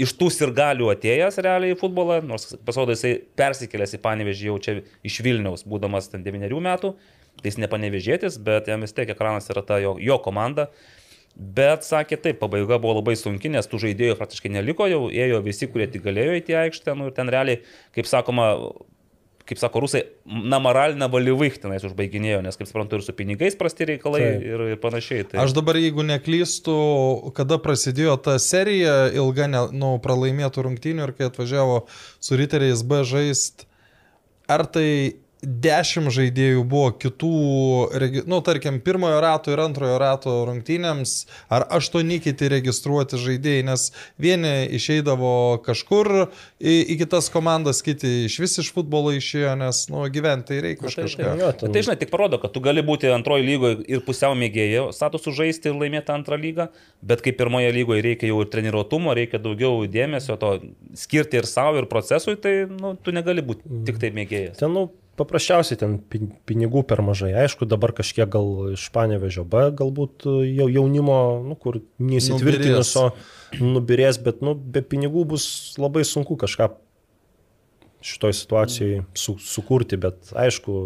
iš 0.00 0.14
tų 0.18 0.30
sirgalių 0.32 0.88
atėjęs 0.94 1.38
realiai 1.44 1.74
į 1.74 1.78
futbolą, 1.80 2.20
nors 2.24 2.54
pasirodo 2.64 2.94
jisai 2.96 3.16
persikėlęs 3.38 3.96
į 3.98 4.00
panevežį 4.04 4.48
jau 4.48 4.56
čia 4.62 4.78
iš 5.06 5.20
Vilniaus, 5.24 5.66
būdamas 5.68 6.10
ten 6.12 6.24
9 6.24 6.48
metų, 6.64 6.94
tai 7.40 7.52
jis 7.52 7.60
nepanevežėtis, 7.62 8.40
bet 8.44 8.70
jam 8.70 8.84
vis 8.84 8.96
tiek 8.96 9.10
ekranas 9.12 9.48
yra 9.52 9.64
ta 9.66 9.80
jo, 9.82 9.96
jo 10.00 10.18
komanda. 10.24 10.70
Bet 11.32 11.86
sakė 11.86 12.18
taip, 12.20 12.42
pabaiga 12.42 12.76
buvo 12.76 12.98
labai 12.98 13.14
sunki, 13.16 13.48
nes 13.48 13.68
tų 13.68 13.80
žaidėjų 13.86 14.18
praktiškai 14.18 14.50
neliko, 14.52 14.84
jau 14.90 15.06
ėjo 15.08 15.38
visi, 15.44 15.68
kurie 15.72 15.86
tik 15.88 16.04
galėjo 16.04 16.34
įti 16.42 16.56
aikštę, 16.60 16.92
nu 16.98 17.08
ir 17.08 17.14
ten 17.16 17.32
realiai, 17.32 17.62
kaip 17.96 18.08
sakoma, 18.10 18.50
kaip 19.48 19.58
sako 19.60 19.82
rusai, 19.84 20.02
na 20.24 20.58
moralinę 20.62 21.08
valyvych 21.10 21.58
tenais 21.62 21.84
užbaiginėjo, 21.86 22.42
nes, 22.44 22.58
kaip 22.58 22.68
suprantu, 22.70 22.98
ir 22.98 23.06
su 23.06 23.14
pinigais 23.16 23.56
prasti 23.58 23.88
reikalai 23.90 24.22
Taip. 24.22 24.46
ir, 24.46 24.64
ir 24.74 24.80
panašiai. 24.82 25.26
Tai... 25.30 25.40
Aš 25.44 25.56
dabar, 25.56 25.78
jeigu 25.80 26.04
neklystu, 26.06 26.76
kada 27.36 27.58
prasidėjo 27.62 28.16
ta 28.22 28.38
serija 28.42 29.10
ilga, 29.14 29.48
ne, 29.50 29.64
nu, 29.74 29.96
pralaimėtų 30.04 30.66
rungtynių 30.68 31.08
ir 31.08 31.14
kai 31.18 31.28
atvažiavo 31.30 31.82
su 32.22 32.38
riteriais 32.38 32.84
B 32.86 33.02
žaist, 33.08 33.66
ar 34.50 34.66
tai 34.70 34.88
dešimt 35.42 36.12
žaidėjų 36.14 36.62
buvo 36.70 36.92
kitų, 37.02 37.30
nu, 38.30 38.38
tarkim, 38.46 38.78
pirmojo 38.84 39.18
rato 39.22 39.50
ir 39.50 39.62
antrojo 39.64 39.96
rato 39.98 40.34
rungtynėms, 40.46 41.14
ar 41.52 41.66
aštuoni 41.78 42.20
kiti 42.22 42.50
registruoti 42.52 43.18
žaidėjai, 43.18 43.64
nes 43.66 43.88
vieni 44.22 44.52
išeidavo 44.78 45.58
kažkur 45.66 46.12
į, 46.62 46.76
į 46.94 46.98
kitas 47.02 47.30
komandas, 47.34 47.82
kiti 47.82 48.28
iš 48.28 48.38
vis 48.42 48.54
iš 48.62 48.70
futbolo 48.76 49.10
išėjo, 49.18 49.56
nes, 49.58 49.82
nu, 49.90 50.04
gyventi 50.14 50.52
tai 50.52 50.60
reikia 50.68 50.86
tai, 50.86 50.94
kažką. 51.08 51.26
Tai, 51.26 51.50
tai, 51.58 51.72
tai, 51.74 51.84
žinai, 51.88 51.98
tik 51.98 52.14
parodo, 52.14 52.38
kad 52.42 52.54
tu 52.54 52.62
gali 52.62 52.86
būti 52.86 53.10
antrojo 53.10 53.42
lygoje 53.46 53.82
ir 53.90 54.06
pusiau 54.06 54.38
mėgėjai 54.38 54.88
statusų 54.94 55.34
žaisti 55.42 55.72
ir 55.72 55.78
laimėti 55.82 56.14
antrą 56.14 56.38
lygą, 56.38 56.70
bet 57.02 57.26
kaip 57.26 57.38
pirmoje 57.40 57.74
lygoje 57.74 58.06
reikia 58.06 58.30
jau 58.30 58.40
ir 58.44 58.50
treniruotumo, 58.52 59.14
reikia 59.18 59.42
daugiau 59.42 59.82
dėmesio 59.90 60.38
to 60.38 60.54
skirti 60.98 61.42
ir 61.42 61.50
savo, 61.50 61.82
ir 61.82 61.90
procesui, 61.90 62.38
tai, 62.38 62.60
nu, 62.70 62.94
tu 62.94 63.14
negali 63.14 63.42
būti 63.42 63.82
tik 63.88 63.98
tai 64.02 64.14
mėgėjas. 64.14 64.60
Ten, 64.62 64.74
nu, 64.76 64.90
paprasčiausiai 65.20 65.78
ten 65.80 65.96
pinigų 66.48 66.82
per 66.88 67.02
mažai. 67.04 67.32
Aišku, 67.44 67.66
dabar 67.68 67.92
kažkiek 67.96 68.30
gal 68.32 68.72
iš 68.72 68.86
panevežio 68.94 69.44
B, 69.48 69.66
galbūt 69.78 70.26
jau 70.26 70.68
jaunimo, 70.72 71.18
nu, 71.44 71.56
kur 71.60 71.82
neįsitvirtinusio 72.02 73.10
nubirės, 73.60 74.20
bet 74.22 74.40
nu, 74.44 74.54
be 74.54 74.84
pinigų 74.84 75.26
bus 75.34 75.46
labai 75.80 76.06
sunku 76.08 76.38
kažką 76.40 76.72
šitoj 78.02 78.34
situacijai 78.34 79.02
su, 79.14 79.36
sukurti, 79.38 79.98
bet 80.00 80.32
aišku, 80.34 80.78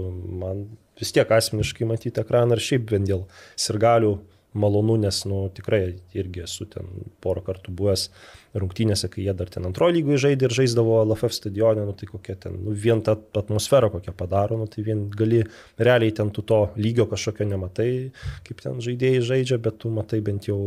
man 0.43 0.66
vis 1.01 1.12
tiek 1.16 1.31
asmeniškai 1.32 1.89
matyti 1.89 2.20
ekraną 2.20 2.57
ir 2.57 2.65
šiaip 2.65 2.90
vien 2.93 3.07
dėl 3.09 3.24
sirgalių 3.61 4.16
malonu, 4.57 4.97
nes 5.01 5.23
nu, 5.28 5.47
tikrai 5.53 5.98
irgi 6.16 6.44
esu 6.47 6.66
ten 6.70 6.89
porą 7.24 7.44
kartų 7.47 7.74
buvęs 7.77 8.09
rungtynėse, 8.62 9.11
kai 9.12 9.27
jie 9.27 9.35
dar 9.37 9.51
ten 9.53 9.66
antrojo 9.69 9.95
lygoje 9.97 10.23
žaidė 10.27 10.49
ir 10.49 10.57
žaisdavo 10.59 10.99
LFF 11.05 11.37
stadione, 11.37 11.85
nu, 11.89 11.95
tai 11.97 12.09
kokia 12.11 12.37
ten, 12.47 12.59
nu, 12.66 12.74
vien 12.87 13.03
tą 13.07 13.16
atmosferą 13.41 13.91
kokią 13.95 14.15
padaro, 14.16 14.59
nu, 14.61 14.69
tai 14.70 14.85
vien 14.87 15.07
gali 15.12 15.43
realiai 15.78 16.15
ten 16.16 16.33
tu 16.35 16.45
to 16.47 16.62
lygio 16.81 17.09
kažkokio 17.11 17.49
nematai, 17.51 17.91
kaip 18.47 18.62
ten 18.65 18.81
žaidėjai 18.85 19.24
žaidžia, 19.33 19.61
bet 19.62 19.81
tu 19.83 19.93
matai 19.95 20.23
bent 20.24 20.49
jau 20.51 20.61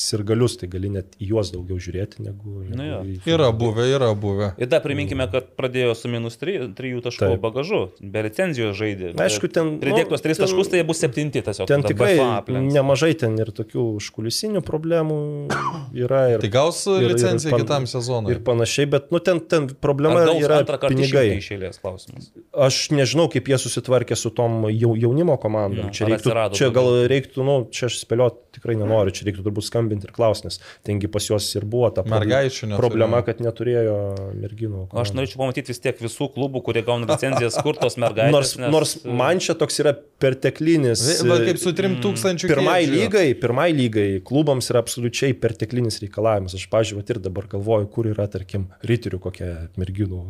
sirgalius, 0.00 0.56
tai 0.60 0.68
gali 0.72 0.90
net 0.92 1.16
į 1.20 1.30
juos 1.34 1.50
daugiau 1.52 1.78
žiūrėti 1.82 2.24
negu... 2.24 2.62
nu, 2.64 2.84
ja. 2.86 3.00
Yra 3.28 3.50
buvę, 3.56 3.84
yra 3.92 4.10
buvę. 4.18 4.52
Ir 4.60 4.70
dar 4.72 4.82
priminkime, 4.84 5.26
kad 5.32 5.50
pradėjo 5.58 5.92
su 5.98 6.10
minus 6.12 6.38
3, 6.40 6.70
3 6.78 7.02
taškų 7.04 7.28
Taip. 7.34 7.42
bagažu, 7.42 7.80
be 8.00 8.24
licenzijos 8.24 8.78
žaidė. 8.78 9.12
Aišku, 9.20 9.50
ten... 9.52 9.74
Pridėktos 9.82 10.24
3 10.24 10.36
nu, 10.38 10.44
taškus, 10.44 10.70
tai 10.72 10.80
jie 10.80 10.86
bus 10.88 11.02
7 11.04 11.32
tiesiog. 11.36 11.68
Ten 11.68 11.84
tikrai 11.84 12.14
nemažai 12.48 13.12
ten 13.20 13.36
ir 13.40 13.52
tokių 13.54 13.84
užkulisinių 14.00 14.64
problemų 14.66 15.20
yra. 16.04 16.22
Ir, 16.36 16.44
tai 16.44 16.52
gaus 16.54 16.82
licenciją 16.88 17.54
pan, 17.54 17.64
kitam 17.64 17.88
sezonui. 17.90 18.34
Ir 18.34 18.42
panašiai, 18.46 18.88
bet, 18.96 19.10
nu, 19.12 19.20
ten, 19.24 19.42
ten 19.52 19.68
problema 19.84 20.24
yra 20.32 20.62
pinigai. 20.86 21.26
Išėlės 21.36 21.80
klausimas. 21.82 22.30
Aš 22.56 22.82
nežinau, 22.94 23.28
kaip 23.32 23.52
jie 23.52 23.60
susitvarkė 23.60 24.16
su 24.18 24.32
tom 24.34 24.64
jaunimo 24.72 25.36
komandom. 25.40 25.90
Ja, 25.90 25.94
čia, 25.94 26.08
reiktų, 26.10 26.34
čia 26.56 26.70
gal 26.74 26.90
reiktų, 27.10 27.44
nu, 27.46 27.56
čia 27.74 27.88
aš 27.90 28.00
spėlioti 28.04 28.58
tikrai 28.58 28.76
nenoriu, 28.78 29.14
čia 29.14 29.26
reiktų 29.28 29.44
turbūt 29.46 29.66
skambinti 29.66 29.89
skambinti 29.90 30.08
ir 30.08 30.14
klausti, 30.14 30.48
nes 30.48 30.60
tengi 30.86 31.08
pas 31.10 31.24
juos 31.26 31.48
ir 31.56 31.64
buvo 31.64 31.90
ta 31.90 32.04
Mergaičių 32.06 32.76
problema, 32.78 33.22
kad 33.26 33.40
neturėjo 33.42 33.96
merginų. 34.38 34.86
Komandų. 34.90 35.02
Aš 35.02 35.14
norėčiau 35.16 35.40
pamatyti 35.42 35.72
vis 35.72 35.82
tiek 35.82 35.98
visų 36.00 36.30
klubų, 36.34 36.62
kurie 36.66 36.82
gauna 36.86 37.08
licencijas, 37.10 37.58
kur 37.64 37.78
tos 37.80 37.98
mergaitės. 38.02 38.32
Nors, 38.32 38.54
nes... 38.60 38.70
nors 38.72 38.94
man 39.04 39.42
čia 39.42 39.56
toks 39.58 39.80
yra 39.82 39.94
perteklinis. 40.20 41.02
Bet 41.26 41.46
kaip 41.48 41.60
su 41.62 41.74
3000 41.76 42.46
mm. 42.46 42.52
pirmai 42.52 42.80
lygai, 42.88 43.26
pirmai 43.40 43.70
lygai 43.74 44.08
klubams 44.26 44.70
yra 44.72 44.82
absoliučiai 44.84 45.36
perteklinis 45.40 46.00
reikalavimas. 46.04 46.56
Aš, 46.58 46.68
pažiūrėjau, 46.72 47.06
ir 47.10 47.22
dabar 47.24 47.48
galvoju, 47.50 47.90
kur 47.94 48.10
yra, 48.12 48.28
tarkim, 48.30 48.68
ryterių 48.86 49.22
kokia 49.22 49.52
merginų 49.80 50.24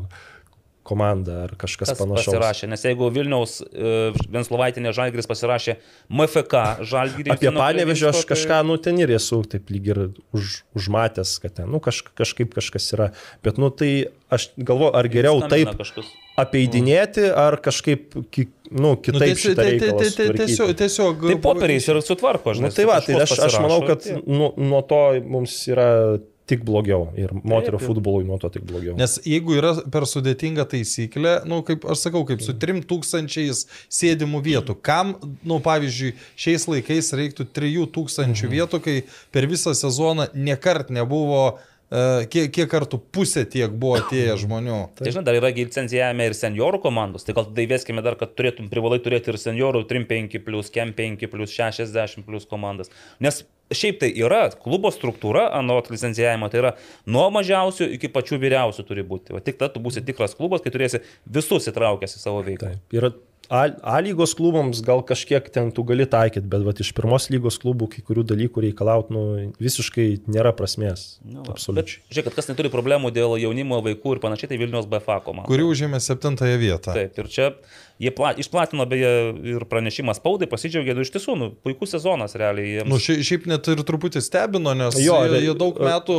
komanda 0.90 1.44
ar 1.46 1.54
kažkas 1.58 1.92
Kas 1.92 2.00
panašaus. 2.00 2.34
Pasirašė, 2.34 2.68
nes 2.72 2.84
jeigu 2.86 3.10
Vilniaus 3.14 3.58
e, 3.62 4.10
Venslovaitinė 4.34 4.92
Žalgiris 4.96 5.30
pasirašė 5.30 5.76
MFK 6.10 6.62
Žalgirį. 6.90 7.34
Apie 7.36 7.52
Panevežį 7.54 8.10
aš 8.10 8.22
tai... 8.22 8.28
kažką, 8.34 8.62
nu 8.68 8.78
ten 8.82 8.98
ir 9.02 9.14
esu 9.16 9.42
taip 9.50 9.70
lyg 9.72 9.90
ir 9.92 10.02
už, 10.36 10.62
užmatęs, 10.78 11.36
kad 11.44 11.58
ten, 11.60 11.70
nu 11.70 11.82
kaž, 11.84 12.02
kažkaip 12.18 12.54
kažkas 12.56 12.90
yra. 12.96 13.10
Bet, 13.46 13.60
nu 13.62 13.70
tai 13.74 13.92
aš 14.32 14.50
galvoju, 14.58 14.94
ar 14.98 15.10
geriau 15.12 15.42
taip 15.50 15.74
kažkas. 15.78 16.10
apeidinėti, 16.40 17.28
ar 17.34 17.58
kažkaip 17.62 18.18
ki, 18.34 18.48
nu, 18.70 18.96
kitaip. 19.02 19.38
Nu, 19.50 20.34
tiesiog, 20.40 20.74
tiesiog. 20.78 21.28
Tai 21.30 21.38
popieriais 21.44 21.88
ir 21.90 22.02
sutvarko, 22.06 22.56
žinai. 22.58 22.72
Nu, 22.72 22.76
tai 22.76 22.88
va, 22.90 22.98
tai 23.04 23.18
aš, 23.24 23.36
aš 23.50 23.60
manau, 23.62 23.82
kad 23.88 24.06
nu, 24.26 24.52
nuo 24.58 24.82
to 24.86 25.02
mums 25.26 25.56
yra 25.70 25.90
tik 26.50 26.64
blogiau. 26.66 27.08
Ir 27.18 27.32
moterio 27.36 27.78
Taip, 27.78 27.86
futbolui 27.88 28.26
nuo 28.28 28.38
to 28.42 28.50
tik 28.52 28.66
blogiau. 28.68 28.96
Nes 28.98 29.16
jeigu 29.26 29.56
yra 29.58 29.72
per 29.92 30.06
sudėtinga 30.10 30.66
taisyklė, 30.70 31.38
nu, 31.50 31.62
kaip 31.66 31.86
aš 31.90 32.06
sakau, 32.08 32.24
kaip 32.28 32.42
su 32.44 32.56
3000 32.58 33.64
sėdimų 33.86 34.42
vietų, 34.46 34.76
kam, 34.84 35.16
nu, 35.46 35.60
pavyzdžiui, 35.64 36.14
šiais 36.40 36.66
laikais 36.70 37.12
reiktų 37.20 37.48
3000 37.56 38.50
vietų, 38.50 38.82
kai 38.84 38.96
per 39.34 39.48
visą 39.50 39.74
sezoną 39.78 40.30
niekart 40.34 40.90
nebuvo, 40.94 41.44
uh, 41.54 41.68
kiek, 42.30 42.50
kiek 42.54 42.68
kartų 42.70 43.00
pusė 43.14 43.44
tiek 43.50 43.72
buvo 43.72 43.98
atėję 44.00 44.36
žmonių. 44.44 44.80
Tai 44.98 45.14
žinai, 45.14 45.24
dar 45.26 45.38
yra 45.38 45.52
licencijavime 45.54 46.28
ir 46.30 46.36
seniorų 46.38 46.82
komandos, 46.82 47.26
tai 47.26 47.34
gal 47.36 47.48
tada 47.50 47.64
įveskime 47.64 48.04
dar, 48.06 48.18
kad 48.20 48.34
turėtum 48.38 48.70
privalai 48.72 49.00
turėti 49.02 49.32
ir 49.32 49.40
seniorų 49.40 49.86
3-5 49.90 50.42
plus, 50.46 50.70
KEM 50.74 50.94
5 50.98 51.30
plus, 51.32 51.54
60 51.56 52.26
plus 52.26 52.46
komandas. 52.50 52.92
Nes 53.22 53.42
šiaip 53.74 54.00
tai 54.02 54.10
yra 54.18 54.42
klubo 54.54 54.92
struktūra, 54.94 55.48
anot 55.58 55.90
licencijavimo, 55.92 56.50
tai 56.50 56.62
yra 56.64 56.74
nuo 57.10 57.28
mažiausių 57.34 57.90
iki 57.96 58.12
pačių 58.12 58.40
vyriausių 58.42 58.86
turi 58.88 59.06
būti. 59.06 59.36
O 59.36 59.42
tik 59.44 59.60
tada 59.60 59.72
tu 59.74 59.82
būsi 59.84 60.04
tikras 60.06 60.36
klubas, 60.38 60.64
kai 60.64 60.74
turėsi 60.74 61.02
visus 61.26 61.70
įtraukęs 61.70 62.18
į 62.18 62.22
savo 62.22 62.44
veiklą. 62.46 62.76
Taip. 62.76 62.96
Ir 62.96 63.12
A, 63.50 63.96
lygos 63.98 64.30
klubams 64.38 64.78
gal 64.86 65.00
kažkiek 65.02 65.48
ten 65.50 65.72
tu 65.74 65.82
gali 65.82 66.04
taikyti, 66.06 66.46
bet 66.46 66.62
vat, 66.62 66.78
iš 66.84 66.92
pirmos 66.94 67.26
lygos 67.34 67.56
klubų 67.58 67.88
kai 67.90 68.04
kurių 68.06 68.22
dalykų 68.30 68.62
reikalauti 68.68 69.16
nu, 69.16 69.22
visiškai 69.58 70.04
nėra 70.30 70.52
prasmės. 70.54 71.18
Nu, 71.24 71.42
va. 71.42 71.56
Absoliučiai. 71.56 71.98
Bet, 71.98 72.12
žiūrėk, 72.14 72.28
kad 72.28 72.38
kas 72.38 72.50
neturi 72.52 72.70
problemų 72.70 73.10
dėl 73.16 73.34
jaunimo, 73.42 73.80
vaikų 73.82 74.14
ir 74.14 74.22
panašiai, 74.22 74.52
tai 74.52 74.60
Vilnius 74.60 74.86
BFA 74.92 75.18
komanda. 75.26 75.50
Kuri 75.50 75.66
užėmė 75.66 75.98
septintąją 75.98 76.62
vietą. 76.62 76.94
Taip, 76.94 77.18
ir 77.18 77.32
čia 77.34 77.50
jie 78.00 78.10
pla, 78.16 78.32
išplatino 78.40 78.86
beje 78.88 79.10
ir 79.54 79.64
pranešimą 79.68 80.14
spaudai, 80.16 80.48
pasidžiaugė, 80.50 80.94
nu 80.96 81.04
iš 81.04 81.12
tiesų, 81.14 81.36
nu, 81.36 81.48
puikus 81.64 81.92
sezonas 81.94 82.36
realiai. 82.40 82.78
Jiems. 82.78 82.88
Nu, 82.90 83.00
šiaip, 83.02 83.24
šiaip 83.28 83.48
net 83.50 83.68
ir 83.72 83.82
truputį 83.86 84.22
stebino, 84.24 84.72
nes 84.78 84.96
Jo, 85.00 85.18
jie, 85.26 85.32
re- 85.34 85.42
jie 85.44 85.56
daug 85.58 85.80
metų 85.84 86.16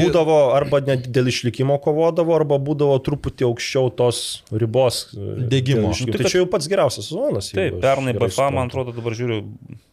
Būdavo 0.00 0.38
arba 0.56 0.82
net 0.84 1.06
dėl 1.14 1.30
išlikimo 1.30 1.78
kovodavo, 1.82 2.34
arba 2.34 2.58
būdavo 2.62 2.98
truputį 3.06 3.46
aukščiau 3.48 3.92
tos 3.94 4.22
ribos 4.50 5.04
e, 5.14 5.46
išlikimo. 5.46 5.92
Nu, 5.94 6.10
tai 6.10 6.20
Tai 6.20 6.32
čia 6.32 6.42
jau 6.42 6.48
pats 6.50 6.68
geriausias 6.70 7.10
sezonas. 7.10 7.52
Taip, 7.54 7.78
pernai 7.82 8.16
BFA, 8.18 8.50
man 8.54 8.70
atrodo, 8.70 8.94
dabar 8.96 9.16
žiūriu, 9.16 9.44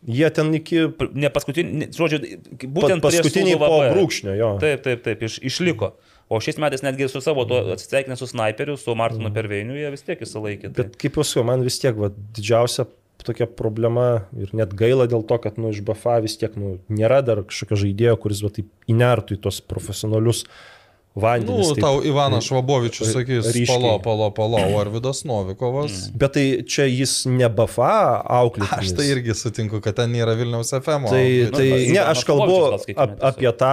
Jie 0.07 0.27
ten 0.31 0.53
iki 0.55 0.85
ne 1.19 1.27
paskutinį, 1.35 1.89
žodžiu, 1.91 2.21
būtent 2.63 3.03
Sūduvą 3.03 3.67
po 3.67 3.79
brūkšnio, 3.91 4.35
jo. 4.39 4.51
Taip, 4.61 4.85
taip, 4.85 5.01
taip, 5.03 5.25
iš, 5.27 5.35
išliko. 5.43 5.97
O 6.27 6.41
šiais 6.43 6.59
metais 6.59 6.83
netgi 6.83 7.07
su 7.11 7.21
savo 7.23 7.45
tuo 7.47 7.61
atsisveikinę 7.73 8.17
su 8.19 8.27
snaiperiu, 8.27 8.75
su 8.79 8.95
Martinu 8.99 9.31
Perveiniu, 9.33 9.77
jie 9.79 9.91
vis 9.93 10.03
tiek 10.03 10.23
įsilaikė. 10.25 10.69
Tai. 10.69 10.71
Mhm. 10.71 10.79
Bet 10.81 11.01
kaip 11.01 11.19
jau 11.19 11.27
sakiau, 11.27 11.47
man 11.47 11.63
vis 11.63 11.79
tiek 11.83 11.95
va, 11.99 12.11
didžiausia 12.35 12.87
tokia 13.27 13.47
problema 13.49 14.27
ir 14.39 14.51
net 14.55 14.75
gaila 14.77 15.07
dėl 15.09 15.23
to, 15.27 15.39
kad 15.43 15.57
nu, 15.59 15.71
iš 15.73 15.81
BFA 15.87 16.19
vis 16.23 16.37
tiek 16.39 16.53
nu, 16.59 16.77
nėra 16.91 17.23
dar 17.25 17.41
kažkokio 17.47 17.79
žaidėjo, 17.83 18.17
kuris 18.23 18.43
va, 18.45 18.51
taip 18.53 18.91
įnertų 18.91 19.39
į 19.39 19.45
tos 19.47 19.61
profesionalius 19.63 20.45
Nu, 20.45 20.76
vandenis. 21.21 21.71
taip 21.73 21.83
tau 21.83 22.01
Ivanas 22.05 22.45
Švabovičius 22.47 23.11
sakys, 23.15 23.49
ryškiai. 23.53 23.67
palo, 23.69 23.93
palo, 24.03 24.29
palo, 24.35 24.59
o 24.61 24.79
Arvidas 24.81 25.23
Novikovas. 25.27 26.07
Bet 26.17 26.35
tai 26.37 26.45
čia 26.67 26.85
jis 26.89 27.25
ne 27.29 27.49
BFA 27.49 28.21
auklėtinis. 28.39 28.91
Aš 28.91 28.95
tai 28.99 29.07
irgi 29.13 29.35
sutinku, 29.37 29.81
kad 29.83 29.97
ten 29.99 30.13
nėra 30.15 30.35
Vilniaus 30.39 30.73
FM. 30.77 31.09
Tai, 31.11 31.23
Nu, 31.47 31.51
tai 31.57 31.67
ne, 31.93 32.01
aš 32.01 32.23
kalbu 32.27 32.57
ap, 32.95 33.17
apie 33.31 33.51
tą, 33.59 33.71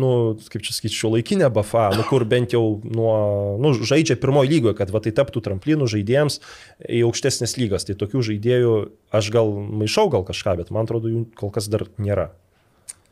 nu, 0.00 0.10
kaip 0.50 0.62
čia 0.64 0.74
sakyti, 0.76 0.94
šio 0.94 1.12
laikinę 1.16 1.50
BFA, 1.54 1.90
nu, 1.98 2.04
kur 2.08 2.24
bent 2.28 2.54
jau 2.54 2.80
nuo, 2.84 3.14
nu, 3.62 3.74
žaidžia 3.78 4.16
pirmoji 4.20 4.52
lygoje, 4.54 4.76
kad 4.78 4.92
va, 4.94 5.02
tai 5.04 5.12
taptų 5.16 5.42
tramplinų 5.44 5.88
žaidėjams 5.90 6.40
į 6.88 7.04
aukštesnės 7.08 7.56
lygas. 7.60 7.86
Tai 7.88 7.96
tokių 8.00 8.22
žaidėjų 8.30 8.74
aš 9.14 9.30
gal 9.34 9.52
maišau 9.82 10.08
gal 10.12 10.24
kažką, 10.26 10.58
bet 10.62 10.72
man 10.74 10.88
atrodo, 10.88 11.10
jų 11.12 11.26
kol 11.38 11.52
kas 11.54 11.68
dar 11.72 11.86
nėra. 11.98 12.30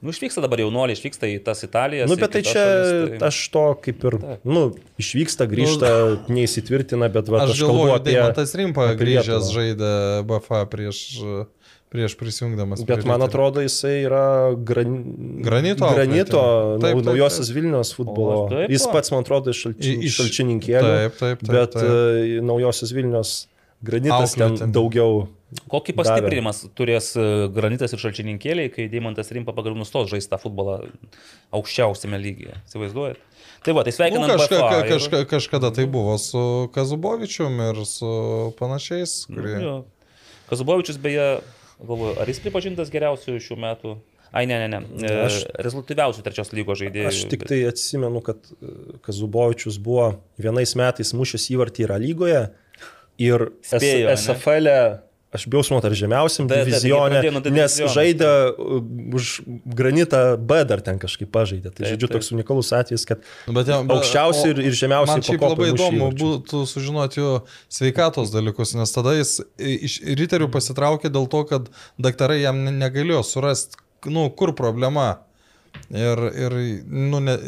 Nu, 0.02 0.10
išvyksta 0.10 0.42
dabar 0.42 0.58
jaunuoliai, 0.58 0.96
išvyksta 0.98 1.28
į 1.30 1.36
tas 1.46 1.62
Italijas. 1.62 2.08
Nu, 2.10 2.16
bet 2.18 2.32
tai 2.34 2.40
čia 2.42 2.58
šalis, 2.58 3.10
tai- 3.12 3.28
aš 3.28 3.36
to 3.54 3.62
kaip 3.84 4.02
ir, 4.10 4.16
nu, 4.42 4.62
išvyksta, 4.98 5.46
grįžta, 5.46 5.90
neįsitvirtina, 6.26 7.06
bet 7.14 7.30
va, 7.30 7.44
Aš 7.46 7.52
aš 7.54 7.60
galvoju, 7.68 7.92
apie... 8.00 8.16
Deimantas 8.16 8.54
Rimpa 8.58 8.88
grįžęs 8.98 9.52
žaidė 9.54 9.92
BFA 10.26 10.64
prieš, 10.72 10.98
prieš 11.92 12.16
prisijungdamas. 12.18 12.82
Bet 12.82 13.02
prie 13.04 13.06
man 13.12 13.20
Riterio. 13.22 13.28
atrodo, 13.30 13.62
jisai 13.62 13.94
yra 14.08 14.24
gran... 14.56 14.90
Granito 15.44 15.86
granito. 15.94 16.42
Taip, 16.82 16.82
nau- 16.82 16.98
taip, 16.98 17.06
naujosios 17.12 17.46
taip. 17.46 17.56
Vilnius 17.60 17.94
futbolo. 17.94 18.36
O, 18.46 18.50
taip, 18.50 18.70
Jis 18.74 18.88
pats, 18.90 19.12
man 19.14 19.22
atrodo, 19.22 19.54
iš, 19.54 19.62
šalči... 19.68 19.86
I- 19.86 19.98
iš- 20.00 20.10
iš 20.10 20.18
šalčininkėlių. 20.22 20.92
Taip, 20.98 21.18
taip, 21.20 21.46
taip. 21.46 21.52
Bet 21.52 21.76
taip. 21.78 21.86
e, 21.86 22.40
naujosios 22.42 22.90
Vilnius 22.96 23.34
granitas 23.82 24.34
ten 24.36 24.48
Auklėtinio. 24.52 24.72
daugiau. 24.76 25.22
Kokį 25.68 25.92
pastiprinimas 25.98 26.62
turės 26.78 27.10
e, 27.20 27.24
granitas 27.52 27.92
ir 27.92 28.00
šalčininkėliai, 28.00 28.70
kai 28.72 28.86
Deimantas 28.88 29.28
Rimpa 29.36 29.52
pagaliau 29.52 29.76
nustos 29.82 30.08
žaisti 30.08 30.30
tą 30.32 30.38
futbolą 30.40 30.78
aukščiausiame 31.52 32.16
lygyje. 32.22 32.56
Įsivaizduojat? 32.68 33.18
Tai 33.62 33.74
va, 33.76 33.84
tai 33.86 33.92
Nu, 33.92 33.96
sveikinam 33.98 34.30
kažka, 34.32 34.56
BFA 34.56 34.70
ka, 34.70 34.78
ir- 34.80 34.92
kažka, 34.94 35.20
kažkada 35.30 35.70
tai 35.76 35.84
buvo 35.86 36.16
su 36.18 36.40
Kazubovičium 36.74 37.60
ir 37.68 37.82
su 37.86 38.08
panašiais, 38.58 39.18
kurie... 39.28 39.58
Jo. 39.62 39.74
Kazubovičius 40.50 40.98
beje, 41.00 41.28
galvoju, 41.82 42.16
ar 42.20 42.28
jis 42.32 42.40
pripažintas 42.42 42.90
geriausiu 42.92 43.36
šių 43.40 43.60
metų? 43.62 43.94
Ai, 44.32 44.46
ne, 44.48 44.56
ne, 44.64 44.68
ne. 44.72 44.80
Aš... 45.04 45.42
Aš- 45.44 45.46
Rezultatyviausių 45.68 46.24
trečios 46.24 46.50
lygos 46.56 46.80
žaidėjų. 46.80 47.08
Aš 47.12 47.20
tik 47.28 47.44
tai 47.48 47.60
atsimenu, 47.68 48.22
kad 48.24 48.40
e, 48.56 48.72
Kazubovičius 49.04 49.76
buvo 49.84 50.14
vienais 50.40 50.72
metais 50.80 51.12
mušęs 51.12 51.50
įvartį 51.52 51.84
yra 51.86 52.00
lygoje 52.00 52.46
ir 53.18 53.48
Spėjo? 53.64 54.12
SFL, 54.16 54.68
aš 55.32 55.46
bijau 55.48 55.62
smuoti 55.64 55.88
ar 55.88 55.94
žemiausiam 55.96 56.44
jie 56.50 56.58
divizione, 56.66 57.14
pradėjo 57.16 57.32
nuo 57.32 57.52
nes 57.56 57.76
žaidė 57.94 58.28
uh, 58.52 58.82
už 59.16 59.28
granitą 59.78 60.20
B 60.36 60.58
dar 60.68 60.82
ten 60.84 60.98
kažkaip 61.00 61.30
pažaidė. 61.32 61.70
Tai 61.72 61.80
Taip, 61.86 61.94
žodžiu, 61.94 62.08
taip. 62.10 62.18
toks 62.18 62.32
unikalus 62.36 62.72
atvejis, 62.76 63.06
kad 63.08 63.22
Bet, 63.48 63.66
ja, 63.72 63.78
bet- 63.80 63.96
Aukščiausi 63.96 64.44
o- 64.44 64.52
ir- 64.52 64.60
ir 64.68 64.76
žemiausi 64.76 65.14
Man 65.14 65.24
šiaip 65.24 65.40
labai 65.46 65.70
įdomu 65.72 66.10
būtų 66.20 66.62
sužinoti 66.68 67.20
jo 67.22 67.30
sveikatos 67.72 68.32
dalykus, 68.34 68.74
nes 68.76 68.92
tada 68.92 69.16
jis 69.16 69.38
iš 69.56 70.00
riterių 70.20 70.50
pasitraukė 70.52 71.08
dėl 71.08 71.28
to, 71.32 71.44
kad 71.48 71.72
daktarai 71.98 72.42
jam 72.42 72.60
ne- 72.64 72.76
negalėjo 72.84 73.24
surasti, 73.24 73.80
nu, 74.12 74.28
kur 74.36 74.52
problema. 74.52 75.22
Ir, 75.88 76.18
ir 76.36 76.52
nu, 76.84 77.16
ne, 77.24 77.38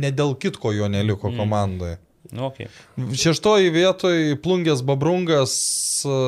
ne 0.00 0.08
dėl 0.16 0.32
kitko 0.40 0.72
jo 0.72 0.88
neliko 0.88 1.28
komandai. 1.36 1.98
Nu, 1.98 2.07
okay. 2.36 2.68
Šeštoji 2.96 3.72
vietoje 3.74 4.36
plungės 4.44 4.82
babrungas, 4.86 5.54
e, 6.04 6.18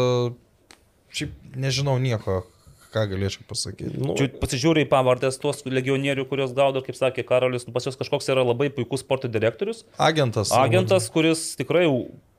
šiaip 1.17 1.35
nežinau 1.61 1.99
nieko, 2.03 2.41
ką 2.95 3.05
galėčiau 3.13 3.45
pasakyti. 3.49 4.01
nu, 4.01 4.17
Čia 4.19 4.31
pasižiūrė 4.41 4.87
į 4.87 4.91
pavardės 4.91 5.39
tuos 5.43 5.63
legionierių, 5.67 6.27
kuriuos 6.31 6.55
gaudo, 6.57 6.83
kaip 6.87 6.99
sakė 6.99 7.27
Karolis, 7.27 7.69
nu, 7.69 7.75
pas 7.77 7.87
juos 7.87 7.99
kažkoks 8.01 8.31
yra 8.33 8.47
labai 8.47 8.71
puikus 8.75 9.05
sporto 9.05 9.31
direktorius. 9.31 9.85
Agentas. 9.99 10.55
Agentas, 10.57 11.11
kuris 11.13 11.53
tikrai 11.61 11.87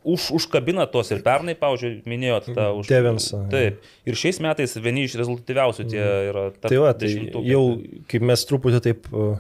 už, 0.04 0.32
užkabina 0.42 0.88
tuos 0.92 1.12
ir 1.14 1.22
pernai, 1.26 1.56
pavyzdžiui, 1.60 2.02
minėjot 2.10 2.52
tą 2.56 2.68
už... 2.80 2.90
Devensą. 2.92 3.44
Taip. 3.52 3.82
Ir 4.10 4.18
šiais 4.18 4.42
metais 4.44 4.74
vieni 4.82 5.06
iš 5.08 5.16
rezultatyviausių 5.22 5.88
tie 5.92 6.04
yra. 6.32 6.48
tarp 6.58 6.72
Tai 6.74 6.82
va, 6.84 6.94
tai 6.98 7.12
dešimtuke. 7.12 7.46
jau 7.52 7.64
kaip 8.12 8.26
mes 8.32 8.46
truputį 8.50 8.82
taip 8.88 9.12
uh, 9.14 9.36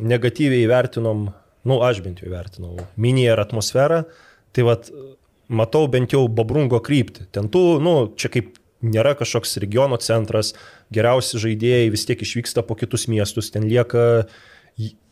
negatyviai 0.00 0.64
įvertinom, 0.68 1.26
nu 1.68 1.80
aš 1.84 2.02
bent 2.04 2.22
jau 2.22 2.30
įvertinau, 2.30 2.76
miniją 3.00 3.36
ir 3.36 3.42
atmosferą, 3.44 4.04
tai 4.54 4.66
va, 4.66 4.78
matau 5.48 5.88
bent 5.90 6.14
jau 6.14 6.26
Babrungo 6.28 6.80
kryptį. 6.84 7.28
Ten 7.34 7.50
tų, 7.52 7.64
nu, 7.84 7.94
čia 8.16 8.30
kaip 8.32 8.56
nėra 8.84 9.14
kažkoks 9.18 9.56
regiono 9.62 9.98
centras, 10.02 10.52
geriausi 10.94 11.40
žaidėjai 11.40 11.92
vis 11.94 12.04
tiek 12.08 12.20
išvyksta 12.20 12.64
po 12.66 12.76
kitus 12.78 13.08
miestus, 13.08 13.50
ten 13.54 13.66
lieka 13.68 14.26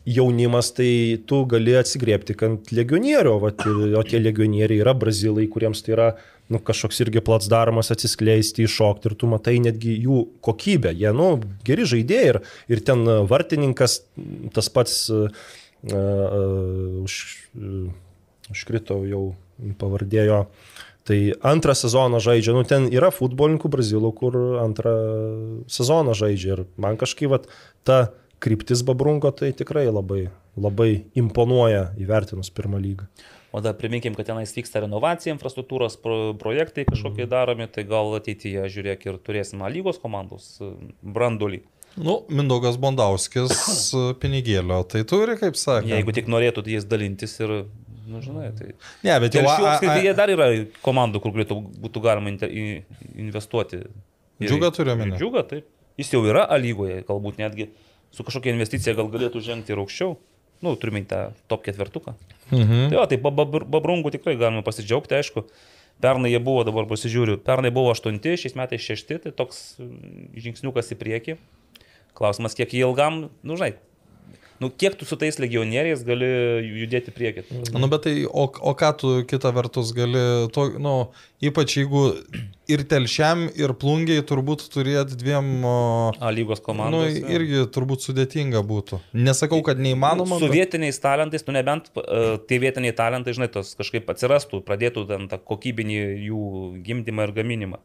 jaunimas, 0.03 0.73
tai 0.75 1.17
tu 1.27 1.45
gali 1.47 1.77
atsigriepti 1.79 2.35
ant 2.43 2.71
legionierių, 2.75 3.33
ir- 3.39 3.97
o 3.97 4.03
tie 4.03 4.19
legionieriai 4.19 4.81
yra 4.83 4.93
brazilai, 4.93 5.47
kuriems 5.47 5.81
tai 5.81 5.93
yra 5.95 6.07
nu, 6.49 6.59
kažkoks 6.59 6.99
irgi 7.05 7.21
plats 7.23 7.47
daromas 7.47 7.89
atsiskleisti, 7.89 8.65
iššokti 8.67 9.09
ir 9.09 9.15
tu 9.15 9.27
matai 9.31 9.59
netgi 9.63 9.95
jų 10.03 10.27
kokybę. 10.43 10.91
Jie, 10.91 11.13
nu, 11.15 11.39
geri 11.63 11.87
žaidėjai 11.87 12.29
ir, 12.33 12.41
ir 12.67 12.83
ten 12.83 13.05
vartininkas, 13.29 14.01
tas 14.53 14.67
pats 14.69 15.09
uh, 15.09 15.29
už, 15.83 17.17
uh, 17.59 17.91
užkrito 18.53 19.03
jau 19.07 19.23
pavardėjo. 19.79 20.45
Tai 21.03 21.19
antrą 21.43 21.75
sezoną 21.75 22.21
žaidžia, 22.23 22.53
nu 22.55 22.63
ten 22.63 22.87
yra 22.87 23.09
futbolininkų 23.11 23.67
brazilų, 23.67 24.13
kur 24.15 24.37
antrą 24.63 24.93
sezoną 25.67 26.15
žaidžia 26.15 26.53
ir 26.55 26.61
man 26.79 26.95
kažkaip 26.99 27.33
vat, 27.33 27.49
ta 27.83 28.13
kryptis 28.43 28.85
Babrungo 28.87 29.31
tai 29.35 29.51
tikrai 29.51 29.89
labai, 29.89 30.29
labai 30.55 31.03
imponuoja 31.19 31.89
įvertinus 31.99 32.53
pirmą 32.55 32.79
lygą. 32.79 33.09
O 33.53 33.61
dar 33.61 33.75
priminkim, 33.77 34.15
kad 34.17 34.25
tenais 34.31 34.49
vyksta 34.55 34.81
renovacija, 34.81 35.35
infrastruktūros 35.35 35.99
pro, 36.01 36.15
projektai 36.41 36.87
kažkokie 36.87 37.27
daromi, 37.29 37.67
tai 37.69 37.83
gal 37.85 38.15
ateityje, 38.17 38.63
žiūrėk, 38.73 39.05
ir 39.05 39.19
turėsim 39.21 39.61
lygos 39.75 39.99
komandos 40.01 40.55
e, 40.57 40.71
brandulį. 41.05 41.61
Nu, 41.95 42.23
Mindaugas 42.33 42.77
Bondauskis 42.81 43.53
e, 43.97 44.03
pinigėlio, 44.21 44.81
tai 44.89 45.03
turi, 45.09 45.37
kaip 45.39 45.57
sakė. 45.59 45.91
Jeigu 45.93 46.15
tik 46.15 46.31
norėtų 46.31 46.65
tai 46.65 46.77
jais 46.77 46.87
dalintis 46.89 47.35
ir, 47.43 47.53
na, 48.09 48.21
žinai, 48.23 48.49
tai... 48.57 48.71
Ne, 49.05 49.13
bet 49.21 49.37
jau... 49.37 49.45
Apskrityje 49.45 50.15
dar 50.17 50.33
yra 50.33 50.49
komandų, 50.85 51.21
kur 51.23 51.35
galėtų, 51.35 51.59
būtų 51.85 52.03
galima 52.03 52.33
investuoti. 52.33 53.83
Ir- 54.41 54.49
Džiugą 54.49 54.73
turiu 54.73 54.97
ir 54.97 55.13
Džiugą, 55.19 55.45
taip. 55.49 55.69
Jis 56.01 56.09
jau 56.15 56.23
yra 56.25 56.47
lygoje, 56.57 57.03
galbūt 57.05 57.37
netgi 57.37 57.69
su 58.13 58.25
kažkokia 58.25 58.53
investicija 58.55 58.95
gal 58.97 59.11
galėtų 59.13 59.41
žengti 59.45 59.73
ir 59.75 59.81
aukščiau. 59.83 60.15
Nu, 60.63 60.73
turime 60.79 61.03
tą 61.05 61.27
top 61.51 61.65
ketvirtuką. 61.65 62.15
Mhm. 62.49 62.89
Tai 62.89 62.97
jo, 62.97 63.05
tai 63.11 63.17
babr- 63.21 63.65
babrungų 63.67 64.13
tikrai 64.15 64.37
galima 64.39 64.63
pasidžiaugti, 64.65 65.17
aišku. 65.19 65.43
Pernai 66.01 66.31
jie 66.31 66.39
buvo, 66.41 66.63
dabar 66.65 66.87
pasižiūriu, 66.89 67.37
pernai 67.45 67.69
buvo 67.71 67.91
8, 67.93 68.17
šiais 68.41 68.55
metais 68.57 68.81
6, 68.81 69.11
tai 69.23 69.33
toks 69.35 69.59
mm, 69.77 70.31
žingsniukas 70.41 70.89
į 70.95 70.97
priekį. 70.99 71.35
Klausimas, 72.17 72.53
kiek 72.57 72.73
jie 72.75 72.83
ilgam, 72.85 73.27
nu 73.43 73.55
žinai, 73.57 73.73
nu 74.61 74.69
kiek 74.69 74.93
tu 74.95 75.03
su 75.03 75.17
tais 75.19 75.35
legionieriais 75.41 76.03
gali 76.07 76.27
judėti 76.83 77.11
priekį. 77.11 77.41
Nu, 77.73 77.89
bet 77.91 78.05
tai, 78.05 78.13
o, 78.29 78.45
o 78.47 78.73
ką 78.79 78.91
tu 79.01 79.09
kita 79.27 79.49
vertus 79.55 79.89
gali, 79.97 80.21
to, 80.55 80.67
nu, 80.79 80.93
ypač 81.43 81.73
jeigu 81.81 82.03
ir 82.71 82.85
telšiam, 82.87 83.47
ir 83.59 83.73
plungiai 83.81 84.21
turbūt 84.23 84.63
turėti 84.71 85.17
dviem, 85.19 85.49
A 85.67 86.29
lygos 86.31 86.61
nu, 86.61 86.65
komandos. 86.69 87.17
irgi 87.33 87.65
turbūt 87.75 88.05
sudėtinga 88.05 88.61
būtų. 88.69 89.01
Nesakau, 89.25 89.59
kad 89.65 89.81
neįmanoma. 89.83 90.37
Su 90.39 90.47
bet- 90.47 90.55
vietiniais 90.61 91.01
talentais, 91.03 91.43
nu 91.49 91.57
nebent 91.57 91.89
uh, 91.99 92.37
tie 92.47 92.61
vietiniai 92.63 92.95
talentai, 92.95 93.33
žinai, 93.35 93.49
tos 93.51 93.73
kažkaip 93.81 94.07
atsirastų, 94.13 94.61
pradėtų 94.69 95.07
ten 95.09 95.27
tą 95.33 95.41
kokybinį 95.43 95.99
jų 96.29 96.45
gimdymą 96.87 97.27
ir 97.27 97.35
gaminimą. 97.41 97.81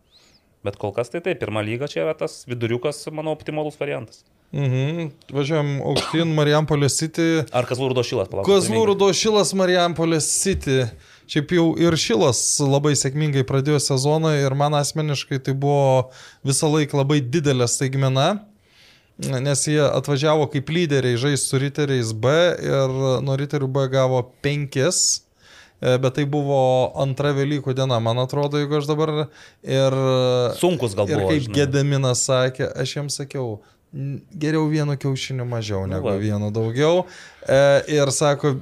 Bet 0.68 0.76
kol 0.76 0.92
kas 0.92 1.08
tai 1.08 1.22
taip, 1.24 1.38
pirma 1.40 1.62
lyga 1.64 1.88
čia 1.88 2.02
yra 2.04 2.12
tas 2.18 2.42
viduriukas, 2.48 3.00
manau, 3.08 3.32
optimalus 3.32 3.78
variantas. 3.80 4.20
Mhm. 4.52 5.10
Važiuojam 5.32 5.70
aukštyn 5.90 6.30
Marijampolės 6.36 6.96
City. 7.00 7.28
Ar 7.56 7.68
Kazlų 7.68 7.90
Rudo 7.92 8.04
šilas, 8.04 8.28
palauk. 8.28 8.48
Kozlų 8.48 8.82
Rudo 8.90 9.08
Šilas 9.16 9.54
Marijampolės 9.56 10.28
City. 10.28 10.82
Šiaip 11.28 11.52
jau 11.52 11.66
ir 11.80 11.96
Šilas 12.00 12.40
labai 12.64 12.94
sėkmingai 12.96 13.44
pradėjo 13.48 13.80
sezoną 13.84 14.34
ir 14.40 14.56
man 14.56 14.76
asmeniškai 14.76 15.40
tai 15.44 15.52
buvo 15.52 16.08
visą 16.48 16.68
laiką 16.72 17.00
labai 17.00 17.20
didelė 17.20 17.68
staigmena, 17.68 18.28
nes 19.20 19.64
jie 19.68 19.82
atvažiavo 19.84 20.48
kaip 20.52 20.72
lyderiai 20.72 21.20
žaisti 21.20 21.52
su 21.52 21.60
riteriais 21.60 22.12
B 22.16 22.32
ir 22.64 22.98
nuo 23.24 23.36
riterių 23.40 23.68
B 23.68 23.88
gavo 23.92 24.22
penkis. 24.44 25.20
E, 25.80 25.96
Bet 25.98 26.14
tai 26.18 26.24
buvo 26.26 26.58
antra 26.98 27.32
Velykų 27.36 27.74
diena, 27.78 28.00
man 28.02 28.18
atrodo, 28.24 28.58
jeigu 28.58 28.78
aš 28.80 28.88
dabar 28.90 29.12
ir... 29.62 29.98
Sunkus 30.58 30.96
gal 30.98 31.08
Ir 31.10 31.22
kaip 31.26 31.46
žinai. 31.46 31.54
Gedaminas 31.62 32.24
sakė, 32.28 32.70
aš 32.82 32.96
jiems 32.96 33.20
sakiau, 33.22 33.60
"N- 33.94 34.20
geriau 34.34 34.66
vienu 34.68 34.96
kiaušiniu 35.00 35.46
mažiau 35.48 35.86
negu 35.88 36.10
va. 36.10 36.16
vienu 36.20 36.50
daugiau. 36.52 37.06
E, 37.48 37.60
ir 37.94 38.10
sako, 38.12 38.56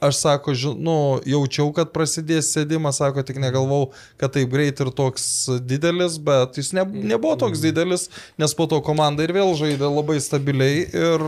aš 0.00 0.16
sako, 0.20 0.52
ži, 0.54 0.72
nu, 0.76 1.20
jaučiau, 1.24 1.70
kad 1.76 1.92
prasidės 1.94 2.50
sėdimas, 2.52 2.98
sako, 3.00 3.22
tik 3.24 3.38
negalvau, 3.40 3.92
kad 4.20 4.32
taip 4.34 4.50
greit 4.52 4.80
ir 4.80 4.90
toks 4.92 5.48
didelis, 5.64 6.18
bet 6.18 6.58
jis 6.60 6.72
ne, 6.76 6.84
nebuvo 6.84 7.36
toks 7.40 7.62
didelis, 7.64 8.08
nes 8.38 8.52
po 8.54 8.66
to 8.66 8.80
komanda 8.84 9.24
ir 9.24 9.32
vėl 9.32 9.54
žaidė 9.56 9.88
labai 9.88 10.18
stabiliai. 10.20 10.84
Ir, 10.92 11.24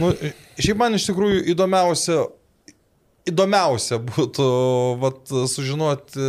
nu, 0.00 0.12
šiaip 0.58 0.80
man 0.80 0.96
iš 0.96 1.10
tikrųjų 1.10 1.44
įdomiausia 1.52 2.24
įdomiausia 3.26 3.98
būtų 4.02 4.46
vat, 5.02 5.32
sužinoti, 5.50 6.28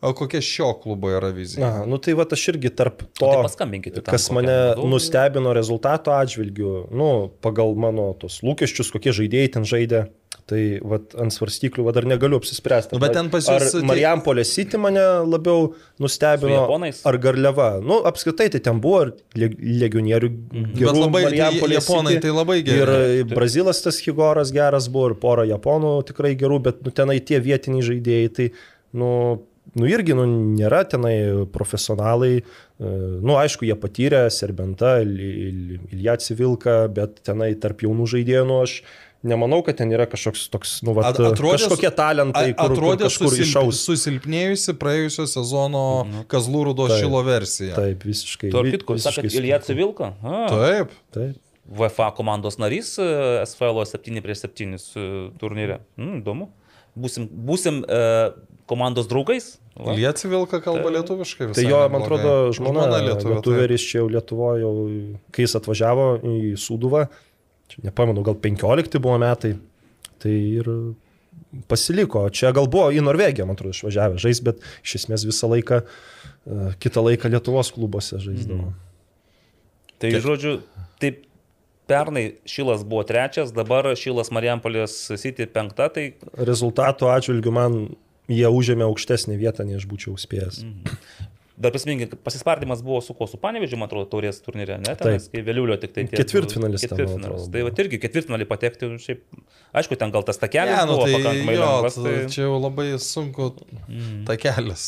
o 0.00 0.12
kokia 0.16 0.40
šio 0.44 0.70
klubo 0.82 1.10
yra 1.12 1.30
vizija. 1.34 1.66
Na, 1.80 1.88
nu 1.88 2.00
tai 2.02 2.16
va 2.18 2.26
aš 2.28 2.46
irgi 2.54 2.72
tarp 2.74 3.04
to, 3.12 3.26
tai 3.26 3.44
paskambinkite 3.46 4.02
tam 4.02 4.14
kas 4.14 4.28
kokiam 4.28 4.40
mane 4.40 4.56
vadovui. 4.56 4.92
nustebino 4.94 5.52
rezultato 5.56 6.14
atžvilgiu, 6.16 6.72
nu, 6.94 7.10
pagal 7.44 7.76
mano 7.78 8.10
tos 8.20 8.40
lūkesčius, 8.46 8.92
kokie 8.94 9.14
žaidėjai 9.16 9.52
ten 9.58 9.68
žaidė, 9.68 10.06
tai 10.48 10.62
vat, 10.80 11.12
ant 11.20 11.34
svarstyklių 11.34 11.84
va, 11.86 11.92
dar 11.92 12.06
negaliu 12.08 12.38
apsispręsti. 12.40 12.94
Nu, 12.96 13.02
bet 13.02 13.12
ten 13.16 13.28
pas 13.32 13.46
Ar 13.52 13.60
tai- 13.60 13.82
Marijampolė 13.84 14.44
City 14.48 14.80
mane 14.80 15.02
labiau 15.28 15.74
nustebino, 16.00 16.62
ar 17.04 17.18
Garliava. 17.20 17.68
Nu, 17.84 18.00
apskritai 18.08 18.48
tai 18.54 18.60
ten 18.64 18.80
buvo 18.80 19.02
ir 19.06 19.12
leg- 19.36 19.58
legionierių 19.84 20.30
Bet 20.32 20.72
gerų 20.80 21.02
labai, 21.04 21.22
tai, 21.22 21.30
Marijampolės 21.30 21.82
japonai 21.82 22.14
City. 22.16 22.22
tai 22.26 22.32
labai 22.38 22.58
gerai. 22.64 22.96
Ir 23.20 23.26
e, 23.26 23.34
Brazilas 23.34 23.82
tas 23.84 24.00
Higoras 24.00 24.50
geras 24.56 24.88
buvo, 24.88 25.10
ir 25.12 25.18
pora 25.20 25.44
japonų 25.44 25.92
tikrai 26.08 26.34
gerų, 26.40 26.62
bet 26.62 26.82
nu, 26.84 26.90
tenai 26.90 27.20
tie 27.20 27.38
vietiniai 27.44 27.84
žaidėjai, 27.84 28.32
tai, 28.34 28.48
nu, 28.94 29.12
nu 29.76 29.84
irgi, 29.86 30.14
nu, 30.16 30.24
nėra 30.56 30.80
tenai 30.88 31.44
profesionalai, 31.52 32.38
e, 32.40 32.92
nu, 33.20 33.36
aišku, 33.36 33.66
jie 33.68 33.76
patyrė 33.76 34.24
Serbenta, 34.32 35.00
Il- 35.02 35.20
Il- 35.20 35.80
Ilja 35.92 36.16
Civilka, 36.16 36.88
bet 36.88 37.20
tenai 37.22 37.52
tarp 37.60 37.84
jaunų 37.84 38.06
žaidėjų, 38.14 38.46
nu, 38.48 38.62
aš 38.64 38.80
nemanau, 39.26 39.62
kad 39.66 39.78
ten 39.80 39.90
yra 39.92 40.06
kažkoks 40.10 40.46
toks, 40.52 40.76
nu, 40.86 40.94
va, 40.96 41.08
At- 41.10 41.18
atrodė 41.18 41.64
kažkokie 41.64 41.90
talentai, 41.96 42.52
kur, 42.52 42.70
kur 42.70 42.76
atrodė 42.76 43.08
kažkur 43.08 43.32
susilp, 43.32 43.48
išaus. 43.48 43.80
susilpnėjusi 43.88 44.74
praėjusio 44.78 45.26
sezono 45.30 45.82
Kazlų 46.30 46.64
Rudo 46.70 46.86
Taip. 46.90 47.02
šilo 47.02 47.22
versija. 47.26 47.74
Taip, 47.78 48.06
visiškai. 48.06 48.52
Tarp 48.54 48.70
kitko, 48.76 48.98
visiškai 49.00 49.32
Ilija. 49.32 49.60
Civilka? 49.66 50.12
A, 50.22 50.46
Taip. 50.52 50.94
Taip. 51.14 51.36
VFA 51.68 52.12
komandos 52.16 52.56
narys 52.56 52.94
e, 52.96 53.08
SFL 53.44 53.82
7 53.84 54.22
prieš 54.24 54.46
7 54.46 54.78
turnyre. 55.40 55.82
Mm, 56.00 56.22
įdomu. 56.22 56.48
Būsim, 56.98 57.26
būsim 57.28 57.82
e, 57.84 57.98
komandos 58.70 59.06
draugais. 59.10 59.58
Va. 59.78 59.92
Lietuvė 59.94 60.40
Vilka 60.40 60.58
kalba 60.64 60.90
lietuviškai. 60.96 61.52
Tai 61.52 61.62
visai 61.62 61.68
jo, 61.70 61.82
man 61.92 62.02
atrodo, 62.02 62.32
žmona, 62.56 62.86
žmona 62.88 63.02
lietuvė. 63.04 63.34
Lietuveris 63.36 63.84
čia 63.84 64.00
jau 64.00 64.08
Lietuvoje, 64.10 64.70
kai 65.30 65.44
jis 65.44 65.54
atvažiavo 65.60 66.06
į 66.26 66.54
Sūduvą, 66.58 67.04
čia 67.72 67.84
nepamenu, 67.86 68.24
gal 68.26 68.38
15 68.42 68.98
buvo 69.02 69.18
metai, 69.22 69.54
tai 70.22 70.34
ir 70.34 70.68
pasiliko. 71.70 72.26
Čia 72.34 72.52
gal 72.56 72.68
buvo 72.70 72.90
į 72.94 73.04
Norvegiją, 73.04 73.46
man 73.48 73.58
atrodo, 73.58 73.76
išvažiavę 73.76 74.20
žais, 74.22 74.42
bet 74.44 74.60
iš 74.84 74.98
esmės 75.02 75.24
visą 75.28 75.50
laiką, 75.52 75.80
e, 75.84 76.72
kitą 76.82 77.04
laiką 77.06 77.30
Lietuvos 77.32 77.72
klubuose 77.74 78.20
žaisdavo. 78.22 78.72
Tai 79.98 80.12
žodžiu, 80.22 80.58
taip 81.02 81.24
pernai 81.90 82.26
Šilas 82.48 82.84
buvo 82.86 83.02
trečias, 83.08 83.50
dabar 83.54 83.88
Šilas 83.98 84.30
Marijampolės 84.34 85.00
City 85.18 85.48
penkta, 85.50 85.88
tai 85.92 86.12
Rezultatų 86.36 87.10
atžvilgių 87.14 87.54
man 87.54 87.80
jie 88.28 88.48
užėmė 88.52 88.86
aukštesnį 88.86 89.38
vietą, 89.40 89.64
nei 89.66 89.78
aš 89.80 89.88
būčiau 89.90 90.18
spėjęs. 90.20 90.62
Dar 91.58 91.72
prisiminkit, 91.74 92.12
kad 92.12 92.20
pasispardymas 92.22 92.82
buvo 92.86 93.00
su 93.02 93.14
kuo, 93.14 93.26
su 93.26 93.38
Panevežiu, 93.42 93.78
man 93.80 93.88
atrodo, 93.88 94.06
taurės 94.12 94.38
turnyre, 94.44 94.76
ne? 94.78 94.92
Tenais, 94.98 95.26
kai 95.32 95.42
vėliulio 95.46 95.74
tik 95.82 95.94
tai 95.96 96.04
Ketvirtfinalis 96.10 96.84
Ketvirtfinalis. 96.86 97.48
Tai 97.52 97.64
va 97.66 97.72
irgi 97.82 97.98
ketvirtfinalį 98.02 98.46
patekti, 98.48 98.90
šiaip, 99.02 99.24
aišku, 99.80 99.98
ten 99.98 100.12
gal 100.14 100.26
tas 100.26 100.38
takelis 100.38 100.78
nu, 100.78 100.94
buvo 100.94 101.08
tai 101.08 101.16
pakankamai 101.16 101.56
jo, 101.56 101.64
lengvas. 101.64 101.98
tai... 102.04 102.12
Čia 102.34 102.44
jau 102.44 102.60
labai 102.62 102.86
sunku 103.02 103.48
ta 104.28 104.38
kelias. 104.40 104.84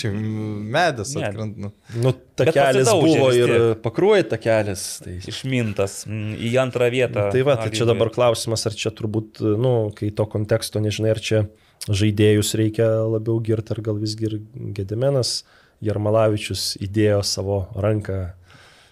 Čia 0.00 0.10
medis 0.14 1.14
Ne. 1.18 1.28
atkrent. 1.28 1.60
nu. 1.62 1.72
Nu, 2.02 2.14
takelis 2.38 2.90
buvo 2.90 3.30
ir 3.36 3.54
pakruoja 3.84 4.26
takelis. 4.34 4.88
Tai... 5.04 5.14
Išmintas 5.30 6.00
mm, 6.08 6.34
į 6.50 6.52
antrą 6.64 6.90
vietą. 6.94 7.28
Tai 7.34 7.46
va, 7.46 7.58
tai 7.62 7.70
čia 7.74 7.86
dabar 7.88 8.10
klausimas, 8.14 8.66
ar 8.68 8.76
čia 8.78 8.94
turbūt, 8.94 9.44
nu, 9.60 9.76
kai 9.98 10.10
to 10.14 10.26
konteksto 10.30 10.82
nežinai, 10.82 11.14
ar 11.14 11.22
čia 11.22 11.46
žaidėjus 11.86 12.52
reikia 12.58 12.88
labiau 13.06 13.38
girti, 13.44 13.72
ar 13.74 13.82
gal 13.86 13.98
visgi 14.02 14.28
ir 14.28 14.36
Gediminas 14.76 15.38
Jarmalavičius 15.84 16.74
įdėjo 16.82 17.22
savo 17.26 17.62
ranką 17.78 18.18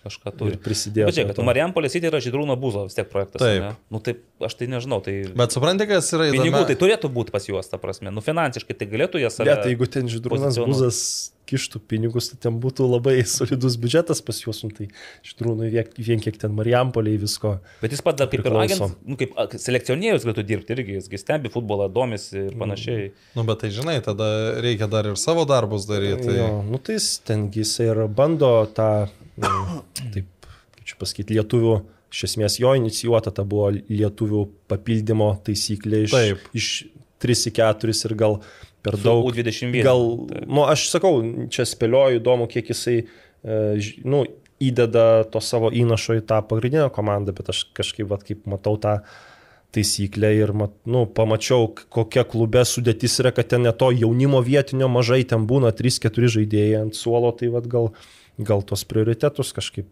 kažką 0.07 0.31
ir 0.31 0.37
turi. 0.39 0.59
prisidėjo. 0.63 1.09
Bet 1.09 1.17
čia, 1.17 1.25
prie 1.25 1.33
kad 1.33 1.41
to. 1.41 1.47
Marijampolė 1.47 1.91
City 1.91 2.11
yra 2.11 2.21
Žydrūno 2.23 2.57
Būzo 2.61 2.87
vis 2.87 2.97
tiek 2.97 3.09
projektas. 3.11 3.43
Taip. 3.43 3.63
Ne? 3.65 3.71
Nu, 3.93 4.01
taip, 4.07 4.23
aš 4.47 4.55
tai 4.59 4.69
nežinau, 4.71 5.01
tai... 5.05 5.17
Bet 5.37 5.57
suprantate, 5.57 5.91
kas 5.91 6.11
yra 6.15 6.29
įdomu? 6.31 6.45
Pinigų 6.45 6.63
tai 6.71 6.77
turėtų 6.79 7.11
būti 7.17 7.35
pas 7.35 7.49
juos, 7.49 7.71
ta 7.71 7.81
prasme. 7.83 8.13
Nu, 8.15 8.23
finansiškai 8.25 8.77
tai 8.79 8.89
galėtų 8.93 9.23
jie 9.23 9.33
save... 9.35 9.51
Bet 9.51 9.65
tai 9.65 9.73
jeigu 9.75 9.91
ten 9.91 10.11
Židrūnas 10.13 10.61
pozicionuot. 10.63 11.36
Kištų 11.47 11.79
pinigus, 11.87 12.33
tai 12.33 12.41
ten 12.47 12.57
būtų 12.63 12.89
labai 12.91 13.21
solidus 13.37 13.77
biudžetas 13.79 14.23
pas 14.27 14.41
juos, 14.43 14.63
nu, 14.67 14.73
tai 14.75 14.89
Židrūnui 15.27 15.69
vien, 15.71 15.91
vien 16.09 16.23
kiek 16.23 16.39
ten 16.43 16.55
Marijampoliai 16.57 17.21
visko. 17.23 17.57
Bet 17.83 17.95
jis 17.95 18.03
pats 18.03 18.19
dar 18.19 18.31
kaip 18.33 18.41
ir 18.41 18.47
Priklauso. 18.49 18.91
agent, 18.91 19.07
nu, 19.07 19.19
kaip 19.21 19.37
selekcionierius 19.63 20.27
galėtų 20.27 20.47
dirbti 20.49 20.75
irgi, 20.75 20.99
jisgi 20.99 21.23
stebi 21.23 21.53
futbolą, 21.55 21.87
domisi 21.93 22.49
ir 22.49 22.57
panašiai. 22.59 23.11
Nu, 23.39 23.47
bet 23.47 23.63
tai 23.63 23.71
žinai, 23.75 24.01
tada 24.05 24.29
reikia 24.65 24.91
dar 24.91 25.07
ir 25.13 25.21
savo 25.21 25.47
darbus 25.49 25.87
daryti. 25.87 26.27
Tai... 26.27 26.39
Jo, 26.41 26.51
nu 26.67 26.83
tai 26.83 26.99
jis 26.99 27.11
ten 27.27 27.47
jis 27.55 27.77
ir 27.87 28.03
bando 28.11 28.53
tą, 28.75 28.91
nu, 29.39 29.83
taip, 30.01 30.51
kaip 30.75 30.83
čia 30.91 30.99
pasakyti, 30.99 31.39
lietuvių, 31.39 31.77
iš 32.13 32.27
esmės 32.31 32.59
jo 32.63 32.73
inicijuota 32.79 33.33
ta 33.35 33.45
buvo 33.47 33.71
lietuvių 33.77 34.45
papildymo 34.71 35.33
taisyklė 35.47 36.07
iš, 36.07 36.15
Taip. 36.15 36.47
iš 36.57 36.71
3 37.23 37.49
į 37.51 37.53
4 37.59 37.97
ir 38.09 38.15
gal 38.19 38.39
per 38.87 38.99
daug. 39.03 39.27
U21. 39.31 39.83
Gal, 39.85 40.03
nu 40.47 40.67
aš 40.67 40.89
sakau, 40.95 41.21
čia 41.53 41.67
spėlioju 41.69 42.21
įdomu, 42.23 42.49
kiek 42.51 42.73
jisai, 42.73 43.01
e, 43.03 43.63
nu, 44.07 44.25
įdeda 44.63 45.27
to 45.33 45.43
savo 45.45 45.71
įnašo 45.75 46.17
į 46.21 46.27
tą 46.29 46.41
pagrindinę 46.49 46.89
komandą, 46.95 47.35
bet 47.37 47.51
aš 47.53 47.67
kažkaip, 47.77 48.09
vat, 48.09 48.25
kaip 48.25 48.47
matau 48.49 48.79
tą 48.81 49.01
taisyklę 49.77 50.31
ir 50.39 50.53
mat, 50.57 50.73
nu, 50.89 51.05
pamačiau, 51.11 51.69
kokia 51.93 52.25
klube 52.25 52.63
sudėtis 52.65 53.19
yra, 53.21 53.35
kad 53.37 53.51
ten 53.53 53.67
ne 53.67 53.75
to 53.77 53.91
jaunimo 53.93 54.41
vietinio 54.45 54.89
mažai, 54.89 55.25
ten 55.29 55.45
būna 55.51 55.75
3-4 55.77 56.33
žaidėjai 56.39 56.85
ant 56.87 56.97
suolo, 56.97 57.35
tai 57.37 57.51
vat, 57.53 57.69
gal, 57.69 57.91
gal 58.41 58.65
tos 58.65 58.87
prioritetus 58.89 59.53
kažkaip 59.57 59.91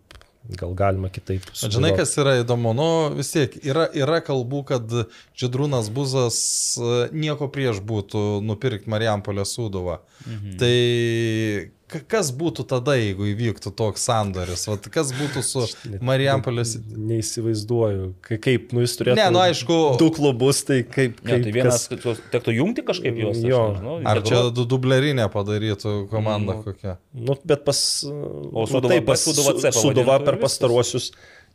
gal 0.48 0.74
galima 0.76 1.08
kitaip. 1.08 1.46
Bet 1.48 1.72
žinai, 1.72 1.94
kas 1.96 2.12
yra 2.20 2.36
įdomu, 2.42 2.74
nu 2.76 2.88
vis 3.16 3.32
tiek 3.32 3.54
yra, 3.64 3.86
yra 3.96 4.20
kalbų, 4.24 4.64
kad 4.68 4.96
Židrūnas 5.40 5.88
Buzas 5.94 6.38
e, 6.76 6.90
nieko 7.16 7.48
prieš 7.52 7.80
būtų 7.84 8.42
nupirkti 8.44 8.92
Marijampolę 8.92 9.46
Sūduvą. 9.48 10.00
Mhm. 10.26 10.58
Tai 10.60 10.74
Kas 12.08 12.30
būtų 12.32 12.64
tada, 12.66 12.94
jeigu 12.96 13.26
įvyktų 13.28 13.70
toks 13.76 14.06
sandoris? 14.08 14.62
Vat 14.70 14.86
kas 14.90 15.10
būtų 15.14 15.42
su 15.44 15.64
Marijampolės... 16.02 16.72
Neįsivaizduoju, 16.88 18.06
ka- 18.24 18.38
kaip, 18.42 18.72
nu 18.74 18.82
jis 18.84 18.96
turėtų. 18.98 19.18
Ne, 19.20 19.26
nu, 19.34 19.40
aišku- 19.42 19.78
Du 20.00 20.08
klubus, 20.16 20.62
tai 20.66 20.80
kaip. 20.82 21.20
Ne, 21.22 21.30
kaip 21.36 21.44
tai 21.46 21.52
vienas, 21.54 21.84
kas- 21.92 22.22
tektų 22.32 22.56
jungti 22.56 22.84
kažkaip 22.88 23.20
juos. 23.20 23.38
Jo. 23.44 23.60
nežinau, 23.76 23.98
Ar 24.10 24.22
čia 24.26 24.42
du 24.56 24.64
dublerinė 24.68 25.28
padarytų 25.32 25.94
komanda 26.10 26.56
kokia? 26.64 26.96
Nu, 27.12 27.36
bet 27.44 27.64
pas... 27.68 27.78
O 28.08 28.64
nu, 28.64 28.66
Sūduva- 28.70 28.96
taip, 28.96 29.06
pas 29.12 29.24
Sūduvą 29.28 29.56
C 29.60 29.72
Suduva 29.76 30.18
per 30.24 30.40
pastaruosius, 30.42 31.10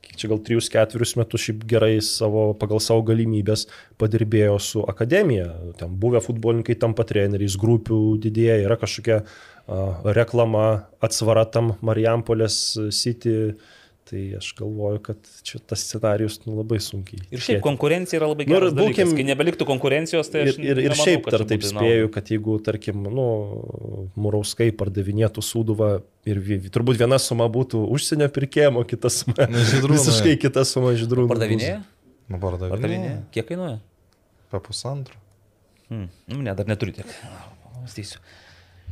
kiek 0.06 0.16
čia 0.16 0.30
gal 0.32 0.40
3-4 0.46 1.18
metus 1.20 1.44
šiaip 1.44 1.66
gerai 1.68 1.98
savo, 2.06 2.54
pagal 2.56 2.80
savo 2.80 3.02
galimybės 3.10 3.66
padirbėjo 4.00 4.56
su 4.64 4.86
akademija. 4.88 5.50
Ten 5.82 5.98
buvę 6.00 6.22
futbolininkai 6.24 6.78
tampa 6.80 7.04
treneriais, 7.10 7.58
grupių 7.60 8.00
didėja, 8.24 8.62
yra 8.64 8.78
kažkokia 8.80 9.24
reklama, 10.16 10.86
atsvara 11.02 11.46
tam 11.52 11.76
Marijampolės 11.86 12.56
City. 12.96 13.56
Tai 14.10 14.18
aš 14.40 14.56
galvoju, 14.58 15.00
kad 15.06 15.18
čia 15.46 15.60
tas 15.70 15.84
scenarius 15.86 16.40
nu, 16.48 16.56
labai 16.58 16.80
sunkiai. 16.82 17.20
Ir 17.30 17.44
šiaip 17.46 17.60
konkurencija 17.62 18.18
yra 18.18 18.32
labai 18.32 18.48
Nu, 18.48 18.56
ir 18.56 18.58
geras 18.58 18.74
dalykas. 18.74 19.06
būkim- 19.06 19.12
Kai 19.20 19.26
nebeliktų 19.28 19.68
konkurencijos, 19.70 20.32
tai 20.34 20.40
Ir, 20.42 20.48
aš 20.50 20.58
ir, 20.58 20.66
ir 20.66 20.90
nemanau, 20.90 21.04
šiaip 21.06 21.28
dar 21.30 21.44
taip 21.46 21.62
spėju, 21.62 22.08
kad 22.16 22.26
jeigu, 22.34 22.56
tarkim, 22.66 23.04
nu, 23.06 24.10
Murauskai 24.18 24.72
pardavinėtų 24.74 25.44
sūduvą 25.46 26.02
ir 26.26 26.40
vi, 26.42 26.58
turbūt 26.74 26.98
viena 26.98 27.20
suma 27.22 27.46
būtų 27.48 27.84
užsienio 27.86 28.32
pirkėjimo, 28.34 28.82
kita 28.90 29.12
suma 29.14 29.46
Ne, 29.46 29.62
Žydrūnui. 29.62 30.00
visiškai 30.02 30.40
kita 30.42 30.66
suma 30.66 30.96
žydrūnų. 30.98 31.30
Pardavinėja? 31.30 31.84
Nu, 32.30 32.40
pardavinė. 32.42 32.74
Pardavinėja? 32.74 33.22
Kiek 33.32 33.46
kainuoja? 33.48 33.80
Apie 34.50 34.60
pusantrą. 34.72 35.14
Hmm. 35.88 36.10
Nu, 36.28 36.42
ne, 36.42 36.56
dar 36.56 36.66
neturiu 36.66 36.94
tiek. 36.98 37.06
Mąstysiu. 37.78 38.18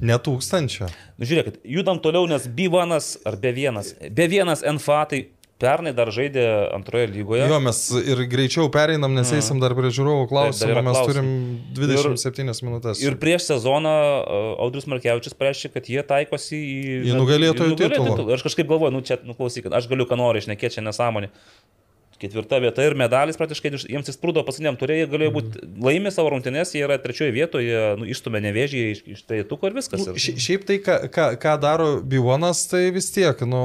Ne 0.02 0.18
tūkstančio. 0.22 0.92
Nu, 1.18 1.26
žiūrėkit, 1.26 1.64
judam 1.66 2.02
toliau, 2.04 2.28
nes 2.30 2.46
B1 2.46 2.94
ar 3.26 3.40
B1. 3.42 3.82
B1 4.14 4.54
NFA 4.78 5.02
tai 5.10 5.24
pernai 5.58 5.94
dar 5.98 6.12
žaidė 6.14 6.44
antroje 6.76 7.08
lygoje. 7.10 7.48
Jo, 7.50 7.58
mes 7.64 7.80
ir 7.98 8.22
greičiau 8.30 8.70
pereinam, 8.74 9.16
nes 9.18 9.32
eisim 9.34 9.62
dar 9.62 9.74
prie 9.78 9.90
žiūrovų 9.94 10.28
Taip, 10.28 10.34
klausimų. 10.34 10.74
yra 10.74 10.84
Mes 10.86 11.00
turim 11.10 11.32
27 11.78 12.54
minutės. 12.68 13.02
Ir 13.02 13.18
prieš 13.22 13.50
sezoną 13.50 13.96
uh, 13.96 14.52
Audrius 14.66 14.86
Markevičius 14.92 15.38
pareiškė, 15.38 15.74
kad 15.74 15.90
jie 15.90 16.04
taikosi 16.06 16.62
į, 16.62 16.78
Į 17.10 17.18
nugalėtojų 17.18 17.80
titulą. 17.82 18.20
Ir 18.28 18.38
aš 18.38 18.46
kažkaip 18.52 18.70
galvoju, 18.70 18.94
nu 18.94 19.02
čia, 19.06 19.18
nu 19.26 19.38
klausykit, 19.38 19.74
aš 19.74 19.90
galiu 19.90 20.06
ką 20.10 20.20
nori 20.20 20.46
išnekėti 20.46 20.78
čia 20.78 20.86
nesąmonį. 20.86 21.32
Ketvirta 22.18 22.58
vieta 22.64 22.82
ir 22.86 22.96
medalis 22.98 23.38
praktiškai 23.38 23.72
iš- 23.78 23.88
jiems 23.92 24.08
įsprūdo 24.10 24.42
pasauliniam 24.48 24.78
turė, 24.80 24.96
jie 25.04 25.10
galėjo 25.12 25.34
būti 25.36 25.62
laimė 25.86 26.10
savo 26.14 26.32
rungtynės, 26.34 26.72
jie 26.74 26.82
yra 26.88 26.98
trečioje 27.02 27.34
vietoje, 27.36 27.82
nu, 28.02 28.08
išstumė 28.10 28.42
nevėžį 28.48 28.82
iš, 28.96 29.04
iš 29.18 29.22
tai 29.30 29.44
tuko 29.46 29.70
ir 29.70 29.78
viskas. 29.78 30.08
Nu, 30.08 30.16
Šiaip 30.18 30.66
tai, 30.66 30.80
ką, 30.82 30.98
ką, 31.14 31.28
ką 31.44 31.54
daro 31.62 31.92
Bivonas, 32.02 32.64
tai 32.72 32.88
vis 32.96 33.12
tiek, 33.14 33.44
nu, 33.46 33.62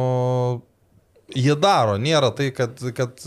jie 1.34 1.54
daro, 1.60 1.96
nėra 2.00 2.28
tai, 2.36 2.50
kad, 2.54 2.78
kad, 2.96 3.20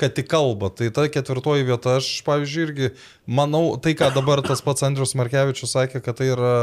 kad 0.00 0.14
tik 0.16 0.28
kalba. 0.30 0.68
Tai 0.74 0.88
ta 0.94 1.04
ketvirtoji 1.12 1.66
vieta, 1.68 1.96
aš, 2.00 2.08
pavyzdžiui, 2.26 2.64
irgi 2.68 2.90
manau, 3.26 3.76
tai, 3.82 3.94
ką 3.98 4.08
dabar 4.14 4.42
tas 4.46 4.62
pats 4.64 4.84
Andrius 4.86 5.14
Markevičius 5.18 5.74
sakė, 5.76 6.02
kad 6.04 6.18
tai 6.20 6.30
yra 6.34 6.54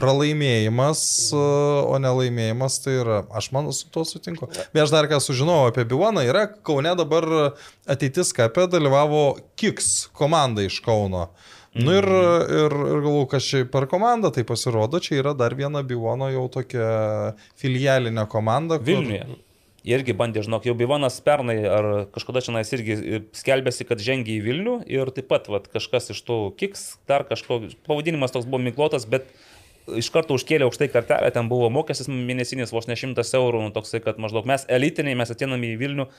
pralaimėjimas, 0.00 1.02
o 1.36 1.96
nelaimėjimas, 2.02 2.78
tai 2.84 2.96
yra, 3.02 3.20
aš 3.36 3.50
manau, 3.56 3.72
su 3.76 3.88
tuo 3.92 4.04
sutinku. 4.08 4.48
Bet 4.72 4.84
aš 4.86 4.92
dar 4.94 5.08
ką 5.10 5.20
sužinojau 5.22 5.70
apie 5.70 5.84
Bivoną, 5.88 6.24
yra 6.28 6.46
Kaune 6.66 6.92
dabar 6.98 7.26
ateitis 7.90 8.32
kapė 8.36 8.66
dalyvavo 8.72 9.24
Kiks 9.60 10.08
komanda 10.16 10.64
iš 10.66 10.80
Kauno. 10.84 11.28
Nu 11.70 11.92
ir, 11.94 12.02
ir, 12.10 12.72
ir 12.74 13.02
galvoju, 13.04 13.26
kas 13.30 13.44
čia 13.46 13.60
per 13.70 13.84
komandą, 13.86 14.32
tai 14.34 14.42
pasirodo, 14.48 14.98
čia 14.98 15.20
yra 15.20 15.36
dar 15.38 15.54
viena 15.54 15.84
Bivono 15.86 16.26
jau 16.32 16.48
tokia 16.50 17.36
filialinė 17.60 18.24
komanda. 18.32 18.80
kur- 18.80 18.88
Vilniuje. 18.90 19.28
Irgi 19.88 20.12
bandė, 20.12 20.42
žinok, 20.44 20.66
jau 20.68 20.74
Bivanas 20.76 21.16
pernai 21.24 21.56
ar 21.64 21.86
kažkada 22.12 22.42
čia 22.44 22.60
irgi 22.76 23.22
skelbėsi, 23.36 23.86
kad 23.88 24.02
žengia 24.04 24.34
į 24.36 24.42
Vilnių 24.44 24.74
ir 24.92 25.12
taip 25.16 25.30
pat 25.30 25.48
vat, 25.48 25.70
kažkas 25.72 26.12
iš 26.12 26.20
tų 26.26 26.38
kiks, 26.60 26.98
dar 27.08 27.24
kažko, 27.28 27.62
pavadinimas 27.88 28.34
toks 28.34 28.48
buvo 28.48 28.60
miklotas, 28.60 29.08
bet 29.08 29.30
iš 29.96 30.10
karto 30.12 30.36
užkėlė 30.36 30.66
aukštai 30.68 30.90
kartelę, 30.92 31.30
ten 31.32 31.48
buvo 31.48 31.70
mokestis 31.72 32.10
mėnesinis 32.12 32.74
vos 32.74 32.90
ne 32.90 32.98
šimtas 32.98 33.32
eurų, 33.38 33.64
nu, 33.64 33.72
toksai, 33.74 34.02
kad 34.04 34.20
maždaug 34.20 34.48
mes 34.48 34.68
elitiniai, 34.68 35.16
mes 35.18 35.32
ateiname 35.32 35.72
į 35.72 35.80
Vilnių 35.80 36.10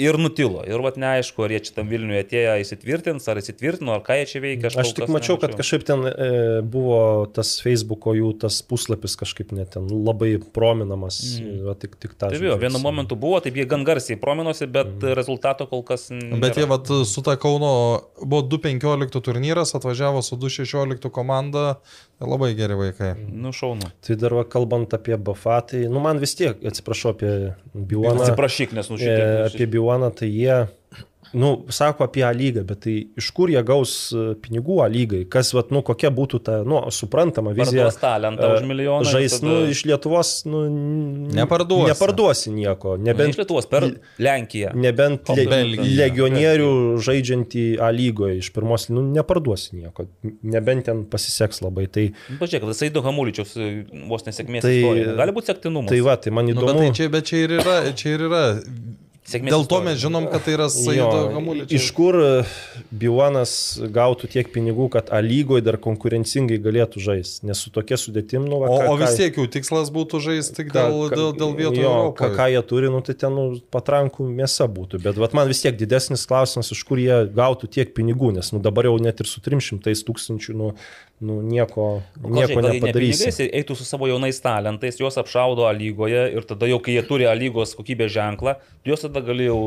ir 0.00 0.16
nutilo. 0.18 0.62
Ir 0.68 0.80
vat 0.84 0.96
neaišku, 1.00 1.44
ar 1.44 1.52
jie 1.52 1.60
čia 1.66 1.74
tam 1.76 1.90
Vilniuje 1.92 2.22
atėjo 2.24 2.54
įsitvirtins, 2.62 3.26
ar 3.28 3.40
įsitvirtino, 3.40 3.92
ar 3.96 4.04
ką 4.06 4.16
jie 4.20 4.28
čia 4.30 4.42
veikia. 4.44 4.70
Aš 4.70 4.78
kol 4.78 4.94
tik 4.96 5.12
mačiau, 5.12 5.36
kad 5.36 5.52
nemačiau. 5.52 5.60
kažkaip 5.60 5.84
ten 5.88 6.06
e, 6.08 6.28
buvo 6.74 7.00
tas 7.36 7.50
Facebook'o 7.64 8.14
jų 8.16 8.30
tas 8.42 8.60
puslapis 8.64 9.18
kažkaip 9.20 9.52
net 9.56 9.74
ten 9.76 9.90
labai 9.92 10.34
prominamas. 10.56 11.20
Mm. 11.40 11.60
Va, 11.68 11.76
tik, 11.78 11.98
tik 12.00 12.16
tą. 12.16 12.32
Taip, 12.32 12.46
jo, 12.48 12.56
vienu 12.60 12.80
momentu 12.82 13.18
buvo, 13.20 13.42
taip 13.44 13.58
jie 13.60 13.66
gan 13.68 13.84
garsiai 13.88 14.16
prominosi, 14.20 14.68
bet 14.72 14.94
mm. 14.94 15.12
rezultato 15.18 15.68
kol 15.70 15.84
kas. 15.86 16.08
Bet 16.42 16.60
jie 16.60 16.68
vat, 16.70 16.88
su 17.08 17.24
ta 17.26 17.36
Kauno 17.40 17.74
buvo 18.22 18.42
2.15 18.48 19.20
turnyras, 19.20 19.76
atvažiavo 19.76 20.24
su 20.24 20.40
2.16 20.40 21.12
komanda, 21.12 21.76
labai 22.28 22.52
geri 22.58 22.76
vaikai. 22.78 23.12
Nu, 23.30 23.52
šaunu. 23.56 23.88
Tai 24.04 24.16
dar 24.20 24.36
va, 24.38 24.44
kalbant 24.48 24.94
apie 24.96 25.16
Bafą, 25.16 25.58
tai 25.72 25.84
nu, 25.90 26.02
man 26.04 26.20
vis 26.22 26.36
tiek, 26.38 26.60
atsiprašau 26.72 27.14
apie 27.14 27.32
Biuaną. 27.74 28.22
Atsiprašyk, 28.26 28.76
nes 28.76 28.90
nu 28.92 29.00
E, 29.02 29.16
apie 29.46 29.66
Biuaną, 29.66 30.12
tai 30.14 30.30
jie, 30.30 30.58
nu, 31.34 31.64
sako 31.72 32.04
apie 32.04 32.22
A 32.26 32.30
lygą, 32.32 32.62
bet 32.68 32.80
tai 32.84 32.94
iš 33.16 33.30
kur 33.36 33.48
jie 33.50 33.62
gaus 33.64 34.12
e, 34.12 34.34
pinigų 34.42 34.80
A 34.84 34.88
lygai? 34.92 35.24
Kas, 35.32 35.52
vat, 35.56 35.70
nu, 35.72 35.80
kokia 35.82 36.10
būtų 36.12 36.40
ta, 36.44 36.58
nu, 36.68 36.80
suprantama 36.92 37.52
vizija. 37.56 37.86
Parduos 37.88 38.00
talentą 38.02 38.50
už 38.56 38.62
e, 38.62 38.66
milijoną 38.70 39.08
Žais, 39.08 39.38
tada- 39.40 39.48
nu, 39.48 39.70
iš 39.72 39.84
Lietuvos, 39.88 40.32
nu, 40.46 40.62
Neparduosi. 41.32 41.92
Neparduosi 41.92 42.50
nieko. 42.54 42.96
Nebent 42.96 43.06
Nebent 43.12 43.34
iš 43.34 43.40
Lietuvos 43.42 43.66
per 43.70 43.86
Lenkiją. 44.18 44.74
Nebent 44.74 45.28
le, 45.36 45.46
Belgija. 45.46 45.96
legionierių 46.04 46.70
žaidžiantį 47.02 47.64
A 47.80 47.90
lygoje 47.94 48.38
iš 48.42 48.52
pirmos, 48.52 48.88
nu, 48.92 49.02
neparduosi 49.14 49.76
nieko. 49.80 50.06
Nebent 50.42 50.84
ten 50.90 51.04
pasiseks 51.10 51.62
labai. 51.64 51.86
Tai, 51.92 52.08
Nu, 52.30 52.36
Pažiūrėk, 52.40 52.66
visai 52.68 52.90
du 52.92 53.00
Hamuličius 53.04 53.56
e, 53.56 53.70
vos 54.10 54.22
nesėkmės. 54.26 54.62
Tai- 54.62 54.80
Tai 54.82 55.16
gali 55.18 55.32
būti 55.32 55.50
sektinumas. 55.52 55.88
tai 55.88 56.00
va, 56.00 56.16
tai 56.16 56.30
man 56.34 56.46
Nu, 56.46 56.54
bet, 56.54 56.62
įdomu. 56.62 56.78
tai 56.80 56.90
čia, 56.96 57.08
bet 57.08 57.24
čia 57.28 57.36
ir 57.44 57.50
yra, 57.60 57.76
čia 57.94 58.14
ir 58.16 58.20
yra. 58.28 58.42
Sėkmės 59.32 59.54
Dėl 59.54 59.62
to 59.64 59.78
istorija. 59.80 59.84
mes 59.88 60.00
žinom, 60.02 60.26
kad 60.32 60.44
tai 60.44 60.54
yra 60.58 60.66
Saido 60.72 61.06
Jo, 61.16 61.22
Gamuličius. 61.32 61.72
iš 61.78 61.86
kur 61.96 62.18
Biuanas 62.92 63.52
gautų 63.94 64.28
tiek 64.32 64.48
pinigų, 64.52 64.88
kad 64.92 65.08
A 65.12 65.20
lygoje 65.24 65.62
dar 65.64 65.78
konkurencingai 65.80 66.58
galėtų 66.62 67.00
žaisti, 67.02 67.46
nes 67.48 67.60
su 67.64 67.70
tokia 67.72 67.96
sudėtim, 68.00 68.44
nu, 68.48 68.58
va, 68.62 68.68
O, 68.72 68.78
o 68.92 68.96
vis 69.00 69.14
tiek 69.18 69.36
jų 69.38 69.46
tikslas 69.54 69.90
būtų 69.94 70.20
žaisti 70.24 70.56
tik 70.60 70.72
ką- 70.72 70.84
dėl, 70.90 71.08
dėl, 71.12 71.30
dėl 71.40 71.54
vietų 71.58 71.80
jo, 71.84 71.94
ką, 72.18 72.30
ką 72.36 72.48
jie 72.52 72.62
turi, 72.68 72.90
nu, 72.92 73.00
tai 73.06 73.14
ten 73.18 73.32
nu, 73.36 73.46
patrankų 73.72 74.26
mėsa 74.28 74.68
būtų. 74.68 75.00
Bet 75.04 75.16
vat, 75.20 75.32
man 75.36 75.48
vis 75.48 75.62
tiek 75.64 75.76
didesnis 75.80 76.26
klausimas, 76.28 76.72
iš 76.74 76.82
kur 76.88 77.00
jie 77.00 77.22
gautų 77.32 77.70
tiek 77.72 77.94
pinigų, 77.96 78.32
nes 78.36 78.52
nu, 78.52 78.60
dabar 78.62 78.90
jau 78.90 78.98
net 79.00 79.20
ir 79.24 79.30
su 79.30 79.40
300 79.44 79.94
tūkstančių 80.08 80.56
nu, 80.58 80.72
nu, 81.22 81.38
nieko, 81.46 82.02
nieko 82.18 82.60
ne 82.60 82.74
nepadarysi. 82.74 83.22
pinigais, 83.22 83.38
jie 83.40 83.48
eitų 83.60 83.76
su 83.78 83.86
savo 83.86 84.08
jaunais 84.10 84.40
talentais, 84.42 84.98
juos 85.00 85.18
apšaudo 85.20 85.68
A 85.68 85.72
lygoje 85.76 86.24
ir 86.34 86.46
tada 86.48 86.66
jau, 86.66 86.80
kai 86.82 86.96
jie 86.96 87.04
turi 87.06 87.28
A 87.30 87.34
lygos 87.38 87.76
kokybės 87.78 88.10
ženklą, 88.14 88.56
juos 88.86 89.04
tada 89.04 89.22
galėjau 89.24 89.58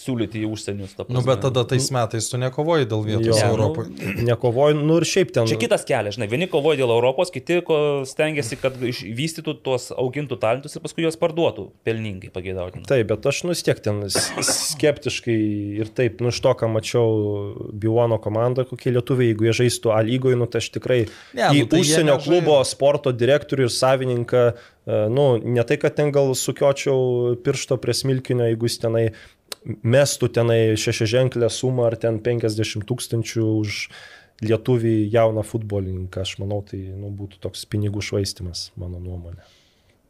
siūlyti 0.00 0.42
į 0.42 0.48
užsienius. 0.48 0.96
ta 0.96 1.06
Nu, 1.12 1.22
bet 1.26 1.42
tada 1.44 1.64
tais 1.68 1.90
metais 1.94 2.28
tu 2.32 2.40
nekovoji 2.40 2.88
dėl 2.88 3.04
vietos 3.06 3.28
Jo, 3.28 3.50
nu, 3.50 3.50
Europoje. 3.52 4.14
Nekovoju, 4.28 4.78
nu 4.80 4.98
ir 5.00 5.08
šiaip 5.08 5.34
ten. 5.36 5.50
Čia 5.50 5.60
kitas 5.60 5.84
kelias, 5.88 6.16
žinai, 6.16 6.30
vieni 6.32 6.48
kovoja 6.50 6.80
dėl 6.80 6.94
Europos, 6.96 7.32
kiti 7.34 7.60
ko 7.66 7.78
stengiasi, 8.08 8.58
kad 8.62 8.80
išvystytų 8.80 9.58
tuos 9.66 9.90
augintų 9.92 10.40
talentus 10.42 10.76
ir 10.76 10.84
paskui 10.84 11.04
juos 11.04 11.20
parduotų 11.20 11.68
pelningai 11.86 12.32
pageidautinai. 12.32 12.88
Taip, 12.88 13.10
bet 13.12 13.28
aš 13.28 13.44
nu 13.44 13.52
vis 13.52 13.64
tiek 13.66 13.80
ten 13.84 14.02
skeptiškai 14.08 15.38
ir 15.82 15.92
taip, 15.92 16.24
nu 16.24 16.32
iš 16.32 16.40
to, 16.44 16.56
ką 16.56 16.70
mačiau 16.72 17.12
Biuano 17.72 18.18
komandą, 18.22 18.64
kokie 18.68 18.94
lietuviai, 18.94 19.32
jeigu 19.32 19.48
jie 19.48 19.56
žaistų 19.62 19.92
A 19.92 20.00
lygoje, 20.06 20.38
nu 20.38 20.48
tai 20.50 20.62
aš 20.62 20.72
tikrai 20.74 21.01
Ne, 21.34 21.50
į 21.50 21.64
nu, 21.64 21.68
tai 21.72 21.82
užsienio 21.84 22.16
nežai- 22.16 22.24
klubo 22.26 22.56
sporto 22.68 23.12
direktorių 23.12 23.68
ir 23.68 23.74
savininką, 23.74 24.42
e, 24.52 24.98
nu 25.12 25.26
ne 25.42 25.64
tai, 25.68 25.78
kad 25.82 25.96
ten 25.98 26.12
gal 26.14 26.34
sukiočiau 26.38 27.36
piršto 27.44 27.78
prie 27.82 27.94
smilkinio, 27.96 28.48
jeigu 28.50 28.68
jis 28.70 28.78
tenai 28.82 29.06
mestų 29.66 30.28
tenai 30.34 30.74
šešiaženklę 30.80 31.48
sumą 31.52 31.86
ar 31.90 31.96
ten 31.96 32.18
50 32.22 32.86
tūkstančių 32.88 33.46
už 33.60 33.88
lietuvį 34.42 34.94
jauną 35.12 35.44
futbolininką, 35.46 36.24
aš 36.26 36.38
manau, 36.42 36.62
tai 36.66 36.80
nu, 36.90 37.12
būtų 37.14 37.38
toks 37.44 37.64
pinigų 37.70 38.02
švaistimas, 38.02 38.70
mano 38.80 38.98
nuomonė. 38.98 39.42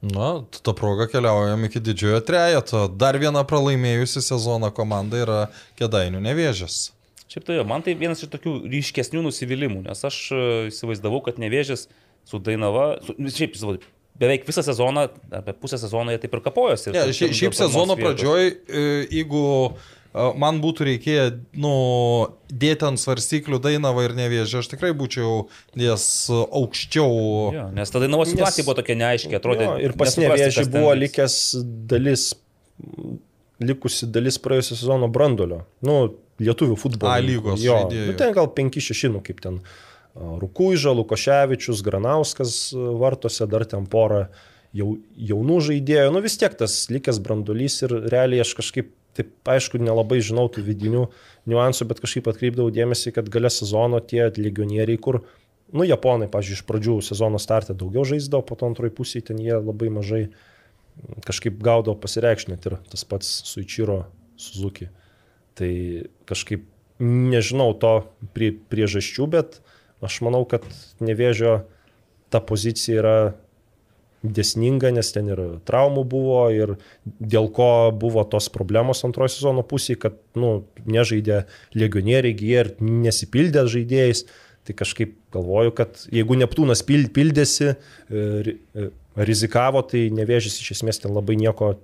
Na, 0.03 0.43
tą 0.51 0.73
progą 0.75 1.07
keliaujam 1.07 1.69
iki 1.69 1.79
didžiojo 1.85 2.23
trejeto. 2.27 2.89
Dar 2.91 3.15
viena 3.23 3.45
pralaimėjusi 3.47 4.23
sezoną 4.25 4.73
komanda 4.75 5.21
yra 5.23 5.39
Kedainių 5.79 6.19
nevėžės. 6.25 6.89
Šiaip 7.33 7.47
tai 7.49 7.57
jo, 7.57 7.65
man 7.69 7.81
tai 7.87 7.95
vienas 7.97 8.21
iš 8.25 8.29
tokių 8.35 8.53
ryškesnių 8.69 9.23
nusivylimų, 9.25 9.83
nes 9.87 10.05
aš 10.05 10.17
e, 10.37 10.43
įsivaizdavau, 10.69 11.23
kad 11.25 11.39
nevėžės 11.41 11.87
su 12.29 12.41
Dainava, 12.45 12.99
su, 13.07 13.15
nu, 13.17 13.33
šiaip 13.33 13.57
įsivaizduoju, 13.57 13.81
beveik 14.21 14.45
visą 14.47 14.63
sezoną, 14.67 15.07
apie 15.41 15.55
pusę 15.57 15.79
sezono 15.81 16.13
jie 16.13 16.21
taip 16.23 16.37
ir 16.37 16.43
kapojosi. 16.45 16.93
ten- 16.93 17.15
šiaip, 17.17 17.33
šiaip 17.39 17.57
sezono 17.57 17.97
pradžioj, 17.97 18.51
e, 18.69 18.85
jeigu 19.17 19.43
man 20.13 20.59
būtų 20.61 20.85
reikėję, 20.91 21.23
nu, 21.57 21.73
dėti 22.53 22.85
ant 22.85 23.01
svarstyklių 23.01 23.57
Dainavą 23.65 24.05
ir 24.05 24.13
nevėžį, 24.19 24.59
aš 24.61 24.69
tikrai 24.75 24.91
būčiau 24.93 25.47
dės 25.73 26.05
aukščiau. 26.29 27.15
Jo, 27.57 27.65
nes 27.73 27.89
tada 27.95 28.05
Dainavo 28.05 28.27
situacija 28.29 28.61
Nes- 28.61 28.67
buvo 28.69 28.77
tokia 28.83 28.99
neaiški, 29.01 29.33
atrodė. 29.41 29.71
Jo, 29.71 29.79
ir 29.89 29.97
pas 29.97 30.19
nevėžį 30.21 30.67
buvo 30.75 30.93
likęs 31.01 31.39
dalis, 31.89 32.27
likusi 33.63 34.09
dalis 34.13 34.39
praėjusio 34.43 34.77
sezono 34.77 35.09
brandolio. 35.13 35.63
Nu, 35.87 35.97
lietuvių 36.43 36.79
futbolo. 36.81 37.13
A, 37.13 37.23
lygos 37.23 37.63
Jo, 37.63 37.85
nu, 37.91 38.15
ten 38.19 38.35
gal 38.37 38.51
5-6, 38.53 39.11
nu 39.15 39.23
kaip 39.25 39.43
ten. 39.45 39.61
a, 39.63 40.33
Rukuiža, 40.43 40.93
Lukoševičius, 40.97 41.85
Granauskas 41.87 42.57
vartose, 42.75 43.47
dar 43.51 43.65
ten 43.69 43.87
porą 43.91 44.27
jau, 44.77 44.97
jaunų 45.17 45.61
žaidėjų. 45.69 46.13
Nu 46.15 46.23
vis 46.25 46.39
tiek 46.41 46.55
tas 46.59 46.85
likęs 46.93 47.21
brandolys 47.25 47.81
ir 47.87 47.95
realiai 48.13 48.43
aš 48.45 48.55
kažkaip, 48.59 48.93
taip 49.17 49.33
aišku, 49.49 49.81
nelabai 49.83 50.23
žinau 50.25 50.47
tų 50.53 50.65
vidinių 50.69 51.07
niuansų, 51.51 51.89
bet 51.91 52.01
kažkaip 52.01 52.31
atkreipdavau 52.33 52.73
dėmesį, 52.73 53.13
kad 53.17 53.29
gale 53.33 53.51
sezono 53.53 54.01
tie 54.01 54.25
legionieriai, 54.39 55.01
kur, 55.01 55.21
nu, 55.73 55.85
japonai, 55.85 56.31
pažiūrėjau, 56.33 56.63
iš 56.63 56.69
pradžių 56.69 56.97
sezono 57.05 57.41
startę 57.43 57.77
daugiau 57.77 58.07
žaisdavo, 58.09 58.47
po 58.49 58.57
to 58.57 58.71
antroji 58.71 58.95
pusė 58.97 59.21
ten 59.27 59.41
jie 59.43 59.59
labai 59.59 59.93
mažai 59.93 60.25
kažkaip 61.27 61.61
gaudavo 61.65 61.97
pasireikšti, 62.01 62.53
net 62.53 62.67
ir 62.69 62.79
tas 62.93 63.05
pats 63.09 63.29
Suichiro 63.49 64.05
Suzuki. 64.41 64.89
Tai 65.59 65.73
kažkaip 66.31 66.65
nežinau 67.03 67.73
to 67.77 67.95
prie, 68.37 68.53
priežasčių, 68.73 69.29
bet 69.33 69.61
aš 70.03 70.21
manau, 70.25 70.45
kad 70.49 70.65
nevėžio 71.03 71.63
ta 72.33 72.41
pozicija 72.41 73.03
yra 73.03 73.17
desninga, 74.23 74.93
nes 74.95 75.11
ten 75.15 75.29
ir 75.33 75.41
traumų 75.67 76.05
buvo 76.09 76.39
ir 76.55 76.77
dėl 77.05 77.49
ko 77.55 77.91
buvo 77.91 78.23
tos 78.31 78.49
problemos 78.55 79.03
antrojo 79.07 79.35
sezono 79.35 79.65
pusėje, 79.67 79.99
kad 80.07 80.19
nu, 80.39 80.63
nežaidė 80.87 81.43
legionieriai, 81.75 82.37
jie 82.39 82.59
ir 82.63 82.73
nesipildė 82.81 83.67
žaidėjais. 83.71 84.27
Tai 84.63 84.77
kažkaip 84.79 85.17
galvoju, 85.35 85.73
kad 85.75 86.05
jeigu 86.15 86.37
Neptūnas 86.39 86.85
pil- 86.87 87.09
pildėsi, 87.11 87.73
e, 87.75 88.55
e, 88.79 88.91
rizikavo, 89.19 89.83
tai 89.83 90.05
nevėžys 90.15 90.61
iš 90.63 90.77
esmės 90.77 91.03
ten 91.03 91.11
labai 91.11 91.35
nieko 91.41 91.75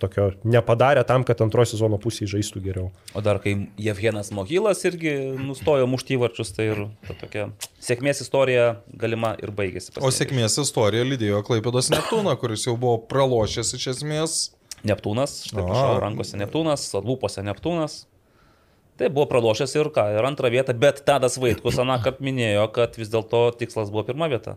tokio 0.00 0.30
nepadarė 0.46 1.02
tam, 1.08 1.24
kad 1.26 1.40
antrojo 1.44 1.70
sezono 1.70 1.98
pusėje 2.02 2.34
žaistų 2.34 2.62
geriau. 2.64 2.88
O 3.16 3.22
dar 3.24 3.40
kai 3.42 3.54
Jevgenas 3.80 4.32
Mokylas 4.34 4.82
irgi 4.88 5.14
nustojo 5.40 5.88
mušti 5.90 6.16
įvarčius, 6.16 6.52
tai 6.56 6.68
ir 6.72 6.82
ta 7.06 7.16
tokia 7.20 7.46
sėkmės 7.82 8.22
istorija 8.24 8.66
galima 8.92 9.34
ir 9.42 9.54
baigėsi. 9.56 9.94
O 10.00 10.12
sėkmės 10.12 10.58
istorija 10.62 11.06
lydėjo 11.06 11.42
Klaipėdos 11.46 11.90
Neptūną, 11.94 12.36
kuris 12.40 12.66
jau 12.68 12.76
buvo 12.80 12.98
pralošęs 13.10 13.72
iš 13.78 13.88
esmės. 13.96 14.36
Neptūnas, 14.86 15.40
štai 15.48 15.64
prašau, 15.64 15.96
rankose 16.04 16.38
Neptūnas, 16.38 16.90
lūpose 17.00 17.42
Neptūnas. 17.46 18.04
Tai 18.96 19.10
buvo 19.12 19.26
pralošęs 19.28 19.74
ir 19.76 19.90
ką, 19.92 20.06
ir 20.16 20.24
antrą 20.24 20.48
vietą, 20.52 20.72
bet 20.80 21.02
Tadas 21.08 21.36
Vaitkus 21.40 21.76
aną 21.82 21.98
kartą 22.04 22.24
minėjo, 22.24 22.64
kad 22.72 22.96
vis 22.96 23.10
dėlto 23.12 23.50
tikslas 23.60 23.90
buvo 23.92 24.06
pirma 24.08 24.28
vieta. 24.32 24.56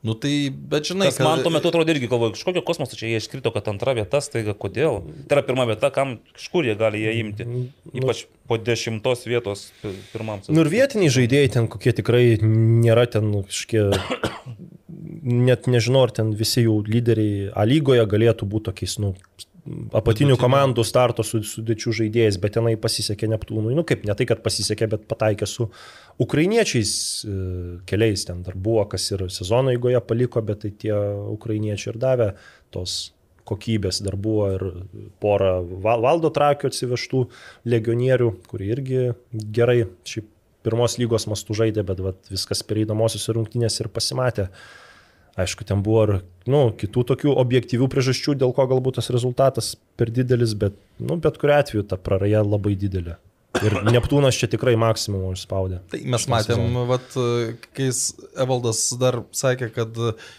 Nu 0.00 0.14
tai, 0.16 0.48
bet 0.48 0.88
žinai, 0.88 1.10
Nes 1.10 1.18
man 1.20 1.42
tuo 1.44 1.50
metu 1.52 1.68
atrodo 1.68 1.92
irgi 1.92 2.08
galvoju, 2.08 2.32
iš 2.38 2.44
kokio 2.46 2.62
kosmoso 2.64 2.96
čia 2.96 3.10
jie 3.10 3.18
iškrito, 3.20 3.50
kad 3.52 3.66
antra 3.68 3.92
vieta, 3.98 4.22
staiga 4.24 4.54
kodėl. 4.56 5.02
Tai 5.28 5.36
yra 5.36 5.42
pirma 5.44 5.66
vieta, 5.68 5.90
kam, 5.92 6.14
iš 6.38 6.46
kur 6.54 6.64
jie 6.64 6.72
gali 6.80 7.02
ją 7.02 7.12
imti. 7.18 7.44
Ypač 8.00 8.22
po 8.48 8.56
dešimtos 8.56 9.26
vietos 9.28 9.66
pi- 9.82 9.92
pirmam. 10.14 10.40
Nu 10.48 10.64
ir 10.64 10.72
vietiniai 10.72 11.12
žaidėjai 11.12 11.52
ten 11.58 11.68
kokie 11.68 11.92
tikrai 12.00 12.38
nėra 12.40 13.04
ten 13.12 13.28
nu, 13.28 13.42
kažkokie, 13.44 13.84
net 15.50 15.68
nežinau, 15.68 16.06
ar 16.08 16.16
ten 16.16 16.32
visi 16.38 16.64
jų 16.64 16.78
lyderiai 16.88 17.50
A 17.52 17.68
lygoje 17.68 18.08
galėtų 18.08 18.48
būti 18.48 18.70
tokiais, 18.70 18.96
nu, 19.04 19.12
apatinių 19.96 20.36
komandų 20.40 20.84
starto 20.86 21.24
su- 21.26 21.42
sudėčių 21.46 21.92
žaidėjais, 22.00 22.38
bet 22.40 22.54
tenai 22.56 22.76
pasisekė 22.80 23.28
Neptūnui. 23.34 23.74
Nu 23.76 23.84
kaip, 23.84 24.04
ne 24.08 24.14
tai, 24.16 24.26
kad 24.30 24.42
pasisekė, 24.44 24.88
bet 24.94 25.06
pataikė 25.10 25.46
su 25.48 25.68
ukrainiečiais 26.20 26.92
e, 27.24 27.36
keliais. 27.88 28.24
Ten 28.28 28.42
dar 28.46 28.56
buvo, 28.56 28.84
kas 28.90 29.06
ir 29.12 29.26
sezono 29.32 29.72
eigoje 29.74 30.00
paliko, 30.06 30.42
bet 30.42 30.64
tai 30.64 30.72
tie 30.72 30.94
ukrainiečiai 31.36 31.94
ir 31.94 32.00
davė 32.02 32.28
tos 32.74 33.12
kokybės. 33.50 34.02
Dar 34.06 34.16
buvo 34.20 34.50
ir 34.54 34.66
pora 35.22 35.56
Val- 35.60 36.04
valdo 36.04 36.30
trakio 36.34 36.70
atsivežtų 36.70 37.24
legionierių, 37.72 38.34
kurie 38.50 38.70
irgi 38.74 39.00
gerai 39.32 39.82
šiaip 40.06 40.28
pirmos 40.66 40.98
lygos 41.00 41.24
mastų 41.30 41.56
žaidė, 41.62 41.84
bet 41.88 42.02
vat, 42.04 42.18
viskas 42.28 42.60
pereinamosios 42.68 43.30
rungtynės 43.32 43.80
ir 43.80 43.88
pasimatė. 43.88 44.50
Aišku, 45.38 45.64
ten 45.66 45.82
buvo 45.86 46.02
ir 46.06 46.12
nu, 46.50 46.62
kitų 46.74 47.04
tokių 47.12 47.34
objektyvių 47.38 47.88
priežasčių, 47.92 48.34
dėl 48.40 48.54
ko 48.56 48.66
galbūt 48.70 48.98
tas 48.98 49.10
rezultatas 49.14 49.74
per 50.00 50.10
didelis, 50.10 50.56
bet 50.58 50.74
nu, 50.98 51.20
bet 51.22 51.38
kuriu 51.38 51.58
atveju 51.60 51.86
ta 51.86 52.00
praraja 52.00 52.42
labai 52.42 52.74
didelė. 52.78 53.18
Ir 53.66 53.74
Neptūnas 53.82 54.36
čia 54.38 54.46
tikrai 54.46 54.76
maksimumą 54.78 55.32
išspaudė. 55.34 55.80
Tai 55.90 55.98
mes 56.14 56.24
matėm, 56.30 56.60
vat, 56.86 57.16
kai 57.74 57.88
Evaldas 58.40 58.78
dar 59.00 59.18
sakė, 59.34 59.66
kad 59.74 59.96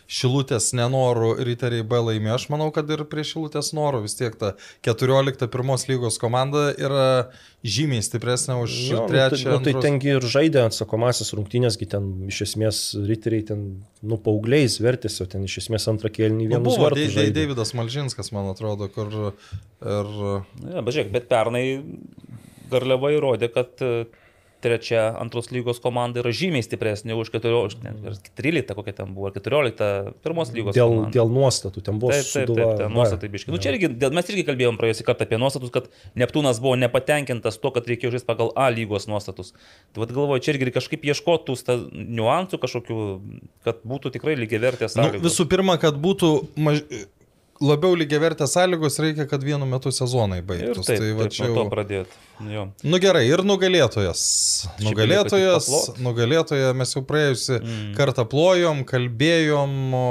Šilutės 0.07 0.69
nenorų 0.79 1.33
riteriai 1.43 1.83
B 1.83 1.99
laimėjo, 2.07 2.37
aš 2.39 2.45
manau, 2.53 2.69
kad 2.73 2.87
ir 2.95 3.03
prie 3.11 3.25
Šilutės 3.27 3.73
norų 3.75 4.05
vis 4.05 4.15
tiek 4.15 4.37
ta 4.39 4.53
14 4.87 5.43
pirmos 5.51 5.83
lygos 5.91 6.17
komanda 6.23 6.69
yra 6.79 7.03
žymiai 7.67 8.01
stipresnė 8.01 8.55
už 8.63 8.77
Jo, 8.89 9.01
nu, 9.03 9.11
tai, 9.11 9.27
trečią. 9.27 9.51
nu, 9.51 9.59
tai 9.59 9.73
antros- 9.75 9.85
tengi 9.85 10.13
ir 10.15 10.23
žaidė 10.33 10.63
atsakomasis 10.71 11.33
rungtynėsgi 11.37 11.89
ten 11.91 12.07
iš 12.31 12.39
esmės 12.47 12.79
riteriai 12.95 13.43
ten, 13.51 13.65
nu, 14.01 14.17
paaugliais 14.23 14.79
vertėsi, 14.81 15.19
o 15.27 15.29
ten 15.29 15.43
iš 15.45 15.59
esmės 15.65 15.85
antrą 15.91 16.09
kėlinį 16.15 16.47
Nu, 16.47 16.55
vienus 16.55 16.71
buvo 16.79 16.87
vartus 16.87 17.03
Dei- 17.03 17.11
Dei- 17.11 17.17
žaidė. 17.27 17.35
Davidas 17.43 17.75
Malžinskas, 17.77 18.31
man 18.33 18.49
atrodo, 18.55 18.87
kur 18.89 19.11
ir 19.11 20.15
Ja, 20.71 20.79
bet 20.81 20.95
žiūrėk, 20.95 21.11
bet 21.19 21.27
pernai 21.29 21.65
Garliava 22.71 23.11
įrodė, 23.13 23.51
kad 23.53 23.83
e, 23.83 24.05
trečia 24.61 25.09
antros 25.19 25.49
lygos 25.51 25.81
komanda 25.81 26.21
yra 26.21 26.31
žymiai 26.35 26.63
stipresnė 26.65 27.15
už 27.17 27.31
14, 27.33 27.81
net 27.85 27.97
ir 28.05 28.17
13 28.37 28.75
kokia 28.77 28.93
ten 29.01 29.13
buvo, 29.15 29.29
ar 29.31 29.35
14 29.35 30.13
pirmos 30.23 30.51
lygos. 30.53 30.75
Dėl, 30.77 30.93
komanda. 30.93 31.13
dėl 31.15 31.31
nuostatų 31.33 31.83
ten 31.87 32.01
buvo 32.01 32.13
Taip, 32.13 32.27
taip, 32.29 32.51
taip, 32.53 32.73
taip 32.79 32.93
nuostatai 32.93 33.31
biški. 33.33 33.53
Nu, 33.53 33.61
čia 33.61 33.73
irgi, 33.73 33.89
dėl, 34.01 34.13
mes 34.15 34.29
irgi 34.31 34.45
kalbėjom 34.47 34.77
praėjusį 34.81 35.07
kartą 35.07 35.27
apie 35.27 35.39
nuostatus, 35.41 35.73
kad 35.73 35.89
Neptūnas 36.19 36.61
buvo 36.63 36.75
nepatenkintas 36.79 37.57
to, 37.61 37.71
kad 37.73 37.89
reikėjo 37.89 38.13
žaisti 38.15 38.29
pagal 38.29 38.53
A 38.59 38.69
lygos 38.73 39.07
nuostatus. 39.11 39.53
Tai 39.95 40.05
vad 40.05 40.13
galvoju, 40.15 40.43
čia 40.45 40.53
irgi 40.55 40.75
kažkaip 40.77 41.07
ieškotų 41.09 41.57
niuansų 41.91 42.61
kažkokių, 42.61 42.99
kad 43.65 43.81
būtų 43.87 44.13
tikrai 44.17 44.37
lygiai 44.39 44.61
vertės. 44.61 44.99
nu, 44.99 45.09
visų 45.25 45.49
pirma, 45.51 45.79
kad 45.81 45.97
būtų 46.01 46.31
maž... 46.61 46.85
labiau 47.61 47.95
lygiai 47.97 48.21
vertės 48.23 48.55
sąlygos, 48.57 48.99
reikia, 49.03 49.27
kad 49.29 49.43
vienu 49.45 49.67
metu 49.69 49.93
sezonai 49.93 50.41
baigtųsi. 50.45 50.87
taip, 50.89 51.01
Tai 51.03 51.13
va 51.17 51.27
taip, 51.27 51.35
čia 51.37 51.49
jau. 51.49 51.65
pradėti. 51.71 52.19
Jo. 52.51 52.67
Nu 52.83 52.99
gerai, 53.01 53.23
ir 53.29 53.43
nugalėtojas. 53.45 54.21
Šiaip 54.65 54.85
Nugalėtojas, 54.87 55.71
nugalėtoja 56.01 56.71
mes 56.77 56.95
jau 56.95 57.03
praėjusi 57.05 57.57
mm. 57.59 57.89
kartą 57.97 58.25
plojom, 58.29 58.83
kalbėjom, 58.89 59.75
o 59.97 60.07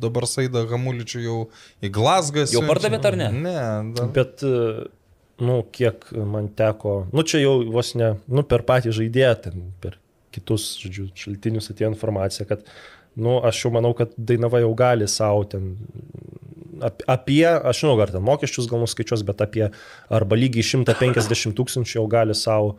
dabar 0.00 0.26
Saida 0.30 0.64
Hamuličių 0.70 1.22
jau 1.24 1.38
į 1.84 1.92
Glasgą. 1.94 2.46
Jau 2.50 2.64
pardavėt 2.66 3.06
ar 3.10 3.18
ne? 3.20 3.30
Ne, 3.46 3.56
dar. 3.96 4.10
Bet, 4.16 4.44
e, 4.46 4.88
nu, 5.44 5.60
kiek 5.76 6.06
man 6.34 6.50
teko, 6.56 7.04
nu, 7.12 7.24
čia 7.26 7.42
jau 7.44 7.58
vos 7.72 7.94
ne, 7.98 8.14
nu, 8.30 8.44
per 8.46 8.64
patį 8.68 8.94
žaidėją, 8.96 9.34
ten, 9.46 9.68
per 9.82 9.98
kitus, 10.34 10.72
žodžiu, 10.80 11.10
šaltinius 11.18 11.70
atėjo 11.72 11.92
informacija, 11.92 12.46
kad, 12.48 12.64
nu, 13.18 13.38
aš 13.46 13.64
jau 13.64 13.74
manau, 13.74 13.92
kad 13.98 14.12
Dainava 14.16 14.62
jau 14.62 14.72
gali 14.78 15.08
savo 15.10 15.44
ten 15.50 15.74
apie, 16.82 17.44
aš 17.46 17.82
žinau, 17.84 17.96
ar 18.02 18.12
ten 18.14 18.24
mokesčius 18.24 18.68
gal 18.70 18.82
nuskaičiuos, 18.84 19.24
bet 19.28 19.44
apie 19.44 19.68
arba 20.08 20.38
lygiai 20.38 20.66
150 20.66 21.56
tūkstančių 21.58 21.98
jau 22.00 22.06
gali 22.10 22.36
savo 22.38 22.76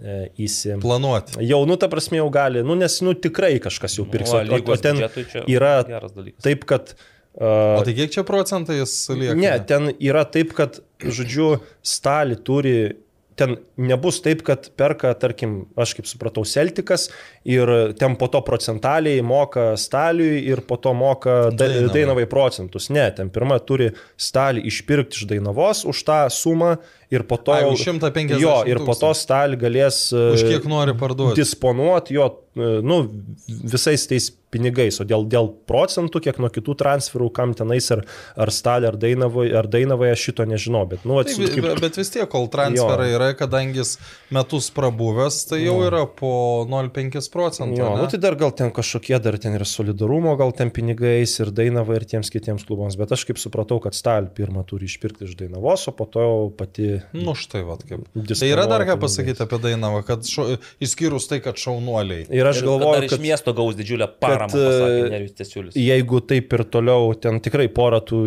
e, 0.00 0.26
įsi... 0.46 0.76
Planuoti. 0.82 1.40
Jau, 1.46 1.62
nu, 1.68 1.78
ta 1.80 1.90
prasme, 1.92 2.20
jau 2.20 2.28
gali, 2.34 2.64
nu, 2.66 2.78
nes, 2.78 3.00
nu, 3.06 3.14
tikrai 3.14 3.56
kažkas 3.62 3.98
jau 4.00 4.08
pirks. 4.10 4.34
O 4.34 4.42
O, 4.42 4.60
o, 4.60 4.76
o 4.76 4.80
ten 4.80 5.02
yra 5.46 5.80
geras 5.88 6.16
dalykas. 6.16 6.42
taip, 6.46 6.68
kad... 6.70 6.94
O 6.94 7.10
Uh, 7.30 7.78
tai 7.86 7.92
kiek 7.94 8.10
čia 8.10 8.24
procentais 8.26 8.90
lieka? 9.14 9.36
Ne, 9.38 9.52
ten 9.62 9.92
yra 10.02 10.24
taip, 10.26 10.50
kad, 10.56 10.80
žodžiu, 10.98 11.60
stali 11.86 12.34
turi, 12.34 12.98
ten 13.40 13.56
nebus 13.80 14.20
taip, 14.24 14.44
kad 14.46 14.68
perka, 14.78 15.12
tarkim, 15.18 15.62
aš 15.80 15.94
kaip 15.98 16.08
supratau, 16.10 16.44
Celtikas 16.48 17.08
ir 17.48 17.72
ten 17.98 18.14
po 18.20 18.28
to 18.32 18.42
procentaliai 18.46 19.22
moka 19.24 19.70
staliui 19.80 20.42
ir 20.52 20.62
po 20.68 20.76
to 20.76 20.92
moka 20.96 21.38
da- 21.50 21.66
Dainavai. 21.66 21.92
Dainavai 21.96 22.26
procentus. 22.30 22.90
Ne, 22.92 23.08
ten 23.16 23.32
pirmą 23.32 23.56
turi 23.66 23.90
stalį 24.20 24.66
išpirkti 24.70 25.22
iš 25.22 25.28
Dainavos 25.32 25.84
už 25.88 26.04
tą 26.08 26.20
sumą 26.30 26.76
ir 27.10 27.24
po 27.26 27.38
to... 27.42 27.54
Ai, 27.56 27.64
jau- 27.66 27.72
už 27.74 27.86
150 27.88 28.40
Jo, 28.42 28.60
ir 28.70 28.82
po 28.86 28.94
to 28.98 29.10
stalį 29.16 29.58
galės... 29.60 30.08
Už 30.14 30.44
e, 30.46 30.52
kiek 30.54 30.68
nori 30.70 30.94
parduoti? 30.98 31.40
disponuoti 31.40 32.14
jo, 32.18 32.28
e, 32.54 32.76
nu, 32.86 33.02
visais 33.48 34.06
tais 34.10 34.30
pinigais, 34.50 34.96
o 34.98 35.04
dėl, 35.06 35.22
dėl 35.30 35.46
procentų, 35.70 36.20
kiek 36.24 36.38
nuo 36.42 36.48
kitų 36.50 36.74
transferų, 36.80 37.28
kam 37.34 37.52
tenais 37.54 37.86
ar, 37.94 38.00
ar 38.34 38.50
stalė, 38.50 38.88
ar 38.90 38.96
dainavoje, 38.98 39.52
ar 39.54 39.68
dainavoje, 39.70 40.16
šito 40.18 40.42
nežinau, 40.50 40.80
bet, 40.90 41.04
nu, 41.06 41.20
atsiprašau. 41.22 41.62
be- 41.62 41.74
bet 41.84 41.98
vis 42.00 42.10
tiek, 42.10 42.26
kol 42.32 42.48
transferai 42.50 43.12
yra, 43.14 43.28
kadangi 43.38 43.78
jis 43.78 43.92
metus 44.34 44.70
prabuvęs, 44.74 45.38
tai 45.52 45.60
jau 45.62 45.76
yra 45.86 46.02
po 46.18 46.32
0,5 46.66 47.30
procento. 47.30 47.78
Jo, 47.78 47.92
ne? 47.94 48.02
nu, 48.02 48.10
tai 48.10 48.18
dar 48.22 48.34
gal 48.40 48.50
ten 48.58 48.74
kažkokie 48.74 49.20
dar 49.22 49.38
ten 49.38 49.54
ir 49.54 49.66
solidarumo, 49.70 50.34
gal 50.40 50.50
ten 50.58 50.74
pinigais 50.74 51.36
ir 51.38 51.54
Dainava 51.54 51.94
ir 52.00 52.08
tiems 52.10 52.30
kitiems 52.34 52.66
klubams, 52.66 52.98
bet 52.98 53.14
aš 53.14 53.28
kaip 53.30 53.38
supratau, 53.38 53.78
kad 53.86 53.94
Stal 53.94 54.26
pirmą 54.34 54.66
turi 54.66 54.90
išpirkti 54.90 55.30
iš 55.30 55.38
Dainavos, 55.38 55.86
o 55.86 55.94
po 55.94 56.10
to 56.10 56.26
pati 56.58 56.96
Nu 57.16 57.34
štai, 57.38 57.62
vad 57.66 57.82
kaip. 57.88 58.06
Tai 58.30 58.48
yra 58.50 58.66
dar 58.70 58.84
ką 58.88 58.96
pasakyti 59.02 59.42
apie 59.44 59.58
Dainavą, 59.64 60.02
kad 60.06 60.24
šo, 60.28 60.46
išskyrus 60.82 61.28
tai, 61.30 61.40
kad 61.44 61.58
šaunuoliai. 61.60 62.26
Ir 62.28 62.46
aš 62.50 62.62
Ir 62.62 62.66
kad 62.66 62.70
galvoju, 62.70 63.08
iš 63.08 63.18
miesto 63.22 63.54
gaus 63.56 63.76
didžiulę 63.78 64.08
paramą, 64.22 64.52
kad, 64.52 64.64
pasakė 64.70 65.20
e, 65.20 65.28
Tesiulis. 65.40 65.76
jeigu 65.78 66.22
taip 66.30 66.52
ir 66.58 66.64
toliau, 66.72 67.12
ten 67.18 67.40
tikrai 67.44 67.68
pora 67.72 68.00
tų 68.04 68.24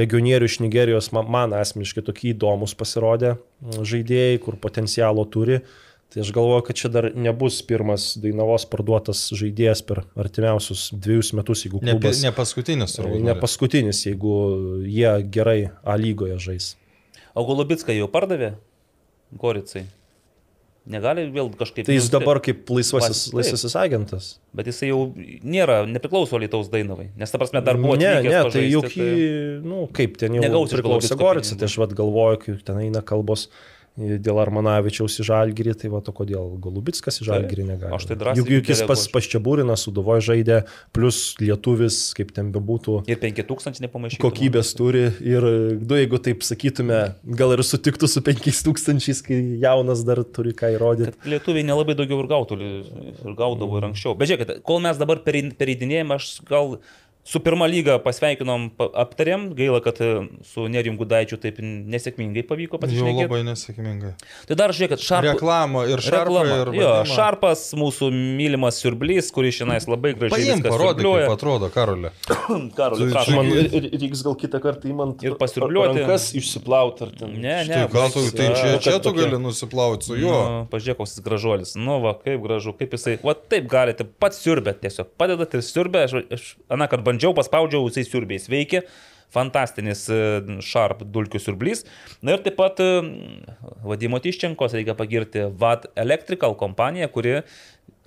legionierių 0.00 0.48
iš 0.50 0.58
Nigerijos 0.64 1.10
man, 1.16 1.28
man 1.30 1.54
asmeniškai 1.60 2.04
tokie 2.06 2.32
įdomus 2.34 2.74
pasirodė 2.78 3.36
žaidėjai, 3.60 4.40
kur 4.44 4.58
potencialo 4.60 5.24
turi. 5.30 5.60
Tai 6.10 6.24
aš 6.24 6.32
galvoju, 6.34 6.62
kad 6.66 6.74
čia 6.80 6.88
dar 6.90 7.06
nebus 7.14 7.60
pirmas 7.62 8.16
Dainavos 8.18 8.64
parduotas 8.66 9.28
žaidėjas 9.30 9.84
per 9.86 10.00
artimiausius 10.18 10.88
dviejus 10.90 11.30
metus, 11.38 11.62
jeigu 11.62 11.78
Ne, 11.86 11.94
klubas 11.94 12.22
ne 12.24 12.32
paskutinis 12.34 12.96
turbūt. 12.96 13.22
ne 13.22 13.36
paskutinis, 13.38 14.00
jeigu 14.08 14.32
jie 14.90 15.12
gerai 15.30 15.60
A 15.86 15.94
lygoje 16.00 16.40
žais. 16.42 16.72
O 17.34 17.46
Golubitską 17.46 17.94
jau 17.94 18.10
pardavė? 18.10 18.54
Goricai. 19.40 19.86
Negali 20.90 21.26
vėl 21.30 21.50
kažkaip... 21.54 21.84
Tai 21.86 21.94
jis 21.94 22.08
nu, 22.08 22.14
dabar 22.16 22.40
kaip 22.42 22.70
laisvasis, 22.72 23.26
Taip. 23.28 23.36
laisvasis 23.36 23.74
agentas. 23.78 24.28
Bet 24.56 24.70
jisai 24.70 24.88
jau 24.88 25.00
nėra, 25.44 25.82
nepriklauso 25.86 26.40
Lietuvos 26.40 26.70
Dainavai. 26.72 27.10
Nes 27.20 27.30
ta 27.30 27.38
prasme 27.38 27.60
dar 27.62 27.78
buvo... 27.78 27.98
Ne, 28.00 28.08
ne, 28.24 28.32
tai 28.32 28.46
pažaisti, 28.48 28.70
juk 28.72 28.96
jį, 28.96 29.10
nu, 29.66 29.82
kaip 29.94 30.16
ten 30.18 30.38
jau 30.38 30.42
Negaus 30.42 30.72
iš 30.72 30.80
priklausė 30.80 31.12
Golubicko 31.12 31.20
Gorica, 31.20 31.46
pinigų. 31.50 31.60
tai 31.60 31.68
aš 31.68 31.76
vad 31.82 31.94
galvoju, 32.00 32.40
kai 32.42 32.56
ten 32.70 32.80
eina 32.86 33.04
kalbos 33.06 33.46
dėl 33.98 34.38
Armanavičiaus 34.40 35.16
į 35.20 35.24
Žalgirį, 35.26 35.74
tai 35.76 35.88
va 35.92 36.00
to 36.00 36.12
kodėl 36.16 36.54
Golubitskas 36.62 37.18
į 37.20 37.26
Žalgirį 37.26 37.64
negali. 37.68 37.92
aš 37.96 38.06
tai 38.08 38.16
drąsiai 38.16 38.40
Juk, 38.40 38.50
juk 38.54 38.70
jis 38.72 38.82
pas, 38.88 39.02
pas 39.12 39.24
Čiabūriną 39.32 39.76
suduvoje 39.76 40.22
žaidė, 40.28 40.60
plus 40.94 41.34
lietuvis, 41.42 41.98
kaip 42.16 42.30
ten 42.36 42.52
bebūtų, 42.54 43.00
Ir 43.10 43.18
5000 43.20 43.82
nepamaišyti. 43.84 44.22
kokybės 44.22 44.72
turi 44.78 45.04
ir, 45.20 45.48
du, 45.82 45.98
jeigu 45.98 46.18
taip 46.22 46.40
sakytume, 46.46 47.00
gal 47.36 47.52
ir 47.56 47.64
sutiktų 47.66 48.08
su 48.08 48.22
5000, 48.22 49.22
kai 49.26 49.40
jaunas 49.66 50.04
dar 50.06 50.22
turi 50.24 50.54
ką 50.56 50.72
įrodyti. 50.78 51.12
Kad 51.18 51.30
lietuviai 51.34 51.66
nelabai 51.68 51.94
daugiau 51.98 52.22
ir 52.24 52.30
gautų, 52.30 52.60
ir 53.26 53.36
gaudavo 53.36 53.78
ir 53.82 53.90
anksčiau. 53.90 54.16
Bet 54.16 54.30
žiūrėkit, 54.32 54.62
kol 54.64 54.80
mes 54.80 54.96
dabar 54.96 55.20
pereid- 55.26 55.54
pereidinėjom, 55.60 56.14
aš 56.16 56.40
gal 56.48 56.78
su 57.24 57.38
pirma 57.44 57.66
lyga 57.68 57.98
pasveikinom, 58.02 58.70
pa- 58.76 58.88
aptarėm, 59.04 59.50
gaila, 59.54 59.80
kad 59.84 59.98
e, 60.02 60.06
su 60.46 60.64
Nerijum 60.72 60.96
Gudaičiu 60.98 61.36
taip 61.42 61.58
nesėkmingai 61.62 62.42
pavyko 62.48 62.78
Jau 62.78 62.80
pasišnekėti. 62.82 63.26
labai 63.28 63.40
nesėkmingai. 63.46 64.12
Tai 64.48 64.56
dar 64.58 64.72
žiūrėkit, 64.74 65.02
šarpas. 65.04 65.34
Reklamo 65.36 65.82
ir 65.86 66.00
šarpa 66.02 66.24
Reklama. 66.40 66.56
ir... 66.64 66.72
Jo. 66.80 66.92
Šarpas, 67.10 67.66
mūsų 67.78 68.08
mylimas 68.14 68.80
siurblys, 68.82 69.28
kuris 69.36 69.58
šiandien 69.60 69.84
labai 69.92 70.14
gražiai 70.16 70.56
Paim, 70.56 70.64
parodyk, 70.64 71.04
kaip 71.06 71.34
atrodo, 71.36 71.68
Karolė. 71.74 72.10
Karoli, 72.78 73.04
Tu- 73.04 73.10
prašom. 73.12 73.36
Man 73.36 73.52
reiks 74.00 74.24
gal 74.26 74.34
kitą 74.40 74.60
kartą 74.64 74.90
įmant 74.90 75.22
Ir 75.24 75.36
pasiurbliuoti. 75.40 76.00
rankas 76.02 76.30
išsiplauti 76.40 77.04
ar 77.06 77.12
ten. 77.20 77.36
Ne, 77.40 77.56
ne. 77.68 77.82
Tai 77.84 77.86
ką 77.92 78.06
tu, 78.16 78.24
tai 78.36 78.48
čia, 78.56 78.72
čia 78.82 78.96
tu 79.04 79.12
gali 79.16 79.38
nusiplauti 79.40 80.08
su 80.10 80.16
juo. 80.18 80.40
Nu, 80.40 80.64
Pažiūrėk, 80.72 80.98
koks 81.02 81.14
jis 81.18 81.24
gražuolis. 81.24 81.76
Nu, 81.78 82.00
va, 82.02 82.16
kaip 82.18 82.40
gražu, 82.44 82.74
kaip 82.80 82.96
jisai. 82.96 83.18
Va, 83.24 83.34
taip 83.36 83.68
galite, 83.70 84.04
pats 84.20 84.40
siurbėt 84.42 84.80
tiesiog. 84.84 85.12
Padedat 85.20 85.54
ir 85.58 85.64
siurbė. 85.66 86.04
Aš, 86.08 86.16
aš 86.32 86.48
aną, 86.72 86.88
kad 86.90 87.04
bandžiau, 87.10 87.34
paspaudžiau, 87.36 87.90
jisai 87.90 88.06
siurbės 88.08 88.48
veikia. 88.52 88.86
Fantastinis 89.30 90.08
e, 90.10 90.16
Sharp 90.64 91.04
dulkių 91.14 91.38
siurblys. 91.38 91.84
Na 92.18 92.34
ir 92.34 92.40
taip 92.42 92.56
pat 92.58 92.80
e, 92.82 92.88
Vadimo 93.86 94.18
Tiščenkos 94.18 94.74
reikia 94.74 94.96
pagirti 94.98 95.44
VAT 95.60 95.86
Electrical 96.02 96.56
kompaniją, 96.58 97.06
kuri 97.14 97.36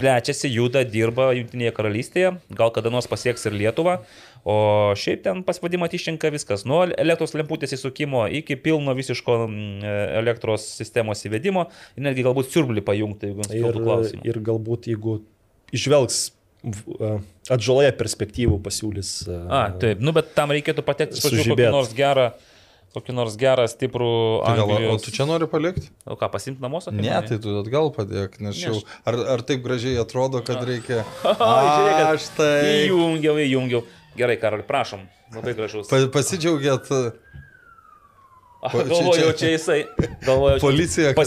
plečiasi, 0.01 0.49
juda, 0.51 0.81
dirba 0.89 1.29
Junktinėje 1.37 1.71
karalystėje, 1.77 2.33
gal 2.57 2.73
kada 2.75 2.91
nors 2.91 3.07
pasieks 3.07 3.47
ir 3.47 3.55
Lietuvą. 3.55 3.99
O 4.43 4.57
šiaip 4.99 5.23
ten 5.23 5.45
pas 5.47 5.61
Vadimą 5.63 5.87
Tiščenką 5.93 6.33
viskas. 6.35 6.65
Nuo 6.67 6.81
elektros 6.91 7.31
lemputės 7.39 7.71
įsukimo 7.77 8.25
iki 8.41 8.57
pilno 8.59 8.91
visiško 8.97 9.37
mm, 9.45 9.91
elektros 10.19 10.65
sistemos 10.75 11.23
įvedimo 11.29 11.69
ir 11.95 12.09
netgi 12.09 12.27
galbūt 12.27 12.51
siurblį 12.51 12.83
pajungti, 12.83 13.31
jeigu 13.31 13.47
jums 13.47 13.55
Ir, 13.61 13.79
klausimų. 13.79 14.25
ir 14.27 14.41
galbūt 14.51 14.91
jeigu 14.91 15.21
išvelgs 15.71 16.25
atžaloje 17.51 17.91
perspektyvų 17.99 18.57
pasiūlys. 18.63 19.11
A, 19.51 19.67
taip, 19.79 20.01
nu 20.03 20.13
bet 20.15 20.33
tam 20.37 20.53
reikėtų 20.55 20.85
patekti 20.85 21.21
pradžių 21.23 21.45
kokį 21.53 21.69
nors 21.73 21.93
gerą, 21.97 22.27
kokį 22.95 23.15
nors 23.17 23.35
gerą, 23.39 23.65
stiprų 23.71 24.11
Tai 24.45 24.53
gal, 24.59 24.69
o 24.69 24.77
Anglijos. 24.77 25.03
tu 25.05 25.13
čia 25.15 25.27
nori 25.29 25.49
palikti? 25.51 25.89
O 26.05 26.15
ką, 26.19 26.29
pasimti 26.33 26.63
namuose? 26.63 26.93
Ne, 26.95 27.15
tai 27.27 27.39
tu 27.43 27.57
atgal 27.59 27.91
padėk, 27.95 28.39
nes 28.43 28.55
Ne, 28.55 28.69
jau. 28.69 28.79
Ar, 29.09 29.19
ar 29.35 29.43
taip 29.47 29.65
gražiai 29.65 29.97
atrodo, 30.03 30.43
kad 30.45 30.63
reikia. 30.67 31.03
žiūrėkit, 31.25 32.07
Aš 32.13 32.29
tai. 32.37 32.55
Įjungiau, 32.85 33.39
įjungiau. 33.43 33.83
Gerai, 34.15 34.37
Karol, 34.37 34.61
prašom. 34.67 35.07
Labai 35.33 35.55
gražus. 35.57 35.89
Pa, 35.89 36.03
pasidžiaugėt. 36.13 36.91
Galvojau, 38.71 39.33
čia- 39.33 39.37
čia 39.37 39.49
jisai. 39.57 39.79
Galvojau, 40.25 40.57
čia 40.59 40.63
Policija 40.63 41.09
kažką- 41.11 41.19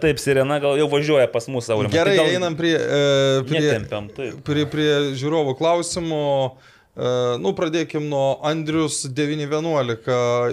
taip, 0.00 0.18
sirena, 0.22 0.60
gal 0.62 0.76
jau 0.78 0.86
važiuoja 0.88 1.26
pas 1.32 1.48
mus, 1.48 1.66
Aurimai. 1.74 1.90
Gerai, 1.92 2.16
Tai 2.16 2.24
gal 2.24 2.34
einam 2.38 2.56
prie, 2.56 2.74
e, 2.76 3.42
prie, 3.48 3.60
Netempiam, 3.60 4.08
prie, 4.46 4.66
prie 4.66 4.90
žiūrovų 5.18 5.56
klausimų. 5.58 6.52
E, 6.98 7.38
nu, 7.38 7.52
pradėkim 7.54 8.08
nuo 8.10 8.40
Andrius 8.42 9.04
911. 9.06 10.06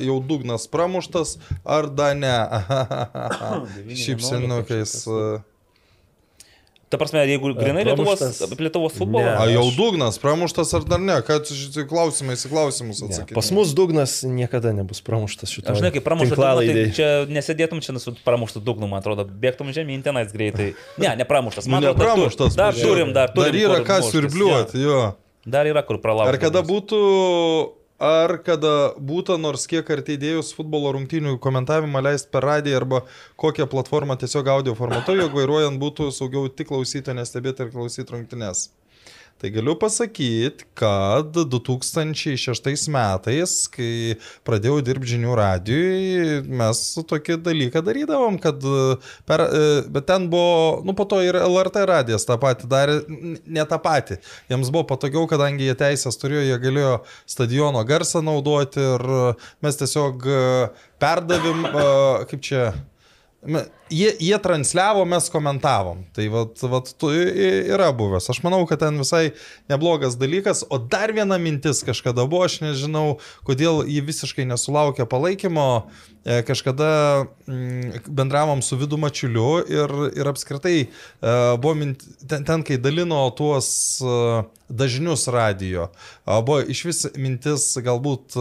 Jau 0.06 0.20
dugnas 0.22 0.68
pramuštas, 0.70 1.38
ar 1.66 1.88
da 1.90 2.14
ne? 2.14 2.34
911 3.88 3.98
Šypsenukais. 3.98 5.08
e, 5.08 5.42
Ta 6.90 7.00
prasme, 7.02 7.24
jeigu 7.26 7.50
grinai 7.58 7.82
Lietuvos, 7.84 8.20
pramuštas? 8.22 8.60
Lietuvos 8.62 8.94
futbolą. 8.94 9.26
Ne. 9.26 9.34
A 9.42 9.46
jau 9.50 9.64
Aš- 9.66 9.78
dugnas 9.80 10.20
pramuštas 10.22 10.70
ar 10.78 10.84
dar 10.86 11.00
ne? 11.02 11.16
Kad 11.26 11.50
šitie 11.50 11.88
klausimai 11.90 12.36
į 12.38 12.50
klausimus 12.52 13.02
Ne, 13.02 13.10
atsakyti. 13.10 13.34
pas 13.34 13.50
mus 13.52 13.74
dugnas 13.74 14.22
niekada 14.22 14.70
nebus 14.72 15.02
pramuštas 15.02 15.50
šito. 15.50 15.74
Aš 15.74 15.82
žinai, 15.82 15.92
kaip 15.96 16.06
pramušta 16.06 16.38
dugną, 16.38 16.62
tai 16.62 16.86
čia 16.94 17.10
nesėdėtum 17.26 17.82
čia 17.82 17.98
su 18.00 18.14
pramuštu 18.24 18.62
dugnu, 18.62 18.86
man 18.88 19.02
atrodo, 19.02 19.26
bėgtum 19.26 19.74
žemyn 19.74 20.04
tenais 20.06 20.30
greitai. 20.32 20.76
Ne, 21.02 21.16
nepramuštas. 21.18 21.66
Man 21.68 21.82
atrodo, 21.84 21.98
dar 21.98 22.06
tu- 22.06 22.22
nepramuštas. 22.22 22.56
Dar 22.56 22.74
turim, 22.78 23.14
dar 23.14 23.34
turim. 23.34 23.50
Dar 23.52 23.56
yra 23.66 23.80
ką 23.82 24.00
muštis, 24.00 24.12
siurbliuoti, 24.14 24.78
jo. 24.86 24.90
jo. 25.02 25.16
Dar 25.46 25.66
yra 25.66 25.82
kur 25.86 25.98
pralaukti. 26.02 26.30
Ar 26.30 26.38
kada 26.38 26.62
būtų, 26.62 27.02
ar 28.02 28.38
kada 28.44 28.94
būtų 29.00 29.38
nors 29.40 29.66
kiek 29.72 29.90
arti 29.90 30.18
idėjus 30.20 30.54
futbolo 30.56 30.92
rungtynių 30.96 31.38
komentavimą 31.40 32.02
leisti 32.04 32.32
per 32.32 32.44
radiją 32.44 32.82
arba 32.82 33.04
kokią 33.40 33.68
platformą 33.72 34.18
tiesiog 34.20 34.48
audio 34.52 34.76
formatu, 34.76 35.16
jeigu 35.16 35.40
vairuojant 35.40 35.80
būtų 35.80 36.12
saugiau 36.12 36.50
tik 36.50 36.68
klausyti, 36.74 37.16
nestebėti 37.16 37.64
ir 37.64 37.72
klausyti 37.72 38.12
rungtynės. 38.12 38.70
Tai 39.36 39.50
galiu 39.52 39.74
pasakyti, 39.76 40.64
kad 40.80 41.36
2006 41.36 42.88
metais, 42.88 43.56
kai 43.68 44.16
pradėjau 44.48 44.78
dirbti 44.88 45.12
žinių 45.12 45.34
radijui, 45.36 46.38
mes 46.48 46.84
tokį 47.10 47.36
dalyką 47.44 47.82
darydavom, 47.84 48.38
kad 48.40 48.64
per, 49.28 49.44
e, 49.44 49.66
bet 49.92 50.08
ten 50.08 50.30
buvo, 50.32 50.80
nu 50.88 50.96
po 50.96 51.04
to 51.12 51.20
ir 51.20 51.36
LRT 51.42 51.84
radijas 51.92 52.24
tą 52.24 52.40
patį 52.40 52.72
darė, 52.72 52.98
ne 53.44 53.68
tą 53.68 53.82
patį. 53.84 54.22
Jiems 54.54 54.72
buvo 54.72 54.88
patogiau, 54.96 55.28
kadangi 55.28 55.68
jie 55.68 55.76
teisės 55.84 56.16
turėjo, 56.22 56.48
jie 56.48 56.58
galėjo 56.64 56.96
stadiono 57.28 57.84
garsą 57.84 58.24
naudoti 58.24 58.88
ir 58.96 59.08
mes 59.60 59.84
tiesiog 59.84 60.30
e, 60.32 60.42
perdavim, 61.04 61.68
e, 61.68 61.88
kaip 62.32 62.48
čia, 62.48 62.70
Jie, 63.46 64.10
jie 64.18 64.38
transliavo, 64.42 65.04
mes 65.06 65.28
komentavom. 65.30 66.00
Tai 66.16 66.26
vat, 66.34 66.62
vat, 66.72 66.90
tu 66.98 67.12
yra 67.14 67.92
buvęs. 67.94 68.32
Aš 68.34 68.40
manau, 68.42 68.64
kad 68.66 68.82
ten 68.82 68.98
visai 68.98 69.36
neblogas 69.70 70.18
dalykas. 70.18 70.64
O 70.74 70.80
dar 70.82 71.14
viena 71.14 71.38
mintis 71.42 71.84
kažkada 71.86 72.26
buvo, 72.26 72.48
aš 72.48 72.58
nežinau, 72.64 73.20
kodėl 73.46 73.84
ji 73.86 74.02
visiškai 74.08 74.48
nesulaukė 74.50 75.06
palaikymo. 75.10 75.68
E, 76.26 76.42
Kažkada 76.42 76.90
mm, 77.46 78.10
bendravom 78.10 78.66
su 78.66 78.80
Vidu 78.82 78.98
Mačiuliu 78.98 79.62
ir, 79.70 79.94
ir 80.18 80.34
apskritai 80.34 80.78
e, 80.82 80.88
buvo 81.62 81.76
mint, 81.78 82.02
ten, 82.26 82.42
ten, 82.48 82.66
kai 82.66 82.80
dalino 82.82 83.22
tuos 83.38 83.70
e, 84.02 84.20
dažnius 84.66 85.28
radio, 85.30 85.92
buvo 86.26 86.64
iš 86.66 86.88
vis 86.90 87.06
mintis 87.22 87.76
galbūt 87.86 88.34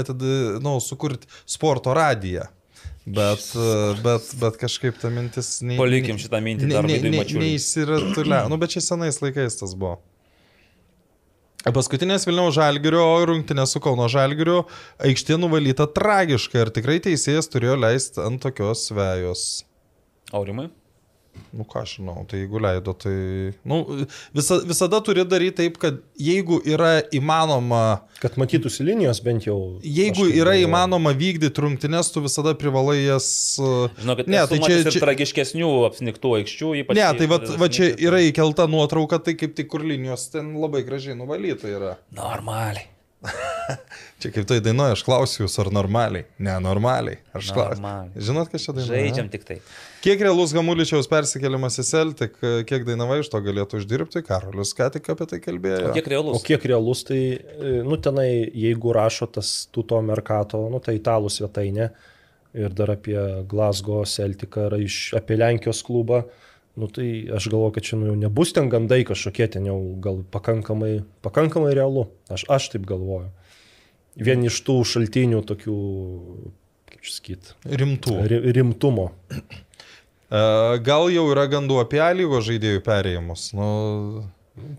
atidai, 0.00 0.62
nu, 0.64 0.78
sukurti 0.80 1.28
sporto 1.44 1.92
radiją. 1.92 2.48
Bet, 3.14 3.44
e, 3.56 3.94
bet, 4.04 4.28
bet 4.40 4.58
kažkaip 4.60 4.98
ta 5.00 5.10
mintis... 5.12 5.58
Nei, 5.64 5.78
Palikim 5.80 6.18
šitą 6.20 6.40
mintį 6.44 6.68
dar 6.72 6.86
ne, 6.88 6.98
ne. 7.00 7.24
Neįsiratulė. 7.24 8.44
Nu, 8.52 8.58
bet 8.60 8.74
čia 8.74 8.82
senais 8.84 9.20
laikais 9.22 9.56
tas 9.60 9.74
buvo. 9.78 9.96
Paskutinės 11.68 12.24
Vilniaus 12.28 12.54
Žalgirio 12.56 13.02
rungtynės 13.28 13.74
su 13.74 13.80
Kauno 13.82 14.06
Žalgiriu 14.08 14.62
aikštė 15.04 15.36
nuvalyta 15.40 15.88
tragiškai 15.90 16.62
ir 16.62 16.70
tikrai 16.72 16.98
teisėjas 17.04 17.50
turėjo 17.50 17.74
leisti 17.80 18.22
ant 18.24 18.40
tokios 18.44 18.86
svejos. 18.88 19.42
Aurimai? 20.32 20.68
Nu 21.56 21.64
ką 21.68 21.82
aš 21.84 21.94
žinau, 21.98 22.22
tai 22.28 22.42
jeigu 22.42 22.60
leido, 22.62 22.92
tai... 22.96 23.14
Nu, 23.68 23.78
visa, 24.36 24.58
visada 24.68 25.00
turi 25.04 25.24
daryti 25.28 25.56
taip, 25.62 25.78
kad 25.82 26.00
jeigu 26.20 26.60
yra 26.68 26.98
įmanoma, 27.14 28.00
Kad 28.18 28.34
matytųsi 28.40 28.82
linijos 28.86 29.20
bent 29.22 29.46
jau. 29.46 29.56
jeigu 29.84 30.24
kažkaip 30.24 30.40
yra 30.40 30.54
galvoju. 30.56 30.68
įmanoma 30.68 31.14
vykdyti 31.18 31.64
rungtynės, 31.64 32.12
tu 32.14 32.22
visada 32.24 32.54
privalai 32.58 32.98
jas... 33.04 33.30
Žinokit, 34.02 34.30
ne, 34.30 34.42
tai 34.50 34.60
čia, 34.64 34.82
čia, 34.90 35.02
tragiškesnių 35.06 35.70
apsniktų 35.88 36.34
aikščių, 36.40 36.74
ypač... 36.82 36.98
Ne, 36.98 37.08
tai 37.20 37.30
va, 37.30 37.40
va 37.62 37.70
čia 37.72 37.92
yra 37.94 38.22
įkelta 38.26 38.68
nuotrauka, 38.70 39.22
tai 39.22 39.36
kaip 39.38 39.54
tik 39.58 39.70
kur 39.70 39.86
linijos 39.86 40.28
ten 40.34 40.54
labai 40.58 40.84
gražiai 40.86 41.18
nuvalyta 41.18 41.70
yra. 41.70 41.96
Normaliai. 42.18 42.88
Čia 44.22 44.30
kaip 44.34 44.46
tai 44.50 44.58
dainuoja, 44.62 44.94
aš 44.96 45.02
klausiu 45.06 45.44
jūs, 45.44 45.56
ar 45.62 45.70
normaliai. 45.74 46.26
Nenormaliai. 46.42 47.18
Aš 47.34 47.50
klausiu. 47.54 47.82
Normaliai. 47.82 48.26
Žinot, 48.28 48.50
kas 48.52 48.66
čia 48.66 48.74
dainuoja? 48.76 48.94
Žaidžiam 48.94 49.30
tik 49.32 49.46
tai. 49.46 49.58
Kiek 49.98 50.20
realus 50.22 50.52
Gamuličiaus 50.54 51.08
persikėlimas 51.10 51.74
į 51.82 51.84
Celtic, 51.88 52.36
kiek 52.70 52.84
dainava 52.86 53.16
iš 53.18 53.30
to 53.32 53.40
galėtų 53.42 53.80
uždirbti, 53.80 54.20
Karolis 54.26 54.70
ką 54.78 54.86
tik 54.94 55.08
apie 55.10 55.26
tai 55.32 55.40
kalbėjo. 55.42 55.88
O 55.90 55.94
kiek 55.96 56.06
O 56.06 56.12
realus? 56.12 56.44
kiek 56.46 56.66
realus, 56.70 57.00
tai, 57.08 57.18
nu, 57.86 57.98
tenai, 57.98 58.28
jeigu 58.54 58.94
rašo 58.94 59.26
tas 59.34 59.50
tuto 59.74 59.98
merkato, 60.06 60.60
nu, 60.70 60.78
tai 60.84 60.94
italų 61.00 61.32
svetainė 61.34 61.88
ir 62.58 62.76
dar 62.78 62.94
apie 62.94 63.18
Glasgow 63.50 64.06
Celticą 64.08 64.68
ar 64.68 64.78
iš, 64.78 65.00
apie 65.18 65.36
Lenkijos 65.40 65.82
klubą, 65.86 66.22
nu, 66.78 66.86
tai 66.94 67.08
aš 67.34 67.50
galvoju, 67.50 67.74
kad 67.80 67.88
čia 67.90 67.98
nu, 67.98 68.12
jau 68.12 68.16
nebus 68.22 68.54
ten 68.54 68.70
gandai 68.70 69.02
kažkokie, 69.08 69.50
ten 69.58 69.66
jau 69.66 69.80
gal 70.04 70.22
pakankamai, 70.30 71.00
pakankamai 71.26 71.74
realu. 71.74 72.06
Aš, 72.30 72.46
aš 72.54 72.70
taip 72.76 72.86
galvoju. 72.88 73.32
Vien 74.18 74.46
iš 74.46 74.62
tų 74.66 74.78
šaltinių 74.94 75.42
tokių, 75.46 75.74
kaip 76.94 77.10
sakyt, 77.18 77.52
Rimtų. 77.66 78.14
ri- 78.30 78.44
rimtumo. 78.56 79.10
E, 80.28 80.40
Gal 80.84 81.08
jau 81.12 81.28
yra 81.32 81.46
gandų 81.50 81.80
apie 81.84 82.02
lygos 82.18 82.46
žaidėjų 82.48 82.82
perėjimus. 82.84 83.48
Nu, 83.56 83.68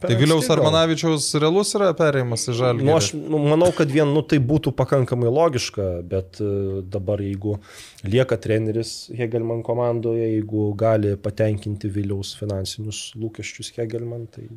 tai 0.02 0.16
Viliaus 0.20 0.46
gal. 0.48 0.58
Armanavičiaus 0.58 1.32
realus 1.42 1.74
yra 1.78 1.90
perėjimas 1.98 2.46
į 2.52 2.56
žalį. 2.60 2.86
Nu, 2.86 2.96
aš 2.98 3.12
nu, 3.18 3.42
manau, 3.50 3.72
kad 3.76 3.92
vien 3.92 4.14
nu, 4.14 4.22
tai 4.22 4.42
būtų 4.44 4.76
pakankamai 4.78 5.32
logiška, 5.34 5.90
bet 6.10 6.42
e, 6.44 6.54
dabar 6.86 7.24
jeigu 7.24 7.58
lieka 8.06 8.38
treneris 8.42 8.94
Hegelman 9.16 9.64
komandoje, 9.66 10.30
jeigu 10.36 10.70
gali 10.80 11.16
patenkinti 11.18 11.92
Viliaus 11.92 12.36
finansinius 12.40 13.10
lūkesčius 13.20 13.74
Hegelman, 13.78 14.28
tai 14.30 14.50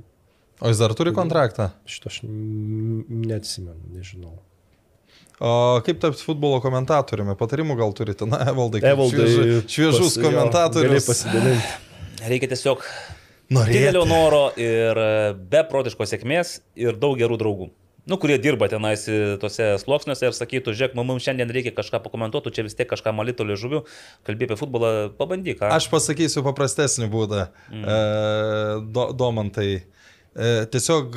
O 0.62 0.70
jis 0.70 0.78
dar 0.78 0.92
turi 0.94 1.10
kontraktą. 1.10 1.72
šito 1.90 2.06
aš 2.06 2.20
neatsimenu, 2.22 3.80
nežinau. 3.96 4.36
Kaip 5.82 5.98
tapti 6.02 6.22
futbolo 6.22 6.60
komentatoriumi? 6.62 7.34
Patarimų 7.40 7.74
gal 7.80 7.92
turite? 7.98 8.26
Na, 8.30 8.38
Evaldai, 8.52 8.78
kaip 8.84 8.92
Evaldai, 8.94 9.26
švieži- 9.26 9.62
šviežus 9.66 10.14
pas- 10.14 10.22
komentatorius. 10.22 11.08
Reikia 12.22 12.48
tiesiog 12.52 12.84
Norėti. 13.50 13.72
didelio 13.74 14.04
noro 14.06 14.44
ir 14.56 14.96
e, 15.02 15.08
beprotiškos 15.34 16.12
sėkmės 16.14 16.60
ir 16.78 16.94
daug 17.02 17.18
gerų 17.18 17.38
draugų. 17.40 17.70
Nu, 18.06 18.16
kurie 18.18 18.34
dirba 18.42 18.66
tenais 18.70 19.04
e, 19.10 19.36
tose 19.42 19.66
sluoksniuose 19.82 20.26
ir 20.30 20.34
sakytų, 20.34 20.72
žiūrėk, 20.78 20.94
mums 20.98 21.22
šiandien 21.26 21.50
reikia 21.54 21.70
kažką 21.74 22.00
pakomentuoti, 22.02 22.46
tu 22.48 22.54
čia 22.56 22.64
vis 22.66 22.74
tiek 22.78 22.88
kažką 22.90 23.12
malito 23.14 23.44
liežuvių, 23.46 23.82
kalbė 24.26 24.48
apie 24.48 24.56
futbolą, 24.58 24.90
pabandyk. 25.18 25.58
ką. 25.60 25.70
Aš 25.74 25.86
pasakysiu 25.92 26.42
paprastesnį 26.46 27.10
būdą. 27.12 27.48
Mm. 27.70 27.84
E, 27.86 27.98
do, 28.94 29.04
domantai. 29.14 29.68
E, 30.34 30.50
tiesiog 30.72 31.14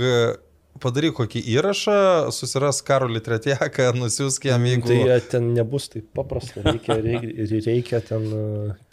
padaryk 0.84 1.14
kokį 1.18 1.42
įrašą, 1.56 1.96
susiras 2.36 2.82
Karolį 2.86 3.22
Tretjaką, 3.26 3.88
nusiųsk 3.98 4.48
jam, 4.50 4.66
jeigu... 4.68 4.90
Tai 4.92 5.18
ten 5.32 5.48
nebus 5.56 5.88
taip 5.94 6.08
paprasta, 6.18 6.64
reikia, 6.66 6.98
reikia, 7.02 7.62
reikia 7.68 8.02
ten 8.06 8.26
e, 8.28 8.42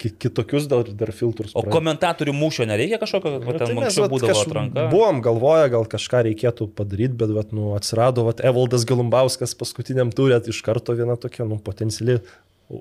ki- 0.00 0.12
kitokius 0.26 0.68
dar, 0.70 0.86
dar 0.98 1.12
filtrus. 1.16 1.52
O 1.56 1.64
praeit. 1.64 1.72
komentatorių 1.74 2.34
mūšio 2.38 2.68
nereikia 2.70 3.00
kažkokio, 3.02 3.34
kad 3.40 3.48
Nu, 3.48 3.56
ten 3.58 3.72
tai 3.74 3.78
anksčiau 3.88 4.08
būdavo 4.12 4.30
kaž- 4.32 4.44
atranka. 4.46 4.86
Buvom 4.94 5.20
galvoję, 5.26 5.72
gal 5.74 5.88
kažką 5.96 6.22
reikėtų 6.30 6.70
padaryti, 6.78 7.18
bet 7.24 7.34
vat, 7.34 7.52
nu, 7.56 7.72
atsirado 7.78 8.24
vat, 8.30 8.40
Evaldas 8.46 8.86
Galumbauskas 8.88 9.56
paskutiniam 9.58 10.14
turė 10.14 10.38
iš 10.52 10.62
karto 10.64 10.94
viena 10.98 11.18
tokia 11.20 11.44
nu, 11.48 11.58
potenciali 11.62 12.20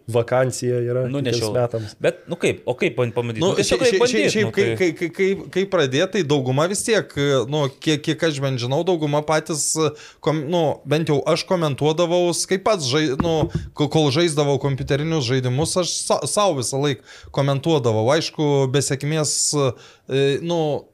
vakancija 0.08 0.80
yra 0.82 1.04
Nu, 1.10 1.20
kitiems 1.20 1.38
nešiau. 1.38 1.54
metams. 1.56 1.96
Bet, 2.00 2.22
nu 2.32 2.36
kaip, 2.40 2.62
o 2.66 2.74
kaip 2.80 2.96
pabandyti? 2.96 3.40
Nu, 3.44 3.52
Nu, 3.52 3.64
šiaip, 3.64 3.80
kaip 3.82 3.90
šiaip, 3.92 4.02
bandyt, 4.04 4.32
šiaip, 4.34 4.46
nu, 4.46 4.52
kai, 4.56 4.64
tai- 4.64 4.78
kai, 4.78 4.92
kai, 5.00 5.10
kai, 5.18 5.50
kai 5.56 5.64
pradėtai, 5.74 6.12
tai 6.12 6.24
dauguma 6.24 6.68
vis 6.72 6.84
tiek, 6.88 7.12
nu, 7.52 7.66
kiek, 7.80 8.02
kiek 8.06 8.24
aš 8.24 8.40
bent 8.44 8.60
žinau, 8.60 8.82
dauguma 8.88 9.22
patys, 9.26 9.76
kom, 10.20 10.44
nu, 10.50 10.64
bent 10.86 11.08
jau 11.12 11.20
aš 11.28 11.44
komentuodavau, 11.50 12.32
kaip 12.48 12.64
pats, 12.64 12.86
žai, 12.88 13.16
nu, 13.22 13.50
kol 13.74 14.12
žaisdavau 14.12 14.58
kompiuterinius 14.62 15.26
žaidimus, 15.28 15.76
aš 15.82 15.90
sa, 16.06 16.20
savo 16.28 16.60
visą 16.62 16.80
laiką 16.82 17.02
komentuodavau. 17.32 18.08
Aišku, 18.16 18.68
besėkmės, 18.72 19.34
e, 20.10 20.40
nu, 20.42 20.86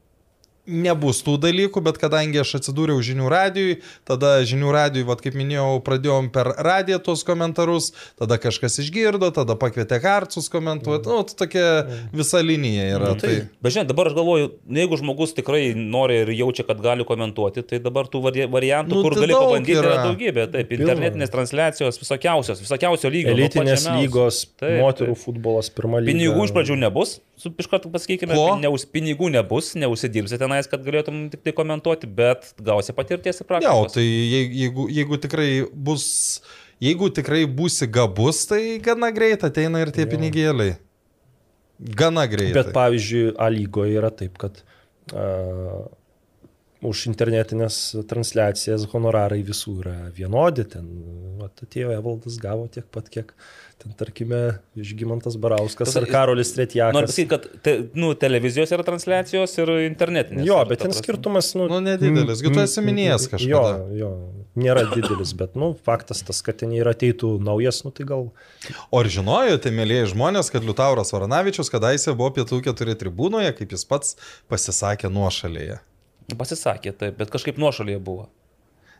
nebus 0.67 1.21
tų 1.25 1.37
dalykų, 1.41 1.81
bet 1.85 1.97
kadangi 2.01 2.41
aš 2.43 2.57
atsidūriau 2.59 2.99
žinių 3.03 3.29
radijui, 3.31 3.77
tada 4.07 4.35
žinių 4.47 4.71
radijui, 4.75 5.05
vad 5.07 5.21
kaip 5.23 5.37
minėjau, 5.39 5.79
pradėjom 5.85 6.27
per 6.35 6.49
radiją 6.67 6.99
tuos 7.05 7.23
komentarus, 7.27 7.93
tada 8.19 8.37
kažkas 8.41 8.77
išgirdo, 8.83 9.29
tada 9.35 9.55
pakvietė 9.59 10.01
kartus 10.03 10.49
komentuoti, 10.51 11.07
nu, 11.09 11.21
tai 11.29 11.37
tokia 11.45 11.67
visa 12.13 12.41
linija 12.43 12.89
yra. 12.97 13.13
Nu, 13.15 13.21
tai, 13.21 13.37
bet 13.63 13.75
žinai, 13.77 13.85
dabar 13.89 14.11
aš 14.11 14.17
galvoju, 14.19 14.49
nu, 14.67 14.81
jeigu 14.83 14.99
žmogus 14.99 15.33
tikrai 15.37 15.71
nori 15.77 16.21
ir 16.25 16.33
jaučia, 16.35 16.67
kad 16.67 16.81
gali 16.83 17.07
komentuoti, 17.07 17.63
tai 17.67 17.79
dabar 17.83 18.09
tų 18.11 18.23
vari- 18.27 18.49
variantų, 18.51 18.91
Nu, 18.97 19.01
nu, 19.01 19.07
kur 19.07 19.15
tai 19.17 19.23
gali 19.25 19.37
pabandyti, 19.37 19.77
yra 19.79 19.93
yra. 19.93 20.03
daugybė. 20.09 20.47
Taip, 20.51 20.71
internetinės 20.77 21.31
transliacijos, 21.33 21.99
visokiausios, 22.01 22.61
visokiausio 22.63 23.11
lygio. 23.13 23.33
Elitinės 23.37 23.87
lygos, 23.97 24.43
Taip, 24.59 24.81
moterų 24.83 25.15
taip. 25.15 25.23
futbolas 25.23 25.69
pirma 25.71 25.99
lyga. 26.03 26.11
Pinigų 26.13 26.45
iš 26.47 26.53
pradžių 26.55 26.77
nebus, 26.83 27.17
su 27.37 27.51
iš 27.61 27.67
karto 27.69 27.89
pasakykime, 27.93 28.33
Ko? 28.33 28.55
neus, 28.59 28.83
pinigų 28.89 29.29
nebus, 29.33 29.75
neusidirbsi 29.77 30.39
tenais, 30.41 30.67
kad 30.69 30.81
galėtum 30.85 31.27
tik 31.29 31.43
tai 31.45 31.53
komentuoti, 31.57 32.09
bet 32.09 32.49
gausi 32.65 32.95
patirties 32.97 33.39
ir 33.41 33.45
Ne, 33.45 33.53
o 33.53 33.59
praktikos. 33.61 33.93
tai 33.93 34.03
jei- 34.07 34.49
jeigu, 34.63 34.87
jeigu 34.89 35.19
tikrai 35.21 35.51
bus, 35.71 36.41
jeigu 36.81 37.11
tikrai 37.13 37.43
būsi 37.45 37.85
gabus, 37.89 38.45
tai 38.49 38.79
gana 38.79 39.11
greit 39.13 39.43
ateina 39.45 39.81
ir 39.85 39.91
tie 39.93 40.05
pinigėliai. 40.09 40.77
Gana 41.77 42.25
greit. 42.25 42.53
Bet 42.57 42.73
pavyzdžiui, 42.73 43.35
A 43.37 43.49
lygoje 43.53 43.93
yra 43.99 44.09
taip, 44.09 44.37
kad 44.41 44.63
uh, 45.13 45.85
už 46.81 47.07
internetinės 47.09 47.77
transliacijas 48.09 48.85
honorarai 48.91 49.43
visų 49.45 49.79
yra 49.83 49.95
vienodi. 50.13 50.65
Ten 50.69 50.87
vat, 51.37 51.53
atėjo 51.65 51.93
Evaldas, 51.93 52.37
gavo 52.41 52.67
tiek 52.67 52.85
pat, 52.93 53.09
kiek 53.13 53.29
ten, 53.29 53.35
tarkime, 53.97 54.59
Žygimantas 54.75 55.37
Barauskas 55.39 55.91
Tas- 55.93 55.97
ar 56.01 56.05
Karolis 56.09 56.49
Noriu 56.51 56.55
Tretjakas. 56.67 57.01
pasakyti, 57.07 57.27
kad 57.29 57.45
te, 57.63 57.73
nu, 57.93 58.13
televizijos 58.13 58.71
yra 58.75 58.83
transliacijos 58.83 59.53
ir 59.61 59.71
internetinės. 59.87 60.45
Jo, 60.45 60.57
bet 60.67 60.79
ten 60.83 60.91
skirtumas, 60.91 61.53
nu, 61.55 61.67
Nu, 61.71 61.79
nedidelis. 61.79 62.41
Gi 62.43 62.51
tu 62.53 62.59
esi 62.59 62.81
minėjęs 62.81 63.27
kažkada. 63.31 63.47
Jo, 63.47 63.63
jo, 64.01 64.11
nėra 64.57 64.83
didelis, 64.93 65.33
bet, 65.37 65.55
nu, 65.55 65.71
faktas 65.85 66.23
tas, 66.27 66.41
kad 66.41 66.57
ten 66.57 66.71
ir 66.75 66.85
ateitų 66.89 67.37
naujas, 67.39 67.83
nu, 67.85 67.91
tai 67.91 68.05
gal 68.09 68.31
O 68.91 68.99
ar 68.99 69.05
žinojote, 69.05 69.71
mėlyje 69.71 70.13
žmonės, 70.15 70.51
kad 70.51 70.63
Liutauras 70.65 71.13
Varanavičius 71.13 71.69
kadaise 71.69 72.11
buvo 72.17 72.31
pietų 72.35 72.63
keturi 72.65 72.95
tribūnoje, 72.95 73.53
kaip 73.57 73.71
jis 73.71 73.85
pats 73.85 74.15
pasisakė 74.49 75.07
nuošalėje? 75.13 75.79
Pasisakė, 76.37 76.91
taip, 76.97 77.17
bet 77.17 77.29
kažkaip 77.31 77.57
nuošalėje 77.57 78.01
buvo. 78.03 78.27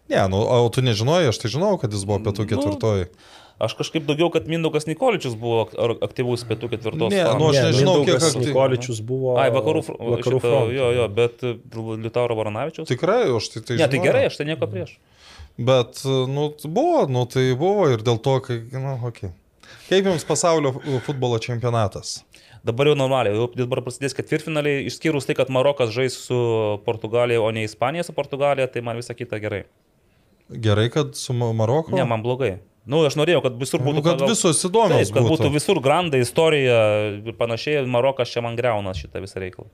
Ne, 0.07 0.21
nu, 0.31 0.39
o 0.39 0.69
tu 0.71 0.79
nežinojai, 0.79 1.27
aš 1.33 1.37
tai 1.41 1.49
žinau, 1.51 1.73
kad 1.81 1.91
jis 1.91 2.05
buvo 2.07 2.21
pietų 2.23 2.45
Nu, 2.45 2.51
ketvirtoji. 2.53 3.09
Aš 3.57 3.73
kažkaip 3.73 4.05
daugiau, 4.05 4.29
kad 4.29 4.45
Mindaugas 4.45 4.85
Nikoličius 4.85 5.33
buvo 5.39 5.63
aktyvus 6.05 6.43
pietų 6.45 6.69
ketvirtos. 6.75 7.09
Ne, 7.09 7.23
nu, 7.39 7.47
aš 7.49 7.57
Ne, 7.57 7.63
nežinau, 7.71 7.95
kiek 8.03 8.11
Mindaugas 8.13 8.27
aktyv- 8.29 8.45
Nikoličius 8.51 8.99
buvo. 9.01 9.33
Ai, 9.41 9.47
vakarų, 9.55 9.81
vakarų 9.97 10.41
šito. 10.43 10.59
Jo, 10.75 10.91
jo, 10.93 11.07
bet 11.09 11.41
e, 11.41 11.55
Liutauro 12.03 12.37
Varanavičiaus. 12.37 12.91
Tikrai, 12.91 13.23
aš 13.33 13.49
tai 13.55 13.63
tai 13.65 13.79
ne, 13.81 13.87
tai 13.89 14.03
gerai, 14.03 14.27
aš 14.29 14.37
tai 14.37 14.45
nieko 14.51 14.69
prieš. 14.69 14.93
Bet, 15.57 16.03
nu, 16.05 16.51
buvo, 16.69 17.07
nu, 17.09 17.25
tai 17.25 17.47
buvo 17.57 17.89
ir 17.89 18.05
dėl 18.05 18.21
to, 18.21 18.37
kai, 18.45 18.59
na, 18.75 18.83
nu, 18.83 18.95
okei. 19.09 19.31
Okay. 19.33 19.35
Kaip 19.87 20.05
jums 20.11 20.25
pasaulio 20.27 20.75
futbolo 21.05 21.39
čempionatas? 21.41 22.21
Dabar 22.67 22.89
jau 22.91 22.95
normaliai, 22.99 23.35
jau 23.37 23.47
dabar 23.55 23.81
prasidės 23.85 24.15
ketvirtfinaliai, 24.17 24.85
išskyrus 24.89 25.25
tai, 25.25 25.33
kad 25.39 25.49
Marokas 25.53 25.93
žais 25.95 26.17
su 26.27 26.37
Portugalija, 26.85 27.41
o 27.41 27.49
ne 27.55 27.63
Ispanija 27.65 28.03
su 28.03 28.13
Portugalija, 28.13 28.67
tai 28.69 28.83
man 28.85 28.99
visa 28.99 29.15
kita 29.15 29.39
gerai. 29.39 29.63
Gerai, 30.49 30.89
kad 30.91 31.15
su 31.15 31.33
Ma- 31.33 31.53
Maroku? 31.55 31.95
Ne, 31.95 32.05
man 32.07 32.23
blogai. 32.23 32.57
Nu, 32.87 33.01
aš 33.03 33.17
norėjau, 33.19 33.41
kad 33.43 33.57
visur 33.59 33.81
būtų... 33.83 33.99
Nu, 33.99 34.03
kad 34.05 34.21
pagal- 34.21 34.31
visos 34.31 34.61
įdomios 34.63 35.09
Taip, 35.09 35.15
kad 35.17 35.25
būtų 35.27 35.43
būtų. 35.49 35.53
visur 35.57 35.81
grandai, 35.83 36.21
istorija 36.23 36.77
ir 37.19 37.35
panašiai, 37.35 37.83
Marokas 37.91 38.31
čia 38.31 38.43
man 38.45 38.55
greuna 38.55 38.93
šitą 38.95 39.19
visą 39.23 39.41
reikalą. 39.43 39.67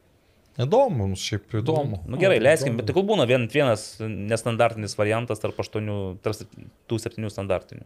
Įdomu, 0.54 1.08
mums 1.08 1.22
šiaip 1.26 1.56
įdomu. 1.62 2.04
Nu 2.06 2.18
gerai, 2.22 2.38
leiskim, 2.42 2.76
bet 2.78 2.86
tik 2.90 2.98
būna 3.06 3.26
vien, 3.30 3.48
vienas 3.50 3.96
nestandartinis 4.02 4.94
variantas 5.00 5.42
tarp 5.42 5.58
aštuonių, 5.64 6.00
tarp 6.26 6.44
tų 6.90 7.00
septynių 7.02 7.32
standartinių. 7.34 7.86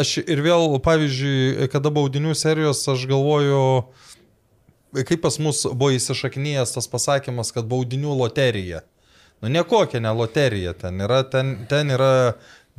Aš 0.00 0.14
ir 0.22 0.40
vėl, 0.44 0.78
pavyzdžiui, 0.84 1.68
kada 1.72 1.92
baudinių 1.92 2.32
serijos, 2.38 2.80
aš 2.88 3.04
galvoju, 3.10 3.60
kaip 4.96 5.20
pas 5.24 5.36
mus 5.42 5.64
buvo 5.68 5.90
įsišaknyjęs 5.96 6.72
tas 6.76 6.88
pasakymas, 6.88 7.52
kad 7.56 7.68
baudinių 7.68 8.16
loterija. 8.16 8.84
Nu, 9.40 9.48
ne 9.48 9.62
kokia 9.64 10.00
ne 10.04 10.12
loterija 10.12 10.74
ten 10.76 11.00
yra, 11.00 11.22
ten, 11.24 11.54
ten 11.68 11.92
yra 11.96 12.12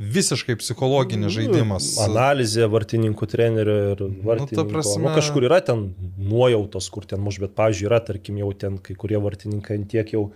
visiškai 0.02 0.56
psichologinis 0.58 1.32
žaidimas. 1.34 1.86
Analizė 2.02 2.66
vartininkų 2.72 3.28
trenerio 3.30 3.76
ir 3.92 4.02
vartininko. 4.26 4.64
Nu, 4.64 4.70
prasme- 4.74 5.02
nu, 5.06 5.14
kažkur 5.14 5.46
yra 5.46 5.60
ten 5.64 5.94
nuojautos, 6.18 6.90
kur 6.90 7.06
ten 7.06 7.20
muš, 7.22 7.38
bet, 7.44 7.54
pavyzdžiui, 7.58 7.86
yra, 7.90 8.00
tarkim, 8.04 8.38
jau 8.42 8.50
ten 8.58 8.78
kai 8.82 8.94
kurie 8.98 9.20
vartininkai 9.22 9.78
tiek 9.88 10.10
jau 10.14 10.32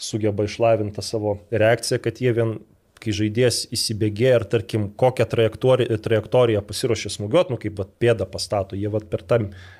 sugeba 0.00 0.44
išlavinti 0.48 1.02
savo 1.04 1.38
reakciją, 1.52 2.00
kad 2.00 2.20
jie 2.24 2.32
vien, 2.32 2.54
kai 3.00 3.12
žaidėjas 3.16 3.62
įsibėgė 3.72 4.30
ir, 4.36 4.44
tarkim, 4.44 4.88
kokią 5.00 5.24
trajektoriją, 5.28 5.96
trajektoriją 6.04 6.60
pasiruošė 6.68 7.12
smūgiuoti, 7.14 7.50
nu, 7.54 7.56
kaip 7.60 7.78
vat, 7.80 7.92
pėdą 8.00 8.26
pastato, 8.28 8.76
jie 8.76 8.88
vat, 8.92 9.06
per 9.12 9.22
tą 9.24 9.38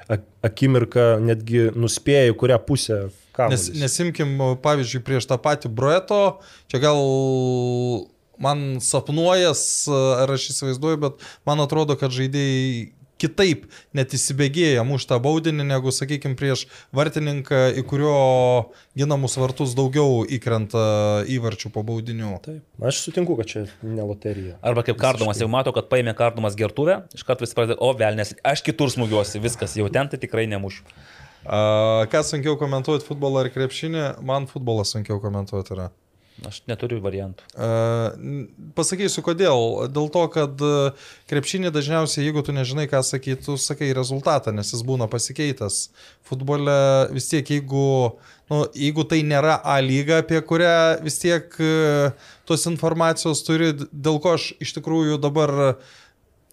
ak- 0.08 0.24
akimirką 0.48 1.18
netgi 1.20 1.66
nuspėja, 1.76 2.32
kurią 2.32 2.56
pusę 2.64 3.00
Nes, 3.10 3.18
kamuolys. 3.36 3.68
nesimkim, 3.80 4.32
pavyzdžiui, 4.64 5.02
prieš 5.04 5.28
tą 5.28 5.36
patį 5.40 5.68
Brueto, 5.72 6.40
čia 6.68 6.80
gal 6.80 6.96
man 8.42 8.80
sapnuojas, 8.84 9.62
ar 9.90 10.32
aš 10.36 10.50
įsivaizduoju, 10.54 11.02
bet 11.04 11.28
man 11.48 11.62
atrodo, 11.66 11.98
kad 12.00 12.14
žaidėjai 12.14 12.88
kitaip 13.20 13.66
net 13.96 14.14
įsibėgėja 14.16 14.84
muštą 14.86 15.18
baudinį, 15.22 15.66
negu, 15.68 15.92
sakykime, 15.94 16.36
prieš 16.40 16.66
vartininką, 16.96 17.62
į 17.76 17.84
kurio 17.88 18.16
ginamus 18.98 19.36
vartus 19.40 19.74
daugiau 19.78 20.24
įkrenta 20.24 20.82
įvarčių 21.30 21.72
po 21.74 21.84
baudinių. 21.86 22.32
Taip. 22.46 22.64
Aš 22.90 23.04
sutinku, 23.06 23.36
kad 23.40 23.50
čia 23.50 23.64
ne 23.84 24.06
loterija. 24.06 24.56
Arba 24.64 24.84
kaip 24.86 25.00
kardomas, 25.00 25.40
jau 25.42 25.50
mato, 25.52 25.74
kad 25.76 25.90
paėmė 25.92 26.16
kardomas 26.18 26.58
gertuvę, 26.58 27.02
iš 27.16 27.26
karto 27.28 27.46
vis 27.46 27.56
pradeda, 27.56 27.78
o 27.80 27.92
velnės, 27.96 28.34
aš 28.46 28.64
kitur 28.66 28.92
smūgiuosi, 28.92 29.42
viskas, 29.44 29.76
jau 29.78 29.88
ten 29.92 30.10
tai 30.10 30.20
tikrai 30.22 30.48
nemušiu. 30.50 30.86
A, 31.40 32.06
ką 32.12 32.20
sunkiau 32.26 32.58
komentuoti 32.60 33.06
futbolą 33.06 33.46
ar 33.46 33.52
krepšinį, 33.52 34.06
man 34.28 34.48
futbolą 34.50 34.84
sunkiau 34.88 35.20
komentuoti 35.22 35.76
yra. 35.76 35.90
Aš 36.48 36.62
neturiu 36.70 37.00
variantų. 37.04 37.44
Uh, 37.52 38.46
pasakysiu 38.76 39.24
kodėl. 39.26 39.90
Dėl 39.92 40.08
to, 40.12 40.22
kad 40.32 40.62
e, 40.64 40.90
krepšinį 41.30 41.72
dažniausiai, 41.74 42.24
jeigu 42.24 42.42
tu 42.46 42.54
nežinai, 42.56 42.86
ką 42.88 43.02
sakyti, 43.04 43.42
tu 43.44 43.56
sakai 43.60 43.90
rezultatą, 43.96 44.54
nes 44.56 44.72
jis 44.72 44.84
būna 44.86 45.08
pasikeitęs. 45.10 45.80
Futbole 46.28 46.76
vis 47.12 47.28
tiek, 47.28 47.44
jeigu, 47.44 47.84
nu, 48.52 48.62
jeigu 48.72 49.04
tai 49.10 49.20
nėra 49.26 49.58
A 49.60 49.76
lyga, 49.84 50.22
apie 50.24 50.40
kurią 50.40 51.02
vis 51.04 51.20
tiek 51.20 51.60
uh, 51.60 52.30
tos 52.48 52.66
informacijos 52.70 53.44
turi, 53.46 53.74
dėl 53.92 54.20
ko 54.22 54.36
aš 54.38 54.52
iš 54.64 54.74
tikrųjų 54.78 55.20
dabar 55.22 55.76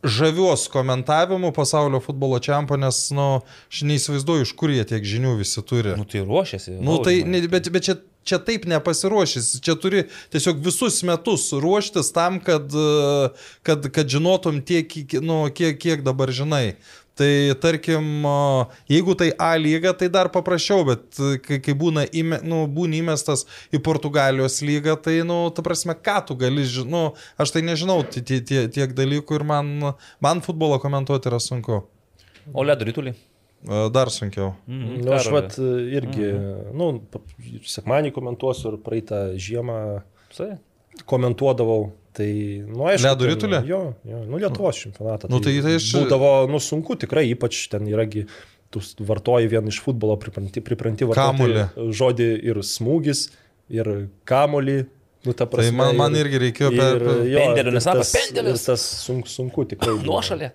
žaviuos 0.08 0.68
komentavimu 0.74 1.52
pasaulio 1.56 2.02
futbolo 2.04 2.40
čempio, 2.44 2.80
nes, 2.82 3.08
nu, 3.16 3.30
aš 3.72 3.82
neįsivaizduoju, 3.88 4.48
iš 4.48 4.54
kur 4.58 4.74
jie 4.74 4.86
tiek 4.88 5.06
žinių 5.06 5.38
visi 5.40 5.64
turi. 5.68 5.96
Nu 6.00 6.08
tai 6.08 6.26
ruošiasi. 6.26 6.78
Nu, 6.82 7.00
tai, 7.06 7.20
ne, 7.28 7.44
bet, 7.52 7.72
bet 7.74 7.90
čia 7.90 8.00
čia 8.28 8.40
taip 8.44 8.66
nepasiruošęs, 8.68 9.54
čia 9.64 9.78
turi 9.80 10.04
tiesiog 10.34 10.60
visus 10.64 11.00
metus 11.08 11.48
ruoštis 11.56 12.12
tam, 12.16 12.42
kad, 12.44 12.74
kad, 13.64 13.88
kad 13.96 14.12
žinotum 14.12 14.60
tiek, 14.68 14.92
nu, 15.24 15.46
kiek, 15.56 15.80
kiek 15.80 16.04
dabar 16.06 16.34
žinai. 16.36 16.76
Tai 17.18 17.30
tarkim, 17.62 18.26
jeigu 18.86 19.16
tai 19.18 19.32
A 19.42 19.56
lyga, 19.58 19.94
tai 19.98 20.10
dar 20.14 20.30
paprasčiau, 20.30 20.84
bet 20.86 21.18
kai, 21.46 21.58
kai 21.66 21.74
būna 21.78 22.04
įme, 22.14 22.38
nu, 22.46 22.64
būni 22.70 23.00
įmestas 23.02 23.48
į 23.74 23.82
Portugalijos 23.86 24.60
lygą, 24.62 24.94
tai, 25.02 25.20
nu, 25.26 25.40
ta 25.50 25.66
prasme, 25.66 25.96
ką 25.98 26.20
tu 26.30 26.38
gali, 26.38 26.66
nu, 26.86 27.08
aš 27.42 27.56
tai 27.56 27.64
nežinau 27.66 28.04
tiek, 28.06 28.28
tiek, 28.46 28.70
tiek 28.74 28.94
dalykų 28.98 29.40
ir 29.40 29.48
man, 29.50 29.74
man 30.22 30.46
futbolo 30.46 30.78
komentuoti 30.84 31.32
yra 31.32 31.42
sunku. 31.42 31.82
O 32.54 32.64
ledo 32.68 32.86
rytulį? 32.86 33.16
Dar 33.92 34.12
sunkiau. 34.14 34.54
Mm, 34.70 35.00
nu, 35.02 35.12
aš 35.18 35.32
vat 35.34 35.58
irgi, 35.58 36.28
mm. 36.30 36.76
nu, 36.78 36.92
sekmanį 37.66 38.14
komentuosiu 38.16 38.76
ir 38.76 38.82
praeitą 38.86 39.22
žiemą 39.34 39.80
Sai. 40.36 40.54
komentuodavau. 41.10 41.90
Tai, 42.18 42.28
nu, 42.66 42.82
aišku. 42.90 43.06
Ledo 43.06 43.28
rytulė? 43.30 43.62
Jo, 43.70 43.80
jo, 44.08 44.20
nu, 44.26 44.40
Lietuvos 44.42 44.80
čempionatą. 44.82 45.30
Nu, 45.30 45.38
tai, 45.44 45.54
tai 45.62 45.76
aš... 45.78 45.90
Būdavo, 46.00 46.32
nu, 46.50 46.58
sunku 46.64 46.96
tikrai, 46.98 47.28
ypač 47.36 47.60
ten 47.70 47.86
yragi, 47.92 48.24
tu 48.74 48.82
vartoji 49.06 49.50
vien 49.52 49.70
iš 49.70 49.78
futbolo, 49.86 50.16
pripranti, 50.22 50.64
pripranti 50.66 51.06
vartoti 51.06 51.28
Kamulį. 51.46 51.66
žodį 52.00 52.30
ir 52.50 52.62
smūgis, 52.66 53.28
ir 53.70 53.92
kamolį. 54.28 54.80
Nu, 55.28 55.34
ta 55.38 55.46
prasme, 55.50 55.74
tai 55.74 55.78
man, 55.78 55.98
man 56.00 56.16
irgi 56.18 56.40
reikėjo 56.48 56.72
per... 56.74 56.98
ir, 57.02 57.06
jo, 57.34 57.42
Pendelio 57.44 57.74
ir 57.74 57.78
nesako, 57.78 58.02
tas- 58.06 58.14
pendelis. 58.16 58.64
ir 58.64 58.72
Tas 58.72 58.86
sunku, 59.04 59.30
sunku 59.30 59.66
tikrai. 59.74 59.98
Nuošalė. 60.06 60.52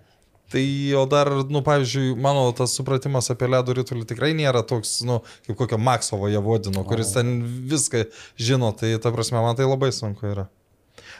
Tai 0.52 0.64
o 1.00 1.02
dar, 1.08 1.30
nu, 1.48 1.62
pavyzdžiui, 1.64 2.10
mano 2.20 2.44
tas 2.56 2.74
supratimas 2.76 3.30
apie 3.32 3.48
ledo 3.48 3.72
rytulį 3.78 4.04
tikrai 4.10 4.32
nėra 4.36 4.60
toks, 4.68 4.98
nu, 5.08 5.20
kaip 5.46 5.56
kokio 5.62 5.78
Maksovo 5.80 6.28
Javodino, 6.28 6.82
kuris 6.88 7.14
ten 7.14 7.38
viską 7.70 8.02
žino, 8.36 8.72
tai 8.76 8.92
ta 9.00 9.12
prasme, 9.14 9.40
man 9.40 9.56
tai 9.56 9.64
labai 9.68 9.88
sunku 9.96 10.28
yra. 10.28 10.48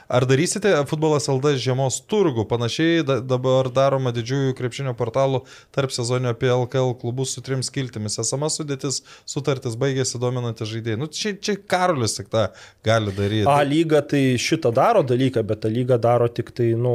Ar 0.07 0.25
darysite 0.27 0.71
futbolas 0.89 1.29
LD 1.31 1.55
žiemos 1.61 1.99
turgų? 2.11 2.45
Panašiai 2.49 3.03
da, 3.07 3.19
dabar 3.23 3.69
daroma 3.73 4.11
didžiųjų 4.15 4.55
krepšinio 4.57 4.93
portalų 4.99 5.43
tarp 5.75 5.93
sezoninio 5.95 6.33
apie 6.33 6.49
LKL 6.51 6.93
klubus 7.01 7.35
su 7.35 7.43
trim 7.45 7.63
skiltimis. 7.65 8.19
Esama 8.21 8.49
sudėtis, 8.51 9.01
sutartis 9.29 9.77
baigėsi 9.79 10.19
dominantys 10.21 10.71
žaidėjai. 10.73 10.99
Nu, 10.99 11.07
čia, 11.07 11.33
čia 11.39 11.55
Karolis 11.57 12.17
tik 12.17 12.29
tą 12.33 12.49
gali 12.85 13.13
daryti. 13.15 13.47
A 13.49 13.61
lyga 13.67 14.03
tai 14.05 14.35
šitą 14.41 14.73
daro 14.75 15.03
dalyką, 15.07 15.43
bet 15.47 15.63
ta 15.63 15.71
lyga 15.71 15.97
daro 16.01 16.27
tik 16.27 16.51
tai, 16.55 16.73
nu, 16.79 16.93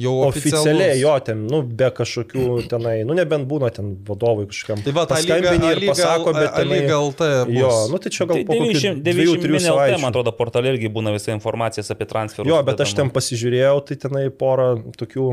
Jau 0.00 0.14
oficialiai 0.26 0.98
jo, 1.02 1.14
ten, 1.24 1.44
nu, 1.50 1.62
be 1.62 1.90
kažkokių 1.94 2.46
tenai, 2.70 2.96
nu, 3.08 3.16
nebent 3.18 3.48
būna 3.50 3.70
ten 3.74 3.92
vadovui 4.08 4.48
kažkam. 4.50 4.82
Tai 4.84 4.94
va, 4.96 5.06
ta 5.10 5.20
lyga, 5.22 5.54
ir 5.72 5.84
pasako, 5.90 6.34
bet 6.36 6.50
A 6.50 6.62
tenai, 6.62 6.82
lyga 6.84 6.98
LT. 7.02 7.30
Jo, 7.58 7.72
nu 7.92 8.00
tai 8.02 8.12
čia 8.14 8.26
gal 8.28 8.42
po 8.48 8.56
kokių 8.56 8.74
900 8.74 9.04
dviejų, 9.04 9.36
900 9.38 9.44
trijų 9.44 9.54
min 9.54 9.62
LT, 9.62 9.68
savaičių. 9.68 10.00
man 10.02 10.14
atrodo, 10.14 10.34
portalė 10.38 10.74
irgi 10.74 10.90
būna 10.92 11.14
visa 11.14 11.34
informacija 11.34 11.84
apie 11.94 12.08
transferus. 12.38 12.54
Jo, 12.54 12.62
bet 12.70 12.80
aš 12.86 12.94
ten 12.98 13.10
pasižiūrėjau, 13.14 13.76
tai 13.90 13.96
tenai 14.06 14.24
porą 14.30 14.68
tokių, 14.98 15.26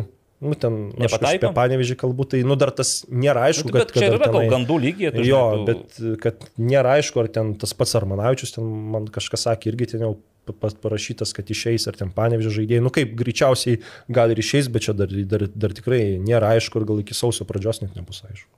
nu 0.45 0.53
ten, 0.59 0.75
nu, 0.91 1.05
aš 1.07 1.15
apie 1.21 1.49
panevežį 1.55 1.95
kalbu, 2.01 2.25
tai, 2.33 2.43
nu, 2.43 2.57
dar 2.59 2.73
tas 2.75 3.05
nėra 3.09 3.47
aišku, 3.49 3.71
Nu, 3.71 3.77
bet 3.79 3.93
čia 3.95 4.09
ir 4.11 4.17
yra 4.19 4.27
gal 4.33 4.49
gandų 4.51 4.79
lygiai. 4.83 5.11
tai 5.15 5.23
Jo, 5.25 5.41
žinai, 5.55 5.65
tu- 5.65 6.11
bet 6.11 6.21
kad 6.25 6.47
nėra 6.59 6.97
aišku, 6.99 7.21
ar 7.23 7.27
ten 7.31 7.53
tas 7.61 7.73
pats 7.73 7.95
Armanavičius, 7.95 8.55
ten 8.57 8.65
man 8.65 9.07
kažkas 9.07 9.47
sakė, 9.47 9.71
irgi 9.73 9.91
ten 9.95 10.01
jau 10.05 10.13
pa- 10.45 10.53
pa- 10.53 10.75
parašytas, 10.83 11.31
kad 11.33 11.45
išeis, 11.49 11.87
ar 11.87 11.95
ten 11.97 12.11
panevežė 12.13 12.51
žaidėjai. 12.59 12.83
Nu 12.83 12.91
kaip, 12.93 13.15
greičiausiai 13.17 13.79
gal 14.13 14.29
ir 14.29 14.37
išeis, 14.43 14.67
bet 14.69 14.83
čia 14.85 14.93
dar, 14.93 15.07
dar, 15.07 15.47
dar 15.47 15.69
tikrai 15.73 16.19
nėra 16.21 16.51
aišku 16.57 16.81
ir 16.81 16.85
gal 16.85 16.99
iki 17.01 17.15
sausio 17.17 17.47
pradžios 17.49 17.81
net 17.81 17.95
nebus 17.97 18.21
aišku. 18.27 18.51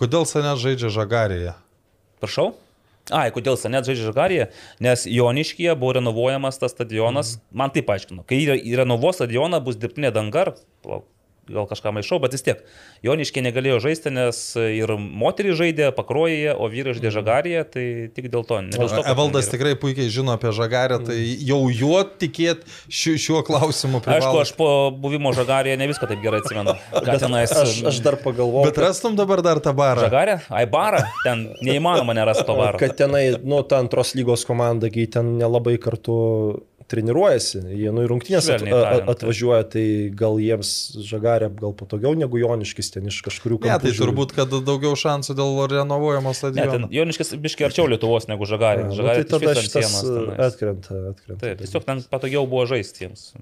Kodėl 0.00 0.24
Sanės 0.26 0.58
žaidžia 0.64 0.88
Žagarėje? 0.90 1.52
Prašau. 2.18 2.54
Ai, 3.10 3.32
kodėl 3.34 3.56
Sanet 3.58 3.86
žaidžia 3.88 4.06
Žagarėje? 4.12 4.44
Nes 4.84 5.02
Joniškyje 5.10 5.74
buvo 5.78 5.96
renovuojamas 5.98 6.60
tas 6.62 6.70
stadionas. 6.76 7.34
Mm. 7.34 7.56
Man 7.58 7.72
taip 7.74 7.90
aiškino. 7.90 8.22
Kai 8.28 8.44
renovuos 8.78 9.18
stadioną 9.18 9.58
bus 9.64 9.80
dirbtinė 9.82 10.12
danga. 10.14 10.52
palauk, 10.86 11.08
Gal 11.50 11.66
kažką 11.66 11.90
maišau, 11.90 12.20
bet 12.22 12.36
vis 12.36 12.44
tiek. 12.46 12.60
Joniškė 13.02 13.42
negalėjo 13.42 13.80
žaisti, 13.82 14.12
nes 14.14 14.36
ir 14.62 14.92
moterį 14.94 15.56
žaidė 15.58 15.88
pakruojėje, 15.96 16.52
o 16.54 16.68
vyrai 16.70 16.94
žaidė 16.94 17.10
Žagarėje, 17.16 17.62
tai 17.66 17.86
tik 18.14 18.28
dėl 18.30 18.44
to. 18.46 18.60
dėl 18.70 18.86
to, 18.86 19.02
Evaldas 19.10 19.48
ten 19.50 19.56
tikrai 19.56 19.72
puikiai 19.74 20.06
žino 20.06 20.36
apie 20.36 20.52
Žagarę, 20.54 21.00
tai 21.08 21.18
jau 21.42 21.58
juo 21.66 21.98
tikėt 22.06 22.62
šiuo, 22.86 23.18
šiuo 23.24 23.42
klausimu. 23.48 23.98
geriau. 23.98 24.22
Aišku, 24.22 24.30
privalo. 24.30 24.44
aš 24.46 24.54
po 24.54 24.68
buvimo 25.02 25.34
Žagarėje 25.34 25.80
ne 25.82 25.90
viską 25.90 26.12
taip 26.12 26.22
gerai 26.22 26.44
atsimenu. 26.44 26.76
Ką 26.94 27.18
tenais. 27.24 27.50
Aš, 27.50 27.74
aš 27.90 27.98
dar 28.06 28.20
pagalvojau, 28.22 28.70
Bet 28.70 28.78
rastum 28.78 29.18
dabar 29.18 29.42
dar 29.42 29.58
tą 29.58 29.74
barą. 29.74 30.06
Žagarė? 30.06 30.38
Ai, 30.46 30.62
barą. 30.70 31.02
Ten 31.26 31.48
neįmanoma 31.58 32.14
nerasti 32.14 32.46
to 32.46 32.54
baro. 32.54 32.78
kad 32.78 32.94
tenai, 33.02 33.32
nu, 33.42 33.64
ta 33.66 33.82
antros 33.82 34.14
lygos 34.14 34.46
komanda, 34.46 34.94
kai 34.94 35.10
ten 35.10 35.34
nelabai 35.42 35.74
kartu 35.82 36.14
treniruojasi, 36.92 37.62
jie 37.72 37.90
nu 37.96 38.04
į 38.04 38.10
rungtynės 38.12 38.46
at, 38.52 38.60
Švelniai 38.60 38.72
a- 38.76 38.82
tariant, 38.84 39.06
taip. 39.06 39.12
atvažiuoja, 39.16 39.64
tai 39.72 39.84
gal 40.22 40.36
jiems 40.44 40.70
žagarė 41.08 41.48
gal 41.58 41.72
patogiau 41.80 42.12
negu 42.20 42.38
Joniškis 42.42 42.92
ten 42.94 43.08
iš 43.10 43.18
kažkurių 43.26 43.58
Ne, 43.64 43.72
tai 43.80 43.90
žiūri. 43.90 44.02
turbūt, 44.04 44.34
kad 44.36 44.52
daugiau 44.52 44.92
šansų 44.98 45.36
dėl 45.40 45.58
renovuojamo 45.72 46.30
Ne, 46.30 46.36
stadiono. 46.36 46.88
Joniškis 46.92 47.34
biškiai 47.40 47.70
arčiau 47.70 47.88
Lietuvos 47.90 48.28
negu 48.28 48.44
Žagarė. 48.48 48.84
A, 48.84 48.92
nu, 48.92 48.96
Žagarė 49.00 49.24
tai 49.24 49.38
tada 49.40 49.54
šitas 49.58 49.98
atkrenta, 50.48 51.00
atkrenta. 51.16 51.40
Taip, 51.42 51.58
tiesiog 51.64 51.84
ten 51.88 52.04
patogiau 52.12 52.46
buvo 52.46 52.66
žaisti 52.70 53.06
jiems. 53.08 53.32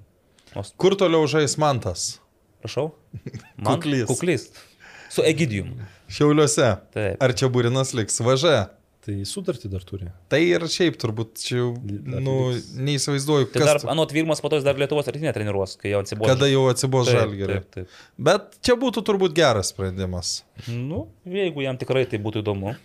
O, 0.57 0.65
Kur 0.81 0.97
toliau 0.99 1.27
žais 1.31 1.59
Mantas? 1.59 2.19
prašau. 2.63 2.91
Man 3.57 3.77
Kuklys. 3.81 4.07
Kuklys. 4.11 4.49
Su 5.11 5.23
Egidijum. 5.27 5.75
Šiauliuose. 6.11 6.67
Taip. 6.95 7.17
Ar 7.23 7.33
čia 7.35 7.49
būrinas 7.51 7.91
liks? 7.99 8.21
Važia. 8.23 8.69
Tai 9.01 9.15
sutartį 9.25 9.71
dar 9.73 9.85
turi. 9.89 10.11
Tai 10.29 10.39
ir 10.45 10.65
šiaip 10.69 10.99
turbūt, 11.01 11.39
čia 11.41 11.55
jau, 11.57 11.69
nu, 12.21 12.35
neįsivaizduoju, 12.85 13.49
Tai 13.55 13.63
dar, 13.63 13.79
kas, 13.79 13.87
anot 13.89 14.13
Virmas, 14.13 14.43
po 14.45 14.51
to 14.53 14.59
jis 14.59 14.67
dar 14.67 14.77
Lietuvos 14.81 15.09
rinktinė 15.09 15.33
treniruos, 15.33 15.79
kai 15.81 15.95
jau 15.95 16.03
atsibodo. 16.05 16.29
kada 16.29 16.51
jau 16.51 16.67
atsibos 16.69 17.09
Taip, 17.09 17.17
žalgeriai. 17.17 17.63
Taip, 17.65 17.87
taip. 17.89 18.03
Bet 18.29 18.59
čia 18.61 18.77
būtų 18.83 19.05
turbūt 19.09 19.33
geras 19.39 19.73
sprendimas. 19.73 20.35
Nu, 20.69 21.07
jeigu 21.25 21.65
jam 21.65 21.81
tikrai 21.81 22.05
tai 22.11 22.21
būtų 22.21 22.45
įdomu. 22.45 22.77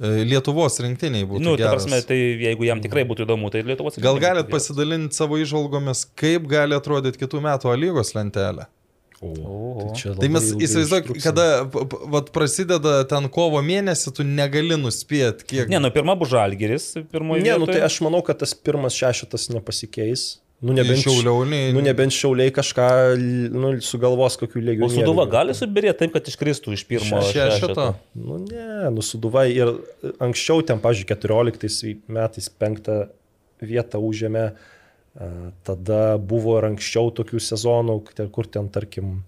E, 0.00 0.22
Lietuvos 0.30 0.78
rinktiniai 0.86 1.26
būtų 1.26 1.42
Nu, 1.42 1.58
ta 1.58 1.74
prasme, 1.74 1.98
tai 2.06 2.20
jeigu 2.46 2.70
jam 2.70 2.78
tikrai 2.86 3.02
būtų 3.10 3.26
įdomu, 3.26 3.50
tai 3.50 3.66
Lietuvos 3.66 3.98
Gal 3.98 4.20
rinktinė 4.20 4.28
galit 4.28 4.54
pasidalinti 4.54 5.18
savo 5.18 5.40
išvalgomis, 5.42 6.06
kaip 6.14 6.46
gali 6.48 6.78
atrodyti 6.78 7.26
kitų 7.26 7.42
metų 7.50 7.74
A 7.74 7.80
lygos 7.82 8.14
lentelė? 8.14 8.70
Oho. 9.20 9.92
čia 9.92 10.14
Tai 10.16 10.28
mes 10.32 10.46
įsivaizduok, 10.56 11.10
kada 11.20 11.46
vat, 12.08 12.30
prasideda 12.32 13.02
ten 13.08 13.26
kovo 13.32 13.60
mėnesį, 13.60 14.14
tu 14.16 14.24
negali 14.24 14.78
nuspėti, 14.80 15.44
kiek... 15.44 15.68
Ne, 15.68 15.76
nu 15.84 15.90
pirma 15.92 16.14
bus 16.16 16.30
Žalgeris, 16.32 16.94
pirmoji 17.12 17.44
Ne, 17.44 17.52
nu 17.60 17.66
vietoje. 17.66 17.76
tai 17.76 17.88
aš 17.90 17.98
manau, 18.06 18.22
kad 18.24 18.40
tas 18.40 18.56
pirmas 18.56 18.96
šešetas 18.96 19.50
nepasikeis. 19.52 20.38
Nu, 20.60 20.72
nebent 20.76 21.00
Šiauliau, 21.00 21.44
nei- 21.48 21.70
Nu, 21.72 21.80
nebent 21.84 22.12
šiauliai 22.12 22.52
kažką 22.52 22.88
nu, 23.52 23.74
sugalvos 23.84 24.36
kokių 24.40 24.60
lygių. 24.64 24.88
O 24.88 24.90
Suduva 24.92 25.24
gali 25.28 25.54
subirėti 25.56 26.02
taip, 26.02 26.12
kad 26.16 26.26
iškristų 26.28 26.74
iš 26.76 26.84
pirmo 26.88 27.20
Šešeto. 27.24 27.86
Nu, 28.16 28.40
ne, 28.44 28.90
nu, 28.92 29.04
suduva 29.04 29.46
ir 29.48 29.72
anksčiau 30.20 30.60
ten, 30.64 30.80
pažiūrėjau, 30.80 31.16
14 31.16 32.04
metais 32.12 32.50
penktą 32.60 32.98
vietą 33.64 34.00
užėmė, 34.04 34.44
a, 34.52 34.79
tada 35.66 36.18
buvo 36.18 36.56
ir 36.60 36.68
anksčiau 36.70 37.10
tokių 37.14 37.40
sezonų, 37.42 37.96
kur 38.34 38.46
ten, 38.46 38.68
tarkim, 38.72 39.20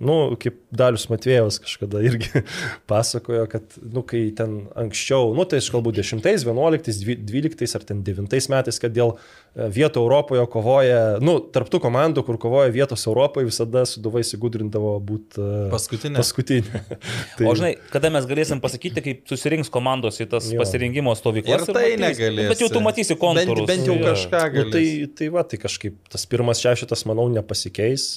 Nu, 0.00 0.14
kaip 0.40 0.54
Dalius 0.72 1.02
Matvėjos 1.10 1.58
kažkada 1.60 2.00
irgi 2.08 2.40
pasakojo, 2.90 3.42
kad, 3.52 3.74
nu, 3.84 4.00
kai 4.08 4.22
ten 4.36 4.62
anksčiau, 4.80 5.34
nu, 5.36 5.44
tai 5.44 5.58
aš 5.60 5.68
kalbu 5.74 5.92
10, 5.92 6.22
11, 6.24 7.02
12 7.28 7.76
ar 7.76 7.84
ten 7.84 8.00
9 8.06 8.24
metais, 8.52 8.78
kad 8.80 8.94
dėl 8.96 9.12
e, 9.16 9.66
vietų 9.76 10.00
Europoje 10.06 10.46
kovoja, 10.52 11.00
nu, 11.20 11.34
tarptų 11.52 11.82
komandų, 11.84 12.24
kur 12.24 12.38
kovoja 12.40 12.72
vietos 12.72 13.04
Europoje, 13.10 13.50
visada 13.50 13.82
suduvai 13.88 14.22
įsigudrindavo 14.24 14.94
būti 15.04 15.44
Paskutinė. 15.74 16.16
paskutinė. 16.22 16.82
Tai... 17.36 17.50
O 17.50 17.54
žinai, 17.60 17.74
kada 17.92 18.08
mes 18.16 18.24
galėsim 18.30 18.62
pasakyti, 18.64 19.04
kaip 19.04 19.22
susirinks 19.30 19.68
komandos 19.72 20.16
į 20.24 20.30
tas 20.32 20.48
Jo. 20.48 20.62
pasirinkimo 20.64 21.12
stovyklas. 21.18 21.68
Ir 21.68 21.76
tai 21.76 21.84
matysi. 21.92 22.00
negalėsi. 22.06 22.48
Bet 22.54 22.64
jau 22.64 22.70
tu 22.72 22.82
matysi 22.88 23.18
kontūrus. 23.20 23.68
Bent, 23.68 23.84
bent 23.84 23.92
jau 23.92 24.00
kažką 24.00 24.42
Nu, 24.48 24.56
gali. 24.56 24.72
tai, 24.72 24.84
tai 25.20 25.28
va, 25.36 25.44
tai 25.44 25.60
kažkaip 25.60 26.00
tas 26.10 26.24
pirmas 26.30 26.64
šešetas, 26.64 27.04
manau, 27.10 27.28
nepasikeis. 27.36 28.08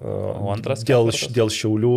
O 0.00 0.50
antras 0.52 0.84
dėl, 0.86 1.10
ketvirtas? 1.10 1.34
dėl 1.36 1.50
šiaulių, 1.52 1.94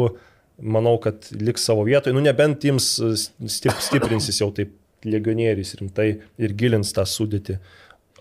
manau, 0.75 0.97
kad 1.03 1.29
liks 1.37 1.67
savo 1.69 1.85
vietoje. 1.87 2.15
Nu, 2.15 2.23
nebent 2.25 2.65
jums 2.67 2.95
stip, 2.97 3.77
stiprinsis 3.83 4.41
jau 4.41 4.49
taip 4.55 4.73
legionierius 5.07 5.75
rimtai 5.79 6.09
ir 6.39 6.53
gilins 6.57 6.93
tą 6.95 7.05
sudėtį. 7.07 7.59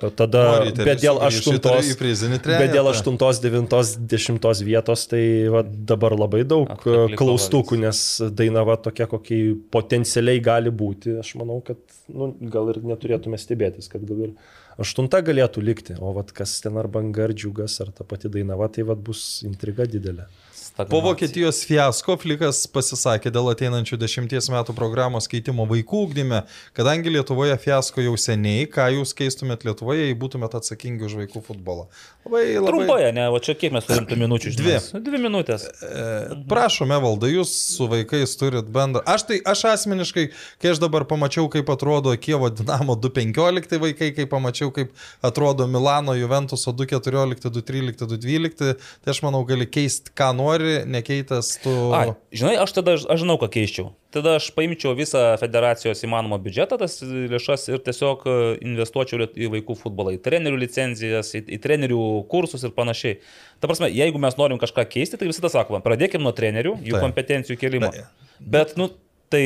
Tada, 0.03 0.41
Norite 0.59 0.83
bet 0.83 0.99
dėl 0.99 1.21
sugrįžti 1.21 1.53
aštuntos, 1.53 1.91
į 1.93 1.97
prizinį 2.01 2.39
bet 2.41 2.49
dėl 2.49 2.57
trejetą. 2.59 2.91
aštuntos, 2.91 3.39
devintos, 3.45 3.93
dešimtos 4.11 4.63
vietos, 4.67 5.05
tai 5.07 5.21
va, 5.53 5.61
dabar 5.63 6.17
labai 6.19 6.41
daug 6.49 6.67
Atkakli 6.75 7.19
klaustukų, 7.21 7.79
nes 7.85 8.01
Dainava 8.35 8.75
tokia, 8.83 9.07
kokie 9.11 9.39
potencialiai 9.71 10.43
gali 10.43 10.73
būti. 10.75 11.15
Aš 11.23 11.37
manau, 11.39 11.61
kad 11.63 11.79
nu, 12.11 12.33
gal 12.51 12.73
ir 12.73 12.81
neturėtume 12.83 13.39
stebėtis, 13.39 13.87
kad 13.93 14.03
gal 14.09 14.27
ir 14.27 14.35
aštunta 14.81 15.21
galėtų 15.25 15.65
likti, 15.65 15.97
o 16.01 16.13
vat, 16.17 16.33
kas 16.37 16.55
ten 16.65 16.79
ar 16.81 16.89
bangardžiugas, 16.93 17.81
ar 17.85 17.93
ta 17.97 18.07
pati 18.09 18.31
Dainava, 18.33 18.69
tai 18.73 18.87
vat, 18.89 19.03
bus 19.03 19.43
intriga 19.47 19.87
didelė. 19.89 20.29
Po 20.73 20.85
Stagnacija. 20.85 21.05
Vokietijos 21.05 21.59
fiasko 21.69 22.15
Flikas 22.17 22.63
pasisakė 22.73 23.29
dėl 23.35 23.51
ateinančių 23.53 23.99
dešimties 24.01 24.47
metų 24.55 24.73
programos 24.73 25.27
keitimo 25.29 25.67
vaikų 25.69 25.99
ūkdyme, 26.07 26.39
kadangi 26.73 27.13
Lietuvoje 27.13 27.59
fiasko 27.61 28.01
jau 28.01 28.15
seniai, 28.17 28.65
ką 28.73 28.87
jūs 28.95 29.13
keistumėt 29.19 29.67
Lietuvoje, 29.69 30.07
jei 30.09 30.17
būtumėt 30.17 30.57
atsakingi 30.57 31.05
už 31.05 31.19
vaikų 31.21 31.43
futbolą. 31.45 31.85
Labai, 32.25 32.45
labai... 32.55 32.71
Trumpai, 32.71 33.11
ne, 33.13 33.27
o 33.29 33.41
čia 33.43 33.57
kiek 33.59 33.75
mes 33.75 33.85
turim 33.85 34.07
tų 34.09 34.17
minučių? 34.23 34.55
Dvi. 34.57 34.77
žinai? 34.79 35.03
Dvi 35.05 35.21
minutės. 35.21 35.67
E, 35.85 36.39
Prašome, 36.49 36.97
valda, 37.05 37.29
jūs 37.29 37.53
su 37.75 37.91
vaikais 37.91 38.33
turit 38.41 38.73
bendrą. 38.73 39.05
Aš 39.13 39.27
tai, 39.29 39.41
aš 39.53 39.67
asmeniškai, 39.75 40.27
kai 40.63 40.73
aš 40.73 40.81
dabar 40.81 41.05
pamačiau, 41.11 41.51
kaip 41.53 41.69
atrodo 41.75 42.15
Kievo 42.17 42.49
Dinamo 42.49 42.97
2.15 42.97 43.77
vaikai, 43.83 44.13
kai 44.17 44.29
pamačiau, 44.31 44.73
kaip 44.73 44.97
atrodo 45.21 45.69
Milano 45.69 46.17
Juventuso 46.17 46.73
2.14, 46.73 47.51
2.13, 47.61 48.07
2.12, 48.15 48.73
tai 49.03 49.17
aš 49.17 49.25
manau, 49.27 49.43
gali 49.49 49.67
keisti, 49.67 50.15
ką 50.17 50.31
nori, 50.39 50.62
nekeitęs 50.89 51.51
tu... 51.63 51.73
Ai, 51.97 52.13
žinai, 52.35 52.55
aš 52.63 52.75
tada, 52.77 52.95
aš 52.99 53.21
žinau, 53.23 53.37
ką 53.41 53.49
keiščiau. 53.53 53.91
Tada 54.13 54.37
aš 54.39 54.51
paimčiau 54.57 54.93
visą 54.99 55.23
federacijos 55.41 56.03
įmanomą 56.07 56.39
biudžetą, 56.45 56.79
tas 56.81 56.99
lėšas 57.03 57.69
ir 57.73 57.83
tiesiog 57.87 58.27
e, 58.29 58.37
investuočiau 58.65 59.29
į 59.33 59.51
vaikų 59.57 59.77
futbolą, 59.81 60.15
į 60.17 60.23
trenerių 60.25 60.61
licenzijas, 60.63 61.33
į, 61.39 61.45
į 61.57 61.61
trenerių 61.65 62.03
kursus 62.33 62.67
ir 62.67 62.75
panašiai. 62.77 63.21
Ta 63.63 63.71
prasme, 63.71 63.89
jeigu 63.93 64.21
mes 64.23 64.37
norim 64.41 64.61
kažką 64.63 64.85
keisti, 64.93 65.21
tai 65.21 65.31
visada 65.31 65.53
sakoma, 65.53 65.83
pradėkime 65.85 66.27
nuo 66.27 66.35
trenerių, 66.37 66.77
jų 66.83 66.99
Taip. 66.99 67.07
kompetencijų 67.07 67.61
kelimo. 67.61 67.93
Taip. 67.95 68.29
Bet, 68.43 68.77
nu, 68.81 68.91
tai, 69.33 69.45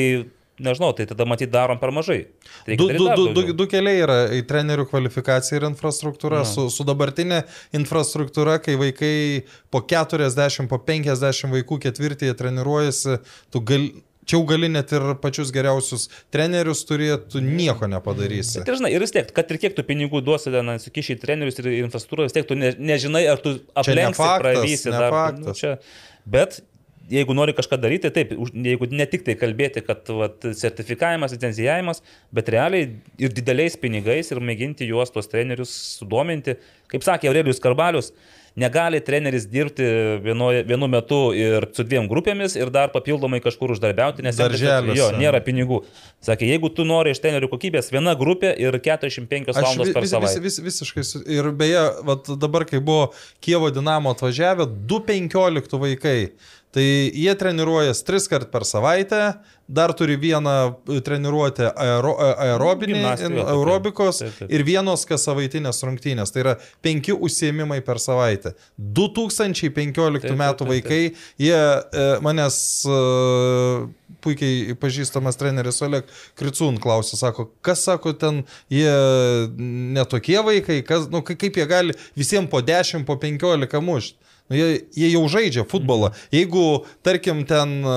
nežinau, 0.63 0.91
tai 0.97 1.05
tada 1.09 1.25
matyt 1.29 1.51
darom 1.53 1.79
per 1.81 1.91
mažai. 1.95 2.19
Reikia 2.67 2.77
Du, 2.77 2.87
du, 2.93 3.07
du, 3.15 3.27
du, 3.35 3.53
du 3.57 3.67
keliai 3.69 4.01
yra 4.01 4.17
į 4.33 4.41
trenerių 4.49 4.87
kvalifikaciją 4.89 5.59
ir 5.59 5.67
infrastruktūrą. 5.69 6.43
Su, 6.47 6.67
su 6.73 6.85
dabartinė 6.87 7.43
infrastruktūra, 7.77 8.57
kai 8.63 8.77
vaikai 8.79 9.13
po 9.73 9.83
40, 9.85 10.69
po 10.71 10.81
50 10.87 11.53
vaikų 11.53 11.79
ketvirtyje 11.87 12.37
treniruojasi, 12.41 13.21
tu 13.53 13.63
gali... 13.65 13.95
Čia 14.27 14.35
jau 14.35 14.43
gali 14.43 14.67
net 14.67 14.91
ir 14.91 15.13
pačius 15.23 15.53
geriausius 15.55 16.09
trenerius 16.35 16.81
turėtų, 16.83 17.39
nieko 17.39 17.87
nepadarysi. 17.87 18.59
Tai 18.67 18.73
žinai, 18.75 18.89
ir 18.91 18.99
vis 18.99 19.13
tiek, 19.15 19.29
kad 19.31 19.53
ir 19.55 19.59
kiek 19.61 19.77
tu 19.77 19.85
pinigų 19.87 20.19
duosi, 20.19 20.51
ten 20.51 20.73
sukiši 20.83 21.15
į 21.15 21.21
trenerius 21.21 21.61
ir 21.61 21.69
infrastruktūrą, 21.77 22.25
vis 22.27 22.35
tiek 22.35 22.49
tu 22.49 22.57
ne, 22.59 22.73
nežinai, 22.75 23.21
ar 23.31 23.39
tu 23.39 23.53
ne 23.55 23.61
aplenksi, 23.79 24.19
faktas, 24.19 24.41
pravysi 24.43 24.91
ne 24.91 24.97
dar. 24.97 25.15
faktas. 25.15 25.45
Nu, 25.47 25.55
čia, 25.55 25.71
bet 26.27 26.59
jeigu 27.09 27.33
nori 27.35 27.53
kažką 27.55 27.77
daryti, 27.79 28.11
taip, 28.13 28.31
už- 28.37 28.53
jeigu 28.53 28.89
ne 28.91 29.05
tik 29.05 29.23
tai 29.27 29.35
kalbėti, 29.39 29.83
kad 29.85 30.07
vat, 30.09 30.41
sertifikavimas, 30.53 31.31
licencijavimas, 31.35 32.01
bet 32.33 32.49
realiai 32.49 32.89
ir 33.17 33.29
dideliais 33.29 33.77
pinigais 33.79 34.31
ir 34.31 34.39
mėginti 34.39 34.87
juos, 34.89 35.11
tuos 35.13 35.27
trenerius, 35.31 35.71
sudominti. 35.99 36.57
Kaip 36.91 37.01
sakė 37.03 37.27
Aurelijus 37.31 37.59
Karbalius, 37.63 38.11
negali 38.57 38.97
treneris 39.05 39.43
dirbti 39.45 39.85
vienu, 40.23 40.47
vienu 40.65 40.87
metu 40.89 41.31
ir 41.37 41.67
su 41.77 41.83
dviem 41.85 42.07
grupėmis 42.09 42.55
ir 42.57 42.71
dar 42.73 42.89
papildomai 42.89 43.37
kažkur 43.43 43.69
uždarbiauti, 43.75 44.23
nes 44.25 44.35
tiesiog- 44.57 44.95
jo, 44.97 45.09
nėra 45.21 45.41
pinigų. 45.45 45.83
Sakė, 46.25 46.47
jeigu 46.49 46.71
tu 46.73 46.83
nori 46.83 47.11
iš 47.13 47.19
trenerių 47.21 47.51
kokybės, 47.51 47.91
viena 47.93 48.15
grupė 48.17 48.55
ir 48.57 48.79
45 48.81 49.53
Aš 49.53 49.61
valandos 49.61 49.85
vis, 49.87 49.93
per 49.93 50.01
vis, 50.01 50.09
vis, 50.11 50.15
savaitę. 50.17 50.41
vis, 50.41 50.59
visiškai. 50.59 51.03
su- 51.05 51.23
Ir 51.27 51.51
beje, 51.51 51.85
dabar, 52.39 52.65
kai 52.65 52.79
buvo 52.79 53.11
Kievo 53.41 53.69
Dinamo 53.69 54.09
atvažiavę, 54.15 54.65
2.15 54.89 55.77
vaikai. 55.77 56.31
Tai 56.77 56.83
jie 57.17 57.33
treniruojas 57.39 58.03
tris 58.05 58.27
kart 58.29 58.51
per 58.53 58.61
savaitę, 58.69 59.19
dar 59.67 59.91
turi 59.97 60.13
vieną 60.21 60.51
treniruotę 61.03 61.71
aero, 61.73 62.11
aerobinį, 62.21 62.93
Gimnastika 62.93 63.31
tokia. 63.33 63.45
aerobikos 63.55 64.19
Taip, 64.21 64.35
taip. 64.43 64.51
ir 64.53 64.63
vienos 64.67 65.05
kas 65.09 65.25
savaitinės 65.25 65.81
rungtynės. 65.87 66.29
Tai 66.35 66.43
yra 66.43 66.53
penki 66.85 67.15
užsiemimai 67.17 67.79
per 67.87 67.97
savaitę. 68.03 68.53
2015 68.77 70.21
Taip, 70.27 70.37
metų 70.39 70.67
vaikai, 70.69 71.01
jie 71.41 71.57
e, 71.57 72.05
manęs 72.25 72.59
e, 72.85 72.99
puikiai 74.23 74.75
pažįstamas 74.81 75.37
treneris 75.39 75.81
Oleg 75.85 76.07
Kricūn 76.39 76.77
klausė, 76.83 77.17
sako, 77.19 77.49
kas 77.65 77.83
sako 77.89 78.13
ten, 78.21 78.43
jie 78.73 78.93
netokie 79.97 80.37
vaikai, 80.45 80.79
kas, 80.87 81.09
nu, 81.11 81.21
kai- 81.25 81.37
kaip 81.39 81.57
jie 81.59 81.67
gali 81.69 81.97
visiems 82.17 82.49
po 82.53 82.61
10, 82.61 83.05
po 83.09 83.17
15 83.21 83.81
mušti. 83.83 84.17
Nu, 84.47 84.55
jie, 84.55 84.79
jie 84.95 85.09
jau 85.11 85.25
žaidžia 85.31 85.65
futbolą. 85.67 86.13
Jeigu, 86.31 86.85
tarkim, 87.03 87.43
ten 87.49 87.81
e, 87.83 87.95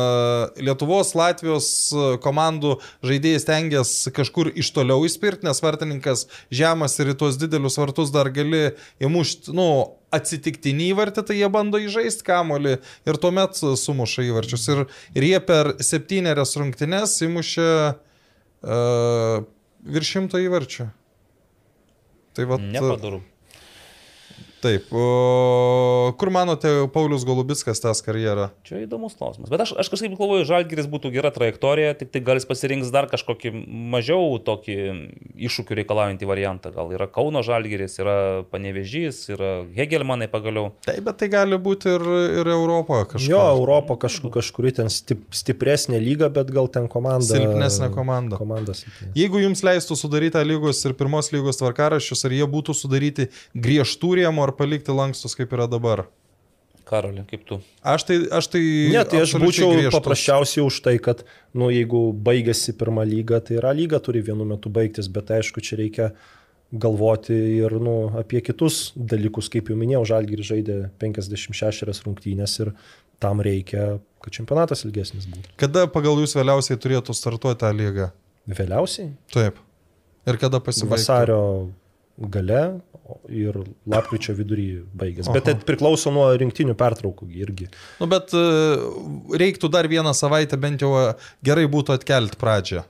Lietuvos, 0.66 1.12
Latvijos 1.14 1.68
e, 1.94 2.08
komandų 2.24 2.74
žaidėjai 3.06 3.42
stengiasi 3.44 4.10
kažkur 4.16 4.50
iš 4.58 4.72
toliau 4.74 5.06
įspirti, 5.06 5.46
nes 5.46 5.62
vartininkas 5.62 6.26
žemas 6.50 6.98
ir 6.98 7.12
į 7.14 7.16
tuos 7.22 7.38
didelius 7.38 7.78
vartus 7.78 8.10
dar 8.14 8.32
gali 8.34 8.72
įmušti, 8.98 9.54
nu, 9.54 9.70
atsitiktinį 10.10 10.90
įvartį, 10.90 11.26
tai 11.28 11.38
jie 11.38 11.48
bando 11.54 11.78
įžaisti 11.78 12.26
kamolį 12.26 12.76
ir 12.80 13.22
tuomet 13.22 13.62
sumuša 13.78 14.26
įvarčius. 14.26 14.66
Ir, 14.74 14.84
ir 15.14 15.26
jie 15.28 15.38
per 15.46 15.76
septynerias 15.86 16.56
rungtynes 16.58 17.14
įmušė 17.28 17.68
uh, 17.94 19.46
virš 19.86 20.14
šimto 20.16 20.42
įvarčių. 20.42 20.88
Tai 22.34 22.50
va. 22.50 22.58
Nepadaru. 22.58 23.22
Taip. 24.60 24.90
O, 24.92 26.12
kur 26.20 26.28
manote, 26.32 26.68
Paulius 26.92 27.24
Golubitskas 27.24 27.80
tas 27.80 28.02
karjerą? 28.04 28.50
Čia 28.68 28.82
įdomus 28.84 29.14
klausimas. 29.16 29.48
Bet 29.48 29.62
aš, 29.64 29.72
aš 29.80 29.88
kažkaip 29.88 30.16
galvoju, 30.18 30.44
Žalgiris 30.48 30.88
būtų 30.90 31.12
gera 31.14 31.30
trajektorija, 31.32 31.94
tik 31.96 32.10
tai 32.12 32.20
gal 32.24 32.36
jis 32.36 32.44
pasirinks 32.48 32.90
dar 32.92 33.08
kažkokį 33.08 33.54
mažiau 33.94 34.36
tokį 34.44 34.76
iššūkių 35.48 35.78
reikalaujantį 35.80 36.28
variantą. 36.28 36.72
Gal 36.74 36.92
yra 36.92 37.08
Kauno 37.08 37.40
Žalgiris, 37.46 37.96
yra 38.02 38.16
Panevežys, 38.52 39.22
yra 39.32 39.50
Hegelmanai 39.76 40.28
pagaliau. 40.28 40.74
Taip, 40.84 41.00
bet 41.08 41.20
tai 41.22 41.30
gali 41.32 41.56
būti 41.56 41.94
ir, 41.96 42.04
ir 42.42 42.52
Europoje 42.52 43.08
kažkas. 43.14 43.30
Jo, 43.32 43.40
Europo 43.54 43.96
kažkur, 44.00 44.34
kažkuri 44.36 44.74
ten 44.76 44.92
stip, 44.92 45.24
stipresnė 45.32 46.02
lyga, 46.04 46.28
bet 46.28 46.52
gal 46.52 46.68
ten 46.68 46.90
komanda. 46.92 47.24
Silpnesnė 47.32 47.88
komanda. 47.96 48.36
Komanda 48.40 48.76
silpnesnė. 48.76 49.14
Jeigu 49.16 49.40
jums 49.46 49.64
leistų 49.64 49.96
sudaryti 49.96 50.36
A 50.40 50.44
lygos 50.44 50.84
ir 50.84 50.94
pirmos 51.00 51.32
lygos 51.32 51.58
tvarkaraščius, 51.60 52.28
ar 52.28 52.36
jie 52.36 52.46
būtų 52.48 52.76
sudaryti 52.76 53.30
griežtų 53.56 54.14
rėmų 54.20 54.49
ar 54.50 54.56
palikti 54.58 54.94
lankstus, 54.94 55.38
kaip 55.38 55.54
yra 55.56 55.68
dabar? 55.70 56.04
Karoli, 56.90 57.22
kaip 57.30 57.44
tu? 57.46 57.60
Aš 57.86 58.04
tai... 58.08 58.16
Aš 58.34 58.48
tai 58.50 58.60
Ne, 58.90 59.04
tai 59.06 59.22
aš 59.22 59.36
būčiau 59.38 59.70
griežtus. 59.76 59.94
paprasčiausiai 59.94 60.64
už 60.66 60.80
tai, 60.82 60.96
kad, 61.02 61.22
nu, 61.54 61.68
jeigu 61.70 62.08
baigėsi 62.26 62.74
pirmą 62.78 63.04
lygą, 63.06 63.38
tai 63.46 63.60
yra 63.60 63.70
lyga 63.76 64.00
turi 64.02 64.22
vienu 64.26 64.46
metu 64.48 64.72
baigtis, 64.74 65.06
bet 65.12 65.30
aišku, 65.36 65.62
čia 65.62 65.78
reikia 65.78 66.10
galvoti 66.72 67.36
ir 67.60 67.76
nu, 67.82 67.94
apie 68.18 68.42
kitus 68.46 68.90
dalykus, 68.94 69.50
kaip 69.52 69.70
jau 69.70 69.78
minėjau, 69.78 70.02
Žalgiris 70.12 70.50
žaidė 70.50 70.76
56 71.02 72.02
rungtynės 72.06 72.58
ir 72.64 72.72
tam 73.22 73.42
reikia, 73.44 73.98
kad 74.24 74.34
čempionatas 74.34 74.82
ilgesnis 74.86 75.26
būtų. 75.30 75.54
Kada 75.60 75.86
pagal 75.90 76.18
jūs 76.22 76.34
vėliausiai 76.38 76.78
turėtų 76.80 77.14
startuoti 77.14 77.62
tą 77.62 77.70
lygą? 77.74 78.10
Vėliausiai 78.50 79.12
Taip. 79.34 79.58
Ir 80.26 80.38
kada 80.40 80.58
pasibaigtų? 80.62 80.94
vasario 80.96 81.40
gale 82.18 82.62
ir 83.32 83.56
lapkričio 83.90 84.34
vidury 84.38 84.68
baigės. 84.96 85.30
Bet 85.32 85.48
Aha. 85.48 85.56
tai 85.58 85.68
priklauso 85.68 86.12
nuo 86.14 86.28
rinktinių 86.40 86.76
pertraukų 86.78 87.28
irgi. 87.40 87.68
Nu, 88.00 88.08
bet 88.10 88.34
e, 88.36 88.44
reiktų 89.42 89.70
dar 89.72 89.88
vieną 89.90 90.14
savaitę 90.16 90.58
bent 90.60 90.84
jau 90.84 90.92
e, 90.98 91.04
gerai 91.46 91.66
būtų 91.70 91.96
atkelti 91.98 92.40
pradžią. 92.40 92.86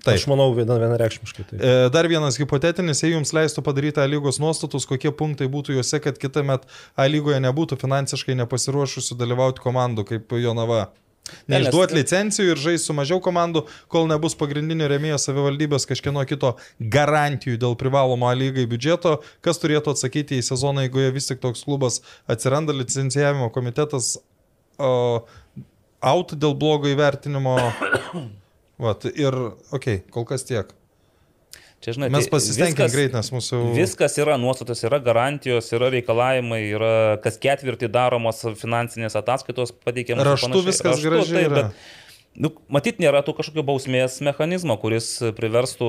Taip. 0.00 0.16
Aš 0.16 0.24
manau, 0.30 0.48
viena, 0.56 0.78
vienareikšmiškai. 0.80 1.44
Tai. 1.50 1.58
E, 1.60 1.88
Dar 1.92 2.08
vienas 2.08 2.38
hipotetinis, 2.40 3.02
jei 3.04 3.12
jums 3.12 3.34
leistų 3.36 3.64
padaryti 3.64 4.00
A 4.00 4.06
lygos 4.08 4.40
nuostatus, 4.40 4.86
kokie 4.88 5.12
punktai 5.12 5.48
būtų 5.52 5.76
juose, 5.76 6.00
kad 6.00 6.16
kitą 6.20 6.44
metą 6.48 6.68
A 6.96 7.04
lygoje 7.10 7.40
nebūtų 7.44 7.76
finansiškai 7.80 8.38
nepasiruošusių 8.40 9.18
dalyvauti 9.20 9.60
komandų 9.64 10.06
kaip 10.08 10.32
Jonava. 10.40 10.86
Neišduoti 11.50 11.98
licencijų 11.98 12.54
ir 12.54 12.62
žaisti 12.62 12.90
su 12.90 12.96
mažiau 12.96 13.20
komandų, 13.24 13.64
kol 13.92 14.08
nebus 14.10 14.36
pagrindinio 14.38 14.88
remėjo 14.90 15.20
savivaldybės 15.22 15.88
kažkieno 15.90 16.24
kito 16.28 16.54
garantijų 16.80 17.60
dėl 17.60 17.76
privalomo 17.80 18.30
lygai 18.36 18.66
biudžeto, 18.70 19.18
kas 19.44 19.62
turėtų 19.62 19.94
atsakyti 19.94 20.40
į 20.40 20.46
sezoną, 20.50 20.86
jeigu 20.86 21.06
vis 21.14 21.30
tik 21.30 21.42
toks 21.42 21.64
klubas 21.66 22.00
atsiranda, 22.30 22.76
licencijavimo 22.76 23.50
komitetas 23.54 24.16
o, 24.80 24.92
out 26.00 26.34
dėl 26.34 26.56
blogo 26.58 26.90
įvertinimo. 26.90 27.56
Vat, 28.84 29.04
ir, 29.12 29.36
okei, 29.76 30.00
okay, 30.00 30.04
kol 30.12 30.24
kas 30.28 30.46
tiek. 30.48 30.70
Čia, 31.80 31.94
žinai, 31.96 32.10
Mes 32.12 32.26
tai 32.26 32.32
pasistengėm 32.34 32.90
greit, 32.92 33.14
nes 33.16 33.30
mūsų... 33.32 33.58
Viskas 33.72 34.18
yra 34.20 34.34
nuostatos, 34.36 34.82
yra 34.84 34.98
garantijos, 35.00 35.70
yra 35.72 35.88
reikalavimai, 35.94 36.58
yra 36.74 36.90
kas 37.24 37.38
ketvirtį 37.40 37.88
daromos 37.88 38.42
finansinės 38.60 39.16
ataskaitos 39.16 39.72
pateikiamos. 39.86 40.26
Raštu 40.28 40.50
panašiai. 40.50 40.66
viskas 40.66 41.00
gražiai 41.06 41.46
yra. 41.46 41.62
bet, 41.70 41.86
nu, 42.36 42.50
matyt, 42.76 43.00
nėra 43.00 43.22
tų 43.24 43.32
kažkokio 43.38 43.64
bausmės 43.70 44.18
mechanizmo, 44.26 44.76
kuris 44.82 45.08
priverstų 45.38 45.88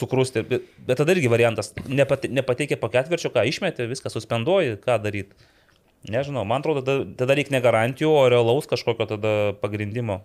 sukrusti. 0.00 0.46
Bet, 0.48 0.72
bet 0.88 1.02
tada 1.02 1.12
irgi 1.12 1.28
variantas, 1.28 1.74
nepate, 1.84 2.32
nepateikė 2.32 2.80
po 2.80 2.88
ketvirčio, 2.96 3.28
ką 3.36 3.44
išmetė, 3.52 3.90
viską 3.92 4.14
suspenduoji, 4.16 4.80
ką 4.80 4.96
daryti. 5.04 5.36
Nežinau, 6.08 6.46
man 6.48 6.64
atrodo, 6.64 6.80
tada, 6.80 7.04
tada 7.20 7.36
reikia 7.36 7.58
ne 7.58 7.60
garantijų, 7.60 8.08
o 8.08 8.24
realaus 8.32 8.64
kažkokio 8.72 9.04
tada 9.10 9.36
pagrindimo, 9.60 10.22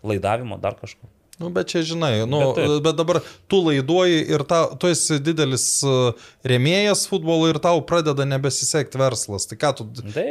laidavimo, 0.00 0.56
dar 0.64 0.80
kažko. 0.80 1.12
Nu, 1.38 1.50
bet 1.54 1.68
čia 1.70 1.84
žinai, 1.86 2.24
nu, 2.26 2.38
Bet 2.40 2.56
bet, 2.56 2.66
taip. 2.66 2.82
bet 2.82 2.96
dabar 2.98 3.18
tu 3.46 3.60
laiduoji 3.62 4.24
ir 4.34 4.42
ta, 4.42 4.64
tu 4.74 4.88
esi 4.90 5.20
didelis 5.22 5.66
uh, 5.86 6.10
rėmėjas 6.42 7.04
futbolo 7.06 7.46
ir 7.52 7.60
tau 7.62 7.78
pradeda 7.86 8.24
nebesisekti 8.26 8.98
verslas. 8.98 9.46
Tai 9.46 9.58
ką 9.60 9.70
tu 9.78 9.86
ne, 10.02 10.26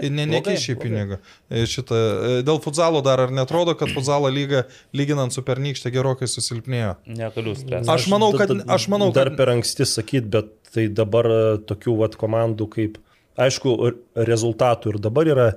blogai. 0.75 0.83
pinigą. 0.83 1.19
E, 1.47 1.63
Šitą, 1.63 1.95
e, 1.95 2.33
dėl 2.43 2.59
futzalo 2.59 2.99
dar 3.05 3.23
ar 3.23 3.31
netrodo, 3.31 3.71
kad 3.79 3.87
futzalo 3.95 4.27
lyga 4.27 4.65
lyginant 4.91 5.31
su 5.31 5.41
pernykšte 5.47 5.93
gerokai 5.95 6.27
susilpnėjo? 6.27 6.97
Negaliu 7.07 7.55
spręsti. 7.55 7.87
Aš 7.95 8.09
manau, 8.11 8.33
kad- 8.35 8.51
aš 8.67 8.89
manau, 8.91 9.13
dar 9.15 9.31
kad- 9.31 9.37
per 9.39 9.53
anksti 9.55 9.87
sakyti, 9.87 10.27
bet 10.35 10.51
tai 10.75 10.89
dabar 10.91 11.25
e, 11.31 11.41
tokių 11.71 11.97
vat, 12.03 12.19
komandų 12.19 12.67
kaip, 12.75 12.99
aišku, 13.39 13.77
rezultatų 14.27 14.95
ir 14.95 14.99
dabar 15.07 15.25
yra 15.31 15.47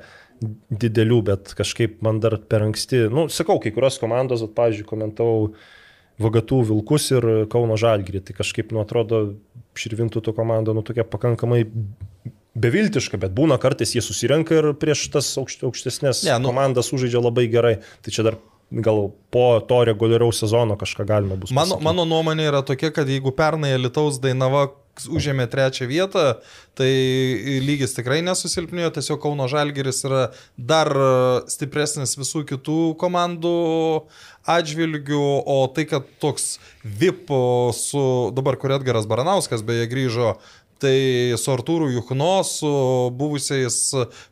didelių, 0.41 1.21
bet 1.31 1.53
kažkaip 1.59 2.01
man 2.05 2.21
dar 2.23 2.39
per 2.51 2.65
anksti, 2.65 3.07
nu, 3.13 3.29
sakau, 3.33 3.59
kai 3.63 3.73
kurios 3.77 4.01
komandos, 4.01 4.45
vat, 4.47 4.57
pavyzdžiui, 4.57 4.89
komentavau 4.89 5.53
Vagatų 6.21 6.59
Vilkus 6.69 7.07
ir 7.15 7.27
Kauno 7.53 7.79
Žalgirį, 7.81 8.21
tai 8.29 8.35
kažkaip, 8.37 8.75
nu, 8.77 8.83
atrodo, 8.83 9.23
širvintų 9.81 10.21
tų 10.27 10.35
komandų, 10.37 10.75
nu, 10.77 10.85
tokia 10.85 11.07
pakankamai 11.09 11.63
beviltiška, 12.61 13.21
bet 13.23 13.33
būna 13.37 13.57
kartais 13.63 13.95
jie 13.95 14.03
susirenka 14.05 14.59
ir 14.59 14.73
prieš 14.81 15.07
tas 15.15 15.29
aukšt, 15.41 15.65
aukštesnės 15.69 16.25
Ne, 16.27 16.39
nu- 16.43 16.51
komandas 16.51 16.93
užaidžia 16.93 17.23
labai 17.23 17.47
gerai. 17.53 17.77
Tai 18.05 18.13
čia 18.13 18.27
dar 18.27 18.37
gal 18.71 19.11
po 19.35 19.61
to 19.67 19.81
reguliariaus 19.89 20.43
sezono 20.45 20.77
kažką 20.79 21.07
galima 21.07 21.37
bus. 21.37 21.51
Mano, 21.51 21.75
pasakyt. 21.79 21.85
mano 21.85 22.05
nuomonė 22.07 22.47
yra 22.51 22.61
tokia, 22.67 22.93
kad 22.95 23.09
jeigu 23.11 23.33
pernai 23.35 23.73
Lietuvos 23.79 24.21
Dainava 24.23 24.69
užėmė 25.09 25.47
trečią 25.51 25.89
vietą, 25.91 26.25
tai 26.79 26.91
lygis 27.65 27.97
tikrai 27.97 28.21
nesusilpnėjo, 28.27 28.93
tiesiog 28.99 29.21
Kauno 29.23 29.49
Žalgeris 29.51 30.03
yra 30.09 30.27
dar 30.57 30.93
stipresnis 31.51 32.17
visų 32.19 32.45
kitų 32.51 32.81
komandų 33.01 33.57
atžvilgių, 34.51 35.27
o 35.45 35.59
tai, 35.75 35.87
kad 35.89 36.09
toks 36.23 36.59
VIP 36.85 37.31
su 37.77 38.03
dabar, 38.37 38.59
kur 38.61 38.77
Edgaras 38.77 39.09
Baranauskas 39.09 39.65
beje 39.67 39.89
grįžo, 39.91 40.35
tai 40.81 41.37
su 41.37 41.53
Artūru 41.53 41.91
Juchno, 41.93 42.41
su 42.47 42.71
buvusiais 43.17 43.77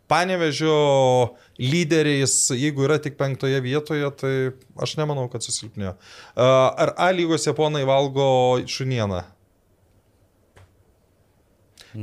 Panevežio 0.08 1.34
lyderiais, 1.60 2.36
jeigu 2.56 2.86
yra 2.86 2.98
tik 3.02 3.18
penktoje 3.20 3.60
vietoje, 3.64 4.08
tai 4.16 4.34
aš 4.80 4.96
nemanau, 5.00 5.28
kad 5.32 5.44
susilpnėjo. 5.44 5.96
Ar 6.38 6.94
A 6.96 7.10
lygos 7.12 7.44
japonai 7.48 7.84
valgo 7.88 8.28
šunieną? 8.64 9.26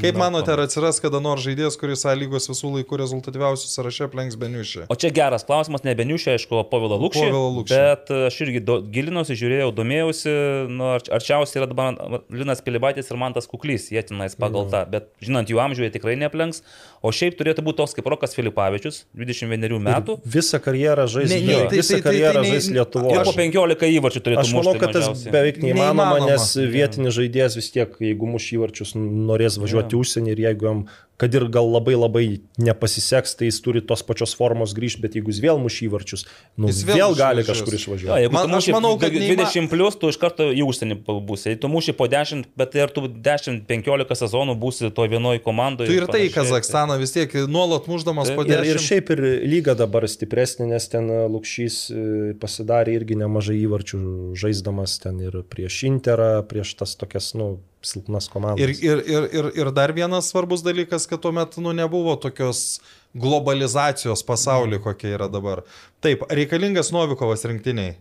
Kaip 0.02 0.16
Na, 0.18 0.24
manote, 0.26 0.50
ar 0.50 0.64
atsiras 0.64 0.98
kada 0.98 1.20
nors 1.22 1.44
žaidėjas, 1.46 1.76
kuris 1.78 2.02
A 2.10 2.14
lygos 2.18 2.48
visų 2.50 2.72
laikų 2.80 2.98
rezultatyviausių 3.04 3.68
sąraše 3.70 4.08
aplenks 4.08 4.38
Beniušį? 4.42 4.86
O 4.90 4.96
čia 4.98 5.12
geras 5.14 5.46
klausimas, 5.46 5.84
ne 5.86 5.94
Beniušė, 5.96 6.34
aišku, 6.40 6.64
Povilo 6.72 6.98
Lukšė. 7.04 7.22
Povilo 7.28 7.52
Lukšį. 7.60 7.78
Bet 7.78 8.10
aš 8.32 8.40
irgi 8.48 8.64
do, 8.66 8.80
gilinuosi, 8.82 9.38
žiūrėjau, 9.38 9.70
domėjausi, 9.78 10.34
nu, 10.74 10.88
arč- 10.96 11.12
arčiausiai 11.14 11.62
yra 11.62 11.70
dabar 11.70 12.24
Linas 12.34 12.66
Pilibaitis 12.66 13.14
ir 13.14 13.22
Mantas 13.22 13.46
Kuklys, 13.52 13.92
jie 13.94 14.02
tenais 14.10 14.34
pagal 14.42 14.66
tą, 14.74 14.82
bet 14.90 15.12
žinant 15.22 15.54
jų 15.54 15.62
amžių, 15.68 15.86
jie 15.86 15.94
tikrai 16.00 16.18
neplenks. 16.18 16.64
O 17.06 17.12
šiaip 17.14 17.36
turėtų 17.38 17.62
būti 17.68 17.78
toks 17.84 17.94
kaip 17.94 18.08
Rokas 18.10 18.34
Filipavičius, 18.34 19.04
21 19.14 19.78
metų. 19.86 20.16
Visą 20.26 20.58
karjerą 20.64 21.06
žais, 21.12 21.30
ne, 21.30 21.68
tai- 21.70 21.78
visą 21.78 21.94
tai- 21.94 22.02
tai- 22.02 22.06
karjerą 22.08 22.42
žais 22.50 22.70
Ir 22.72 22.78
Lietuvoje. 22.80 23.24
po 23.28 23.34
15 23.38 23.92
įvarčių 24.00 24.22
turėtų 24.26 24.42
Aš 24.46 24.54
manau, 24.58 24.74
kad 24.80 24.94
tas 24.96 25.06
mažiausiai. 25.10 25.32
beveik 25.36 25.60
neįmanoma, 25.62 26.08
Neįmanoma. 26.18 26.32
nes 26.32 26.56
vietinis 26.74 27.14
žaidėjas 27.20 27.56
vis 27.62 27.70
tiek, 27.72 27.94
jeigu 28.02 28.26
muš 28.34 28.50
įvarčius, 28.58 28.96
norės 28.98 29.60
važiuoti 29.62 29.94
į 29.94 30.02
užsienį 30.02 30.30
ir 30.34 30.40
jeigu 30.50 30.64
jam, 30.72 30.88
kad 31.18 31.34
ir 31.34 31.46
gal 31.48 31.70
labai 31.72 31.96
labai 31.96 32.26
nepasiseks, 32.60 33.36
tai 33.40 33.48
jis 33.48 33.62
turi 33.64 33.82
tos 33.82 34.02
pačios 34.04 34.34
formos 34.36 34.74
grįžti, 34.76 35.00
bet 35.06 35.16
jeigu 35.16 35.32
jis 35.32 35.40
vėl 35.44 35.60
muš 35.64 35.78
įvarčius, 35.88 36.26
nu, 36.60 36.68
Jis 36.68 36.82
vėl 36.84 36.98
vėl, 37.00 37.16
gali 37.16 37.44
kažkur 37.48 37.78
išvažiuoti. 37.78 38.22
jeigu 38.26 38.34
Man- 38.36 38.50
tu 38.50 38.56
aš 38.56 38.66
muši 38.66 38.74
manau, 38.76 38.94
kad 39.00 39.14
neįma- 39.14 39.46
20 39.48 39.70
plus, 39.72 39.96
tu 39.96 40.10
iš 40.12 40.18
karto 40.20 40.50
į 40.52 40.62
užsienį 40.68 40.98
būsi. 41.06 41.46
Jei 41.54 41.60
tu 41.60 41.68
muši 41.72 41.94
po 41.96 42.08
10, 42.08 42.46
bet 42.58 42.72
tai 42.72 42.82
ar 42.84 42.90
tu 42.92 43.02
10-15 43.08 44.16
sezonų 44.20 44.58
būsi 44.60 44.92
to 44.94 45.08
vienoje 45.08 45.40
komandoje. 45.44 45.88
Tu 45.88 45.94
ir 46.02 46.08
tai 46.08 46.28
į 46.28 46.34
Kazakstaną 46.34 46.98
vis 47.00 47.12
tiek 47.16 47.32
nuolat 47.48 47.88
muždamas 47.88 48.30
po 48.36 48.44
Ir, 48.44 48.52
ir 48.66 48.76
10. 48.76 48.84
šiaip 48.84 49.10
ir 49.16 49.22
lyga 49.48 49.76
dabar 49.78 50.04
stipresnė, 50.04 50.68
nes 50.68 50.88
ten 50.92 51.08
Lukšys 51.08 51.78
e, 51.92 52.34
pasidarė 52.40 52.96
irgi 53.00 53.16
nemažai 53.16 53.58
įvarčių 53.66 54.36
žaisdamas 54.36 55.00
ten 55.00 55.20
ir 55.24 55.44
prieš 55.48 55.84
Interą, 55.88 56.44
prieš 56.44 56.76
tas 56.76 56.96
tokias, 56.96 57.34
nu, 57.36 57.60
silpnas 57.86 58.28
komandas. 58.32 58.62
Ir, 58.64 58.74
ir, 58.84 59.04
ir, 59.10 59.28
ir, 59.40 59.50
ir 59.62 59.72
dar 59.76 59.94
vienas 59.96 60.30
svarbus 60.32 60.64
dalykas, 60.66 61.08
kad 61.10 61.22
tuo 61.24 61.32
metu 61.36 61.64
nu, 61.64 61.74
nebuvo 61.76 62.16
tokios 62.22 62.82
globalizacijos 63.16 64.24
pasaulyje, 64.28 64.82
kokia 64.84 65.14
yra 65.20 65.30
dabar. 65.32 65.64
Taip, 66.04 66.26
reikalingas 66.30 66.92
Novikovas 66.96 67.46
rinktiniai. 67.48 67.96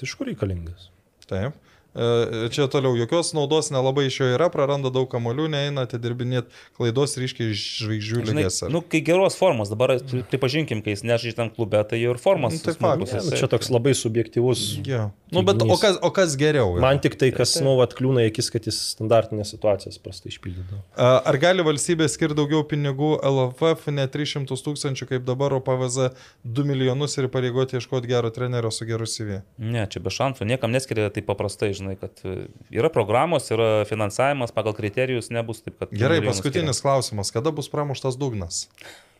Tai 0.00 0.08
iš 0.08 0.16
kur 0.16 0.30
reikalingas? 0.30 0.88
Taip. 1.28 1.58
E, 1.94 2.48
Čia 2.54 2.68
toliau 2.70 2.94
jokios 2.98 3.32
naudos 3.34 3.70
nelabai 3.74 4.06
iš 4.06 4.20
jo 4.20 4.26
yra, 4.36 4.46
praranda 4.52 4.90
daug 4.94 5.08
kamolių, 5.10 5.48
neina 5.50 5.84
atidirbinėti 5.88 6.50
klaidos 6.78 7.16
ryškiai 7.18 7.50
žvaigždžių 7.56 8.22
lygės. 8.30 8.60
nu, 8.70 8.80
kai 8.82 9.00
geros 9.06 9.34
formos, 9.38 9.70
dabar 9.72 9.96
pri- 9.98 10.22
pripažinkim, 10.30 10.82
kai 10.84 10.94
jis 10.94 11.02
nežaidžia 11.02 11.36
tam 11.36 11.50
klube, 11.50 11.80
tai 11.88 11.98
ir 12.02 12.18
formas. 12.22 12.54
Nu, 12.54 12.62
tai 12.62 12.74
faktas. 12.78 13.12
Nu, 13.12 13.30
jisai. 13.30 13.38
čia 13.42 13.48
toks 13.50 13.70
labai 13.74 13.94
subjektivus. 13.98 14.78
Ja. 14.86 15.10
Nu, 15.30 15.42
bet 15.46 15.62
o 15.62 15.76
kas, 15.78 15.98
o 16.02 16.10
kas 16.14 16.36
geriau? 16.38 16.76
yra? 16.76 16.82
Man 16.82 16.98
tik 17.02 17.14
tai, 17.18 17.30
kas, 17.34 17.56
nu, 17.62 17.76
atkliūna 17.82 18.24
į 18.26 18.30
akis, 18.32 18.50
kad 18.50 18.66
jis 18.66 18.78
standartinės 18.94 19.50
situacijas 19.54 19.98
prastai 20.02 20.30
išpildydavo. 20.32 20.80
A, 20.98 21.10
Ar 21.30 21.38
gali 21.42 21.62
valstybė 21.66 22.08
skirti 22.10 22.34
daugiau 22.38 22.62
pinigų 22.66 23.12
LFF, 23.22 23.90
ne 23.94 24.06
300 24.10 24.46
tūkstančių 24.58 25.06
kaip 25.10 25.26
dabar, 25.28 25.54
o 25.54 25.60
PVZ 25.62 26.10
2 26.44 26.64
milijonus 26.66 27.14
ir 27.18 27.28
pareigoti 27.30 27.78
ieškoti 27.78 28.10
gero 28.10 28.30
trenerio 28.34 28.70
su 28.74 28.86
geru 28.88 29.06
CV? 29.06 29.40
Ne, 29.58 29.86
čia 29.90 30.02
be 30.02 30.10
šansų, 30.10 30.46
niekam 30.50 30.74
neskiria 30.74 31.10
taip 31.14 31.26
paprastai, 31.30 31.70
žinai, 31.80 31.96
kad 32.00 32.22
e, 32.28 32.46
yra 32.76 32.90
programos, 32.92 33.48
yra 33.54 33.86
finansavimas, 33.88 34.52
pagal 34.54 34.76
kriterijus 34.76 35.32
nebus 35.34 35.64
taip, 35.64 35.78
kad... 35.80 35.92
Gerai, 35.96 36.20
paskutinis 36.24 36.82
klausimas. 36.84 37.32
Kada 37.34 37.52
bus 37.54 37.70
pramuštas 37.72 38.20
dugnas? 38.20 38.66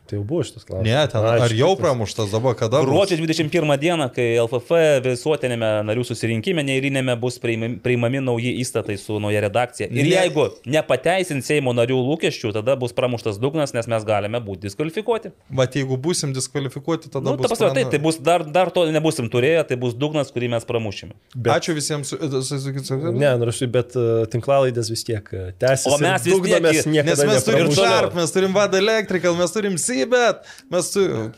Tai 0.09 0.17
jau 0.19 0.23
buvo 0.27 0.43
šitas 0.43 0.65
klausimas. 0.67 0.87
Ne, 0.91 1.07
ten, 1.07 1.23
ar 1.45 1.53
jau 1.55 1.69
pramuštas 1.79 2.31
dabar, 2.33 2.55
kada? 2.59 2.81
Gruodžio 2.83 3.15
21 3.21 3.77
dieną, 3.79 4.07
kai 4.11 4.25
LFF 4.41 4.71
visuotinėme 5.05 5.69
narių 5.87 6.03
susirinkime 6.09 6.63
neįrinėme 6.67 7.15
bus 7.21 7.37
priimami, 7.39 7.77
priimami 7.83 8.19
nauji 8.23 8.51
įstatai 8.63 8.97
su 8.99 9.19
nauja 9.23 9.39
redakcija. 9.45 9.87
Ir 9.87 10.03
Ne. 10.03 10.09
jeigu 10.11 10.47
nepateisins 10.67 11.47
Seimo 11.47 11.71
narių 11.77 11.95
lūkesčių, 12.09 12.51
tada 12.57 12.75
bus 12.79 12.91
pramuštas 12.97 13.39
dugnas, 13.39 13.73
nes 13.77 13.87
mes 13.87 14.03
galime 14.07 14.41
būti 14.43 14.67
diskvalifikuoti. 14.67 15.31
Bet 15.49 15.75
jeigu 15.79 15.95
busim 15.97 16.33
diskvalifikuoti, 16.35 17.09
tada 17.13 17.31
nu, 17.31 17.37
ta 17.37 17.47
prasme, 17.47 17.69
tai, 17.71 17.83
prana- 17.85 17.91
tai 17.95 17.99
bus 18.03 18.17
dar, 18.19 18.43
dar 18.43 18.71
to 18.71 18.85
nebusim 18.91 19.29
turėję, 19.31 19.63
tai 19.69 19.77
bus 19.79 19.93
dugnas, 19.95 20.31
kurį 20.35 20.49
mes 20.57 20.65
pramušime. 20.67 21.13
Bet- 21.35 21.53
Ačiū 21.61 21.75
visiems. 21.77 22.07
su- 22.11 22.17
su- 22.43 22.59
su- 22.59 22.83
su- 22.83 23.11
Ne, 23.15 23.31
nu, 23.37 23.45
aš- 23.47 23.63
bet 23.71 23.95
uh, 23.95 24.25
tinklalaidės 24.27 24.89
vis 24.91 25.03
tiek 25.07 25.23
uh, 25.33 25.51
tęsiasi. 25.59 25.87
O 25.93 25.97
mes 26.03 26.23
vis 26.25 26.33
tiek 26.41 27.05
Nes 27.05 27.23
mes 27.25 27.43
turim. 27.45 27.71
Sharp, 27.71 28.13
mes 28.15 28.31
turim 28.31 28.53
Vada 28.53 28.77
Electrical, 28.77 29.35
mes 29.35 29.51
turim 29.51 29.77
Seabed, 29.91 30.43
mes 30.71 30.91
turim... 30.95 31.31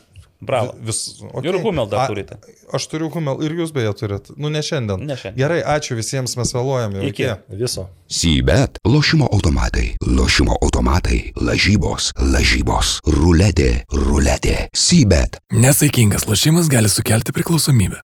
Bravo. 0.44 0.74
Vis, 0.84 1.22
Ir 1.42 1.56
Hummel 1.62 1.86
dar 1.88 2.00
A- 2.04 2.06
turite. 2.10 2.36
Aš 2.76 2.84
turiu 2.92 3.08
Hummel 3.14 3.40
ir 3.46 3.54
jūs 3.56 3.70
beje 3.72 3.92
turit. 3.96 4.26
Nu, 4.36 4.50
ne 4.52 4.60
šiandien. 4.66 5.00
Ne 5.08 5.16
šiandien. 5.16 5.38
Gerai, 5.40 5.60
ačiū 5.76 5.96
visiems, 5.96 6.34
mes 6.36 6.52
vėluojame. 6.52 7.00
jau. 7.00 7.08
Iki. 7.08 7.28
Viso. 7.62 7.86
Sybet, 8.12 8.76
lošimo 8.84 9.28
automatai, 9.32 9.94
lošimo 10.04 10.58
automatai, 10.60 11.32
lažybos, 11.40 12.10
lažybos, 12.20 12.98
ruletė, 13.08 13.70
ruletė, 13.94 14.66
Sybet. 14.76 15.38
Nesaikingas 15.52 16.28
lošimas 16.28 16.68
gali 16.68 16.92
sukelti 16.92 17.32
priklausomybę. 17.32 18.02